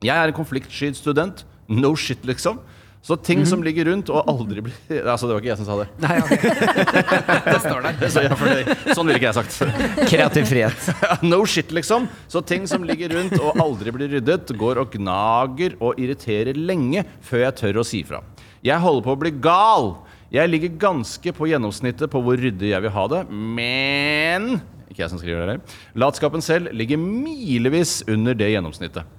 Jeg 0.05 0.13
er 0.13 0.29
en 0.29 0.37
konfliktsky 0.37 0.93
student. 0.93 1.41
No 1.71 1.95
shit, 1.97 2.21
liksom. 2.27 2.61
Så 3.01 3.15
ting 3.15 3.45
som 3.49 3.63
ligger 3.65 3.87
rundt 3.89 4.11
og 4.13 4.27
aldri 4.29 4.61
blir 4.61 4.75
Altså, 5.11 5.25
det 5.25 5.33
var 5.33 5.41
ikke 5.41 5.49
jeg 5.49 5.59
som 5.63 5.67
sa 5.67 5.77
det. 5.79 5.87
Nei, 6.03 6.17
okay. 6.21 6.51
det 7.47 7.57
står 7.63 7.85
der. 7.87 8.03
Så 8.13 8.23
ja, 8.25 8.35
det 8.37 8.93
sånn 8.93 9.09
ville 9.09 9.17
ikke 9.17 9.31
jeg 9.31 9.37
sagt. 9.39 9.55
Kreativ 10.11 10.45
frihet. 10.51 11.23
No 11.25 11.41
shit, 11.49 11.73
liksom. 11.73 12.05
Så 12.29 12.43
ting 12.45 12.67
som 12.69 12.85
ligger 12.85 13.15
rundt 13.17 13.33
og 13.39 13.57
aldri 13.61 13.93
blir 13.95 14.11
ryddet, 14.17 14.53
går 14.57 14.83
og 14.83 14.93
gnager 14.93 15.73
og 15.81 15.97
irriterer 16.01 16.57
lenge 16.57 17.03
før 17.25 17.47
jeg 17.47 17.57
tør 17.63 17.81
å 17.81 17.85
si 17.87 18.03
fra. 18.05 18.21
Jeg 18.61 18.77
holder 18.83 19.07
på 19.07 19.15
å 19.15 19.21
bli 19.23 19.31
gal. 19.41 19.95
Jeg 20.31 20.51
ligger 20.51 20.77
ganske 20.85 21.33
på 21.35 21.49
gjennomsnittet 21.49 22.11
på 22.11 22.21
hvor 22.23 22.37
ryddig 22.39 22.69
jeg 22.71 22.85
vil 22.85 22.93
ha 22.95 23.07
det, 23.11 23.23
men 23.31 24.53
Ikke 24.91 25.01
jeg 25.01 25.11
som 25.11 25.19
skriver 25.19 25.49
det. 25.49 25.57
Latskapen 25.97 26.45
selv 26.45 26.69
ligger 26.75 27.01
milevis 27.01 28.03
under 28.11 28.37
det 28.37 28.51
gjennomsnittet. 28.53 29.17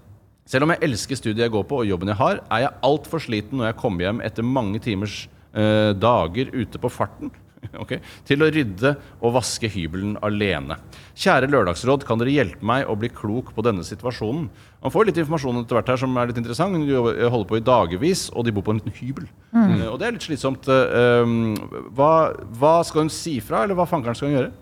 Selv 0.49 0.67
om 0.67 0.73
jeg 0.75 0.83
elsker 0.89 1.19
studiet 1.19 1.45
jeg 1.45 1.55
går 1.55 1.69
på 1.71 1.83
og 1.83 1.89
jobben 1.89 2.11
jeg 2.11 2.19
har, 2.19 2.43
er 2.51 2.65
jeg 2.67 2.79
altfor 2.89 3.23
sliten 3.23 3.61
når 3.61 3.71
jeg 3.71 3.81
kommer 3.83 4.09
hjem 4.09 4.25
etter 4.27 4.47
mange 4.47 4.83
timers 4.83 5.25
eh, 5.55 5.93
dager 5.95 6.51
ute 6.57 6.81
på 6.83 6.91
farten 6.91 7.31
okay, 7.83 8.01
til 8.27 8.43
å 8.43 8.49
rydde 8.51 8.95
og 9.23 9.37
vaske 9.37 9.71
hybelen 9.71 10.17
alene. 10.25 10.79
Kjære 11.15 11.51
Lørdagsråd, 11.53 12.07
kan 12.09 12.21
dere 12.21 12.35
hjelpe 12.35 12.67
meg 12.67 12.89
å 12.91 12.97
bli 12.99 13.11
klok 13.13 13.53
på 13.55 13.65
denne 13.65 13.85
situasjonen? 13.87 14.49
Man 14.83 14.95
får 14.95 15.09
litt 15.09 15.21
informasjon 15.23 15.63
etter 15.63 15.79
hvert 15.79 15.93
her 15.95 16.01
som 16.03 16.19
er 16.19 16.31
litt 16.31 16.41
interessant. 16.41 16.75
De 16.89 16.99
holder 16.99 17.49
på 17.49 17.61
i 17.61 17.65
dagevis, 17.65 18.27
og 18.35 18.47
de 18.47 18.55
bor 18.57 18.67
på 18.67 18.75
en 18.75 18.83
hybel. 18.99 19.29
Eh, 19.55 19.87
og 19.87 20.01
det 20.01 20.09
er 20.09 20.17
litt 20.17 20.27
slitsomt. 20.27 20.67
Eh, 20.73 21.23
um, 21.23 21.55
hva, 21.95 22.33
hva 22.59 22.75
skal 22.89 23.07
hun 23.07 23.15
si 23.15 23.39
fra, 23.45 23.63
eller 23.63 23.79
hva 23.79 23.87
fankeren 23.89 24.19
skal 24.19 24.33
hun 24.33 24.39
gjøre? 24.41 24.53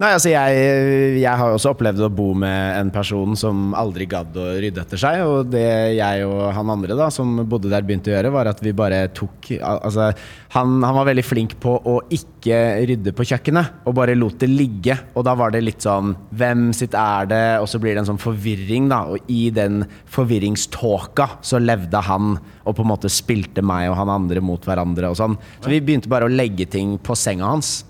Nei, 0.00 0.14
altså 0.16 0.30
jeg, 0.32 0.60
jeg 1.20 1.36
har 1.36 1.52
også 1.52 1.74
opplevd 1.74 1.98
å 2.06 2.08
bo 2.08 2.30
med 2.32 2.78
en 2.78 2.88
person 2.88 3.34
som 3.36 3.74
aldri 3.76 4.06
gadd 4.08 4.32
å 4.40 4.46
rydde 4.56 4.80
etter 4.80 5.00
seg. 5.02 5.18
Og 5.28 5.50
det 5.52 5.66
jeg 5.98 6.22
og 6.24 6.46
han 6.56 6.72
andre 6.72 6.96
da, 6.96 7.10
som 7.12 7.42
bodde 7.44 7.68
der 7.68 7.84
begynte 7.84 8.08
å 8.08 8.14
gjøre, 8.14 8.30
var 8.32 8.48
at 8.48 8.62
vi 8.64 8.72
bare 8.76 9.02
tok 9.12 9.50
Altså, 9.60 10.06
han, 10.54 10.78
han 10.84 10.96
var 10.96 11.08
veldig 11.10 11.24
flink 11.26 11.52
på 11.60 11.74
å 11.84 11.98
ikke 12.16 12.56
rydde 12.88 13.12
på 13.16 13.26
kjøkkenet, 13.28 13.82
og 13.84 13.96
bare 13.98 14.14
lot 14.16 14.38
det 14.40 14.48
ligge. 14.48 14.96
Og 15.12 15.26
da 15.26 15.34
var 15.36 15.52
det 15.52 15.60
litt 15.66 15.84
sånn 15.84 16.14
Hvem 16.32 16.70
sitt 16.76 16.96
er 16.96 17.28
det? 17.28 17.44
Og 17.60 17.68
så 17.68 17.82
blir 17.82 17.92
det 17.92 18.04
en 18.06 18.10
sånn 18.14 18.22
forvirring, 18.24 18.88
da. 18.88 19.02
Og 19.12 19.28
i 19.28 19.50
den 19.52 19.82
forvirringståka 20.16 21.28
så 21.44 21.60
levde 21.60 22.00
han 22.08 22.38
og 22.64 22.72
på 22.72 22.86
en 22.86 22.92
måte 22.94 23.12
spilte 23.12 23.60
meg 23.60 23.90
og 23.90 24.00
han 24.00 24.16
andre 24.16 24.40
mot 24.40 24.64
hverandre 24.64 25.12
og 25.12 25.20
sånn. 25.20 25.36
Så 25.60 25.68
vi 25.68 25.84
begynte 25.84 26.08
bare 26.08 26.24
å 26.24 26.32
legge 26.32 26.70
ting 26.72 26.96
på 27.04 27.18
senga 27.18 27.52
hans. 27.52 27.82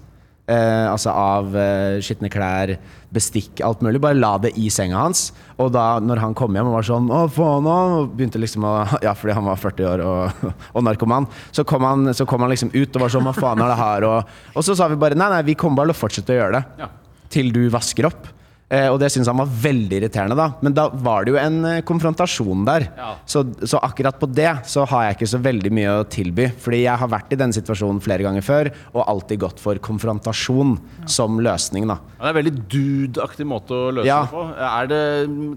Eh, 0.50 0.86
altså 0.90 1.12
av 1.14 1.52
eh, 1.54 2.00
skitne 2.02 2.30
klær, 2.32 2.72
bestikk, 3.14 3.60
alt 3.62 3.84
mulig. 3.86 4.00
Bare 4.02 4.18
la 4.18 4.32
det 4.42 4.50
i 4.58 4.66
senga 4.72 4.98
hans. 4.98 5.28
Og 5.62 5.70
da 5.74 5.84
når 6.02 6.22
han 6.24 6.34
kom 6.38 6.56
hjem 6.56 6.70
og 6.70 6.78
var 6.78 6.86
sånn 6.88 7.06
Å, 7.12 7.20
faen, 7.30 7.68
da», 7.68 7.76
begynte 8.16 8.40
liksom 8.40 8.64
å 8.66 8.72
Ja, 9.06 9.12
fordi 9.18 9.36
han 9.36 9.46
var 9.46 9.60
40 9.60 9.88
år 9.92 10.02
og, 10.06 10.48
og 10.74 10.86
narkoman. 10.86 11.28
Så 11.54 11.66
kom, 11.68 11.86
han, 11.86 12.10
så 12.16 12.26
kom 12.26 12.42
han 12.42 12.50
liksom 12.50 12.72
ut 12.74 12.98
og 12.98 13.04
var 13.04 13.14
sånn 13.14 13.28
Hva 13.28 13.36
faen 13.36 13.62
er 13.62 13.70
det 13.74 13.78
her? 13.78 14.08
Og, 14.08 14.34
og 14.56 14.66
så 14.66 14.74
sa 14.78 14.90
vi 14.90 14.98
bare 15.00 15.18
Nei, 15.18 15.30
nei, 15.36 15.44
vi 15.52 15.58
kommer 15.58 15.82
bare 15.82 15.92
til 15.92 15.98
å 15.98 16.02
fortsette 16.02 16.34
å 16.34 16.40
gjøre 16.40 16.58
det. 16.58 16.64
Ja. 16.82 16.90
Til 17.30 17.54
du 17.54 17.62
vasker 17.70 18.10
opp. 18.10 18.26
Eh, 18.70 18.86
og 18.86 19.00
det 19.02 19.08
syntes 19.10 19.26
han 19.26 19.40
var 19.40 19.48
veldig 19.50 19.96
irriterende, 19.98 20.36
da. 20.38 20.44
Men 20.62 20.74
da 20.76 20.84
var 20.94 21.24
det 21.26 21.32
jo 21.32 21.38
en 21.40 21.56
eh, 21.66 21.80
konfrontasjon 21.86 22.62
der. 22.68 22.84
Ja. 22.94 23.08
Så, 23.26 23.42
så 23.66 23.80
akkurat 23.82 24.20
på 24.20 24.28
det 24.30 24.52
så 24.70 24.84
har 24.86 25.08
jeg 25.08 25.16
ikke 25.16 25.30
så 25.32 25.40
veldig 25.42 25.72
mye 25.74 25.94
å 25.98 26.04
tilby. 26.06 26.46
Fordi 26.62 26.84
jeg 26.84 27.02
har 27.02 27.10
vært 27.10 27.34
i 27.34 27.38
denne 27.40 27.56
situasjonen 27.56 27.98
flere 28.04 28.22
ganger 28.26 28.46
før, 28.46 28.70
og 28.94 29.02
alltid 29.10 29.42
gått 29.42 29.62
for 29.62 29.80
konfrontasjon 29.82 30.76
som 31.10 31.40
løsning, 31.42 31.88
da. 31.90 31.98
Ja, 32.14 32.20
det 32.22 32.28
er 32.28 32.30
en 32.30 32.38
veldig 32.38 32.54
dude-aktig 32.70 33.48
måte 33.50 33.74
å 33.74 33.90
løse 33.96 34.06
Ja. 34.06 34.20
det 34.28 34.36
på. 34.36 34.44
Er 34.70 34.90
det, 34.92 35.02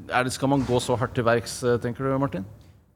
er 0.10 0.26
det, 0.26 0.34
skal 0.34 0.50
man 0.56 0.66
gå 0.66 0.82
så 0.82 0.98
hardt 0.98 1.14
til 1.14 1.28
verks, 1.28 1.60
eh, 1.70 1.78
tenker 1.84 2.08
du, 2.08 2.16
Martin? 2.18 2.48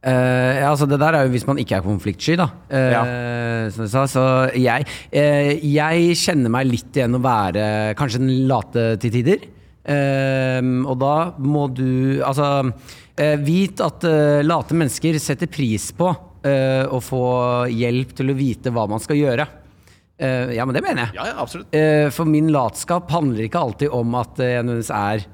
Uh, 0.08 0.54
ja, 0.62 0.68
altså 0.70 0.86
det 0.88 1.00
der 1.02 1.16
er 1.18 1.26
jo 1.26 1.32
hvis 1.34 1.46
man 1.50 1.58
ikke 1.60 1.76
er 1.80 1.84
konfliktsky, 1.84 2.36
da. 2.40 2.46
Eh, 2.70 3.70
Som 3.74 3.86
du 3.86 3.92
sa. 3.92 4.06
Så 4.08 4.24
jeg, 4.56 4.86
uh, 5.12 5.52
jeg 5.62 6.18
kjenner 6.22 6.54
meg 6.54 6.70
litt 6.70 6.98
igjen 6.98 7.18
å 7.18 7.22
være 7.22 7.94
kanskje 8.00 8.22
den 8.24 8.48
late 8.50 8.88
til 9.04 9.14
tider. 9.18 9.46
Eh, 9.88 10.60
og 10.84 10.98
da 11.00 11.16
må 11.40 11.68
du 11.72 12.20
Altså, 12.20 12.72
eh, 13.16 13.38
vit 13.40 13.80
at 13.84 14.04
eh, 14.08 14.44
late 14.44 14.76
mennesker 14.76 15.16
setter 15.24 15.48
pris 15.48 15.90
på 15.96 16.10
eh, 16.44 16.84
å 16.84 17.00
få 17.04 17.24
hjelp 17.72 18.12
til 18.18 18.34
å 18.34 18.38
vite 18.38 18.74
hva 18.76 18.88
man 18.92 19.04
skal 19.04 19.20
gjøre. 19.22 19.48
Ja, 20.18 20.64
men 20.66 20.74
det 20.74 20.82
mener 20.82 21.04
jeg. 21.04 21.14
Ja, 21.14 21.28
ja, 21.30 21.34
absolutt. 21.44 21.76
For 22.16 22.26
min 22.26 22.48
latskap 22.50 23.12
handler 23.14 23.44
ikke 23.44 23.60
alltid 23.62 23.92
om 23.94 24.16
at 24.18 24.40
jeg 24.42 24.66
nødvendigvis 24.66 24.90
er 24.90 25.28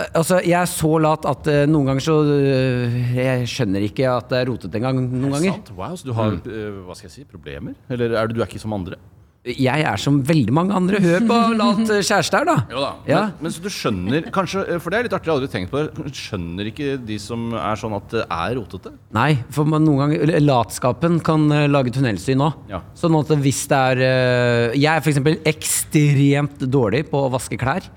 Altså, 0.00 0.40
Jeg 0.40 0.56
er 0.56 0.68
så 0.70 0.90
lat 1.02 1.26
at 1.28 1.48
uh, 1.52 1.62
noen 1.68 1.92
ganger 1.92 2.04
så 2.04 2.18
uh, 2.24 3.00
Jeg 3.16 3.48
skjønner 3.50 3.84
ikke 3.86 4.08
at 4.08 4.30
det 4.32 4.40
er 4.40 4.48
rotete 4.48 4.80
engang. 4.80 5.02
Noen 5.04 5.36
ganger. 5.36 5.58
Sant? 5.58 5.72
Wow, 5.76 5.96
så 5.98 6.08
du 6.08 6.14
har 6.16 6.38
eh, 6.38 6.78
hva 6.86 6.96
skal 6.96 7.10
jeg 7.10 7.14
si, 7.14 7.26
problemer? 7.28 7.76
Eller 7.92 8.16
er 8.16 8.30
det, 8.30 8.36
du 8.36 8.42
er 8.42 8.48
ikke 8.48 8.62
som 8.62 8.74
andre? 8.76 8.98
Jeg 9.42 9.82
er 9.82 9.98
som 9.98 10.20
veldig 10.22 10.52
mange 10.54 10.74
andre. 10.78 11.00
Hør 11.02 11.24
på 11.26 11.36
lat 11.58 11.80
eh, 11.90 12.02
kjæreste 12.06 12.38
her, 12.38 12.44
da. 12.46 12.54
Jo 12.70 12.82
da. 12.84 12.90
Ja. 13.10 13.22
Men, 13.32 13.48
men 13.48 13.54
så 13.54 13.62
du 13.64 13.70
skjønner 13.74 14.28
kanskje, 14.34 14.62
For 14.78 14.94
det 14.94 15.00
er 15.00 15.08
litt 15.08 15.16
artig, 15.16 15.26
jeg 15.26 15.32
har 15.32 15.40
aldri 15.40 15.50
tenkt 15.50 15.72
på 15.72 15.80
det. 15.82 16.12
Skjønner 16.14 16.68
ikke 16.70 16.92
de 17.08 17.16
som 17.18 17.48
er 17.58 17.80
sånn 17.80 17.96
at 17.98 18.06
det 18.14 18.22
er 18.22 18.54
rotete? 18.60 18.92
Nei, 19.18 19.32
for 19.50 19.66
man, 19.66 19.82
noen 19.82 20.04
ganger 20.04 20.36
Latskapen 20.44 21.18
kan 21.26 21.48
eh, 21.50 21.66
lage 21.66 21.90
tunnelsyn 21.96 22.44
òg. 22.46 22.60
Ja. 22.70 22.84
Sånn 22.98 23.18
at 23.18 23.34
hvis 23.42 23.64
det 23.72 23.80
er 23.90 24.04
eh, 24.06 24.78
Jeg 24.78 24.92
er 24.94 25.02
f.eks. 25.02 25.42
ekstremt 25.56 26.62
dårlig 26.70 27.08
på 27.10 27.24
å 27.26 27.32
vaske 27.34 27.58
klær. 27.58 27.90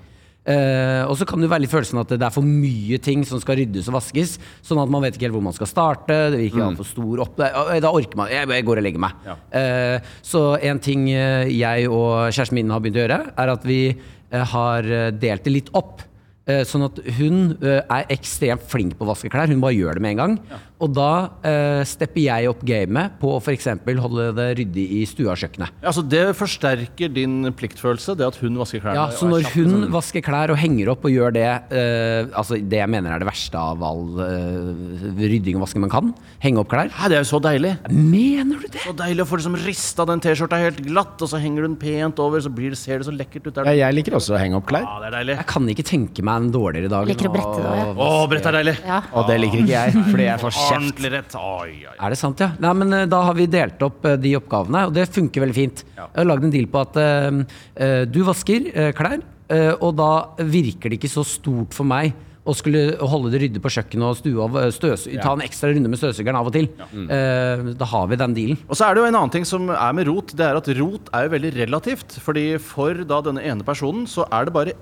Eh, 0.46 1.02
og 1.10 1.16
så 1.18 1.26
kan 1.26 1.41
det 1.41 1.50
være 1.50 1.64
litt 1.64 1.74
følelsen 1.74 2.00
at 2.04 2.12
det 2.14 2.22
er 2.22 2.34
for 2.34 2.46
mye 2.46 3.00
ting 3.02 3.24
som 3.26 3.41
skal 3.41 3.58
ryddes 3.62 3.89
og 3.89 3.98
vaskes. 3.98 4.36
Sånn 4.66 4.82
at 4.82 4.91
man 4.93 5.06
vet 5.06 5.18
ikke 5.18 5.28
helt 5.28 5.38
hvor 5.39 5.46
man 5.48 5.58
skal 5.58 5.70
starte. 5.70 6.20
Det 6.36 6.41
virker 6.43 6.62
mm. 6.62 6.80
for 6.80 6.89
stor 6.89 7.24
opp. 7.26 7.38
Da 7.39 7.80
da 7.82 7.91
orker 7.93 8.18
man 8.20 8.32
Jeg, 8.32 8.48
jeg 8.54 8.66
går 8.66 8.82
og 8.82 8.86
legger 8.86 9.02
meg. 9.02 9.26
Ja. 9.26 9.38
Uh, 9.52 10.16
så 10.26 10.43
en 10.62 10.82
ting 10.84 11.08
eh, 11.14 11.50
jeg 11.54 11.89
og 11.89 12.30
kjæresten 12.30 12.60
min 12.60 12.74
har 12.74 12.84
begynt 12.84 13.00
å 13.00 13.06
gjøre, 13.06 13.22
er 13.41 13.54
at 13.56 13.66
vi 13.68 13.80
eh, 13.89 14.52
har 14.54 14.86
eh, 14.86 15.14
delt 15.16 15.48
det 15.48 15.54
litt 15.54 15.72
opp. 15.78 16.04
Eh, 16.46 16.62
Sånn 16.68 16.86
at 16.86 17.00
hun 17.18 17.56
eh, 17.58 17.82
er 17.82 18.12
ekstremt 18.14 18.66
flink 18.70 18.98
på 19.00 19.06
å 19.06 19.10
vaske 19.10 19.32
klær. 19.34 19.50
Hun 19.50 19.64
bare 19.64 19.78
gjør 19.78 19.98
det 19.98 20.06
med 20.06 20.16
en 20.16 20.22
gang. 20.22 20.36
Og 20.84 20.91
da 20.91 21.09
eh, 21.47 21.82
stepper 21.88 22.19
jeg 22.26 22.49
opp 22.51 22.63
gamet 22.67 23.13
på 23.21 23.30
å 23.32 23.39
f.eks. 23.39 23.69
holde 24.03 24.26
det 24.36 24.47
ryddig 24.59 24.84
i 24.97 25.03
stua 25.07 25.32
og 25.32 25.39
kjøkkenet. 25.39 25.71
Ja, 25.86 25.93
så 25.95 26.03
Det 26.03 26.23
forsterker 26.36 27.13
din 27.15 27.47
pliktfølelse, 27.55 28.15
det 28.19 28.26
at 28.28 28.36
hun 28.41 28.57
vasker 28.59 28.84
klærne? 28.84 28.97
Ja, 28.99 29.05
Så 29.15 29.30
når 29.30 29.47
hun 29.53 29.71
sånn. 29.71 29.86
vasker 29.93 30.26
klær 30.26 30.51
og 30.51 30.59
henger 30.59 30.91
opp 30.91 31.07
og 31.07 31.13
gjør 31.13 31.32
det 31.36 31.45
eh, 31.47 32.28
Altså 32.36 32.59
det 32.59 32.82
jeg 32.82 32.91
mener 32.91 33.15
er 33.15 33.23
det 33.23 33.28
verste 33.30 33.55
av 33.59 33.84
all 33.88 34.19
eh, 34.26 35.05
rydding 35.15 35.55
og 35.59 35.63
vasking 35.63 35.86
man 35.86 35.93
kan, 35.93 36.11
henge 36.43 36.59
opp 36.59 36.69
klær 36.73 36.91
Hæ, 36.91 37.07
Det 37.13 37.19
er 37.21 37.23
jo 37.23 37.30
så 37.32 37.39
deilig! 37.45 37.71
Mener 37.95 38.59
du 38.59 38.67
det? 38.67 38.84
Så 38.84 38.95
deilig 38.99 39.23
å 39.23 39.30
få 39.32 39.39
liksom 39.39 39.55
rista 39.63 40.05
den 40.11 40.23
T-skjorta 40.23 40.59
helt 40.59 40.84
glatt, 40.84 41.15
og 41.23 41.32
så 41.32 41.39
henger 41.41 41.63
du 41.63 41.69
den 41.69 41.80
pent 41.80 42.19
over, 42.23 42.43
så 42.43 42.51
blir 42.51 42.76
det, 42.76 42.80
ser 42.82 42.99
det 42.99 43.07
så 43.07 43.15
lekkert 43.15 43.47
ut. 43.47 43.53
Der. 43.55 43.71
Ja, 43.71 43.88
jeg 43.88 43.99
liker 44.01 44.17
også 44.19 44.36
å 44.36 44.41
henge 44.41 44.59
opp 44.59 44.67
klær. 44.69 44.84
Ja, 44.84 44.99
det 45.05 45.09
er 45.13 45.17
deilig. 45.21 45.38
Jeg 45.39 45.49
kan 45.53 45.71
ikke 45.71 45.88
tenke 45.88 46.26
meg 46.28 46.43
en 46.43 46.51
dårligere 46.53 46.91
dag. 46.91 47.07
Liker 47.09 47.32
å 47.32 47.34
brette 47.38 47.63
det, 47.63 47.73
ja. 47.80 47.88
Å, 47.95 48.11
brett 48.32 48.49
er 48.51 48.59
deilig! 48.59 48.76
Ja. 48.86 48.99
Og 49.15 49.30
det 49.32 49.39
liker 49.41 49.63
ikke 49.63 49.76
jeg, 49.76 50.05
fordi 50.11 50.28
jeg 50.28 50.43
får 50.43 50.57
kjeft. 50.70 51.38
Oi, 51.39 51.72
oi. 51.86 51.95
Er 51.95 52.13
det 52.13 52.20
sant, 52.20 52.41
ja? 52.41 52.51
Nei, 52.61 52.74
men 52.82 52.97
eh, 52.97 53.07
Da 53.11 53.22
har 53.28 53.38
vi 53.38 53.47
delt 53.51 53.82
opp 53.86 54.05
eh, 54.07 54.18
de 54.22 54.36
oppgavene, 54.39 54.86
og 54.89 54.95
det 54.95 55.07
funker 55.13 55.45
veldig 55.45 55.57
fint. 55.57 55.86
Jeg 55.97 56.11
har 56.18 56.30
lagd 56.30 56.47
en 56.47 56.53
deal 56.53 56.70
på 56.72 56.84
at 56.84 56.99
eh, 57.01 58.05
du 58.09 58.22
vasker 58.28 58.70
uh, 58.74 58.91
klær, 58.95 59.20
uh, 59.51 59.74
og 59.80 59.91
da 59.99 60.11
virker 60.43 60.91
det 60.91 60.99
ikke 60.99 61.11
så 61.11 61.26
stort 61.28 61.76
for 61.76 61.88
meg 61.88 62.16
å 62.45 62.53
skulle 62.53 62.82
holde 63.09 63.32
det 63.34 63.41
ryddig 63.41 63.61
på 63.63 63.72
kjøkkenet 63.74 64.05
og 64.05 64.18
stua, 64.20 64.66
støs, 64.74 65.07
ta 65.22 65.34
en 65.34 65.43
ekstra 65.45 65.72
runde 65.74 65.89
med 65.89 65.99
støvsugeren 65.99 66.38
av 66.38 66.49
og 66.49 66.53
til. 66.53 66.68
Eh, 66.93 67.72
da 67.78 67.88
har 67.89 68.09
vi 68.11 68.20
den 68.22 68.36
dealen. 68.38 68.59
Og 68.70 68.78
så 68.78 68.88
er 68.88 68.95
det 68.95 69.01
jo 69.01 69.07
en 69.09 69.18
annen 69.18 69.34
ting 69.34 69.47
som 69.49 69.72
er 69.74 69.95
med 69.97 70.05
rot. 70.09 70.36
Det 70.38 70.45
er 70.45 70.59
at 70.59 70.70
rot 70.78 71.09
er 71.09 71.26
jo 71.26 71.34
veldig 71.34 71.53
relativt. 71.57 72.20
Fordi 72.22 72.45
for 72.61 73.01
da 73.07 73.22
denne 73.26 73.43
ene 73.45 73.66
personen 73.66 74.05
så 74.09 74.28
er 74.30 74.45
det 74.45 74.55
bare 74.55 74.78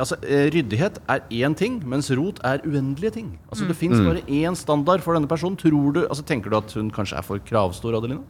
Altså, 0.00 0.16
eh, 0.24 0.48
Ryddighet 0.54 0.98
er 1.12 1.24
én 1.30 1.54
ting, 1.56 1.80
mens 1.84 2.10
rot 2.16 2.40
er 2.46 2.64
uendelige 2.64 3.14
ting. 3.18 3.30
Altså 3.50 3.68
Det 3.68 3.76
fins 3.76 4.00
bare 4.00 4.24
én 4.26 4.56
standard 4.56 5.04
for 5.04 5.14
denne 5.14 5.28
personen. 5.28 5.58
Tror 5.60 5.92
du, 5.92 6.06
altså 6.06 6.24
Tenker 6.24 6.50
du 6.50 6.56
at 6.56 6.72
hun 6.72 6.90
kanskje 6.90 7.18
er 7.18 7.26
for 7.26 7.38
kravstor, 7.38 7.96
Adelina? 7.98 8.22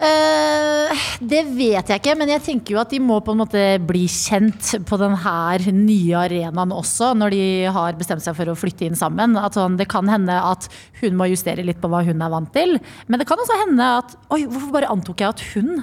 Uh, 0.00 0.96
det 1.20 1.42
vet 1.52 1.90
jeg 1.92 2.00
ikke, 2.00 2.14
men 2.16 2.30
jeg 2.32 2.40
tenker 2.40 2.72
jo 2.72 2.78
at 2.80 2.88
de 2.88 2.96
må 3.04 3.18
på 3.20 3.34
en 3.34 3.42
måte 3.42 3.64
bli 3.84 4.06
kjent 4.08 4.70
på 4.88 4.96
den 4.96 5.12
her 5.20 5.66
nye 5.76 6.16
arenaen 6.16 6.72
også, 6.72 7.10
når 7.20 7.34
de 7.34 7.42
har 7.74 7.98
bestemt 7.98 8.24
seg 8.24 8.38
for 8.38 8.48
å 8.48 8.56
flytte 8.56 8.88
inn 8.88 8.96
sammen. 8.96 9.36
At 9.36 9.58
sånn, 9.58 9.76
det 9.76 9.90
kan 9.92 10.08
hende 10.08 10.38
at 10.40 10.70
hun 11.02 11.18
må 11.20 11.28
justere 11.28 11.66
litt 11.66 11.82
på 11.82 11.90
hva 11.92 12.00
hun 12.06 12.24
er 12.24 12.32
vant 12.32 12.52
til. 12.56 12.78
Men 13.12 13.20
det 13.20 13.28
kan 13.28 13.42
også 13.42 13.60
hende 13.66 13.90
at 14.00 14.16
Oi, 14.32 14.46
hvorfor 14.48 14.72
bare 14.78 14.88
antok 14.94 15.20
jeg 15.20 15.34
at 15.34 15.44
hun 15.52 15.82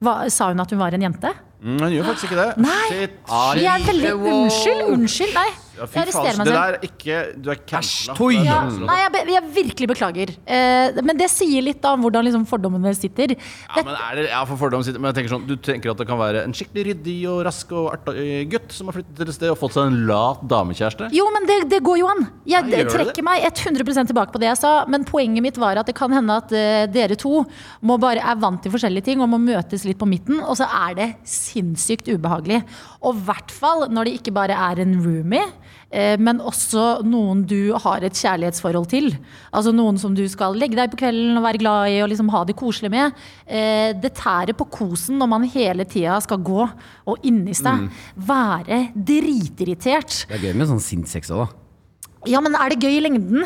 hva, 0.00 0.14
Sa 0.32 0.48
hun 0.52 0.62
at 0.62 0.72
hun 0.72 0.80
var 0.80 0.94
en 0.94 1.04
jente? 1.04 1.34
Mm, 1.62 1.78
hun 1.82 1.92
gjør 1.92 2.04
faktisk 2.04 2.28
ikke 2.30 2.42
det. 2.42 2.50
Nei. 2.62 2.84
Shit. 2.90 3.10
Jeg 3.62 3.80
er 3.80 3.86
veldig 3.86 4.12
Unnskyld, 4.14 4.82
unnskyld. 4.94 5.34
Nei. 5.34 5.48
Ja, 5.78 5.86
fy 5.86 5.94
Jeg 5.98 6.02
arresterer 6.08 6.34
faen, 6.34 6.38
meg 6.38 6.46
det 6.46 6.52
selv. 6.52 6.58
der 6.58 6.72
er 6.74 6.86
ikke 6.88 7.42
Du 7.42 7.50
er 7.50 7.58
cancela. 7.70 8.14
toi. 8.18 8.32
Det 8.34 8.40
er 8.40 8.44
Ja, 8.48 8.58
cancela. 8.64 8.86
nei, 8.86 8.98
jeg, 9.04 9.12
be- 9.12 9.32
jeg 9.32 9.42
virkelig 9.58 9.88
beklager. 9.92 10.28
Eh, 10.46 11.02
men 11.02 11.16
det 11.16 11.30
sier 11.30 11.62
litt 11.62 11.80
da 11.82 11.92
om 11.94 12.02
hvordan 12.02 12.24
liksom 12.26 12.46
fordommene 12.50 12.94
sitter. 12.96 13.36
Ja, 13.38 13.82
men 13.84 13.94
er 13.94 14.14
det, 14.16 14.28
ja, 14.30 14.44
for 14.44 14.56
fordom 14.56 14.82
sitter 14.84 14.98
Men 15.00 15.12
jeg 15.14 15.22
tenker 15.22 15.36
sånn 15.36 15.46
Du 15.46 15.54
tenker 15.56 15.90
at 15.92 15.96
det 15.98 16.06
kan 16.08 16.18
være 16.18 16.42
en 16.44 16.52
skikkelig 16.52 16.84
ryddig 16.92 17.16
og 17.30 17.44
rask 17.46 17.70
og 17.72 17.92
artig 17.94 18.50
gutt 18.50 18.72
som 18.72 18.86
har 18.88 18.94
flyttet 18.98 19.16
til 19.16 19.28
et 19.28 19.34
sted 19.34 19.50
og 19.50 19.58
fått 19.58 19.72
seg 19.78 19.86
en 19.86 20.06
lat 20.08 20.42
damekjæreste? 20.48 21.10
Jo, 21.14 21.28
men 21.32 21.46
det, 21.46 21.58
det 21.70 21.82
går 21.86 21.98
jo 22.02 22.08
an. 22.08 22.24
Jeg 22.44 22.58
Ja, 22.58 22.62
gjør 22.62 22.88
det 22.90 22.94
trekker 23.14 23.22
meg 23.24 23.42
100 23.52 24.06
tilbake 24.10 24.32
på 24.34 24.40
det 24.42 24.48
jeg 24.50 24.58
sa. 24.58 24.84
Men 24.88 25.04
poenget 25.04 25.42
mitt 25.42 25.56
var 25.56 25.76
at 25.78 25.86
det 25.86 25.94
kan 25.94 26.10
hende 26.12 26.30
at 26.36 26.50
eh, 26.52 26.86
dere 26.86 27.16
to 27.16 27.44
må 27.82 27.98
bare 28.00 28.18
er 28.18 28.36
vant 28.36 28.60
til 28.62 28.72
forskjellige 28.72 29.04
ting 29.04 29.20
og 29.22 29.28
må 29.30 29.38
møtes 29.38 29.84
litt 29.84 29.98
på 29.98 30.08
midten. 30.08 30.40
Og 30.42 30.56
så 30.58 30.66
er 30.66 30.94
det 30.98 31.08
sinnssykt 31.24 32.08
ubehagelig. 32.10 32.62
Og 33.02 33.14
i 33.14 33.22
hvert 33.28 33.50
fall 33.54 33.86
når 33.92 34.04
det 34.10 34.14
ikke 34.20 34.34
bare 34.34 34.56
er 34.56 34.80
en 34.82 34.96
roomie. 35.04 35.44
Eh, 35.90 36.16
Men 36.18 36.40
også 36.40 37.02
noen 37.04 37.44
du 37.48 37.72
har 37.74 38.04
et 38.04 38.12
kjærlighetsforhold 38.16 38.88
til. 38.88 39.10
Altså 39.52 39.72
Noen 39.74 39.98
som 39.98 40.14
du 40.14 40.24
skal 40.28 40.54
legge 40.58 40.76
deg 40.76 40.90
på 40.92 41.00
kvelden 41.04 41.36
og 41.38 41.44
være 41.44 41.58
glad 41.62 41.92
i 41.92 42.00
og 42.04 42.10
liksom 42.12 42.28
ha 42.34 42.44
det 42.44 42.56
koselig 42.56 42.90
med. 42.90 43.12
Eh, 43.46 43.92
Det 43.98 44.12
tærer 44.14 44.54
på 44.56 44.68
kosen 44.70 45.18
når 45.18 45.28
man 45.28 45.44
hele 45.48 45.84
tida 45.84 46.18
skal 46.20 46.38
gå 46.38 46.64
og 47.06 47.18
inni 47.24 47.54
seg 47.54 47.88
være 48.16 48.88
dritirritert. 48.94 50.26
Det 50.28 50.36
er 50.38 50.46
gøy 50.50 50.54
med 50.58 50.68
sånn 50.68 50.82
sinnssex 50.82 51.30
òg, 51.30 51.46
da. 51.46 51.48
Ja, 52.26 52.40
men 52.44 52.54
er 52.58 52.70
det 52.74 52.80
gøy 52.82 52.96
i 52.98 53.00
lengden? 53.04 53.44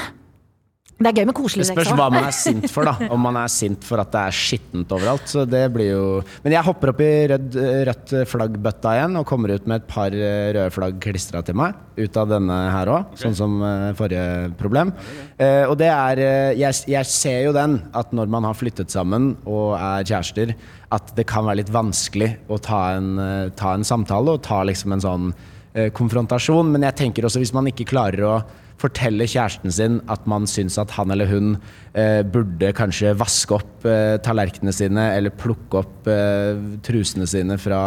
Det 1.02 1.10
er 1.10 1.18
gøy 1.20 1.28
med 1.28 1.36
koselig 1.36 1.64
Det 1.64 1.72
spørs 1.72 1.92
hva 1.98 2.08
man 2.12 2.26
er 2.28 2.34
sint 2.44 2.66
for, 2.72 2.86
da. 2.86 3.08
Om 3.12 3.24
man 3.26 3.38
er 3.40 3.52
sint 3.52 3.86
for 3.86 4.02
at 4.02 4.12
det 4.14 4.22
er 4.22 4.36
skittent 4.36 4.94
overalt. 4.94 5.26
Så 5.30 5.44
det 5.48 5.64
blir 5.74 5.90
jo 5.92 6.04
Men 6.44 6.56
jeg 6.56 6.66
hopper 6.66 6.92
opp 6.92 7.02
i 7.04 7.10
rød, 7.32 7.58
rødt 7.88 8.14
flaggbøtta 8.30 8.96
igjen 8.98 9.18
og 9.20 9.26
kommer 9.28 9.54
ut 9.54 9.68
med 9.70 9.82
et 9.82 9.88
par 9.90 10.14
eh, 10.14 10.50
røde 10.56 10.74
flagg 10.74 11.00
klistra 11.02 11.42
til 11.46 11.58
meg. 11.58 11.78
Ut 11.98 12.18
av 12.20 12.30
denne 12.30 12.58
her 12.72 12.90
òg, 12.92 13.16
sånn 13.20 13.36
som 13.36 13.56
eh, 13.66 13.88
forrige 13.98 14.52
problem. 14.60 14.92
Eh, 15.36 15.64
og 15.68 15.76
det 15.80 15.90
er 15.92 16.22
jeg, 16.58 16.82
jeg 16.92 17.10
ser 17.10 17.40
jo 17.48 17.56
den, 17.56 17.80
at 17.98 18.12
når 18.14 18.30
man 18.32 18.46
har 18.48 18.58
flyttet 18.58 18.92
sammen 18.92 19.32
og 19.42 19.74
er 19.78 20.06
kjærester, 20.08 20.54
at 20.92 21.14
det 21.16 21.24
kan 21.28 21.46
være 21.46 21.62
litt 21.62 21.72
vanskelig 21.72 22.34
å 22.52 22.58
ta 22.62 22.82
en, 22.98 23.16
ta 23.56 23.72
en 23.76 23.86
samtale 23.86 24.36
og 24.36 24.44
ta 24.44 24.60
liksom 24.68 24.94
en 24.96 25.04
sånn 25.04 25.32
konfrontasjon. 25.96 26.68
Men 26.74 26.84
jeg 26.88 26.98
tenker 26.98 27.24
også 27.24 27.40
hvis 27.40 27.54
man 27.56 27.70
ikke 27.70 27.88
klarer 27.88 28.26
å 28.28 28.34
fortelle 28.82 29.26
kjæresten 29.30 29.72
sin 29.74 30.00
at 30.10 30.24
man 30.30 30.46
syns 30.50 30.78
at 30.80 30.92
han 30.96 31.12
eller 31.14 31.28
hun 31.30 31.54
eh, 31.98 32.22
burde 32.26 32.72
kanskje 32.76 33.14
vaske 33.18 33.56
opp 33.58 33.86
eh, 33.88 34.16
tallerkenene 34.24 34.74
sine 34.74 35.06
eller 35.16 35.34
plukke 35.38 35.82
opp 35.82 36.10
eh, 36.10 36.58
trusene 36.86 37.28
sine 37.30 37.58
fra 37.62 37.82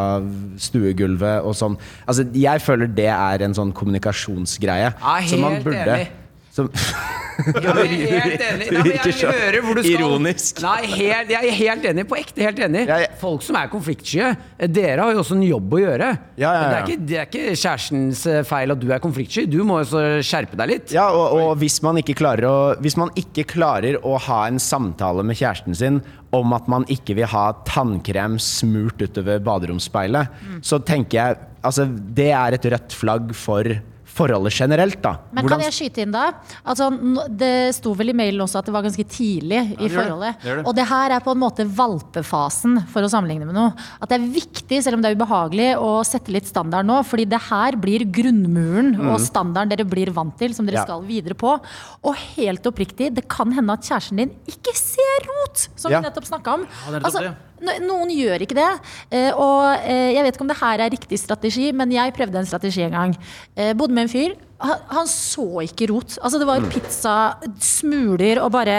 stuegulvet 0.67 1.45
og 1.45 1.57
sånn. 1.57 1.77
Altså, 2.05 2.27
jeg 2.35 2.63
føler 2.63 2.91
det 2.95 3.11
er 3.11 3.45
en 3.45 3.57
sånn 3.57 3.75
kommunikasjonsgreie. 3.75 4.93
Ja, 4.95 5.17
helt 5.19 5.33
som 5.33 5.45
man 5.45 5.61
burde 5.65 5.85
enig. 5.85 6.11
som, 6.55 6.71
Ja, 7.35 7.73
jeg 7.83 8.07
er 8.07 8.25
helt 8.25 8.43
enig. 8.45 8.67
Nei, 8.75 8.93
jeg 8.95 9.15
hører 9.27 9.57
hvor 9.65 9.75
du 9.77 9.81
skal. 9.83 9.93
ironisk. 9.97 10.61
Nei, 10.63 10.77
helt, 10.93 11.31
jeg 11.33 11.49
er 11.51 11.57
helt 11.59 11.87
enig. 11.91 12.05
På 12.09 12.17
ekte 12.19 12.45
helt 12.45 12.59
enig. 12.67 12.85
Jeg- 12.87 13.09
Folk 13.21 13.43
som 13.45 13.57
er 13.59 13.67
konfliktsky, 13.71 14.21
eh, 14.23 14.67
dere 14.71 15.01
har 15.03 15.11
jo 15.15 15.21
også 15.23 15.35
en 15.37 15.43
jobb 15.45 15.75
å 15.75 15.81
gjøre. 15.81 16.09
Ja, 16.39 16.51
ja, 16.51 16.53
ja. 16.53 16.67
Det, 16.69 16.75
er 16.75 16.85
ikke, 16.89 17.07
det 17.11 17.17
er 17.21 17.29
ikke 17.29 17.55
kjærestens 17.63 18.25
eh, 18.31 18.41
feil 18.47 18.75
at 18.75 18.81
du 18.83 18.87
er 18.95 19.01
konfliktsky. 19.03 19.45
Du 19.51 19.59
må 19.67 19.79
jo 19.83 19.89
så 19.93 20.03
skjerpe 20.25 20.59
deg 20.59 20.71
litt. 20.71 20.93
Ja, 20.95 21.07
og, 21.15 21.35
og 21.39 21.57
hvis, 21.63 21.79
man 21.85 21.99
ikke 22.01 22.15
klarer 22.21 22.47
å, 22.49 22.55
hvis 22.83 22.97
man 23.01 23.11
ikke 23.19 23.45
klarer 23.55 23.99
å 24.05 24.15
ha 24.29 24.43
en 24.49 24.61
samtale 24.61 25.25
med 25.25 25.37
kjæresten 25.39 25.75
sin 25.77 26.01
om 26.35 26.51
at 26.57 26.65
man 26.71 26.83
ikke 26.91 27.15
vil 27.15 27.29
ha 27.31 27.49
tannkrem 27.67 28.35
smurt 28.43 28.99
utover 29.05 29.39
baderomsspeilet, 29.45 30.27
så 30.65 30.79
tenker 30.83 31.19
jeg 31.21 31.37
altså, 31.65 31.85
det 32.17 32.31
er 32.35 32.57
et 32.57 32.65
rødt 32.73 32.95
flagg 32.97 33.31
for 33.37 33.69
forholdet 34.15 34.53
generelt. 34.55 35.01
da. 35.03 35.17
Men 35.33 35.43
Hvordan- 35.43 35.59
kan 35.59 35.71
jeg 35.71 35.75
skyte 35.75 36.01
inn 36.05 36.11
da? 36.15 36.31
Altså, 36.65 36.87
det 37.35 37.75
sto 37.75 37.93
vel 37.93 38.09
i 38.09 38.13
mailen 38.15 38.39
også 38.45 38.59
at 38.61 38.65
det 38.69 38.73
var 38.73 38.83
ganske 38.85 39.03
tidlig 39.11 39.59
i 39.73 39.75
det 39.75 39.89
det. 39.89 39.91
forholdet. 39.91 40.35
Det 40.41 40.47
gjør 40.49 40.55
det. 40.61 40.65
Og 40.67 40.75
det 40.75 40.85
her 40.87 41.11
er 41.11 41.19
på 41.25 41.31
en 41.35 41.41
måte 41.43 41.65
valpefasen, 41.67 42.87
for 42.91 43.01
å 43.05 43.09
sammenligne 43.11 43.45
med 43.45 43.55
noe. 43.57 43.73
At 44.01 44.09
det 44.09 44.19
er 44.21 44.27
viktig, 44.31 44.81
selv 44.85 44.95
om 44.97 45.01
det 45.03 45.11
er 45.11 45.17
ubehagelig, 45.19 45.69
å 45.77 45.91
sette 46.07 46.31
litt 46.33 46.47
standard 46.47 46.85
nå. 46.87 47.01
Fordi 47.05 47.25
det 47.27 47.41
her 47.49 47.75
blir 47.79 48.05
grunnmuren 48.05 48.95
og 49.09 49.19
standarden 49.19 49.69
dere 49.75 49.85
blir 49.87 50.11
vant 50.15 50.37
til, 50.39 50.53
som 50.53 50.65
dere 50.65 50.75
Mm. 50.75 50.79
Ja. 50.79 50.85
skal 50.85 51.01
videre 51.03 51.35
på. 51.35 51.59
Og 52.03 52.15
helt 52.35 52.63
oppriktig, 52.63 53.13
det 53.13 53.27
kan 53.29 53.51
hende 53.51 53.71
at 53.73 53.81
kjæresten 53.81 54.17
din 54.17 54.31
ikke 54.47 54.73
ser 54.75 55.27
rot, 55.27 55.67
som 55.75 55.91
Ja. 55.91 55.99
vi 56.01 56.09
nettopp 56.09 56.25
snakka 56.25 56.53
om. 56.53 56.61
Ja, 56.61 56.67
det 56.67 56.95
er 56.95 56.99
nettopp 56.99 57.05
Altså, 57.05 57.19
det. 57.21 57.35
No- 57.65 57.77
Noen 57.89 58.11
gjør 58.15 58.43
ikke 58.45 58.57
det. 58.57 58.67
eh, 59.11 59.31
Og 59.33 59.65
eh, 59.81 60.11
jeg 60.15 60.23
vet 60.27 60.35
ikke 60.37 60.45
om 60.45 60.51
det 60.53 60.59
her 60.61 60.83
er 60.85 60.93
riktig 60.93 61.19
strategi, 61.21 61.71
men 61.75 61.91
jeg 61.93 62.13
prøvde 62.15 62.39
en 62.41 62.47
strategi 62.49 62.83
en 62.85 62.95
gang. 62.99 63.15
Jeg 63.57 63.77
Bodde 63.79 63.93
med 63.97 64.05
en 64.07 64.13
fyr. 64.13 64.35
Han, 64.65 65.09
så 65.11 65.43
ikke 65.65 65.89
rot. 65.91 66.15
Altså 66.23 66.39
Det 66.39 66.47
var 66.47 66.63
pizza, 66.71 67.15
smuler 67.59 68.39
og 68.41 68.53
bare 68.55 68.77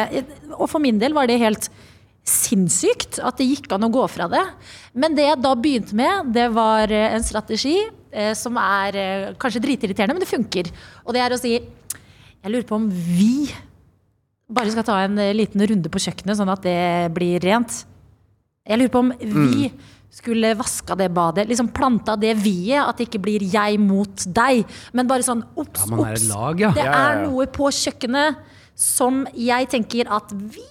Og 0.57 0.65
for 0.73 0.81
min 0.83 0.99
del 0.99 1.13
var 1.15 1.27
det 1.29 1.37
helt 1.43 1.69
sinnssykt 2.27 3.21
at 3.23 3.37
det 3.39 3.47
gikk 3.47 3.69
an 3.77 3.85
å 3.87 3.91
gå 3.95 4.03
fra 4.11 4.27
det. 4.33 4.43
Men 4.99 5.15
det 5.15 5.29
jeg 5.29 5.43
da 5.45 5.53
begynte 5.55 5.95
med, 5.99 6.33
det 6.35 6.49
var 6.57 6.91
eh, 6.91 7.13
en 7.15 7.23
strategi 7.23 7.77
eh, 8.11 8.33
som 8.35 8.57
er 8.59 8.99
eh, 8.99 9.29
kanskje 9.39 9.63
dritirriterende, 9.63 10.17
men 10.17 10.25
det 10.25 10.31
funker. 10.33 10.73
Og 11.05 11.15
det 11.15 11.23
er 11.23 11.35
å 11.37 11.39
si 11.39 11.53
Jeg 11.57 12.53
lurer 12.53 12.67
på 12.69 12.77
om 12.81 12.89
vi 12.91 13.47
bare 14.51 14.71
skal 14.75 14.85
ta 14.87 14.97
en 15.05 15.17
eh, 15.23 15.33
liten 15.35 15.63
runde 15.71 15.91
på 15.91 16.03
kjøkkenet, 16.03 16.39
sånn 16.39 16.51
at 16.53 16.67
det 16.67 16.77
blir 17.15 17.39
rent. 17.47 17.85
Jeg 18.67 18.79
lurer 18.81 18.93
på 18.95 18.99
om 19.05 19.13
vi 19.21 19.71
skulle 20.17 20.55
vaska 20.57 20.97
det 20.97 21.11
badet, 21.15 21.45
liksom 21.51 21.69
planta 21.77 22.15
det 22.19 22.33
vi-et, 22.41 22.81
at 22.89 22.97
det 22.99 23.09
ikke 23.11 23.21
blir 23.27 23.43
jeg 23.53 23.79
mot 23.83 24.25
deg, 24.35 24.65
men 24.97 25.07
bare 25.11 25.23
sånn 25.27 25.43
ops, 25.61 25.85
Ja, 25.91 25.99
obs. 26.01 26.25
lag, 26.31 26.61
ja. 26.61 26.71
Det 26.73 26.85
Ja, 26.85 26.93
ja, 26.93 27.03
er 27.13 27.27
noe 27.29 27.47
på 27.53 27.69
kjøkkenet 27.71 28.37
som 28.77 29.27
jeg 29.37 29.69
tenker 29.73 30.09
at 30.13 30.33
vi 30.33 30.65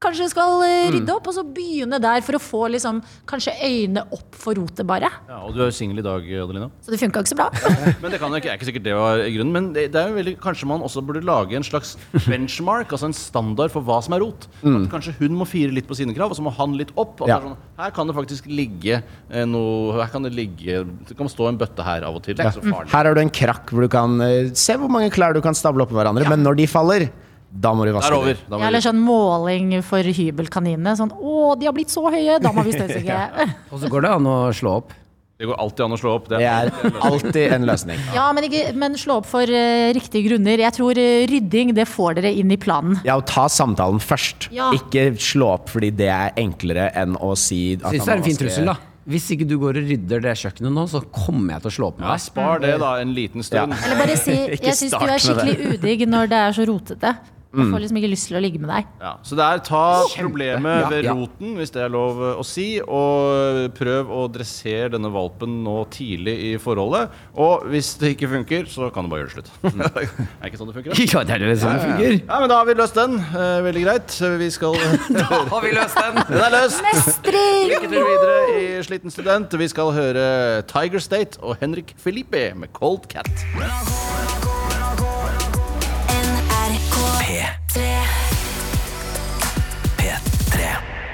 kanskje 0.00 0.30
skal 0.32 0.62
eh, 0.64 0.68
Mm. 0.90 0.94
rydde 0.96 1.12
opp, 1.12 1.26
og 1.28 1.34
så 1.36 1.42
begynne 1.44 1.98
der 2.00 2.22
for 2.24 2.32
å 2.32 2.40
få 2.40 2.60
liksom 2.72 3.02
kanskje 3.28 3.52
øynene 3.60 4.00
opp 4.16 4.34
for 4.40 4.56
rotet, 4.56 4.86
bare. 4.88 5.10
Ja, 5.28 5.40
og 5.44 5.52
du 5.52 5.60
er 5.60 5.68
jo 5.68 5.74
singel 5.76 5.98
i 6.00 6.04
dag, 6.06 6.24
Adelina. 6.24 6.70
Så 6.80 6.90
det 6.94 6.98
funka 7.02 7.20
ikke 7.20 7.32
så 7.34 7.36
bra. 7.36 7.48
Men 8.02 8.10
det 8.14 8.18
kan 8.22 8.32
jo 8.32 8.40
ikke, 8.40 8.48
er 8.48 8.56
ikke 8.56 8.68
sikkert 8.70 8.86
det 8.88 8.94
var 8.96 9.20
grunnen. 9.28 9.52
Men 9.52 9.68
det, 9.76 9.84
det 9.92 10.00
er 10.00 10.08
jo 10.08 10.16
veldig, 10.16 10.34
kanskje 10.40 10.66
man 10.70 10.80
også 10.86 11.02
burde 11.04 11.20
lage 11.28 11.52
en 11.58 11.66
slags 11.66 11.92
benchmark, 12.24 12.88
altså 12.96 13.10
en 13.10 13.16
standard 13.18 13.70
for 13.74 13.84
hva 13.84 14.00
som 14.02 14.16
er 14.16 14.24
rot. 14.24 14.48
At 14.64 14.88
kanskje 14.96 15.14
hun 15.20 15.36
må 15.36 15.44
fire 15.48 15.74
litt 15.76 15.86
på 15.90 15.98
sine 16.00 16.16
krav, 16.16 16.32
og 16.32 16.40
så 16.40 16.44
må 16.48 16.54
han 16.56 16.78
litt 16.80 16.96
opp. 16.96 17.20
Ja. 17.28 17.36
sånn, 17.44 17.58
her 17.84 17.92
kan 17.92 18.08
det 18.08 18.16
faktisk 18.16 18.48
ligge 18.48 19.02
eh, 19.02 19.44
noe 19.48 20.00
Her 20.00 20.08
kan 20.12 20.24
det 20.24 20.32
ligge 20.36 20.80
Det 21.08 21.14
kan 21.16 21.28
stå 21.32 21.46
en 21.50 21.58
bøtte 21.60 21.84
her 21.84 22.04
av 22.08 22.16
og 22.16 22.24
til. 22.24 22.36
Det 22.38 22.44
er 22.46 22.54
ikke 22.54 22.64
så 22.64 22.72
farlig. 22.72 22.90
Her 22.96 23.04
har 23.10 23.14
du 23.16 23.20
en 23.20 23.36
krakk 23.44 23.68
hvor 23.76 23.84
du 23.84 23.92
kan 23.92 24.16
eh, 24.24 24.48
se 24.56 24.76
hvor 24.80 24.88
mange 24.92 25.12
klær 25.12 25.36
du 25.36 25.42
kan 25.44 25.56
stable 25.56 25.84
oppå 25.84 25.96
hverandre, 26.00 26.24
men 26.32 26.40
når 26.48 26.56
de 26.64 26.66
faller, 26.72 27.10
da 27.50 27.72
må 27.74 27.84
du 27.84 27.90
Det 27.90 27.98
vaske 27.98 28.12
er 28.12 28.16
over. 28.16 28.40
Ja, 28.46 28.62
eller 28.68 28.84
sånn 28.84 29.02
måling 29.02 29.74
for 29.82 30.06
hybelkaninene. 30.06 30.94
Sånn 30.96 31.10
'Å, 31.10 31.58
de 31.58 31.66
har 31.66 31.74
blitt 31.74 31.90
så 31.90 32.06
høye, 32.06 32.38
da 32.40 32.52
må 32.54 32.62
vi 32.62 32.76
støvsuge'. 32.76 33.20
Og 33.72 33.80
så 33.82 33.90
går 33.90 34.06
det 34.06 34.10
an 34.14 34.26
å 34.30 34.38
slå 34.54 34.78
opp. 34.80 34.94
Det 35.40 35.46
går 35.48 35.56
alltid 35.56 35.84
an 35.86 35.94
å 35.96 35.96
slå 35.96 36.10
opp. 36.18 36.26
Det 36.28 36.38
Det 36.42 36.48
er 36.52 36.68
alltid 37.00 37.52
en 37.56 37.62
løsning. 37.64 38.00
Ja, 38.12 38.26
men, 38.36 38.44
ikke, 38.44 38.74
men 38.76 38.98
slå 39.00 39.22
opp 39.22 39.28
for 39.30 39.48
uh, 39.48 39.88
riktige 39.96 40.28
grunner. 40.28 40.60
Jeg 40.60 40.76
tror 40.76 41.00
uh, 41.00 41.24
rydding, 41.30 41.72
det 41.72 41.86
får 41.88 42.18
dere 42.18 42.34
inn 42.36 42.52
i 42.52 42.58
planen. 42.60 42.98
Ja, 43.08 43.16
og 43.16 43.24
ta 43.30 43.46
samtalen 43.48 44.02
først. 44.04 44.50
Ja. 44.52 44.68
Ikke 44.76 45.14
slå 45.16 45.54
opp 45.56 45.72
fordi 45.72 45.94
det 45.96 46.10
er 46.12 46.36
enklere 46.36 46.90
enn 46.92 47.16
å 47.16 47.32
si 47.40 47.78
at 47.78 47.88
Syns 47.88 48.04
det 48.04 48.12
er 48.12 48.20
en 48.20 48.28
fin 48.28 48.40
trussel, 48.42 48.68
da. 48.68 48.76
Hvis 49.10 49.30
ikke 49.32 49.48
du 49.48 49.56
går 49.62 49.80
og 49.80 49.88
rydder 49.88 50.20
det 50.28 50.36
kjøkkenet 50.42 50.76
nå, 50.76 50.84
så 50.92 51.00
kommer 51.08 51.56
jeg 51.56 51.64
til 51.64 51.70
å 51.72 51.76
slå 51.78 51.88
opp 51.88 52.02
med 52.02 52.10
Ja, 52.12 52.20
spar 52.20 52.60
det, 52.60 52.76
da, 52.84 52.92
en 53.00 53.16
liten 53.16 53.46
stund. 53.46 53.72
Eller 53.80 53.96
bare 53.96 54.20
si 54.20 54.36
'jeg 54.60 54.76
syns 54.76 54.92
du 54.92 55.08
er 55.08 55.24
skikkelig 55.24 55.78
udigg 55.78 56.04
når 56.04 56.28
det 56.34 56.40
er 56.44 56.58
så 56.60 56.68
rotete'. 56.68 57.16
Jeg 57.50 57.66
får 57.66 57.82
liksom 57.82 57.98
ikke 57.98 58.10
lyst 58.12 58.28
til 58.30 58.38
å 58.38 58.40
ligge 58.44 58.60
med 58.62 58.70
deg. 58.70 58.90
Ja, 59.02 59.12
så 59.26 59.34
det 59.38 59.46
er 59.46 59.62
ta 59.66 59.82
problemet 60.12 60.76
Ja, 60.84 60.90
ved 60.92 61.06
ja. 61.08 61.14
roten, 61.18 61.56
hvis 61.58 61.72
det 61.74 61.82
er 61.82 61.90
lov 61.90 62.20
eh, 62.22 62.38
å 62.38 62.44
si, 62.46 62.66
og 62.78 63.72
prøv 63.74 64.12
å 64.14 64.20
dressere 64.30 64.92
denne 64.94 65.10
valpen 65.10 65.56
nå 65.64 65.74
tidlig 65.90 66.36
i 66.46 66.52
forholdet. 66.62 67.10
Og 67.42 67.66
hvis 67.72 67.96
det 67.98 68.12
ikke 68.14 68.30
funker, 68.36 68.68
så 68.70 68.92
kan 68.94 69.08
du 69.08 69.10
bare 69.10 69.24
gjøre 69.24 69.42
det 69.42 69.50
slutt. 69.50 69.50
er 70.40 70.46
ikke 70.46 70.60
sånn 70.60 70.70
det 70.70 70.76
funker? 70.78 70.94
da? 70.94 71.08
Ja, 71.10 71.24
det 71.26 71.34
er 71.34 71.44
det 71.48 71.58
sånn 71.64 71.74
det 71.74 71.88
funker. 71.88 72.16
Ja, 72.20 72.38
men 72.38 72.52
da 72.54 72.60
har 72.60 72.70
vi 72.70 72.78
løst 72.78 73.00
den. 73.00 73.18
Eh, 73.18 73.56
veldig 73.66 73.84
greit. 73.88 74.16
Vi 74.44 74.50
skal 74.54 74.78
Da 75.20 75.26
har 75.50 75.66
vi 75.66 75.74
løst 75.74 75.98
den! 75.98 76.22
Den 76.30 76.46
er 76.46 76.54
løst! 76.54 76.86
Mestring! 76.86 77.66
Lykke 77.74 77.90
til 77.90 78.08
videre 78.12 78.38
i 78.54 78.64
Sliten 78.86 79.14
student. 79.14 79.58
Vi 79.58 79.70
skal 79.74 79.90
høre 79.96 80.24
Tiger 80.70 81.02
State 81.02 81.42
og 81.42 81.58
Henrik 81.60 81.96
Felipe 81.98 82.52
med 82.54 82.70
Cold 82.78 83.10
Cat. 83.10 84.59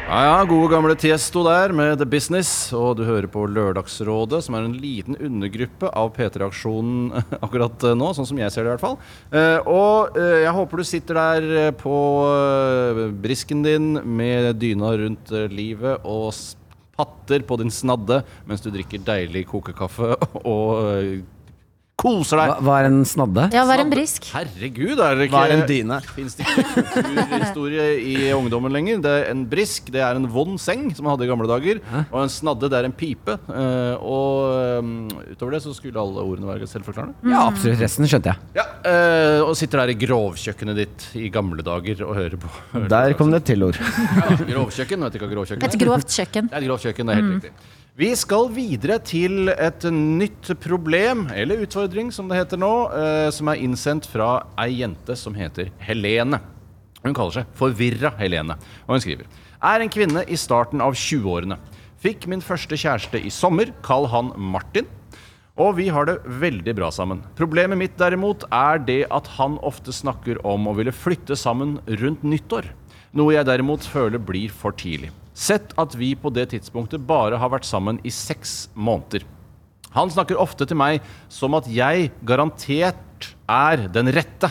Ja, 0.06 0.20
ja, 0.22 0.34
gode 0.46 0.68
gamle 0.70 0.94
Tiesto 0.94 1.40
der 1.42 1.72
med 1.74 1.96
The 1.98 2.06
Business, 2.06 2.70
og 2.70 2.92
du 3.00 3.02
hører 3.08 3.26
på 3.26 3.42
Lørdagsrådet, 3.50 4.38
som 4.46 4.54
er 4.54 4.68
en 4.68 4.76
liten 4.78 5.18
undergruppe 5.18 5.90
av 5.90 6.12
P3-aksjonen 6.14 7.10
akkurat 7.44 7.88
eh, 7.88 7.96
nå, 7.98 8.12
sånn 8.14 8.28
som 8.30 8.38
jeg 8.38 8.54
ser 8.54 8.62
det 8.62 8.70
i 8.70 8.74
hvert 8.76 8.84
fall. 8.84 9.00
Eh, 9.34 9.66
og 9.66 10.14
eh, 10.14 10.44
jeg 10.44 10.54
håper 10.54 10.78
du 10.78 10.86
sitter 10.86 11.18
der 11.18 11.74
på 11.80 11.96
brisken 13.18 13.66
din 13.66 13.96
med 14.06 14.52
dyna 14.62 14.94
rundt 15.02 15.34
livet 15.50 16.06
og 16.06 16.30
patter 16.94 17.42
på 17.42 17.58
din 17.58 17.74
snadde 17.74 18.22
mens 18.46 18.62
du 18.62 18.70
drikker 18.70 19.02
deilig 19.02 19.48
kokekaffe 19.50 20.14
og 20.54 21.26
Koser 21.96 22.36
deg. 22.36 22.50
Hva, 22.50 22.56
hva 22.60 22.72
er 22.82 22.86
en 22.90 22.98
snadde? 23.08 23.46
Ja, 23.56 23.62
vær 23.64 23.80
en 23.80 23.88
brisk. 23.88 24.26
Herregud, 24.34 24.98
er 25.00 25.14
det 25.16 25.26
ikke 25.30 25.32
Hva 25.32 25.44
er 25.48 25.52
en 25.54 25.62
dyne? 25.64 25.96
Fins 26.12 26.34
det 26.36 26.44
ikke 26.44 26.82
kulturhistorie 26.92 27.86
i 28.04 28.16
ungdommen 28.36 28.74
lenger? 28.74 28.98
Det 29.00 29.12
er 29.22 29.30
en 29.30 29.46
brisk, 29.48 29.88
det 29.94 30.02
er 30.04 30.18
en 30.20 30.26
vond 30.28 30.60
seng, 30.60 30.90
som 30.92 31.06
man 31.06 31.14
hadde 31.14 31.24
i 31.24 31.30
gamle 31.30 31.48
dager. 31.48 31.80
Og 32.10 32.18
en 32.20 32.32
snadde, 32.34 32.68
det 32.68 32.76
er 32.82 32.88
en 32.90 32.96
pipe. 33.00 33.38
Eh, 33.48 34.04
og 34.04 34.82
um, 34.84 34.90
utover 35.32 35.56
det 35.56 35.62
så 35.64 35.72
skulle 35.78 36.02
alle 36.02 36.20
ordene 36.20 36.50
være 36.50 36.68
selvforklarende. 36.68 37.16
Ja, 37.32 37.46
absolutt. 37.46 37.80
Resten 37.80 38.10
skjønte 38.12 38.34
jeg. 38.34 38.44
Ja, 38.60 38.66
eh, 38.92 39.40
Og 39.46 39.56
sitter 39.56 39.80
der 39.86 39.94
i 39.94 39.96
grovkjøkkenet 40.04 40.82
ditt 40.82 41.08
i 41.16 41.30
gamle 41.32 41.64
dager 41.64 42.04
og 42.04 42.12
hører 42.20 42.36
på. 42.44 42.52
hører 42.74 42.92
Der 42.92 43.16
kom 43.16 43.32
det 43.32 43.40
et 43.40 43.48
tilord. 43.54 43.80
Ja, 43.80 44.36
grovkjøkken, 44.52 45.08
vet 45.08 45.16
du 45.16 45.24
hva 45.24 45.32
grovkjøkken 45.32 45.64
Et 45.72 45.80
grovt 45.80 46.12
kjøkken. 46.12 46.52
Det 46.52 46.60
er 46.60 46.66
et 46.66 46.68
grovt 46.68 46.86
kjøkken, 46.90 47.08
det 47.08 47.16
er 47.16 47.22
helt 47.24 47.34
riktig. 47.38 47.72
Vi 47.96 48.10
skal 48.12 48.50
videre 48.52 48.98
til 49.00 49.48
et 49.48 49.86
nytt 49.88 50.50
problem, 50.60 51.22
eller 51.32 51.62
utfordring 51.64 52.10
som 52.12 52.26
det 52.28 52.36
heter 52.36 52.60
nå, 52.60 52.68
eh, 52.92 53.28
som 53.32 53.48
er 53.48 53.62
innsendt 53.64 54.04
fra 54.12 54.42
ei 54.60 54.82
jente 54.82 55.16
som 55.16 55.32
heter 55.32 55.70
Helene. 55.80 56.42
Hun 57.00 57.16
kaller 57.16 57.38
seg 57.38 57.56
Forvirra 57.56 58.12
Helene, 58.20 58.58
og 58.84 58.98
hun 58.98 59.00
skriver 59.00 59.24
Er 59.64 59.80
en 59.80 59.88
kvinne 59.88 60.26
i 60.28 60.36
starten 60.36 60.84
av 60.84 60.92
20-årene. 60.92 61.56
Fikk 61.96 62.28
min 62.28 62.44
første 62.44 62.76
kjæreste 62.76 63.16
i 63.16 63.32
sommer, 63.32 63.72
kall 63.80 64.10
han 64.12 64.34
Martin. 64.36 64.84
Og 65.56 65.78
vi 65.80 65.88
har 65.88 66.04
det 66.04 66.20
veldig 66.28 66.76
bra 66.76 66.92
sammen. 66.92 67.24
Problemet 67.34 67.80
mitt 67.80 67.96
derimot 67.96 68.44
er 68.52 68.76
det 68.76 69.06
at 69.08 69.36
han 69.40 69.56
ofte 69.64 69.88
snakker 69.88 70.44
om 70.44 70.68
å 70.68 70.76
ville 70.76 70.92
flytte 70.92 71.32
sammen 71.32 71.78
rundt 71.88 72.28
nyttår. 72.28 72.74
Noe 73.16 73.38
jeg 73.38 73.48
derimot 73.48 73.88
føler 73.88 74.20
blir 74.20 74.52
for 74.52 74.76
tidlig. 74.76 75.16
Sett 75.36 75.74
at 75.76 75.94
vi 76.00 76.14
på 76.16 76.32
det 76.32 76.48
tidspunktet 76.54 77.02
bare 77.04 77.36
har 77.36 77.52
vært 77.52 77.68
sammen 77.68 78.00
i 78.06 78.12
seks 78.14 78.70
måneder. 78.72 79.26
Han 79.96 80.12
snakker 80.12 80.40
ofte 80.40 80.64
til 80.68 80.78
meg 80.80 81.04
som 81.32 81.56
at 81.56 81.68
jeg 81.68 82.10
garantert 82.24 83.34
er 83.48 83.84
den 83.92 84.08
rette. 84.16 84.48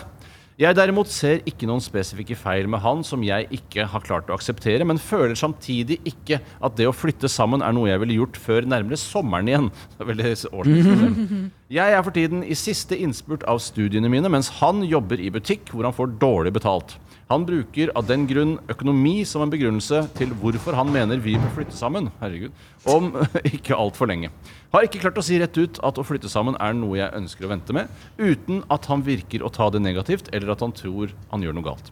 Jeg 0.56 0.72
derimot 0.72 1.10
ser 1.12 1.42
ikke 1.44 1.66
noen 1.68 1.82
spesifikke 1.84 2.32
feil 2.40 2.64
med 2.72 2.80
han 2.80 3.02
som 3.04 3.20
jeg 3.26 3.44
ikke 3.52 3.84
har 3.92 4.04
klart 4.06 4.30
å 4.30 4.36
akseptere, 4.38 4.86
men 4.88 4.96
føler 4.96 5.36
samtidig 5.36 5.98
ikke 6.08 6.38
at 6.40 6.78
det 6.78 6.86
å 6.88 6.94
flytte 6.96 7.28
sammen 7.28 7.60
er 7.60 7.74
noe 7.76 7.90
jeg 7.90 8.00
ville 8.00 8.16
gjort 8.22 8.38
før 8.40 8.64
nærmere 8.64 8.96
sommeren 8.96 9.50
igjen. 9.50 9.68
Det 9.98 10.06
er 10.06 10.10
veldig. 10.14 11.50
Jeg 11.76 11.92
er 11.98 12.02
for 12.06 12.14
tiden 12.14 12.44
i 12.46 12.56
siste 12.56 12.96
innspurt 12.96 13.42
av 13.50 13.58
studiene 13.60 14.08
mine, 14.08 14.30
mens 14.32 14.48
han 14.62 14.84
jobber 14.86 15.20
i 15.20 15.32
butikk 15.34 15.74
hvor 15.74 15.84
han 15.84 15.96
får 15.96 16.14
dårlig 16.22 16.54
betalt. 16.56 16.94
Han 17.26 17.42
bruker 17.42 17.90
av 17.98 18.06
den 18.06 18.22
grunn 18.30 18.52
økonomi 18.70 19.24
som 19.26 19.42
en 19.42 19.50
begrunnelse 19.50 20.04
til 20.14 20.30
hvorfor 20.38 20.76
han 20.78 20.92
mener 20.94 21.18
vi 21.18 21.32
bør 21.34 21.56
flytte 21.56 21.74
sammen. 21.74 22.06
Herregud. 22.20 22.52
Om 22.86 23.08
ikke 23.56 23.74
altfor 23.74 24.06
lenge. 24.06 24.30
Har 24.70 24.86
ikke 24.86 25.00
klart 25.02 25.18
å 25.18 25.24
si 25.26 25.40
rett 25.42 25.58
ut 25.58 25.80
at 25.82 25.98
å 25.98 26.04
flytte 26.06 26.30
sammen 26.30 26.54
er 26.62 26.76
noe 26.78 27.00
jeg 27.00 27.18
ønsker 27.18 27.48
å 27.48 27.50
vente 27.50 27.74
med, 27.74 27.90
uten 28.20 28.62
at 28.70 28.86
han 28.92 29.02
virker 29.02 29.42
å 29.42 29.50
ta 29.50 29.66
det 29.74 29.82
negativt, 29.82 30.30
eller 30.30 30.54
at 30.54 30.62
han 30.62 30.74
tror 30.76 31.16
han 31.32 31.42
gjør 31.42 31.58
noe 31.58 31.66
galt. 31.66 31.90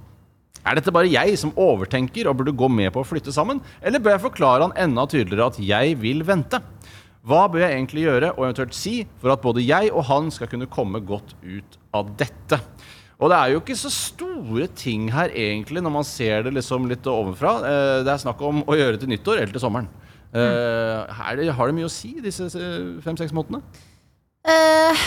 Er 0.64 0.78
dette 0.78 0.94
bare 0.94 1.10
jeg 1.10 1.34
som 1.36 1.52
overtenker 1.60 2.30
og 2.30 2.38
burde 2.38 2.54
gå 2.54 2.70
med 2.70 2.94
på 2.94 3.02
å 3.02 3.08
flytte 3.08 3.34
sammen, 3.34 3.58
eller 3.82 4.00
bør 4.00 4.14
jeg 4.14 4.26
forklare 4.28 4.68
han 4.68 4.78
enda 4.86 5.08
tydeligere 5.10 5.50
at 5.50 5.58
jeg 5.58 5.98
vil 5.98 6.22
vente? 6.24 6.62
Hva 7.24 7.42
bør 7.50 7.66
jeg 7.66 7.74
egentlig 7.74 8.06
gjøre 8.06 8.30
og 8.36 8.46
eventuelt 8.46 8.76
si 8.76 8.98
for 9.18 9.34
at 9.34 9.42
både 9.42 9.66
jeg 9.66 9.90
og 9.90 10.06
han 10.12 10.30
skal 10.32 10.48
kunne 10.52 10.70
komme 10.70 11.02
godt 11.02 11.34
ut 11.42 11.78
av 11.96 12.14
dette? 12.20 12.62
Og 13.24 13.32
det 13.32 13.38
er 13.38 13.54
jo 13.54 13.62
ikke 13.62 13.78
så 13.80 13.88
store 13.92 14.68
ting 14.76 15.08
her 15.14 15.32
egentlig, 15.32 15.80
når 15.80 15.94
man 15.94 16.04
ser 16.04 16.44
det 16.44 16.52
liksom 16.58 16.84
litt 16.90 17.06
ovenfra. 17.08 17.56
Eh, 17.64 17.98
Det 18.04 18.12
er 18.12 18.20
snakk 18.20 18.42
om 18.44 18.60
å 18.68 18.76
gjøre 18.76 19.00
til 19.00 19.08
nyttår 19.14 19.40
eller 19.40 19.54
til 19.56 19.64
sommeren. 19.64 19.88
Mm. 20.34 20.42
er 20.42 21.36
det, 21.38 21.44
har 21.54 21.68
det 21.70 21.74
mye 21.76 21.86
å 21.86 21.92
si, 21.94 22.08
disse 22.18 22.48
fem-seks 23.04 23.30
månedene? 23.30 23.60
Uh, 24.42 25.02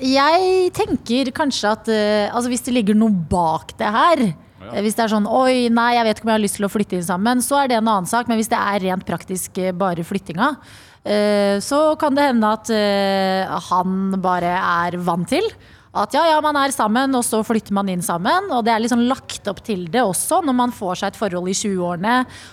jeg 0.00 0.70
tenker 0.72 1.28
kanskje 1.36 1.72
at 1.76 1.90
uh, 1.92 2.32
altså 2.32 2.48
hvis 2.48 2.64
det 2.64 2.72
ligger 2.78 2.96
noe 2.96 3.12
bak 3.12 3.74
det 3.76 3.90
her 3.92 4.22
ja. 4.60 4.82
Hvis 4.84 4.96
det 4.98 5.06
er 5.06 5.12
sånn 5.14 5.28
Oi, 5.30 5.70
nei, 5.72 5.94
jeg 5.96 6.06
vet 6.06 6.18
ikke 6.18 6.26
om 6.26 6.32
jeg 6.34 6.38
har 6.38 6.44
lyst 6.44 6.58
til 6.58 6.68
å 6.68 6.72
flytte 6.72 6.98
inn 6.98 7.06
sammen, 7.06 7.42
så 7.44 7.62
er 7.62 7.70
det 7.70 7.78
en 7.78 7.88
annen 7.88 8.08
sak. 8.10 8.28
Men 8.28 8.40
hvis 8.40 8.50
det 8.52 8.60
er 8.60 8.84
rent 8.84 9.06
praktisk 9.08 9.60
eh, 9.60 9.72
bare 9.76 10.04
flyttinga, 10.06 10.52
uh, 10.60 11.56
så 11.64 11.80
kan 12.00 12.16
det 12.16 12.28
hende 12.28 12.54
at 12.58 12.72
eh, 12.74 13.60
han 13.70 14.18
bare 14.20 14.52
er 14.58 14.98
vant 15.00 15.28
til 15.30 15.48
at 15.92 16.12
ja, 16.14 16.22
ja, 16.30 16.36
man 16.40 16.54
er 16.54 16.70
sammen, 16.70 17.10
og 17.18 17.24
så 17.26 17.40
flytter 17.42 17.74
man 17.74 17.88
inn 17.90 18.02
sammen. 18.04 18.46
Og 18.54 18.62
det 18.62 18.70
er 18.70 18.82
liksom 18.84 19.00
lagt 19.10 19.48
opp 19.50 19.58
til 19.66 19.88
det 19.90 19.98
også, 20.06 20.38
når 20.46 20.54
man 20.54 20.70
får 20.70 21.00
seg 21.00 21.08
et 21.10 21.18
forhold 21.18 21.48
i 21.50 21.54
20-årene. 21.58 22.12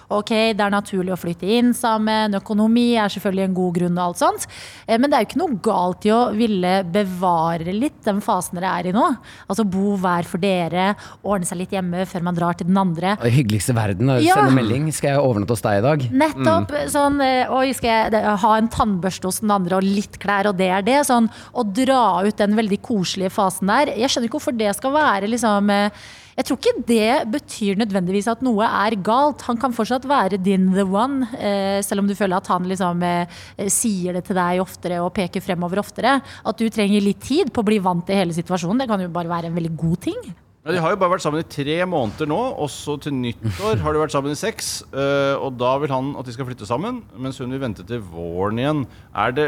Ok, 0.09 0.31
det 0.57 0.63
er 0.65 0.73
naturlig 0.73 1.13
å 1.13 1.19
flytte 1.21 1.45
inn 1.59 1.69
sammen. 1.77 2.33
Økonomi 2.39 2.95
er 2.97 3.13
selvfølgelig 3.13 3.45
en 3.45 3.53
god 3.59 3.75
grunn 3.77 3.99
og 3.99 4.03
alt 4.07 4.21
sånt. 4.23 4.47
Eh, 4.87 4.97
Men 4.97 5.11
det 5.11 5.19
er 5.19 5.21
jo 5.25 5.29
ikke 5.29 5.41
noe 5.43 5.59
galt 5.67 6.07
i 6.09 6.13
å 6.15 6.21
ville 6.33 6.71
bevare 6.89 7.75
litt 7.77 7.99
den 8.07 8.23
fasen 8.25 8.57
dere 8.57 8.71
er 8.79 8.89
i 8.89 8.95
nå. 8.95 9.05
Altså 9.47 9.67
bo 9.69 9.93
hver 10.01 10.25
for 10.25 10.41
dere, 10.41 10.87
ordne 11.21 11.45
seg 11.45 11.61
litt 11.61 11.77
hjemme 11.77 12.07
før 12.09 12.25
man 12.25 12.35
drar 12.41 12.57
til 12.57 12.65
den 12.71 12.81
andre. 12.81 13.13
Det 13.21 13.33
hyggeligste 13.37 13.75
verden. 13.77 14.09
å 14.09 14.17
Ja. 14.23 14.33
Sende 14.41 14.57
melding. 14.57 14.89
Skal 14.91 15.11
jeg 15.13 15.21
overnatte 15.21 15.53
hos 15.53 15.61
deg 15.61 15.77
i 15.77 15.85
dag? 15.85 16.07
Nettopp. 16.25 16.73
Sånn, 16.89 17.21
eh, 17.21 17.53
oi, 17.53 17.69
skal 17.77 18.09
jeg 18.09 18.25
ha 18.41 18.55
en 18.57 18.67
tannbørste 18.73 19.29
hos 19.29 19.39
den 19.45 19.51
andre 19.51 19.77
og 19.77 19.83
litt 19.83 20.17
klær, 20.17 20.49
og 20.49 20.57
det 20.57 20.71
er 20.73 20.81
det. 20.81 20.99
Sånn, 21.05 21.29
å 21.53 21.61
dra 21.63 22.23
ut 22.25 22.35
den 22.41 22.55
veldig 22.57 22.81
koselige 22.81 23.26
fasen 23.33 23.69
der. 23.69 23.91
Jeg 23.97 24.11
skjønner 24.11 24.29
ikke 24.29 24.39
hvorfor 24.39 24.55
det 24.57 24.71
skal 24.77 24.95
være 24.95 25.29
liksom 25.31 25.69
eh, 25.73 26.07
Jeg 26.37 26.45
tror 26.45 26.57
ikke 26.59 26.83
det 26.85 27.13
betyr 27.33 27.79
nødvendigvis 27.81 28.27
at 28.29 28.43
noe 28.45 28.65
er 28.65 28.95
galt. 29.01 29.41
Han 29.47 29.57
kan 29.57 29.73
fortsatt 29.73 30.05
være 30.05 30.37
din 30.37 30.69
the 30.75 30.85
one, 30.85 31.25
eh, 31.33 31.81
selv 31.81 32.03
om 32.03 32.09
du 32.09 32.13
føler 32.15 32.37
at 32.37 32.51
han 32.53 32.67
liksom 32.69 33.01
eh, 33.03 33.37
sier 33.73 34.13
det 34.13 34.27
til 34.27 34.37
deg 34.37 34.61
oftere 34.61 35.01
og 35.01 35.15
peker 35.17 35.41
fremover 35.41 35.81
oftere. 35.81 36.19
At 36.21 36.61
du 36.61 36.69
trenger 36.69 37.01
litt 37.01 37.23
tid 37.25 37.49
på 37.53 37.65
å 37.65 37.69
bli 37.71 37.81
vant 37.81 38.05
til 38.05 38.21
hele 38.21 38.37
situasjonen. 38.37 38.83
Det 38.83 38.91
kan 38.91 39.01
jo 39.01 39.13
bare 39.13 39.33
være 39.33 39.49
en 39.49 39.57
veldig 39.57 39.73
god 39.77 40.03
ting. 40.11 40.21
Ja, 40.67 40.73
de 40.75 40.81
har 40.83 40.91
jo 40.91 40.97
bare 40.99 41.13
vært 41.15 41.23
sammen 41.23 41.39
i 41.39 41.47
tre 41.47 41.77
måneder 41.87 42.27
nå, 42.27 42.37
også 42.59 42.97
til 43.05 43.13
nyttår 43.15 43.79
har 43.79 43.95
de 43.95 44.01
vært 44.01 44.11
sammen 44.11 44.33
i 44.33 44.37
seks. 44.37 44.81
eh, 44.91 45.35
og 45.39 45.55
da 45.55 45.77
vil 45.79 45.93
han 45.93 46.09
at 46.19 46.27
de 46.27 46.33
skal 46.35 46.43
flytte 46.49 46.67
sammen, 46.67 46.97
mens 47.15 47.37
hun 47.39 47.53
vil 47.55 47.61
vente 47.63 47.85
til 47.87 48.01
våren 48.03 48.59
igjen. 48.59 48.81
Er 49.15 49.31
det, 49.37 49.45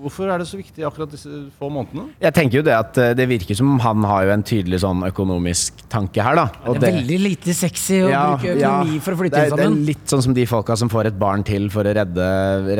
hvorfor 0.00 0.32
er 0.32 0.40
det 0.40 0.46
så 0.48 0.56
viktig 0.56 0.86
akkurat 0.88 1.12
disse 1.12 1.28
få 1.60 1.68
månedene? 1.68 2.06
Jeg 2.24 2.32
tenker 2.38 2.62
jo 2.62 2.64
det 2.64 2.72
at 2.78 2.96
eh, 3.02 3.12
det 3.18 3.28
virker 3.28 3.58
som 3.60 3.74
han 3.84 4.02
har 4.08 4.24
jo 4.24 4.32
en 4.38 4.46
tydelig 4.48 4.80
sånn 4.86 5.04
økonomisk 5.04 5.84
tanke 5.92 6.24
her, 6.24 6.40
da. 6.40 6.46
Og 6.64 6.80
Det 6.80 6.88
er 6.88 6.96
veldig 6.96 7.20
lite 7.26 7.54
sexy 7.60 8.00
å 8.06 8.08
Ja, 8.08 8.24
bruke 8.32 8.56
ja. 8.56 8.72
økonomi 8.80 9.00
for 9.04 9.12
å 9.12 9.20
flytte 9.20 9.36
det 9.36 9.44
inn 9.50 9.56
sammen. 9.58 9.76
det 9.76 9.82
er 9.84 9.88
litt 9.92 10.14
sånn 10.16 10.24
som 10.30 10.34
de 10.40 10.46
folka 10.48 10.76
som 10.80 10.88
får 10.92 11.12
et 11.12 11.18
barn 11.20 11.44
til 11.44 11.68
for 11.74 11.84
å 11.84 11.94
redde, 12.00 12.28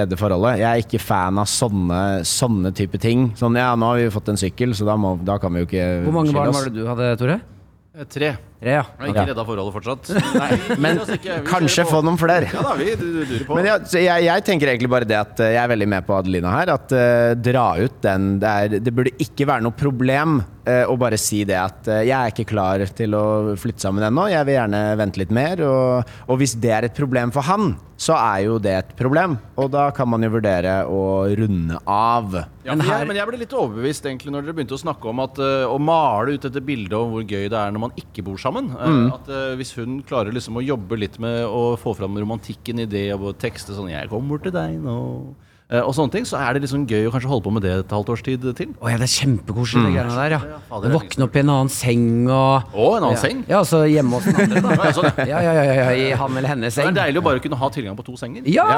redde 0.01 0.17
forholdet. 0.17 0.63
Jeg 0.65 0.71
er 0.71 0.87
ikke 0.89 1.03
fan 1.05 1.37
av 1.45 1.53
sånne, 1.53 2.01
sånne 2.25 2.73
type 2.73 2.97
ting. 3.03 3.29
Sånn 3.37 3.61
ja, 3.61 3.75
nå 3.77 3.93
har 3.93 4.01
vi 4.01 4.09
fått 4.15 4.33
en 4.33 4.41
sykkel, 4.41 4.73
så 4.73 4.89
da, 4.89 4.97
må, 4.97 5.19
da 5.21 5.37
kan 5.43 5.53
vi 5.53 5.67
jo 5.67 5.69
ikke 5.69 5.89
Hvor 6.09 6.17
mange 6.23 6.33
barn 6.33 6.55
var 6.57 6.71
det 6.71 6.79
du 6.81 6.87
hadde, 6.89 7.13
Tore? 7.21 7.41
Eh, 7.97 8.05
Tre. 8.07 8.39
Tre, 8.65 8.73
ja. 8.79 8.85
Jeg 8.97 9.05
har 9.05 9.11
ikke 9.13 9.27
redda 9.29 9.45
forholdet 9.45 9.75
fortsatt. 9.77 10.11
Nei, 10.41 10.79
Men 10.81 11.01
kanskje 11.51 11.85
få 11.89 12.01
noen 12.07 12.17
flere. 12.21 12.49
Ja 12.49 12.63
da, 12.65 12.73
vi 12.81 12.95
du- 12.97 13.05
du 13.05 13.21
durer 13.29 13.45
på. 13.49 13.59
Men 13.59 13.69
ja, 13.69 13.77
så 13.85 14.01
jeg, 14.01 14.25
jeg 14.25 14.45
tenker 14.49 14.73
egentlig 14.73 14.89
bare 14.95 15.09
det 15.09 15.19
at 15.21 15.45
eh, 15.45 15.53
jeg 15.59 15.63
er 15.67 15.73
veldig 15.75 15.91
med 15.93 16.07
på 16.09 16.17
Adelina 16.17 16.55
her. 16.57 16.73
At 16.79 16.97
eh, 16.97 17.35
dra 17.45 17.67
ut 17.85 18.01
den 18.09 18.31
det, 18.41 18.55
er, 18.65 18.79
det 18.81 18.95
burde 18.97 19.13
ikke 19.21 19.47
være 19.53 19.67
noe 19.69 19.77
problem 19.77 20.39
eh, 20.65 20.85
å 20.89 20.97
bare 21.01 21.21
si 21.21 21.43
det 21.49 21.61
at 21.61 21.93
eh, 21.93 22.07
jeg 22.09 22.17
er 22.17 22.33
ikke 22.33 22.49
klar 22.55 22.85
til 22.97 23.19
å 23.21 23.25
flytte 23.61 23.85
sammen 23.85 24.09
ennå. 24.09 24.31
Jeg 24.33 24.49
vil 24.49 24.57
gjerne 24.57 24.85
vente 25.03 25.21
litt 25.21 25.35
mer. 25.35 25.61
Og, 25.69 26.15
og 26.31 26.41
hvis 26.41 26.57
det 26.65 26.73
er 26.79 26.89
et 26.89 26.97
problem 26.97 27.35
for 27.37 27.45
han, 27.51 27.75
så 28.01 28.17
er 28.19 28.41
jo 28.49 28.57
det 28.59 28.73
et 28.81 28.89
problem. 28.99 29.37
Og 29.61 29.69
da 29.71 29.85
kan 29.95 30.09
man 30.11 30.25
jo 30.27 30.33
vurdere 30.35 30.81
å 30.91 31.03
runde 31.39 31.77
av. 31.87 32.35
Ja, 32.65 32.75
men, 32.75 32.83
jeg, 32.89 33.07
men 33.11 33.19
jeg 33.21 33.29
ble 33.29 33.39
litt 33.45 33.53
overbevist 33.55 34.07
egentlig 34.09 34.33
når 34.35 34.47
dere 34.49 34.57
begynte 34.57 34.75
å 34.79 34.81
snakke 34.81 35.11
om 35.13 35.21
at 35.23 35.39
eh, 35.43 35.67
å 35.69 35.77
male 35.83 36.35
ut 36.39 36.47
dette 36.49 36.63
bildet 36.65 36.97
om 36.99 37.13
hvor 37.15 37.23
gøy 37.29 37.45
det 37.53 37.59
er 37.61 37.75
når 37.75 37.83
man 37.87 37.95
ikke 38.01 38.25
bor 38.27 38.39
sammen. 38.41 38.54
Eh, 38.55 39.15
At 39.15 39.29
uh, 39.29 39.55
Hvis 39.59 39.75
hun 39.79 40.03
klarer 40.07 40.33
liksom 40.35 40.57
å 40.61 40.65
jobbe 40.65 40.99
litt 41.01 41.19
med 41.19 41.45
å 41.47 41.77
få 41.81 41.95
fram 41.99 42.15
romantikken 42.21 42.81
i 42.81 42.87
det 42.87 43.09
og 43.15 43.35
tekste 43.39 43.75
sånn 43.75 43.91
'Jeg 43.91 44.09
kommer 44.09 44.39
til 44.43 44.53
deg 44.53 44.79
nå' 44.83 45.35
eh, 45.73 45.81
og 45.81 45.95
sånne 45.97 46.13
ting, 46.13 46.25
så 46.29 46.37
er 46.39 46.55
det 46.55 46.63
liksom 46.63 46.85
gøy 46.87 47.09
å 47.09 47.11
kanskje 47.11 47.29
holde 47.31 47.43
på 47.47 47.53
med 47.57 47.63
det 47.65 47.73
et 47.73 47.91
halvt 47.91 48.11
års 48.13 48.23
tid 48.23 48.43
til. 48.55 48.69
Å 48.79 48.91
ja, 48.93 48.97
det 49.01 49.07
er 49.09 49.15
kjempekoselig, 49.15 49.85
de 49.87 49.93
greiene 49.97 50.15
der. 50.15 50.31
Ja, 50.37 50.41
ja. 50.71 50.81
det 50.85 50.93
Våkne 50.93 51.25
opp 51.25 51.37
i 51.37 51.41
en 51.41 51.51
annen 51.51 51.73
seng 51.73 52.29
og 52.29 52.63
Å, 52.75 52.97
en 52.99 53.03
annen 53.03 53.17
ja. 53.17 53.23
seng? 53.23 53.45
Ja, 53.49 53.59
altså 53.65 53.81
hjemme 53.89 54.21
hos 54.21 54.25
den 54.29 54.37
andre, 54.45 54.61
da. 54.61 54.93
Sånn, 54.93 55.09
ja. 55.27 55.41
Ja, 55.41 55.53
ja, 55.57 55.65
ja, 55.65 55.89
i 55.97 56.11
han 56.13 56.37
eller 56.37 56.49
hennes 56.53 56.75
seng. 56.77 56.93
Det 56.93 57.01
er 57.01 57.07
deilig 57.09 57.23
å 57.23 57.27
bare 57.27 57.41
kunne 57.41 57.57
ha 57.57 57.71
tilgang 57.75 57.97
på 57.97 58.05
to 58.05 58.17
senger. 58.21 58.45
Ja! 58.47 58.69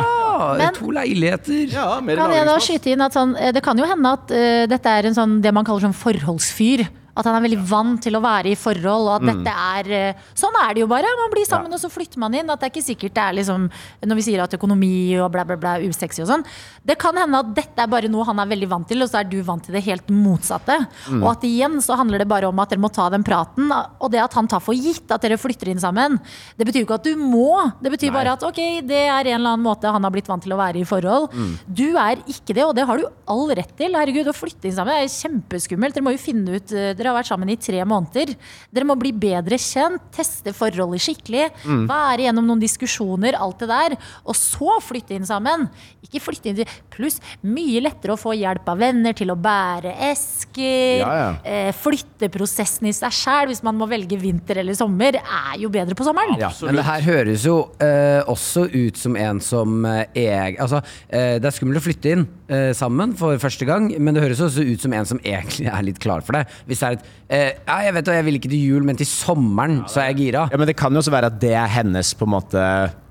Men- 0.57 0.75
To 0.79 0.91
leiligheter. 0.95 1.73
Ja, 1.73 2.01
mer 2.01 2.17
Kan 2.17 2.33
jeg 2.33 2.47
da 2.47 2.57
skyte 2.61 2.93
inn 2.93 3.01
at 3.03 3.13
sånn, 3.13 3.35
Det 3.53 3.63
kan 3.63 3.77
jo 3.77 3.85
hende 3.85 4.13
at 4.13 4.31
uh, 4.31 4.67
dette 4.71 4.87
er 4.87 5.07
en 5.11 5.15
sånn, 5.15 5.43
det 5.43 5.53
man 5.53 5.65
kaller 5.65 5.89
sånn 5.91 5.97
forholdsfyr. 5.97 6.87
At 7.17 7.25
han 7.25 7.37
er 7.39 7.45
veldig 7.47 7.63
vant 7.71 8.03
til 8.05 8.17
å 8.19 8.21
være 8.21 8.53
i 8.53 8.59
forhold, 8.61 9.09
og 9.09 9.15
at 9.17 9.25
dette 9.31 9.53
er 9.57 9.91
eh, 9.97 10.25
Sånn 10.37 10.57
er 10.61 10.75
det 10.77 10.83
jo 10.83 10.89
bare. 10.91 11.09
Man 11.17 11.33
blir 11.33 11.47
sammen, 11.49 11.73
og 11.73 11.81
så 11.81 11.89
flytter 11.93 12.21
man 12.21 12.35
inn. 12.37 12.51
At 12.53 12.61
det 12.61 12.69
er 12.69 12.75
ikke 12.75 12.85
sikkert 12.85 13.15
det 13.17 13.23
er 13.25 13.37
liksom 13.39 13.69
Når 14.07 14.19
vi 14.21 14.25
sier 14.27 14.43
at 14.45 14.53
økonomi 14.57 14.91
og 15.23 15.31
bla, 15.33 15.45
bla, 15.49 15.57
bla 15.57 15.77
usexy 15.81 16.23
og 16.25 16.29
sånn. 16.31 16.45
Det 16.87 16.99
kan 17.01 17.17
hende 17.17 17.41
at 17.41 17.55
dette 17.57 17.83
er 17.83 17.89
bare 17.91 18.11
noe 18.13 18.27
han 18.29 18.39
er 18.43 18.51
veldig 18.53 18.69
vant 18.71 18.89
til, 18.91 19.01
og 19.03 19.09
så 19.11 19.21
er 19.23 19.31
du 19.31 19.39
vant 19.43 19.65
til 19.65 19.75
det 19.75 19.83
helt 19.87 20.09
motsatte. 20.13 20.77
Og 21.23 21.29
at 21.33 21.45
igjen 21.49 21.81
så 21.83 21.97
handler 21.99 22.23
det 22.23 22.29
bare 22.31 22.49
om 22.51 22.59
at 22.63 22.71
dere 22.75 22.83
må 22.85 22.91
ta 22.93 23.09
den 23.11 23.25
praten. 23.27 23.73
Og 23.73 24.11
det 24.13 24.21
at 24.23 24.37
han 24.37 24.47
tar 24.51 24.61
for 24.63 24.77
gitt 24.77 25.11
at 25.15 25.23
dere 25.25 25.39
flytter 25.41 25.73
inn 25.73 25.81
sammen, 25.83 26.19
det 26.59 26.67
betyr 26.69 26.83
jo 26.85 26.87
ikke 26.89 27.01
at 27.01 27.09
du 27.09 27.17
må. 27.17 27.49
Det 27.81 27.91
betyr 27.97 28.13
bare 28.15 28.37
at 28.37 28.45
ok, 28.47 28.61
det 28.87 29.03
er 29.07 29.33
en 29.33 29.41
eller 29.41 29.55
annen 29.57 29.65
måte 29.67 29.91
han 29.91 30.05
har 30.05 30.13
blitt 30.15 30.29
vant 30.29 30.43
til 30.45 30.53
å 30.55 30.61
være 30.61 30.83
i 30.83 30.87
forhold. 30.89 31.33
Du 31.67 31.97
er 31.97 32.21
ikke 32.29 32.55
det, 32.57 32.65
og 32.67 32.75
det 32.77 32.85
har 32.89 33.01
du 33.01 33.07
all 33.33 33.49
rett 33.57 33.73
til. 33.79 33.97
Herregud, 33.97 34.29
å 34.31 34.37
flytte 34.37 34.69
inn 34.69 34.77
sammen 34.77 34.95
er 35.01 35.09
kjempeskummelt. 35.11 35.97
Dere 35.97 36.05
må 36.07 36.13
jo 36.15 36.23
finne 36.23 36.59
ut 36.61 36.73
eh, 36.77 36.93
Dere 37.07 37.15
har 37.15 37.21
vært 37.21 37.31
sammen 37.31 37.51
i 37.53 37.59
tre 37.61 37.83
måneder. 37.87 38.33
Dere 38.75 38.87
må 38.89 38.97
bli 38.99 39.13
bedre 39.15 39.59
kjent, 39.63 40.09
teste 40.15 40.51
forholdet 40.57 41.05
skikkelig, 41.05 41.45
være 41.87 42.27
gjennom 42.27 42.49
noen 42.51 42.63
diskusjoner, 42.63 43.39
alt 43.39 43.63
det 43.63 43.69
der. 43.71 43.95
Og 44.27 44.35
så 44.35 44.81
flytte 44.83 45.15
inn 45.15 45.29
sammen. 45.29 45.69
Ikke 46.03 46.23
flytte 46.23 46.51
inn 46.51 46.65
Pluss 46.93 47.19
mye 47.45 47.83
lettere 47.85 48.15
å 48.15 48.19
få 48.19 48.33
hjelp 48.39 48.67
av 48.73 48.81
venner 48.81 49.15
til 49.17 49.31
å 49.31 49.37
bære 49.39 49.93
esker. 50.09 51.03
Ja, 51.03 51.11
ja. 51.21 51.29
Eh, 51.47 51.71
flytteprosessen 51.77 52.89
i 52.91 52.95
seg 52.97 53.15
sjæl, 53.15 53.51
hvis 53.51 53.63
man 53.67 53.79
må 53.79 53.89
velge 53.91 54.19
vinter 54.19 54.63
eller 54.63 54.77
sommer, 54.79 55.19
er 55.21 55.59
jo 55.61 55.71
bedre 55.73 55.97
på 55.99 56.07
sommeren. 56.07 56.39
Ja, 56.41 56.51
men 56.65 56.81
det 56.81 56.87
her 56.89 57.05
høres 57.07 57.47
jo 57.47 57.59
eh, 57.83 58.23
også 58.27 58.67
ut 58.73 58.99
som 58.99 59.19
en 59.21 59.43
som 59.45 59.87
eh, 59.87 60.07
er, 60.27 60.57
Altså, 60.63 60.81
eh, 61.11 61.37
det 61.39 61.51
er 61.51 61.55
skummelt 61.55 61.83
å 61.83 61.85
flytte 61.85 62.15
inn 62.17 62.25
eh, 62.49 62.71
sammen 62.77 63.13
for 63.19 63.37
første 63.43 63.69
gang, 63.69 63.91
men 64.01 64.17
det 64.17 64.25
høres 64.25 64.43
også 64.47 64.65
ut 64.65 64.83
som 64.83 64.97
en 64.97 65.11
som 65.13 65.21
egentlig 65.23 65.69
er 65.69 65.87
litt 65.87 66.01
klar 66.03 66.25
for 66.25 66.39
det. 66.39 66.47
Hvis 66.67 66.83
det 66.83 66.89
er 66.89 66.96
et 66.97 67.35
eh, 67.37 67.51
Ja, 67.67 67.79
jeg 67.87 67.97
vet 67.97 68.09
det, 68.09 68.17
jeg 68.19 68.27
vil 68.29 68.39
ikke 68.41 68.53
til 68.53 68.65
jul, 68.73 68.87
men 68.87 68.99
til 68.99 69.09
sommeren 69.11 69.83
så 69.91 70.03
er 70.03 70.11
jeg 70.13 70.21
gira. 70.25 70.47
Ja, 70.53 70.61
men 70.61 70.69
det 70.69 70.77
kan 70.79 70.95
jo 70.95 71.03
også 71.03 71.15
være 71.15 71.31
at 71.33 71.39
det 71.43 71.55
er 71.57 71.71
hennes 71.79 72.15
på 72.17 72.29
en 72.29 72.35
måte 72.37 72.65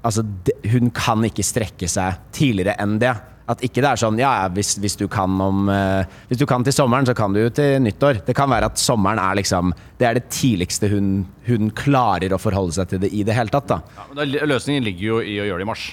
Altså, 0.05 0.21
det, 0.21 0.53
hun 0.69 0.91
kan 0.93 1.23
ikke 1.25 1.41
strekke 1.41 1.87
seg 1.89 2.19
tidligere 2.35 2.75
enn 2.83 2.99
det. 3.01 3.15
At 3.49 3.61
ikke 3.65 3.81
det 3.81 3.89
er 3.91 3.99
sånn 4.01 4.17
ja, 4.17 4.31
ja, 4.41 4.45
hvis, 4.53 4.75
hvis, 4.81 4.95
du 4.97 5.05
kan 5.11 5.33
om, 5.41 5.67
eh, 5.69 6.05
hvis 6.29 6.41
du 6.41 6.45
kan 6.49 6.65
til 6.65 6.73
sommeren, 6.73 7.05
så 7.05 7.13
kan 7.17 7.33
du 7.33 7.43
jo 7.43 7.51
til 7.53 7.77
nyttår. 7.81 8.23
Det 8.25 8.35
kan 8.37 8.49
være 8.49 8.71
at 8.71 8.81
sommeren 8.81 9.21
er 9.21 9.37
liksom 9.41 9.73
Det 9.99 10.07
er 10.07 10.17
det 10.17 10.29
tidligste 10.33 10.89
hun, 10.93 11.11
hun 11.49 11.69
klarer 11.73 12.33
å 12.33 12.41
forholde 12.41 12.77
seg 12.77 12.89
til 12.93 13.03
det 13.05 13.13
i 13.13 13.25
det 13.25 13.37
hele 13.37 13.53
tatt. 13.53 13.69
da 13.69 13.81
Ja, 13.97 14.07
men 14.09 14.21
da, 14.21 14.47
løsningen 14.49 14.85
ligger 14.85 15.05
jo 15.11 15.21
i 15.21 15.37
å 15.41 15.49
gjøre 15.49 15.61
det 15.61 15.67
i 15.67 15.73
mars. 15.73 15.91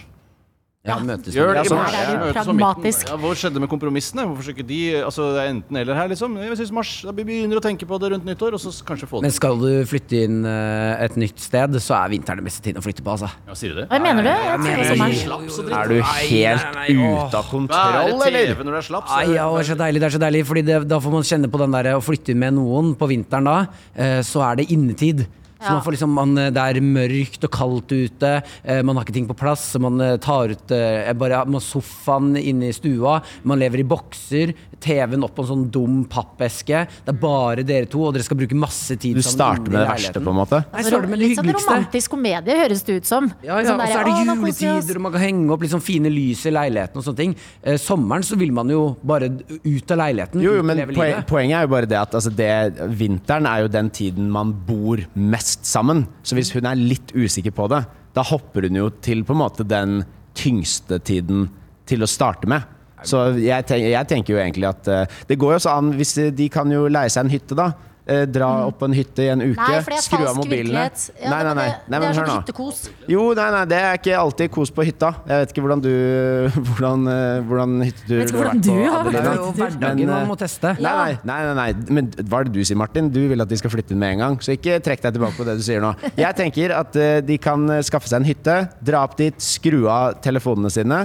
Ja, 0.82 0.96
møtes 0.98 1.30
Gjør 1.30 1.52
det 1.54 1.60
i 1.62 1.68
sånn 1.70 1.78
mars. 1.78 1.92
er 1.94 2.08
det 2.08 2.12
jo 2.12 2.18
Møtes 2.26 2.48
om 2.50 2.56
midten. 2.58 2.58
pragmatisk. 2.58 3.02
Ja, 3.06 3.16
hva 3.22 3.28
skjedde 3.38 3.60
med 3.62 3.68
kompromissene? 3.70 4.22
Hvorfor 4.26 4.50
ikke 4.50 4.64
de 4.66 4.78
Altså, 4.98 5.28
det 5.30 5.42
er 5.44 5.50
enten 5.52 5.76
eller 5.78 5.94
her, 5.94 6.08
liksom. 6.10 6.34
Jeg 6.42 6.56
synes 6.58 6.72
mars. 6.74 6.90
Da 7.06 7.12
vi 7.14 7.22
begynner 7.28 7.60
å 7.60 7.62
tenke 7.62 7.86
på 7.86 7.98
det 8.02 8.08
rundt 8.10 8.24
nyttår, 8.26 8.56
og 8.56 8.58
så 8.58 8.72
kanskje 8.82 9.06
få 9.06 9.20
det 9.20 9.28
Men 9.28 9.34
skal 9.36 9.60
du 9.62 9.68
flytte 9.86 10.24
inn 10.26 10.40
eh, 10.42 11.04
et 11.04 11.14
nytt 11.14 11.38
sted, 11.38 11.78
så 11.78 11.94
er 12.00 12.10
vinteren 12.10 12.42
den 12.42 12.48
beste 12.50 12.64
tiden 12.66 12.82
å 12.82 12.82
flytte 12.82 12.98
på, 13.06 13.14
altså. 13.14 13.30
Ja, 13.46 13.54
sier 13.54 13.76
du 13.76 13.78
det? 13.78 13.86
Hva 13.92 14.00
mener 14.02 14.26
du? 14.26 14.30
Jeg 14.32 14.58
mener 14.64 14.90
sommeren. 14.90 15.14
Slaps 15.22 15.60
dritt. 15.60 15.76
Er 15.78 15.86
du 15.86 16.02
helt 16.02 16.66
ute 16.90 17.38
av 17.38 17.46
kontroll, 17.46 17.94
kontroll, 18.10 18.24
TV 18.26 18.40
eller? 18.42 18.64
når 18.66 18.72
det 18.72 18.80
er 18.82 18.88
slapp. 18.88 19.12
Ai, 19.20 19.28
ja, 19.36 19.46
det 19.54 19.60
er 19.62 19.68
så 19.70 19.76
deilig, 19.84 20.02
det 20.02 20.08
er 20.10 20.16
så 20.16 20.22
deilig 20.26 20.42
Fordi 20.50 20.64
det, 20.66 20.80
da 20.90 20.98
får 21.06 21.14
man 21.14 21.22
kjenne 21.30 21.52
på 21.52 21.62
den 21.62 21.78
der 21.78 21.90
Å 21.94 22.02
flytte 22.02 22.34
med 22.34 22.58
noen 22.58 22.90
på 22.98 23.06
vinteren 23.06 23.46
da 23.46 23.54
eh, 23.94 24.18
Så 24.26 24.42
er 24.42 24.58
det 24.58 24.66
innetid 24.74 25.22
Så 25.62 25.68
Ja. 25.68 25.76
man 25.78 25.82
får 25.86 25.94
liksom, 25.96 26.10
man, 26.18 26.34
det 26.34 26.58
er 26.58 26.80
mørkt 26.82 27.44
og 27.46 27.52
kaldt 27.54 27.92
ute 27.94 28.32
eh, 28.64 28.82
Man 28.82 28.96
har 28.98 29.04
ikke 29.06 29.14
ting 29.14 29.28
på 29.30 29.36
plass 29.38 29.62
så 29.72 29.80
Man 29.82 30.00
eh, 30.02 30.16
tar 30.22 30.50
ut 30.56 30.74
eh, 30.74 31.12
bare, 31.14 31.44
Man 31.46 31.62
sofaen 31.62 32.34
inne 32.40 32.68
i 32.72 32.74
stua 32.76 33.20
Man 33.46 33.60
lever 33.62 33.82
i 33.84 33.86
bokser 33.86 34.52
TV-en 34.82 35.22
opp 35.22 35.36
på 35.36 35.44
en 35.44 35.50
sånn 35.52 35.64
dum 35.70 36.00
pappeske 36.10 36.82
Det 37.06 37.12
er 37.12 37.18
bare 37.22 37.62
dere 37.66 37.86
to 37.90 38.02
Og 38.08 38.16
dere 38.16 38.26
skal 38.26 38.40
bruke 38.40 38.58
masse 38.58 38.96
tid 38.98 39.14
Du 39.20 39.22
sammen 39.22 39.38
starter 39.38 39.70
inne 39.70 39.70
i 39.70 39.76
med 39.76 39.84
det 39.84 39.92
verste, 39.92 40.22
på 40.24 40.32
en 40.34 40.38
måte? 40.40 40.62
Nei, 40.72 40.82
starter 40.88 41.12
med 41.12 41.22
det 41.22 41.28
Litt 41.28 41.38
sånn 41.38 41.52
romantisk 41.54 42.14
komedie, 42.16 42.56
høres 42.64 42.82
det 42.88 42.96
ut 42.98 43.06
som. 43.08 43.28
ja, 43.44 43.60
ja, 43.60 43.68
Sånn 43.68 43.80
og 43.82 43.92
så 43.92 44.00
er 44.00 44.08
det 44.08 44.14
juletider, 44.26 44.98
og 44.98 45.04
man 45.06 45.14
kan 45.14 45.22
henge 45.22 45.54
opp 45.54 45.62
sånn 45.70 45.84
fine 45.84 46.10
lys 46.12 46.42
i 46.48 46.52
leiligheten 46.52 46.98
og 46.98 47.04
sånne 47.06 47.20
ting. 47.20 47.34
Eh, 47.62 47.76
sommeren 47.80 48.24
så 48.26 48.36
vil 48.40 48.50
man 48.54 48.70
jo 48.72 48.80
bare 49.06 49.28
ut 49.30 49.94
av 49.94 50.00
leiligheten. 50.02 50.42
Jo, 50.42 50.56
jo, 50.58 50.64
men 50.66 50.82
poen, 50.90 51.22
poenget 51.28 51.58
er 51.60 51.66
jo 51.66 51.70
bare 51.72 51.88
det 51.90 51.98
at 52.00 52.16
altså 52.18 52.32
det, 52.34 52.50
vinteren 52.98 53.46
er 53.48 53.62
jo 53.64 53.70
den 53.72 53.90
tiden 53.94 54.30
man 54.32 54.50
bor 54.66 55.00
mest 55.14 55.51
sammen. 55.66 56.06
Så 56.24 56.36
hvis 56.38 56.52
hun 56.56 56.66
er 56.68 56.80
litt 56.80 57.12
usikker 57.14 57.54
på 57.54 57.68
det, 57.72 57.84
da 58.16 58.24
hopper 58.26 58.68
hun 58.68 58.78
jo 58.78 58.90
til 59.04 59.24
på 59.24 59.36
en 59.36 59.42
måte 59.42 59.66
den 59.68 60.02
tyngste 60.38 60.98
tiden 61.04 61.48
til 61.88 62.04
å 62.04 62.10
starte 62.10 62.48
med. 62.48 62.64
Så 63.04 63.32
jeg, 63.40 63.66
tenker, 63.66 63.90
jeg 63.90 64.08
tenker 64.08 64.34
jo 64.34 64.40
egentlig 64.40 64.68
at 64.68 64.88
uh, 64.88 65.22
det 65.28 65.38
går 65.40 65.54
jo 65.54 65.58
også 65.58 65.72
an 65.74 65.90
hvis 65.98 66.14
de 66.36 66.46
kan 66.52 66.70
jo 66.70 66.86
leie 66.92 67.10
seg 67.10 67.26
en 67.26 67.32
hytte, 67.32 67.58
da. 67.58 67.72
Eh, 68.02 68.24
dra 68.26 68.48
opp 68.66 68.80
på 68.80 68.88
en 68.88 68.94
hytte 68.98 69.22
i 69.22 69.28
en 69.30 69.38
uke, 69.44 69.54
Nei, 69.54 69.76
for 69.78 69.94
det 69.94 69.98
er 70.00 70.02
skru 70.02 70.24
av 70.26 70.38
mobilene. 70.40 70.80
Ja, 71.22 71.28
nei, 71.30 71.42
nei, 71.46 71.52
men 71.52 71.54
nei, 71.54 71.66
det, 71.68 71.74
nei, 71.86 71.92
det 71.92 71.92
men 71.92 72.02
er 72.02 72.08
hør 72.08 72.16
sånn 72.16 72.26
nå. 72.26 72.38
hyttekos. 72.40 72.80
Jo, 73.12 73.26
nei, 73.38 73.44
nei, 73.54 73.60
det 73.70 73.78
er 73.78 74.00
ikke 74.00 74.16
alltid 74.18 74.50
kos 74.56 74.72
på 74.74 74.86
hytta. 74.88 75.10
Jeg 75.28 75.44
vet 75.44 75.54
ikke 75.54 75.62
hvordan 75.62 75.84
du 75.84 75.92
Hvordan, 76.72 77.06
eh, 77.12 77.44
hvordan 77.46 77.76
hyttetur 77.86 78.32
du 78.32 78.40
har 78.40 79.06
Det 79.06 79.22
er 79.22 79.38
jo 79.38 79.46
hverdagen 79.54 80.10
man 80.10 80.16
eh, 80.16 80.26
må 80.32 80.38
teste. 80.40 80.74
Nei, 80.82 80.96
nei, 80.98 81.14
nei, 81.30 81.38
nei, 81.46 81.54
nei. 81.60 81.94
Men 81.94 82.10
hva 82.26 82.42
er 82.42 82.50
det 82.50 82.56
du 82.56 82.60
sier, 82.66 82.80
Martin? 82.82 83.12
Du 83.14 83.22
vil 83.30 83.46
at 83.46 83.54
de 83.54 83.62
skal 83.62 83.70
flytte 83.70 83.94
inn 83.94 84.02
med 84.02 84.16
en 84.16 84.26
gang. 84.26 84.42
Så 84.42 84.56
ikke 84.56 84.80
trekk 84.82 85.06
deg 85.06 85.20
tilbake 85.20 85.38
på 85.38 85.46
det 85.46 85.60
du 85.60 85.66
sier 85.68 85.84
nå. 85.84 85.94
Jeg 86.18 86.34
tenker 86.42 86.74
at 86.82 86.98
eh, 86.98 87.20
de 87.22 87.38
kan 87.38 87.70
skaffe 87.86 88.10
seg 88.10 88.24
en 88.24 88.30
hytte, 88.32 88.58
dra 88.82 89.06
opp 89.06 89.14
dit, 89.22 89.38
skru 89.38 89.84
av 89.86 90.18
telefonene 90.26 90.74
sine. 90.74 91.04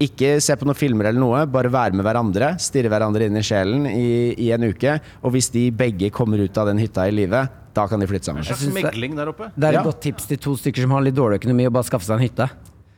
Ikke 0.00 0.38
se 0.40 0.54
på 0.56 0.64
noen 0.64 0.78
filmer 0.78 1.10
eller 1.10 1.20
noe, 1.20 1.42
bare 1.52 1.68
være 1.72 1.92
med 1.98 2.06
hverandre. 2.06 2.54
Stirre 2.62 2.88
hverandre 2.88 3.26
inn 3.28 3.36
i 3.36 3.42
sjelen 3.44 3.84
i, 3.90 4.32
i 4.40 4.50
en 4.56 4.64
uke. 4.70 4.94
Og 5.22 5.34
hvis 5.34 5.50
de 5.52 5.66
begge 5.76 6.08
kommer 6.14 6.40
ut 6.40 6.56
av 6.56 6.70
den 6.70 6.80
hytta 6.80 7.04
i 7.10 7.12
live, 7.12 7.42
da 7.76 7.84
kan 7.86 8.00
de 8.00 8.08
flytte 8.08 8.30
sammen. 8.30 8.42
Det- 8.42 9.14
der 9.20 9.28
oppe. 9.28 9.50
Det 9.54 9.64
er 9.64 9.68
et 9.68 9.74
Ja. 9.74 9.82
godt 9.84 10.00
tips 10.00 10.26
til 10.26 10.38
to 10.38 10.56
stykker 10.56 10.82
som 10.82 10.90
har 10.96 11.02
litt 11.02 11.14
dårlig 11.14 11.40
økonomi, 11.42 11.66
å 11.68 11.72
bare 11.72 11.84
skaffe 11.84 12.06
seg 12.08 12.16
en 12.16 12.24
hytte. 12.28 12.48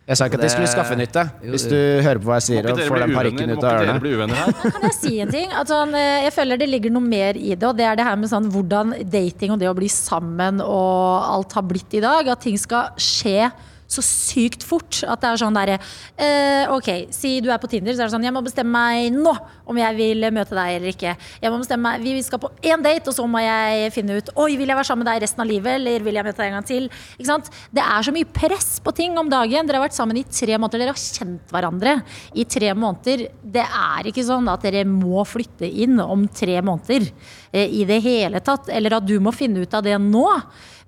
Jeg 0.06 0.16
sa 0.18 0.26
ikke 0.26 0.34
at 0.34 0.40
de 0.42 0.48
skulle 0.50 0.66
skaffe 0.70 0.92
en 0.92 0.98
hytte. 1.00 1.22
Hvis 1.46 1.64
du 1.70 1.76
hører 2.02 2.18
på 2.18 2.26
hva 2.26 2.38
jeg 2.38 2.46
sier 2.48 2.70
og 2.70 2.78
får 2.78 2.98
den 3.04 3.12
parykken 3.14 3.48
Må 3.48 3.54
ut 3.54 3.58
ikke 3.58 3.70
av 3.70 3.82
ørene. 3.82 4.34
her? 4.34 4.52
Kan 4.70 4.82
jeg 4.82 4.94
si 4.98 5.20
en 5.20 5.28
ting? 5.30 5.50
Eh, 5.50 6.22
jeg 6.26 6.32
føler 6.34 6.58
det 6.58 6.68
ligger 6.68 6.90
noe 6.90 7.02
mer 7.06 7.34
i 7.38 7.54
det, 7.54 7.62
og 7.64 7.76
det 7.76 7.84
er 7.86 7.96
det 7.96 8.04
her 8.04 8.16
med 8.16 8.28
sånn 8.30 8.50
hvordan 8.50 8.94
dating 9.10 9.52
og 9.52 9.58
det 9.58 9.68
å 9.70 9.74
bli 9.74 9.88
sammen 9.88 10.60
og 10.60 11.22
alt 11.34 11.52
har 11.52 11.62
blitt 11.62 11.94
i 11.94 12.00
dag. 12.00 12.26
At 12.28 12.40
ting 12.40 12.58
skal 12.58 12.90
skje 12.98 13.50
så 13.92 14.04
sykt 14.04 14.64
fort. 14.66 15.02
At 15.06 15.22
det 15.22 15.30
er 15.30 15.40
sånn 15.42 15.56
derre 15.56 15.78
eh, 16.16 16.70
Ok, 16.72 16.88
si 17.14 17.36
du 17.44 17.50
er 17.52 17.60
på 17.62 17.70
Tinder, 17.70 17.94
så 17.94 18.04
er 18.04 18.10
det 18.10 18.14
sånn 18.14 18.26
Jeg 18.26 18.34
må 18.34 18.42
bestemme 18.44 18.72
meg 18.72 19.12
nå 19.14 19.34
om 19.68 19.78
jeg 19.78 19.96
vil 19.96 20.26
møte 20.34 20.56
deg 20.56 20.76
eller 20.76 20.92
ikke. 20.92 21.14
Jeg 21.42 21.52
må 21.52 21.60
bestemme 21.60 21.92
meg, 21.92 22.04
Vi 22.04 22.24
skal 22.24 22.40
på 22.42 22.50
én 22.66 22.82
date, 22.84 23.06
og 23.10 23.16
så 23.16 23.26
må 23.30 23.42
jeg 23.42 23.92
finne 23.94 24.18
ut 24.18 24.32
Oi, 24.42 24.56
vil 24.60 24.72
jeg 24.72 24.78
være 24.78 24.88
sammen 24.88 25.04
med 25.04 25.12
deg 25.12 25.22
resten 25.24 25.44
av 25.44 25.50
livet, 25.50 25.78
eller 25.78 26.06
vil 26.06 26.18
jeg 26.18 26.26
møte 26.28 26.42
deg 26.42 26.50
en 26.50 26.58
gang 26.58 26.68
til? 26.68 26.88
Ikke 27.16 27.30
sant? 27.30 27.52
Det 27.74 27.84
er 27.84 28.06
så 28.06 28.14
mye 28.14 28.30
press 28.40 28.70
på 28.82 28.94
ting 28.96 29.16
om 29.20 29.30
dagen. 29.32 29.68
Dere 29.68 29.80
har 29.80 29.86
vært 29.86 29.98
sammen 29.98 30.18
i 30.20 30.24
tre 30.26 30.58
måneder. 30.58 30.82
Dere 30.82 30.94
har 30.94 31.02
kjent 31.02 31.54
hverandre 31.54 31.96
i 32.38 32.46
tre 32.48 32.72
måneder. 32.74 33.26
Det 33.42 33.64
er 33.64 34.10
ikke 34.10 34.26
sånn 34.26 34.50
at 34.52 34.64
dere 34.66 34.84
må 34.88 35.24
flytte 35.28 35.68
inn 35.68 36.00
om 36.02 36.26
tre 36.32 36.58
måneder 36.64 37.08
eh, 37.52 37.68
i 37.68 37.86
det 37.88 38.00
hele 38.04 38.42
tatt, 38.44 38.70
eller 38.72 38.98
at 38.98 39.08
du 39.08 39.18
må 39.22 39.34
finne 39.36 39.64
ut 39.64 39.74
av 39.76 39.84
det 39.86 39.98
nå. 40.02 40.26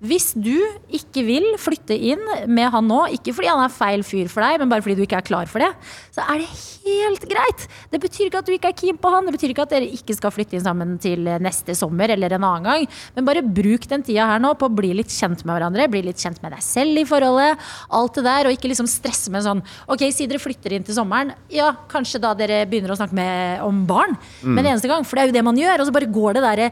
Hvis 0.05 0.33
du 0.37 0.57
ikke 0.93 1.25
vil 1.25 1.47
flytte 1.61 1.97
inn 1.97 2.21
med 2.51 2.69
han 2.75 2.89
nå, 2.91 3.01
ikke 3.17 3.33
fordi 3.37 3.49
han 3.49 3.63
er 3.65 3.73
feil 3.73 4.05
fyr 4.05 4.29
for 4.33 4.45
deg, 4.45 4.61
men 4.61 4.71
bare 4.71 4.85
fordi 4.85 4.99
du 4.99 5.05
ikke 5.07 5.21
er 5.23 5.27
klar 5.27 5.49
for 5.51 5.65
det, 5.65 5.71
så 6.15 6.27
er 6.29 6.43
det 6.43 6.49
helt 6.85 7.25
greit. 7.31 7.65
Det 7.93 8.01
betyr 8.03 8.29
ikke 8.29 8.43
at 8.43 8.49
du 8.49 8.53
ikke 8.55 8.73
er 8.73 8.77
keen 8.77 8.99
på 9.01 9.13
han, 9.15 9.25
det 9.25 9.35
betyr 9.37 9.55
ikke 9.55 9.65
at 9.65 9.73
dere 9.73 9.89
ikke 9.97 10.17
skal 10.19 10.35
flytte 10.35 10.59
inn 10.59 10.65
sammen 10.67 10.97
til 11.01 11.25
neste 11.43 11.77
sommer 11.79 12.13
eller 12.13 12.37
en 12.37 12.45
annen 12.45 12.69
gang, 12.69 12.87
men 13.17 13.29
bare 13.29 13.45
bruk 13.45 13.89
den 13.91 14.05
tida 14.05 14.27
her 14.29 14.43
nå 14.43 14.53
på 14.61 14.69
å 14.69 14.75
bli 14.75 14.93
litt 14.99 15.13
kjent 15.15 15.45
med 15.47 15.57
hverandre, 15.57 15.89
bli 15.93 16.05
litt 16.09 16.21
kjent 16.21 16.43
med 16.45 16.53
deg 16.55 16.65
selv 16.65 17.01
i 17.01 17.07
forholdet, 17.09 17.65
alt 17.97 18.21
det 18.21 18.27
der, 18.29 18.49
og 18.49 18.59
ikke 18.59 18.73
liksom 18.73 18.91
stresse 18.91 19.33
med 19.33 19.47
sånn, 19.47 19.65
ok, 19.89 20.07
si 20.13 20.29
dere 20.29 20.43
flytter 20.43 20.77
inn 20.77 20.85
til 20.85 20.99
sommeren, 20.99 21.33
ja, 21.53 21.71
kanskje 21.91 22.21
da 22.23 22.35
dere 22.39 22.65
begynner 22.69 22.93
å 22.93 22.99
snakke 23.01 23.17
med, 23.17 23.65
om 23.65 23.85
barn, 23.89 24.19
men 24.45 24.67
eneste 24.67 24.91
gang, 24.91 25.07
for 25.09 25.17
det 25.17 25.25
er 25.25 25.33
jo 25.33 25.39
det 25.39 25.47
man 25.49 25.59
gjør, 25.65 25.81
og 25.81 25.89
så 25.89 25.97
bare 25.97 26.13
går 26.13 26.37
det 26.37 26.45
der 26.45 26.65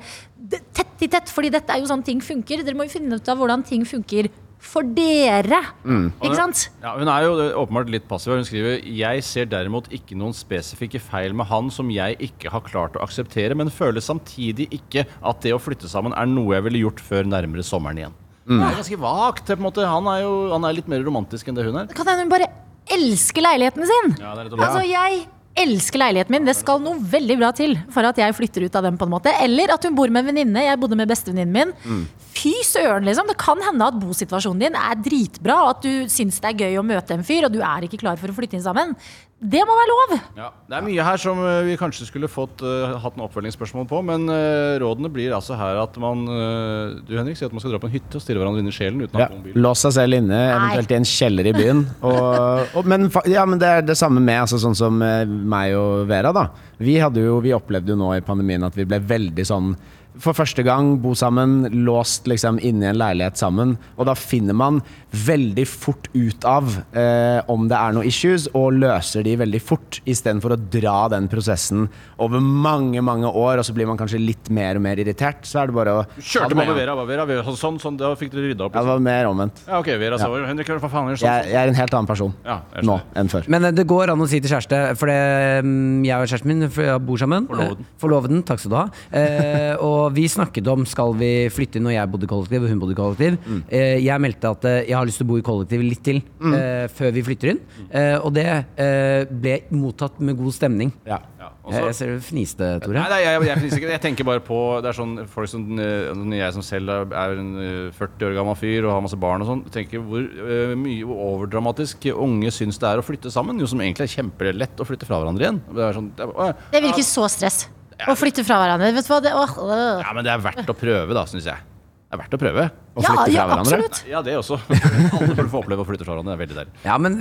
tett 0.50 1.02
i 1.02 1.08
tett, 1.10 1.30
fordi 1.32 1.50
dette 1.54 1.72
er 1.74 1.82
jo 1.82 1.90
sånn 1.90 2.04
ting 2.06 2.20
funker. 2.22 2.62
Dere 2.64 2.78
må 2.78 2.86
jo 2.86 2.94
finne 2.94 3.18
ut 3.18 3.28
av 3.28 3.38
hvordan 3.40 3.64
ting 3.66 3.84
funker 3.88 4.28
for 4.62 4.86
dere. 4.86 5.58
Ikke 5.82 6.36
sant? 6.38 6.68
Ja, 6.84 6.92
hun 6.94 7.08
er 7.10 7.24
jo 7.26 7.32
åpenbart 7.64 7.90
litt 7.90 8.04
passiv. 8.06 8.36
Hun 8.38 8.46
skriver 8.46 8.78
Jeg 8.86 9.24
ser 9.26 9.48
derimot 9.50 9.88
ikke 9.90 10.14
noen 10.18 10.34
spesifikke 10.36 11.00
feil 11.02 11.34
med 11.34 11.48
han 11.50 11.70
som 11.74 11.90
jeg 11.90 12.14
ikke 12.22 12.52
har 12.54 12.62
klart 12.68 12.94
å 12.94 13.02
akseptere, 13.02 13.56
men 13.58 13.72
føler 13.74 14.04
samtidig 14.04 14.68
ikke 14.78 15.06
at 15.18 15.42
det 15.42 15.54
å 15.56 15.58
flytte 15.62 15.90
sammen 15.90 16.14
er 16.14 16.30
noe 16.30 16.54
jeg 16.54 16.66
ville 16.68 16.84
gjort 16.84 17.02
før 17.02 17.26
nærmere 17.26 17.66
sommeren 17.66 18.04
igjen. 18.04 18.18
Det 18.46 18.58
er 18.58 18.78
ganske 18.78 18.98
vagt. 18.98 19.46
på 19.46 19.54
en 19.54 19.62
måte 19.62 19.84
Han 19.86 20.06
er 20.10 20.22
jo 20.24 20.32
han 20.50 20.64
er 20.66 20.74
litt 20.74 20.88
mer 20.90 21.02
romantisk 21.06 21.46
enn 21.48 21.58
det 21.58 21.66
hun 21.66 21.76
er. 21.82 21.86
Kan 21.94 22.06
hende 22.06 22.24
hun 22.26 22.32
bare 22.32 22.48
elsker 22.90 23.42
leiligheten 23.44 23.86
sin. 23.86 24.14
Ja, 24.18 24.34
det 24.34 24.46
er 24.46 24.48
litt 24.50 24.62
Altså, 24.62 24.82
jeg 24.86 25.26
elsker 25.58 26.00
leiligheten 26.00 26.32
min. 26.32 26.46
Det 26.48 26.54
skal 26.56 26.80
noe 26.82 26.98
veldig 26.98 27.36
bra 27.40 27.50
til 27.56 27.74
for 27.92 28.06
at 28.08 28.18
jeg 28.20 28.36
flytter 28.36 28.66
ut 28.66 28.76
av 28.78 28.86
den. 28.86 28.98
på 28.98 29.04
en 29.08 29.12
måte 29.14 29.32
Eller 29.42 29.72
at 29.74 29.84
hun 29.84 29.94
bor 29.94 30.08
med 30.08 30.24
en 30.24 30.30
venninne. 30.34 30.64
Jeg 30.64 30.80
bodde 30.80 30.96
med 30.96 31.08
bestevenninnen 31.08 31.52
min. 31.52 32.06
Fy 32.32 32.54
søren, 32.64 33.04
liksom. 33.04 33.28
Det 33.28 33.36
kan 33.38 33.60
hende 33.62 33.86
at 33.86 33.98
bosituasjonen 34.00 34.60
din 34.64 34.74
er 34.78 34.96
dritbra, 34.96 35.58
og 35.62 35.70
at 35.76 35.82
du 35.82 36.08
syns 36.08 36.40
det 36.40 36.48
er 36.52 36.64
gøy 36.64 36.78
å 36.80 36.86
møte 36.86 37.14
en 37.14 37.24
fyr, 37.24 37.44
og 37.46 37.52
du 37.52 37.60
er 37.60 37.84
ikke 37.86 38.00
klar 38.00 38.16
for 38.16 38.32
å 38.32 38.36
flytte 38.36 38.56
inn 38.56 38.64
sammen. 38.64 38.96
Det 39.42 39.58
må 39.66 39.74
være 39.74 39.88
lov! 39.90 40.12
Ja, 40.38 40.48
det 40.70 40.76
er 40.78 40.84
mye 40.86 41.02
her 41.02 41.18
som 41.18 41.40
eh, 41.42 41.64
vi 41.66 41.72
kanskje 41.80 42.04
skulle 42.06 42.28
fått 42.30 42.60
uh, 42.62 42.92
hatt 43.02 43.16
noen 43.18 43.24
oppfølgingsspørsmål 43.26 43.88
på, 43.90 43.98
men 44.06 44.28
uh, 44.30 44.76
rådene 44.78 45.10
blir 45.10 45.34
altså 45.34 45.56
her 45.58 45.80
at 45.82 45.96
man 45.98 46.20
uh, 46.30 46.92
Du 47.08 47.10
Henrik 47.18 47.40
sier 47.40 47.50
at 47.50 47.56
man 47.56 47.64
skal 47.64 47.74
dra 47.74 47.80
på 47.82 47.88
en 47.90 47.94
hytte 47.96 48.20
og 48.20 48.22
stirre 48.22 48.38
hverandre 48.38 48.62
inn 48.62 48.70
i 48.70 48.74
sjelen 48.76 49.02
uten 49.02 49.18
å 49.18 49.22
Ja, 49.24 49.26
ha 49.32 49.34
mobil. 49.40 49.56
Lås 49.66 49.82
seg 49.82 49.96
selv 49.96 50.20
inne, 50.20 50.38
eventuelt 50.52 50.94
i 50.94 50.98
en 51.00 51.08
kjeller 51.10 51.50
i 51.50 51.54
byen. 51.58 51.82
Og, 52.12 52.76
og, 52.78 52.86
men, 52.92 53.08
fa- 53.10 53.24
ja, 53.30 53.42
men 53.48 53.58
det 53.58 53.72
er 53.80 53.82
det 53.90 53.96
samme 53.98 54.22
med 54.22 54.44
altså, 54.44 54.60
sånn 54.62 54.78
som 54.78 55.02
meg 55.02 55.74
og 55.78 56.06
Vera. 56.10 56.30
da 56.36 56.46
Vi, 56.78 56.94
hadde 57.02 57.26
jo, 57.26 57.40
vi 57.42 57.54
opplevde 57.56 57.96
jo 57.96 57.98
nå 57.98 58.12
i 58.14 58.22
pandemien 58.22 58.62
at 58.68 58.78
vi 58.78 58.86
ble 58.86 59.02
veldig 59.10 59.46
sånn 59.50 59.74
for 60.20 60.36
første 60.36 60.64
gang 60.66 60.96
bo 61.00 61.14
sammen, 61.16 61.64
låst 61.86 62.26
liksom 62.28 62.58
inne 62.60 62.84
i 62.84 62.90
en 62.90 62.98
leilighet 63.00 63.40
sammen. 63.40 63.76
Og 63.96 64.08
da 64.08 64.14
finner 64.18 64.56
man 64.56 64.80
veldig 65.12 65.64
fort 65.68 66.08
ut 66.12 66.44
av 66.48 66.68
eh, 66.96 67.40
om 67.52 67.66
det 67.68 67.78
er 67.78 67.96
noen 67.96 68.08
issues, 68.08 68.48
og 68.56 68.76
løser 68.80 69.24
de 69.26 69.36
veldig 69.40 69.60
fort, 69.64 70.00
istedenfor 70.08 70.54
å 70.54 70.60
dra 70.72 70.96
den 71.12 71.28
prosessen 71.32 71.86
over 72.22 72.42
mange 72.42 73.02
mange 73.04 73.28
år, 73.28 73.60
og 73.60 73.66
så 73.66 73.74
blir 73.76 73.88
man 73.88 74.00
kanskje 74.00 74.20
litt 74.20 74.50
mer 74.52 74.80
og 74.80 74.84
mer 74.84 75.00
irritert. 75.00 75.46
Så 75.48 75.62
er 75.62 75.70
det 75.70 75.76
bare 75.76 75.96
å 76.00 76.04
Kjørte 76.18 76.56
man 76.56 76.68
med 76.68 76.78
Vera, 76.78 76.96
Var 76.98 77.08
Vera, 77.08 77.26
Vera 77.28 77.56
sånn, 77.56 77.78
sånn, 77.82 77.96
da 78.00 78.12
fikk 78.18 78.32
dere 78.34 78.52
rydda 78.52 78.68
opp? 78.68 78.76
Ja, 78.76 78.84
det 78.84 78.92
var 78.92 79.04
mer 79.04 79.30
omvendt. 79.30 79.64
Ja, 79.66 79.80
ok, 79.80 79.92
Vera 80.00 80.20
sa 80.20 80.30
Henrik, 80.32 80.72
hva 80.72 80.92
faen 80.92 81.10
er 81.10 81.16
det 81.16 81.22
sånn? 81.22 81.30
Jeg, 81.30 81.52
jeg 81.52 81.60
er 81.60 81.72
en 81.72 81.78
helt 81.78 81.96
annen 81.98 82.10
person 82.10 82.32
Ja, 82.46 82.58
nå 82.84 82.98
enn 83.18 83.32
før. 83.32 83.48
Men 83.52 83.68
eh, 83.68 83.76
det 83.76 83.86
går 83.88 84.12
an 84.12 84.24
å 84.24 84.28
si 84.30 84.40
til 84.42 84.52
kjæreste, 84.52 84.82
for 85.00 85.12
det, 85.12 85.18
mm, 85.66 86.04
jeg 86.08 86.16
og 86.16 86.32
kjæresten 86.32 86.52
min 86.52 86.68
bor 87.06 87.20
sammen. 87.20 87.48
Forloveden. 87.50 87.90
Forloveden, 88.02 88.42
takk 88.48 88.62
skal 88.62 88.72
du 88.72 88.78
ha. 88.78 88.86
Eh, 89.22 89.74
og 89.88 90.01
vi 90.10 90.26
snakket 90.30 90.66
om 90.72 90.84
skal 90.88 91.14
vi 91.18 91.30
flytte 91.52 91.78
inn 91.78 91.86
når 91.86 91.96
jeg 91.96 92.10
bodde 92.12 92.26
i 92.28 92.30
kollektiv 92.32 92.64
og 92.66 92.72
hun 92.72 92.82
bodde 92.82 92.96
i 92.96 92.98
kollektiv. 92.98 93.38
Mm. 93.46 93.62
Eh, 93.68 93.96
jeg 94.04 94.24
meldte 94.24 94.52
at 94.56 94.68
eh, 94.68 94.78
jeg 94.90 94.96
har 94.98 95.08
lyst 95.08 95.22
til 95.22 95.28
å 95.28 95.32
bo 95.32 95.38
i 95.40 95.46
kollektiv 95.46 95.84
litt 95.86 96.02
til 96.06 96.22
eh, 96.22 96.86
før 96.92 97.14
vi 97.14 97.26
flytter 97.28 97.52
inn. 97.54 97.62
Eh, 97.90 98.16
og 98.18 98.32
det 98.36 98.46
eh, 98.48 99.28
ble 99.30 99.60
mottatt 99.76 100.18
med 100.24 100.38
god 100.40 100.56
stemning. 100.56 100.92
Ja. 101.08 101.20
Ja, 101.42 101.48
Også, 101.66 101.80
Jeg, 101.82 101.94
ser 101.98 102.10
du 102.12 102.22
fniste, 102.22 102.66
Tore. 102.84 103.00
Nei, 103.00 103.08
nei 103.10 103.20
jeg, 103.24 103.42
jeg, 103.48 103.58
fniser 103.62 103.80
ikke. 103.80 103.90
jeg 103.90 104.02
tenker 104.04 104.26
bare 104.28 104.42
på 104.46 104.58
Det 104.82 104.90
er 104.92 104.96
sånn 104.98 105.14
folk 105.30 105.50
som 105.50 105.64
eh, 105.82 106.38
jeg 106.38 106.54
som 106.54 106.64
selv 106.66 106.92
er- 106.94 107.34
en 107.42 107.50
eh, 107.58 107.98
40 107.98 108.28
år 108.28 108.36
gammel 108.38 108.58
fyr 108.58 108.86
og 108.86 108.94
har 108.94 109.04
masse 109.04 109.18
barn 109.18 109.42
og 109.42 109.50
sånn, 109.50 109.64
tenker 109.74 110.02
hvor 110.06 110.22
eh, 110.22 110.74
mye 110.78 111.06
hvor 111.08 111.22
overdramatisk 111.32 112.06
unge 112.14 112.52
syns 112.54 112.78
det 112.82 112.90
er 112.92 113.02
å 113.02 113.06
flytte 113.06 113.32
sammen. 113.34 113.58
Jo 113.62 113.66
som 113.70 113.82
egentlig 113.82 114.06
er 114.06 114.16
kjempelett 114.20 114.82
å 114.82 114.86
flytte 114.86 115.08
fra 115.08 115.18
hverandre 115.22 115.48
igjen. 115.48 115.62
Det 115.72 115.86
er 115.88 115.98
sånn, 115.98 116.10
det 116.18 116.26
er, 116.26 116.34
å, 116.34 116.50
Det 116.74 116.84
virker 116.86 117.06
så 117.06 117.26
stress. 117.32 117.64
Å 118.10 118.16
flytte 118.18 118.44
fra 118.46 118.58
hverandre. 118.62 118.92
Vet 118.96 119.06
du 119.06 119.12
hva? 119.12 119.20
Det, 119.24 119.34
åh, 119.36 119.52
øh. 119.66 120.02
ja, 120.02 120.14
men 120.16 120.26
det 120.26 120.32
er 120.34 120.42
verdt 120.42 120.72
å 120.72 120.76
prøve, 120.78 121.14
da, 121.16 121.26
syns 121.30 121.46
jeg. 121.50 121.68
Det 122.12 122.18
er 122.18 122.22
verdt 122.24 122.34
å 122.36 122.40
prøve. 122.40 122.64
Å 122.92 123.00
Ja, 123.00 123.08
flytte 123.08 123.22
fra 123.24 123.32
ja, 123.32 123.44
hverandre. 123.48 123.76
absolutt. 123.80 124.00
Ja, 124.10 124.20
det 124.24 124.32
også. 124.36 124.58
Alle 125.16 125.32
burde 125.32 125.48
få 125.48 125.60
oppleve 125.62 125.84
å 125.84 125.88
flytte 125.88 126.04
fra 126.04 126.12
hverandre. 126.12 126.34
Det 126.34 126.36
er 126.36 126.42
veldig 126.42 126.56
deilig. 126.58 126.72
Ja, 126.84 126.96
men 127.00 127.14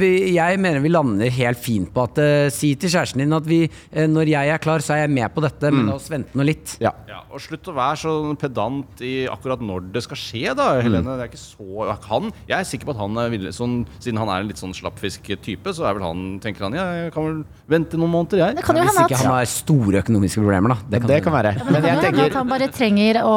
vi, 0.00 0.10
jeg 0.32 0.60
mener 0.64 0.80
vi 0.80 0.92
lander 0.92 1.34
helt 1.36 1.60
fint 1.60 1.90
på 1.92 2.04
at 2.06 2.20
uh, 2.22 2.46
Si 2.54 2.72
til 2.80 2.92
kjæresten 2.94 3.20
din 3.20 3.36
at 3.36 3.44
vi, 3.48 3.58
uh, 3.68 4.06
når 4.08 4.30
jeg 4.32 4.52
er 4.54 4.62
klar, 4.64 4.80
så 4.84 4.94
er 4.96 5.02
jeg 5.04 5.12
med 5.18 5.28
på 5.34 5.44
dette, 5.44 5.72
men 5.74 5.90
la 5.90 5.98
oss 5.98 6.08
vente 6.12 6.36
nå 6.38 6.46
litt. 6.48 6.76
Ja. 6.80 6.94
Ja, 7.10 7.20
og 7.28 7.42
slutt 7.44 7.68
å 7.68 7.74
være 7.76 8.00
så 8.00 8.14
pedant 8.40 9.02
i 9.04 9.12
akkurat 9.30 9.60
når 9.64 9.90
det 9.92 10.04
skal 10.06 10.20
skje, 10.20 10.54
da, 10.56 10.70
Helene. 10.80 11.18
Det 11.20 11.26
er 11.26 11.32
ikke 11.32 11.42
så 11.42 11.88
han, 12.08 12.30
Jeg 12.48 12.56
er 12.56 12.68
sikker 12.70 12.88
på 12.88 12.94
at 12.96 13.02
han 13.02 13.20
er 13.20 13.32
villig 13.34 13.52
sånn, 13.56 13.76
Siden 14.00 14.20
han 14.22 14.30
er 14.32 14.44
en 14.44 14.48
litt 14.48 14.60
sånn 14.62 14.72
slappfisk-type, 14.76 15.74
så 15.76 15.84
er 15.88 15.98
vel 15.98 16.06
han 16.06 16.24
tenker 16.42 16.64
han 16.64 16.76
ja, 16.78 16.86
jeg 17.04 17.12
kan 17.14 17.26
vel 17.28 17.38
vente 17.70 18.00
noen 18.00 18.12
måneder, 18.14 18.40
jeg. 18.46 18.56
Det 18.60 18.64
kan 18.66 18.78
jo 18.80 18.86
Hvis 18.88 19.00
ikke 19.04 19.20
han 19.20 19.34
har 19.36 19.50
store 19.50 20.00
økonomiske 20.04 20.40
problemer, 20.42 20.74
da. 20.74 20.88
Det, 20.94 21.02
det 21.10 21.20
kan 21.26 21.34
være. 21.36 21.54
Men 21.68 21.68
Det 21.68 21.74
jeg 21.74 21.82
kan 21.82 21.90
hende 21.90 22.06
tenker 22.08 22.30
at 22.30 22.38
han 22.40 22.50
bare 22.54 22.70
trenger 22.72 23.20
å 23.26 23.36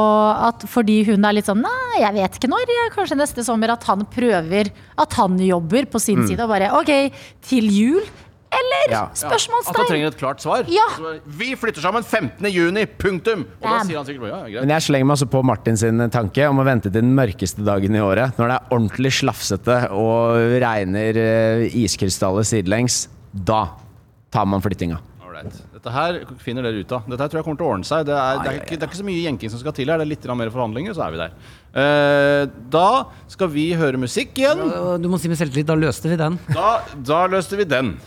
at 0.50 0.66
Fordi 0.70 1.00
hun 1.12 1.28
er 1.28 1.38
litt 1.38 1.50
sånn 1.50 1.62
jeg 2.00 2.16
vet 2.18 2.40
ikke 2.40 2.52
når. 2.52 2.74
Kanskje 2.96 3.20
neste 3.20 3.46
sommer. 3.46 3.74
At 3.74 3.86
han 3.90 4.06
prøver 4.10 4.70
At 5.00 5.16
han 5.20 5.40
jobber 5.42 5.88
på 5.90 6.02
sin 6.02 6.28
side 6.28 6.44
og 6.44 6.52
bare 6.52 6.72
OK, 6.78 6.92
til 7.46 7.70
jul? 7.74 8.06
Eller? 8.54 8.92
Ja. 8.94 9.04
At 9.10 9.78
han 9.78 9.88
trenger 9.88 10.12
et 10.12 10.18
klart 10.20 10.44
svar. 10.44 10.68
Ja. 10.70 10.86
Vi 11.26 11.54
flytter 11.58 11.82
sammen 11.82 12.04
15. 12.06 12.46
juni, 12.54 12.86
punktum! 12.86 13.46
Og 13.62 13.66
da 13.66 13.80
sier 13.88 13.98
han 13.98 14.08
sikkert 14.08 14.30
ja, 14.30 14.42
greit. 14.46 14.60
men 14.62 14.74
jeg 14.76 14.86
slenger 14.88 15.10
meg 15.10 15.16
også 15.18 15.30
på 15.34 15.42
Martin 15.50 15.80
sin 15.80 16.06
tanke 16.14 16.46
om 16.52 16.62
å 16.62 16.68
vente 16.68 16.92
til 16.92 17.00
den 17.02 17.16
mørkeste 17.18 17.66
dagen 17.66 17.98
i 17.98 18.04
året. 18.04 18.38
Når 18.38 18.52
det 18.52 18.60
er 18.60 18.76
ordentlig 18.78 19.14
slafsete 19.18 19.80
og 19.98 20.58
regner 20.64 21.22
eh, 21.24 21.66
iskrystaller 21.84 22.46
sidelengs. 22.48 23.08
Da 23.34 23.64
tar 24.34 24.46
man 24.50 24.62
flyttinga. 24.62 25.00
Alright. 25.26 25.64
Dette 25.84 25.92
her 25.98 26.18
finner 26.40 26.64
dere 26.64 26.80
ut 26.80 26.92
av. 26.96 27.08
Dette 27.12 27.26
her 27.26 27.32
tror 27.32 27.42
jeg 27.42 27.46
kommer 27.50 27.60
til 27.60 27.68
å 27.68 27.72
ordne 27.74 27.88
seg. 27.88 28.06
Det 28.08 28.14
er, 28.16 28.38
det 28.40 28.48
er, 28.48 28.60
ikke, 28.62 28.78
det 28.78 28.86
er 28.86 28.88
ikke 28.88 29.00
så 29.02 29.08
mye 29.10 29.24
jenking 29.26 29.52
som 29.52 29.60
skal 29.60 29.74
til 29.76 29.90
her. 29.92 30.00
Det 30.00 30.06
er 30.06 30.12
litt 30.14 30.28
mer 30.40 30.52
forhandlinger, 30.54 30.96
så 30.96 31.04
er 31.04 31.12
vi 31.12 31.20
der. 31.20 31.34
Eh, 31.84 32.44
da 32.72 32.86
skal 33.34 33.52
vi 33.52 33.66
høre 33.76 34.00
musikk 34.00 34.40
igjen. 34.40 34.64
Du 35.04 35.10
må 35.12 35.20
si 35.20 35.28
med 35.28 35.42
selvtillit, 35.42 35.68
da 35.68 35.76
løste 35.76 36.08
vi 36.08 36.20
den. 36.24 36.40
Da, 36.56 36.72
da 37.04 37.26
løste 37.28 37.60
vi 37.60 37.68
den. 37.68 37.98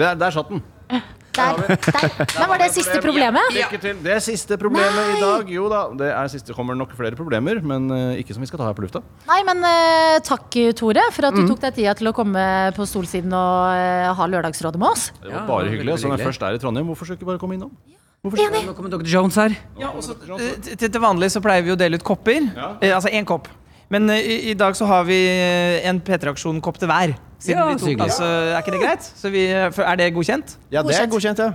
Der, 0.00 0.18
der 0.18 0.34
satt 0.34 0.50
den. 0.50 0.64
Der, 1.36 1.60
der. 1.62 2.08
Men 2.40 2.48
var 2.50 2.58
det 2.62 2.68
siste 2.74 2.98
problemet? 3.04 3.52
Lykke 3.54 3.78
til. 3.82 3.98
Det 4.02 4.12
er 4.16 4.22
siste 4.24 4.56
problemet 4.60 5.12
i 5.14 5.20
dag. 5.22 5.52
Jo 5.54 5.68
da, 5.70 5.82
det 6.00 6.08
er 6.10 6.30
siste 6.32 6.56
kommer 6.56 6.74
nok 6.78 6.92
flere 6.98 7.16
problemer, 7.18 7.60
men 7.62 7.86
eh, 7.94 8.20
ikke 8.22 8.34
som 8.36 8.42
vi 8.44 8.48
skal 8.50 8.60
ta 8.62 8.66
her 8.70 8.76
på 8.78 8.84
lufta. 8.86 9.02
Nei, 9.30 9.40
men 9.46 9.62
eh, 9.68 10.18
takk, 10.26 10.48
Tore, 10.80 11.06
for 11.14 11.30
at 11.30 11.38
du 11.38 11.44
tok 11.48 11.62
deg 11.62 11.78
tida 11.78 11.94
til 11.98 12.10
å 12.10 12.14
komme 12.16 12.42
på 12.76 12.88
Solsiden 12.90 13.32
og 13.36 13.70
eh, 13.76 14.10
ha 14.18 14.28
Lørdagsrådet 14.34 14.80
med 14.82 14.90
oss. 14.90 15.08
Det 15.20 15.30
var 15.30 15.38
Ja, 15.38 15.46
bare 15.46 15.64
veldig, 15.64 15.76
hyggelig. 15.78 15.96
Så 16.02 16.08
når 16.10 16.16
veldig 16.16 16.26
jeg 16.26 16.32
først 16.32 16.46
er 16.50 16.58
i 16.58 16.62
Trondheim, 16.66 16.90
hvorfor 16.90 17.06
skal 17.08 17.16
jeg 17.16 17.22
ikke 17.22 17.30
bare 17.32 17.42
komme 17.42 17.58
innom? 17.60 17.72
Enig. 18.20 18.66
Nå 18.66 18.74
kommer 18.76 18.92
Dr. 18.92 19.06
Jones 19.08 19.38
her. 19.40 19.54
Ja, 19.80 19.94
også, 19.96 20.18
eh, 20.36 20.58
til, 20.66 20.90
til 20.90 21.00
vanlig 21.00 21.30
så 21.32 21.40
pleier 21.40 21.64
vi 21.64 21.72
å 21.72 21.78
dele 21.80 21.96
ut 21.96 22.04
kopper. 22.04 22.50
Ja. 22.52 22.74
Eh, 22.82 22.92
altså 22.92 23.08
én 23.08 23.24
kopp. 23.28 23.48
Men 23.90 24.10
eh, 24.12 24.20
i, 24.20 24.36
i 24.52 24.54
dag 24.58 24.76
så 24.76 24.84
har 24.90 25.06
vi 25.08 25.16
eh, 25.30 25.80
en 25.88 26.02
P3-aksjon-kopp 26.04 26.82
til 26.82 26.90
hver. 26.90 27.14
Siden 27.40 27.58
Ja, 27.58 27.66
vi 27.72 27.80
tok, 27.80 28.04
altså, 28.04 28.24
er 28.24 28.60
ikke 28.60 28.74
det 28.76 28.80
greit? 28.82 29.10
Så 29.16 29.30
vi, 29.32 29.46
eh, 29.48 29.80
er 29.80 29.96
det 29.96 30.12
godkjent? 30.14 30.58
Ja, 30.70 30.82
det 30.84 30.96
er 30.98 31.08
godkjent, 31.08 31.38
ja. 31.38 31.52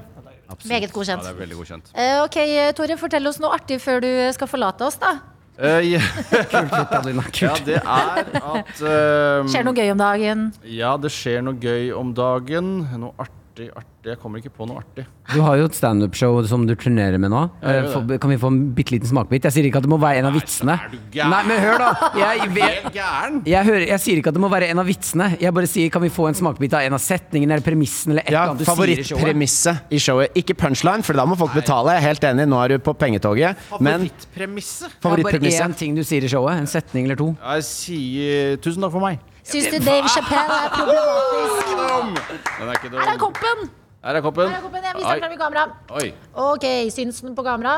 Meget 0.65 0.91
Ja, 0.93 1.15
det 1.15 1.29
er 1.29 1.33
veldig 1.33 1.55
godkjent. 1.57 1.87
Uh, 1.97 2.23
ok, 2.23 2.37
Tore, 2.77 2.97
fortell 2.97 3.27
oss 3.27 3.39
noe 3.41 3.53
artig 3.53 3.79
før 3.81 4.03
du 4.03 4.09
skal 4.33 4.49
forlate 4.49 4.85
oss, 4.85 4.97
da. 5.01 5.15
Uh, 5.55 5.79
yeah. 5.79 6.03
Kult, 6.51 6.73
Adelina. 6.73 7.23
ja, 7.41 7.53
det 7.65 7.77
er 7.79 8.25
at 8.35 8.81
uh, 8.83 9.47
Skjer 9.47 9.63
noe 9.63 9.77
gøy 9.77 9.93
om 9.93 10.01
dagen? 10.01 10.41
Ja, 10.67 10.97
det 10.99 11.13
skjer 11.15 11.45
noe 11.45 11.55
gøy 11.55 11.93
om 11.95 12.11
dagen. 12.17 12.73
Noe 12.99 13.15
artig, 13.15 13.44
artig 13.63 14.11
Jeg 14.11 14.19
kommer 14.21 14.41
ikke 14.41 14.51
på 14.53 14.65
noe 14.69 14.81
artig. 14.83 15.05
Du 15.31 15.39
har 15.41 15.55
jo 15.57 15.65
et 15.65 15.73
standup-show 15.77 16.35
som 16.45 16.65
du 16.67 16.75
turnerer 16.77 17.17
med 17.17 17.31
nå. 17.33 17.39
gjør 17.63 17.87
Eh, 18.11 18.17
kan 18.21 18.29
vi 18.29 18.37
få 18.37 18.51
en 18.51 18.59
bitte 18.77 18.93
liten 18.93 19.09
smakebit? 19.09 19.47
Jeg 19.47 19.55
sier 19.55 19.67
ikke 19.69 19.79
at 19.81 19.85
det 19.87 19.89
må 19.89 19.97
være 20.01 20.19
en 20.21 20.27
av 20.29 20.35
vitsene. 20.35 20.75
er 20.75 20.91
du 20.91 20.97
gæren? 21.15 21.31
Nei, 21.33 21.41
men 21.49 21.61
hør, 21.63 21.77
da! 21.81 22.09
Jeg, 22.19 22.49
jeg, 22.93 23.41
jeg, 23.45 23.65
hører, 23.65 23.85
jeg 23.87 23.99
sier 24.03 24.21
ikke 24.21 24.29
at 24.33 24.37
det 24.37 24.43
må 24.43 24.49
være 24.51 24.69
en 24.69 24.79
av 24.83 24.85
vitsene. 24.85 25.29
Jeg 25.41 25.53
bare 25.57 25.69
sier 25.71 25.89
kan 25.89 26.03
vi 26.05 26.11
få 26.13 26.27
en 26.29 26.37
smakebit 26.37 26.75
av 26.77 26.85
en 26.85 26.97
av 26.99 27.01
setningene 27.01 27.57
eller 27.57 27.65
premissen 27.65 28.13
eller 28.13 28.25
et 28.27 28.31
Ja, 28.35 28.43
eller 28.43 28.53
annet 28.53 28.61
du 28.61 28.65
sier 28.65 28.75
i 28.75 28.75
showet. 28.75 29.21
Favorittpremisset 29.21 29.95
i 29.95 30.01
showet. 30.05 30.39
Ikke 30.43 30.57
punchline, 30.59 31.05
for 31.07 31.17
da 31.17 31.25
må 31.25 31.37
folk 31.39 31.55
betale. 31.57 31.95
Jeg 31.95 32.03
er 32.03 32.07
helt 32.11 32.27
enig, 32.31 32.47
nå 32.51 32.61
er 32.61 32.75
du 32.75 32.83
på 32.85 32.93
pengetoget. 32.93 33.57
Favorittpremisset? 33.71 34.99
Favorittpremisset? 35.01 35.59
Ja, 35.59 35.65
bare 35.65 35.73
én 35.73 35.79
ting 35.79 35.95
du 35.97 36.03
sier 36.05 36.25
i 36.25 36.31
showet. 36.31 36.59
En 36.59 36.67
setning 36.69 37.07
eller 37.09 37.19
to. 37.19 37.31
Jeg 37.39 37.65
sier 37.69 38.59
tusen 38.61 38.85
takk 38.85 38.93
for 38.93 39.03
meg. 39.05 39.23
Syns 39.45 39.67
du 39.71 39.77
Dave 39.85 40.09
Chappelle 40.09 40.59
er 40.65 40.69
problematisk? 40.73 41.73
Den 42.59 42.69
er 42.69 42.77
ikke 42.79 42.89
dum. 42.93 42.99
Her 43.01 43.11
er 43.13 43.19
koppen! 43.21 43.67
Her 44.05 44.17
er 44.19 44.21
koppen. 44.25 44.49
Her 44.49 44.57
er 44.59 44.63
koppen. 44.65 44.83
Jeg 44.85 44.95
viser 44.97 45.11
den 45.11 45.23
frem 45.25 45.33
i 45.35 45.37
kamera. 45.41 45.63
Oi. 45.97 46.07
Ok, 46.45 46.65
syns 46.93 47.21
den 47.25 47.35
på 47.37 47.45
kamera? 47.45 47.75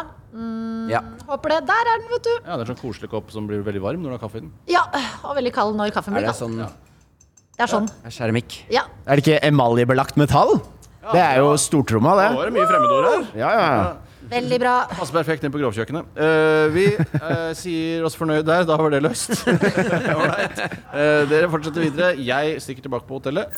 Ja. 0.91 1.01
Håper 1.27 1.53
det. 1.55 1.59
Der 1.69 1.91
er 1.91 2.01
den, 2.01 2.07
vet 2.11 2.25
du. 2.27 2.33
Ja, 2.45 2.57
det 2.59 2.65
er 2.65 2.71
sånn 2.73 2.79
koselig 2.81 3.09
kopp 3.11 3.31
som 3.33 3.47
blir 3.49 3.63
veldig 3.67 3.81
varm 3.83 4.03
når 4.03 4.11
du 4.13 4.17
har 4.17 4.23
kaffe 4.25 4.41
i 4.41 4.43
den. 4.45 4.51
Ja, 4.71 4.83
og 5.23 5.35
veldig 5.39 5.53
kald 5.55 5.75
når 5.79 5.93
kaffen 5.95 6.15
blir 6.17 6.27
kald. 6.27 6.39
sånn 6.39 6.57
Det 6.59 7.63
er 7.65 7.71
sånn. 7.71 7.87
er 8.05 8.13
keramikk? 8.15 8.59
Ja. 8.71 8.83
er 9.07 9.15
det 9.19 9.23
ikke 9.25 9.39
emaljebelagt 9.47 10.19
metall? 10.19 10.59
Det 11.07 11.21
er 11.23 11.37
jo 11.39 11.53
stortromma, 11.55 12.11
Nå 12.11 12.19
det. 12.19 12.27
var 12.35 12.49
det 12.49 12.53
mye 12.57 12.67
fremmedord 12.67 13.05
her. 13.07 13.21
Ja, 13.39 13.49
ja, 13.55 13.67
ja. 13.71 13.95
Veldig 14.31 14.59
bra. 14.61 14.75
Passer 14.99 15.17
perfekt 15.17 15.45
inn 15.47 15.53
på 15.53 15.61
grovkjøkkenet. 15.61 16.15
Uh, 16.17 16.67
vi 16.75 16.87
uh, 16.97 17.51
sier 17.57 18.07
oss 18.07 18.17
fornøyd 18.19 18.47
der. 18.47 18.65
Da 18.67 18.79
var 18.79 18.93
det 18.93 19.03
løst. 19.05 19.33
Ålreit. 20.17 20.63
uh, 20.91 21.23
dere 21.29 21.51
fortsetter 21.51 21.87
videre. 21.87 22.15
Jeg 22.19 22.59
stikker 22.63 22.87
tilbake 22.87 23.07
på 23.09 23.21
hotellet. 23.21 23.53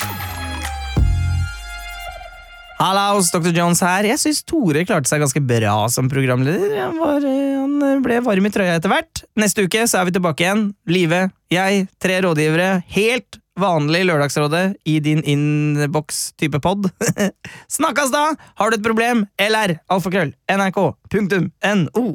Hallaus, 2.79 3.27
Dr. 3.33 3.51
Jones 3.51 3.81
her. 3.83 4.07
Jeg 4.07 4.21
syns 4.21 4.39
Tore 4.47 4.85
klarte 4.87 5.09
seg 5.11 5.19
ganske 5.19 5.41
bra 5.43 5.73
som 5.91 6.07
programleder. 6.07 6.77
Han, 6.79 6.95
var, 6.95 7.25
eh, 7.27 7.57
han 7.59 8.05
ble 8.05 8.21
varm 8.23 8.47
i 8.47 8.51
trøya 8.55 8.77
etter 8.79 8.93
hvert. 8.93 9.25
Neste 9.35 9.65
uke 9.67 9.83
så 9.83 9.99
er 9.99 10.07
vi 10.07 10.13
tilbake 10.15 10.45
igjen. 10.45 10.61
Live, 10.87 11.25
jeg, 11.51 11.89
tre 11.99 12.21
rådgivere. 12.23 12.69
Helt 12.95 13.41
vanlig 13.61 14.06
Lørdagsrådet 14.07 14.64
i 14.90 14.99
din 15.03 15.22
innboks-type 15.23 16.61
pod. 16.64 16.90
Snakkes 17.77 18.14
da! 18.15 18.23
Har 18.60 18.72
du 18.72 18.80
et 18.80 18.86
problem? 18.86 19.26
LR, 19.41 19.77
alfakrøll, 19.91 20.34
nrk.no. 20.52 22.06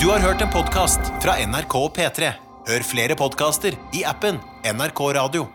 Du 0.00 0.08
har 0.10 0.24
hørt 0.24 0.42
en 0.44 0.52
podkast 0.52 1.12
fra 1.24 1.38
NRK 1.42 1.76
og 1.80 1.92
P3. 1.96 2.32
Hør 2.68 2.86
flere 2.86 3.18
podkaster 3.18 3.76
i 3.96 4.06
appen 4.08 4.40
NRK 4.64 5.04
Radio. 5.18 5.50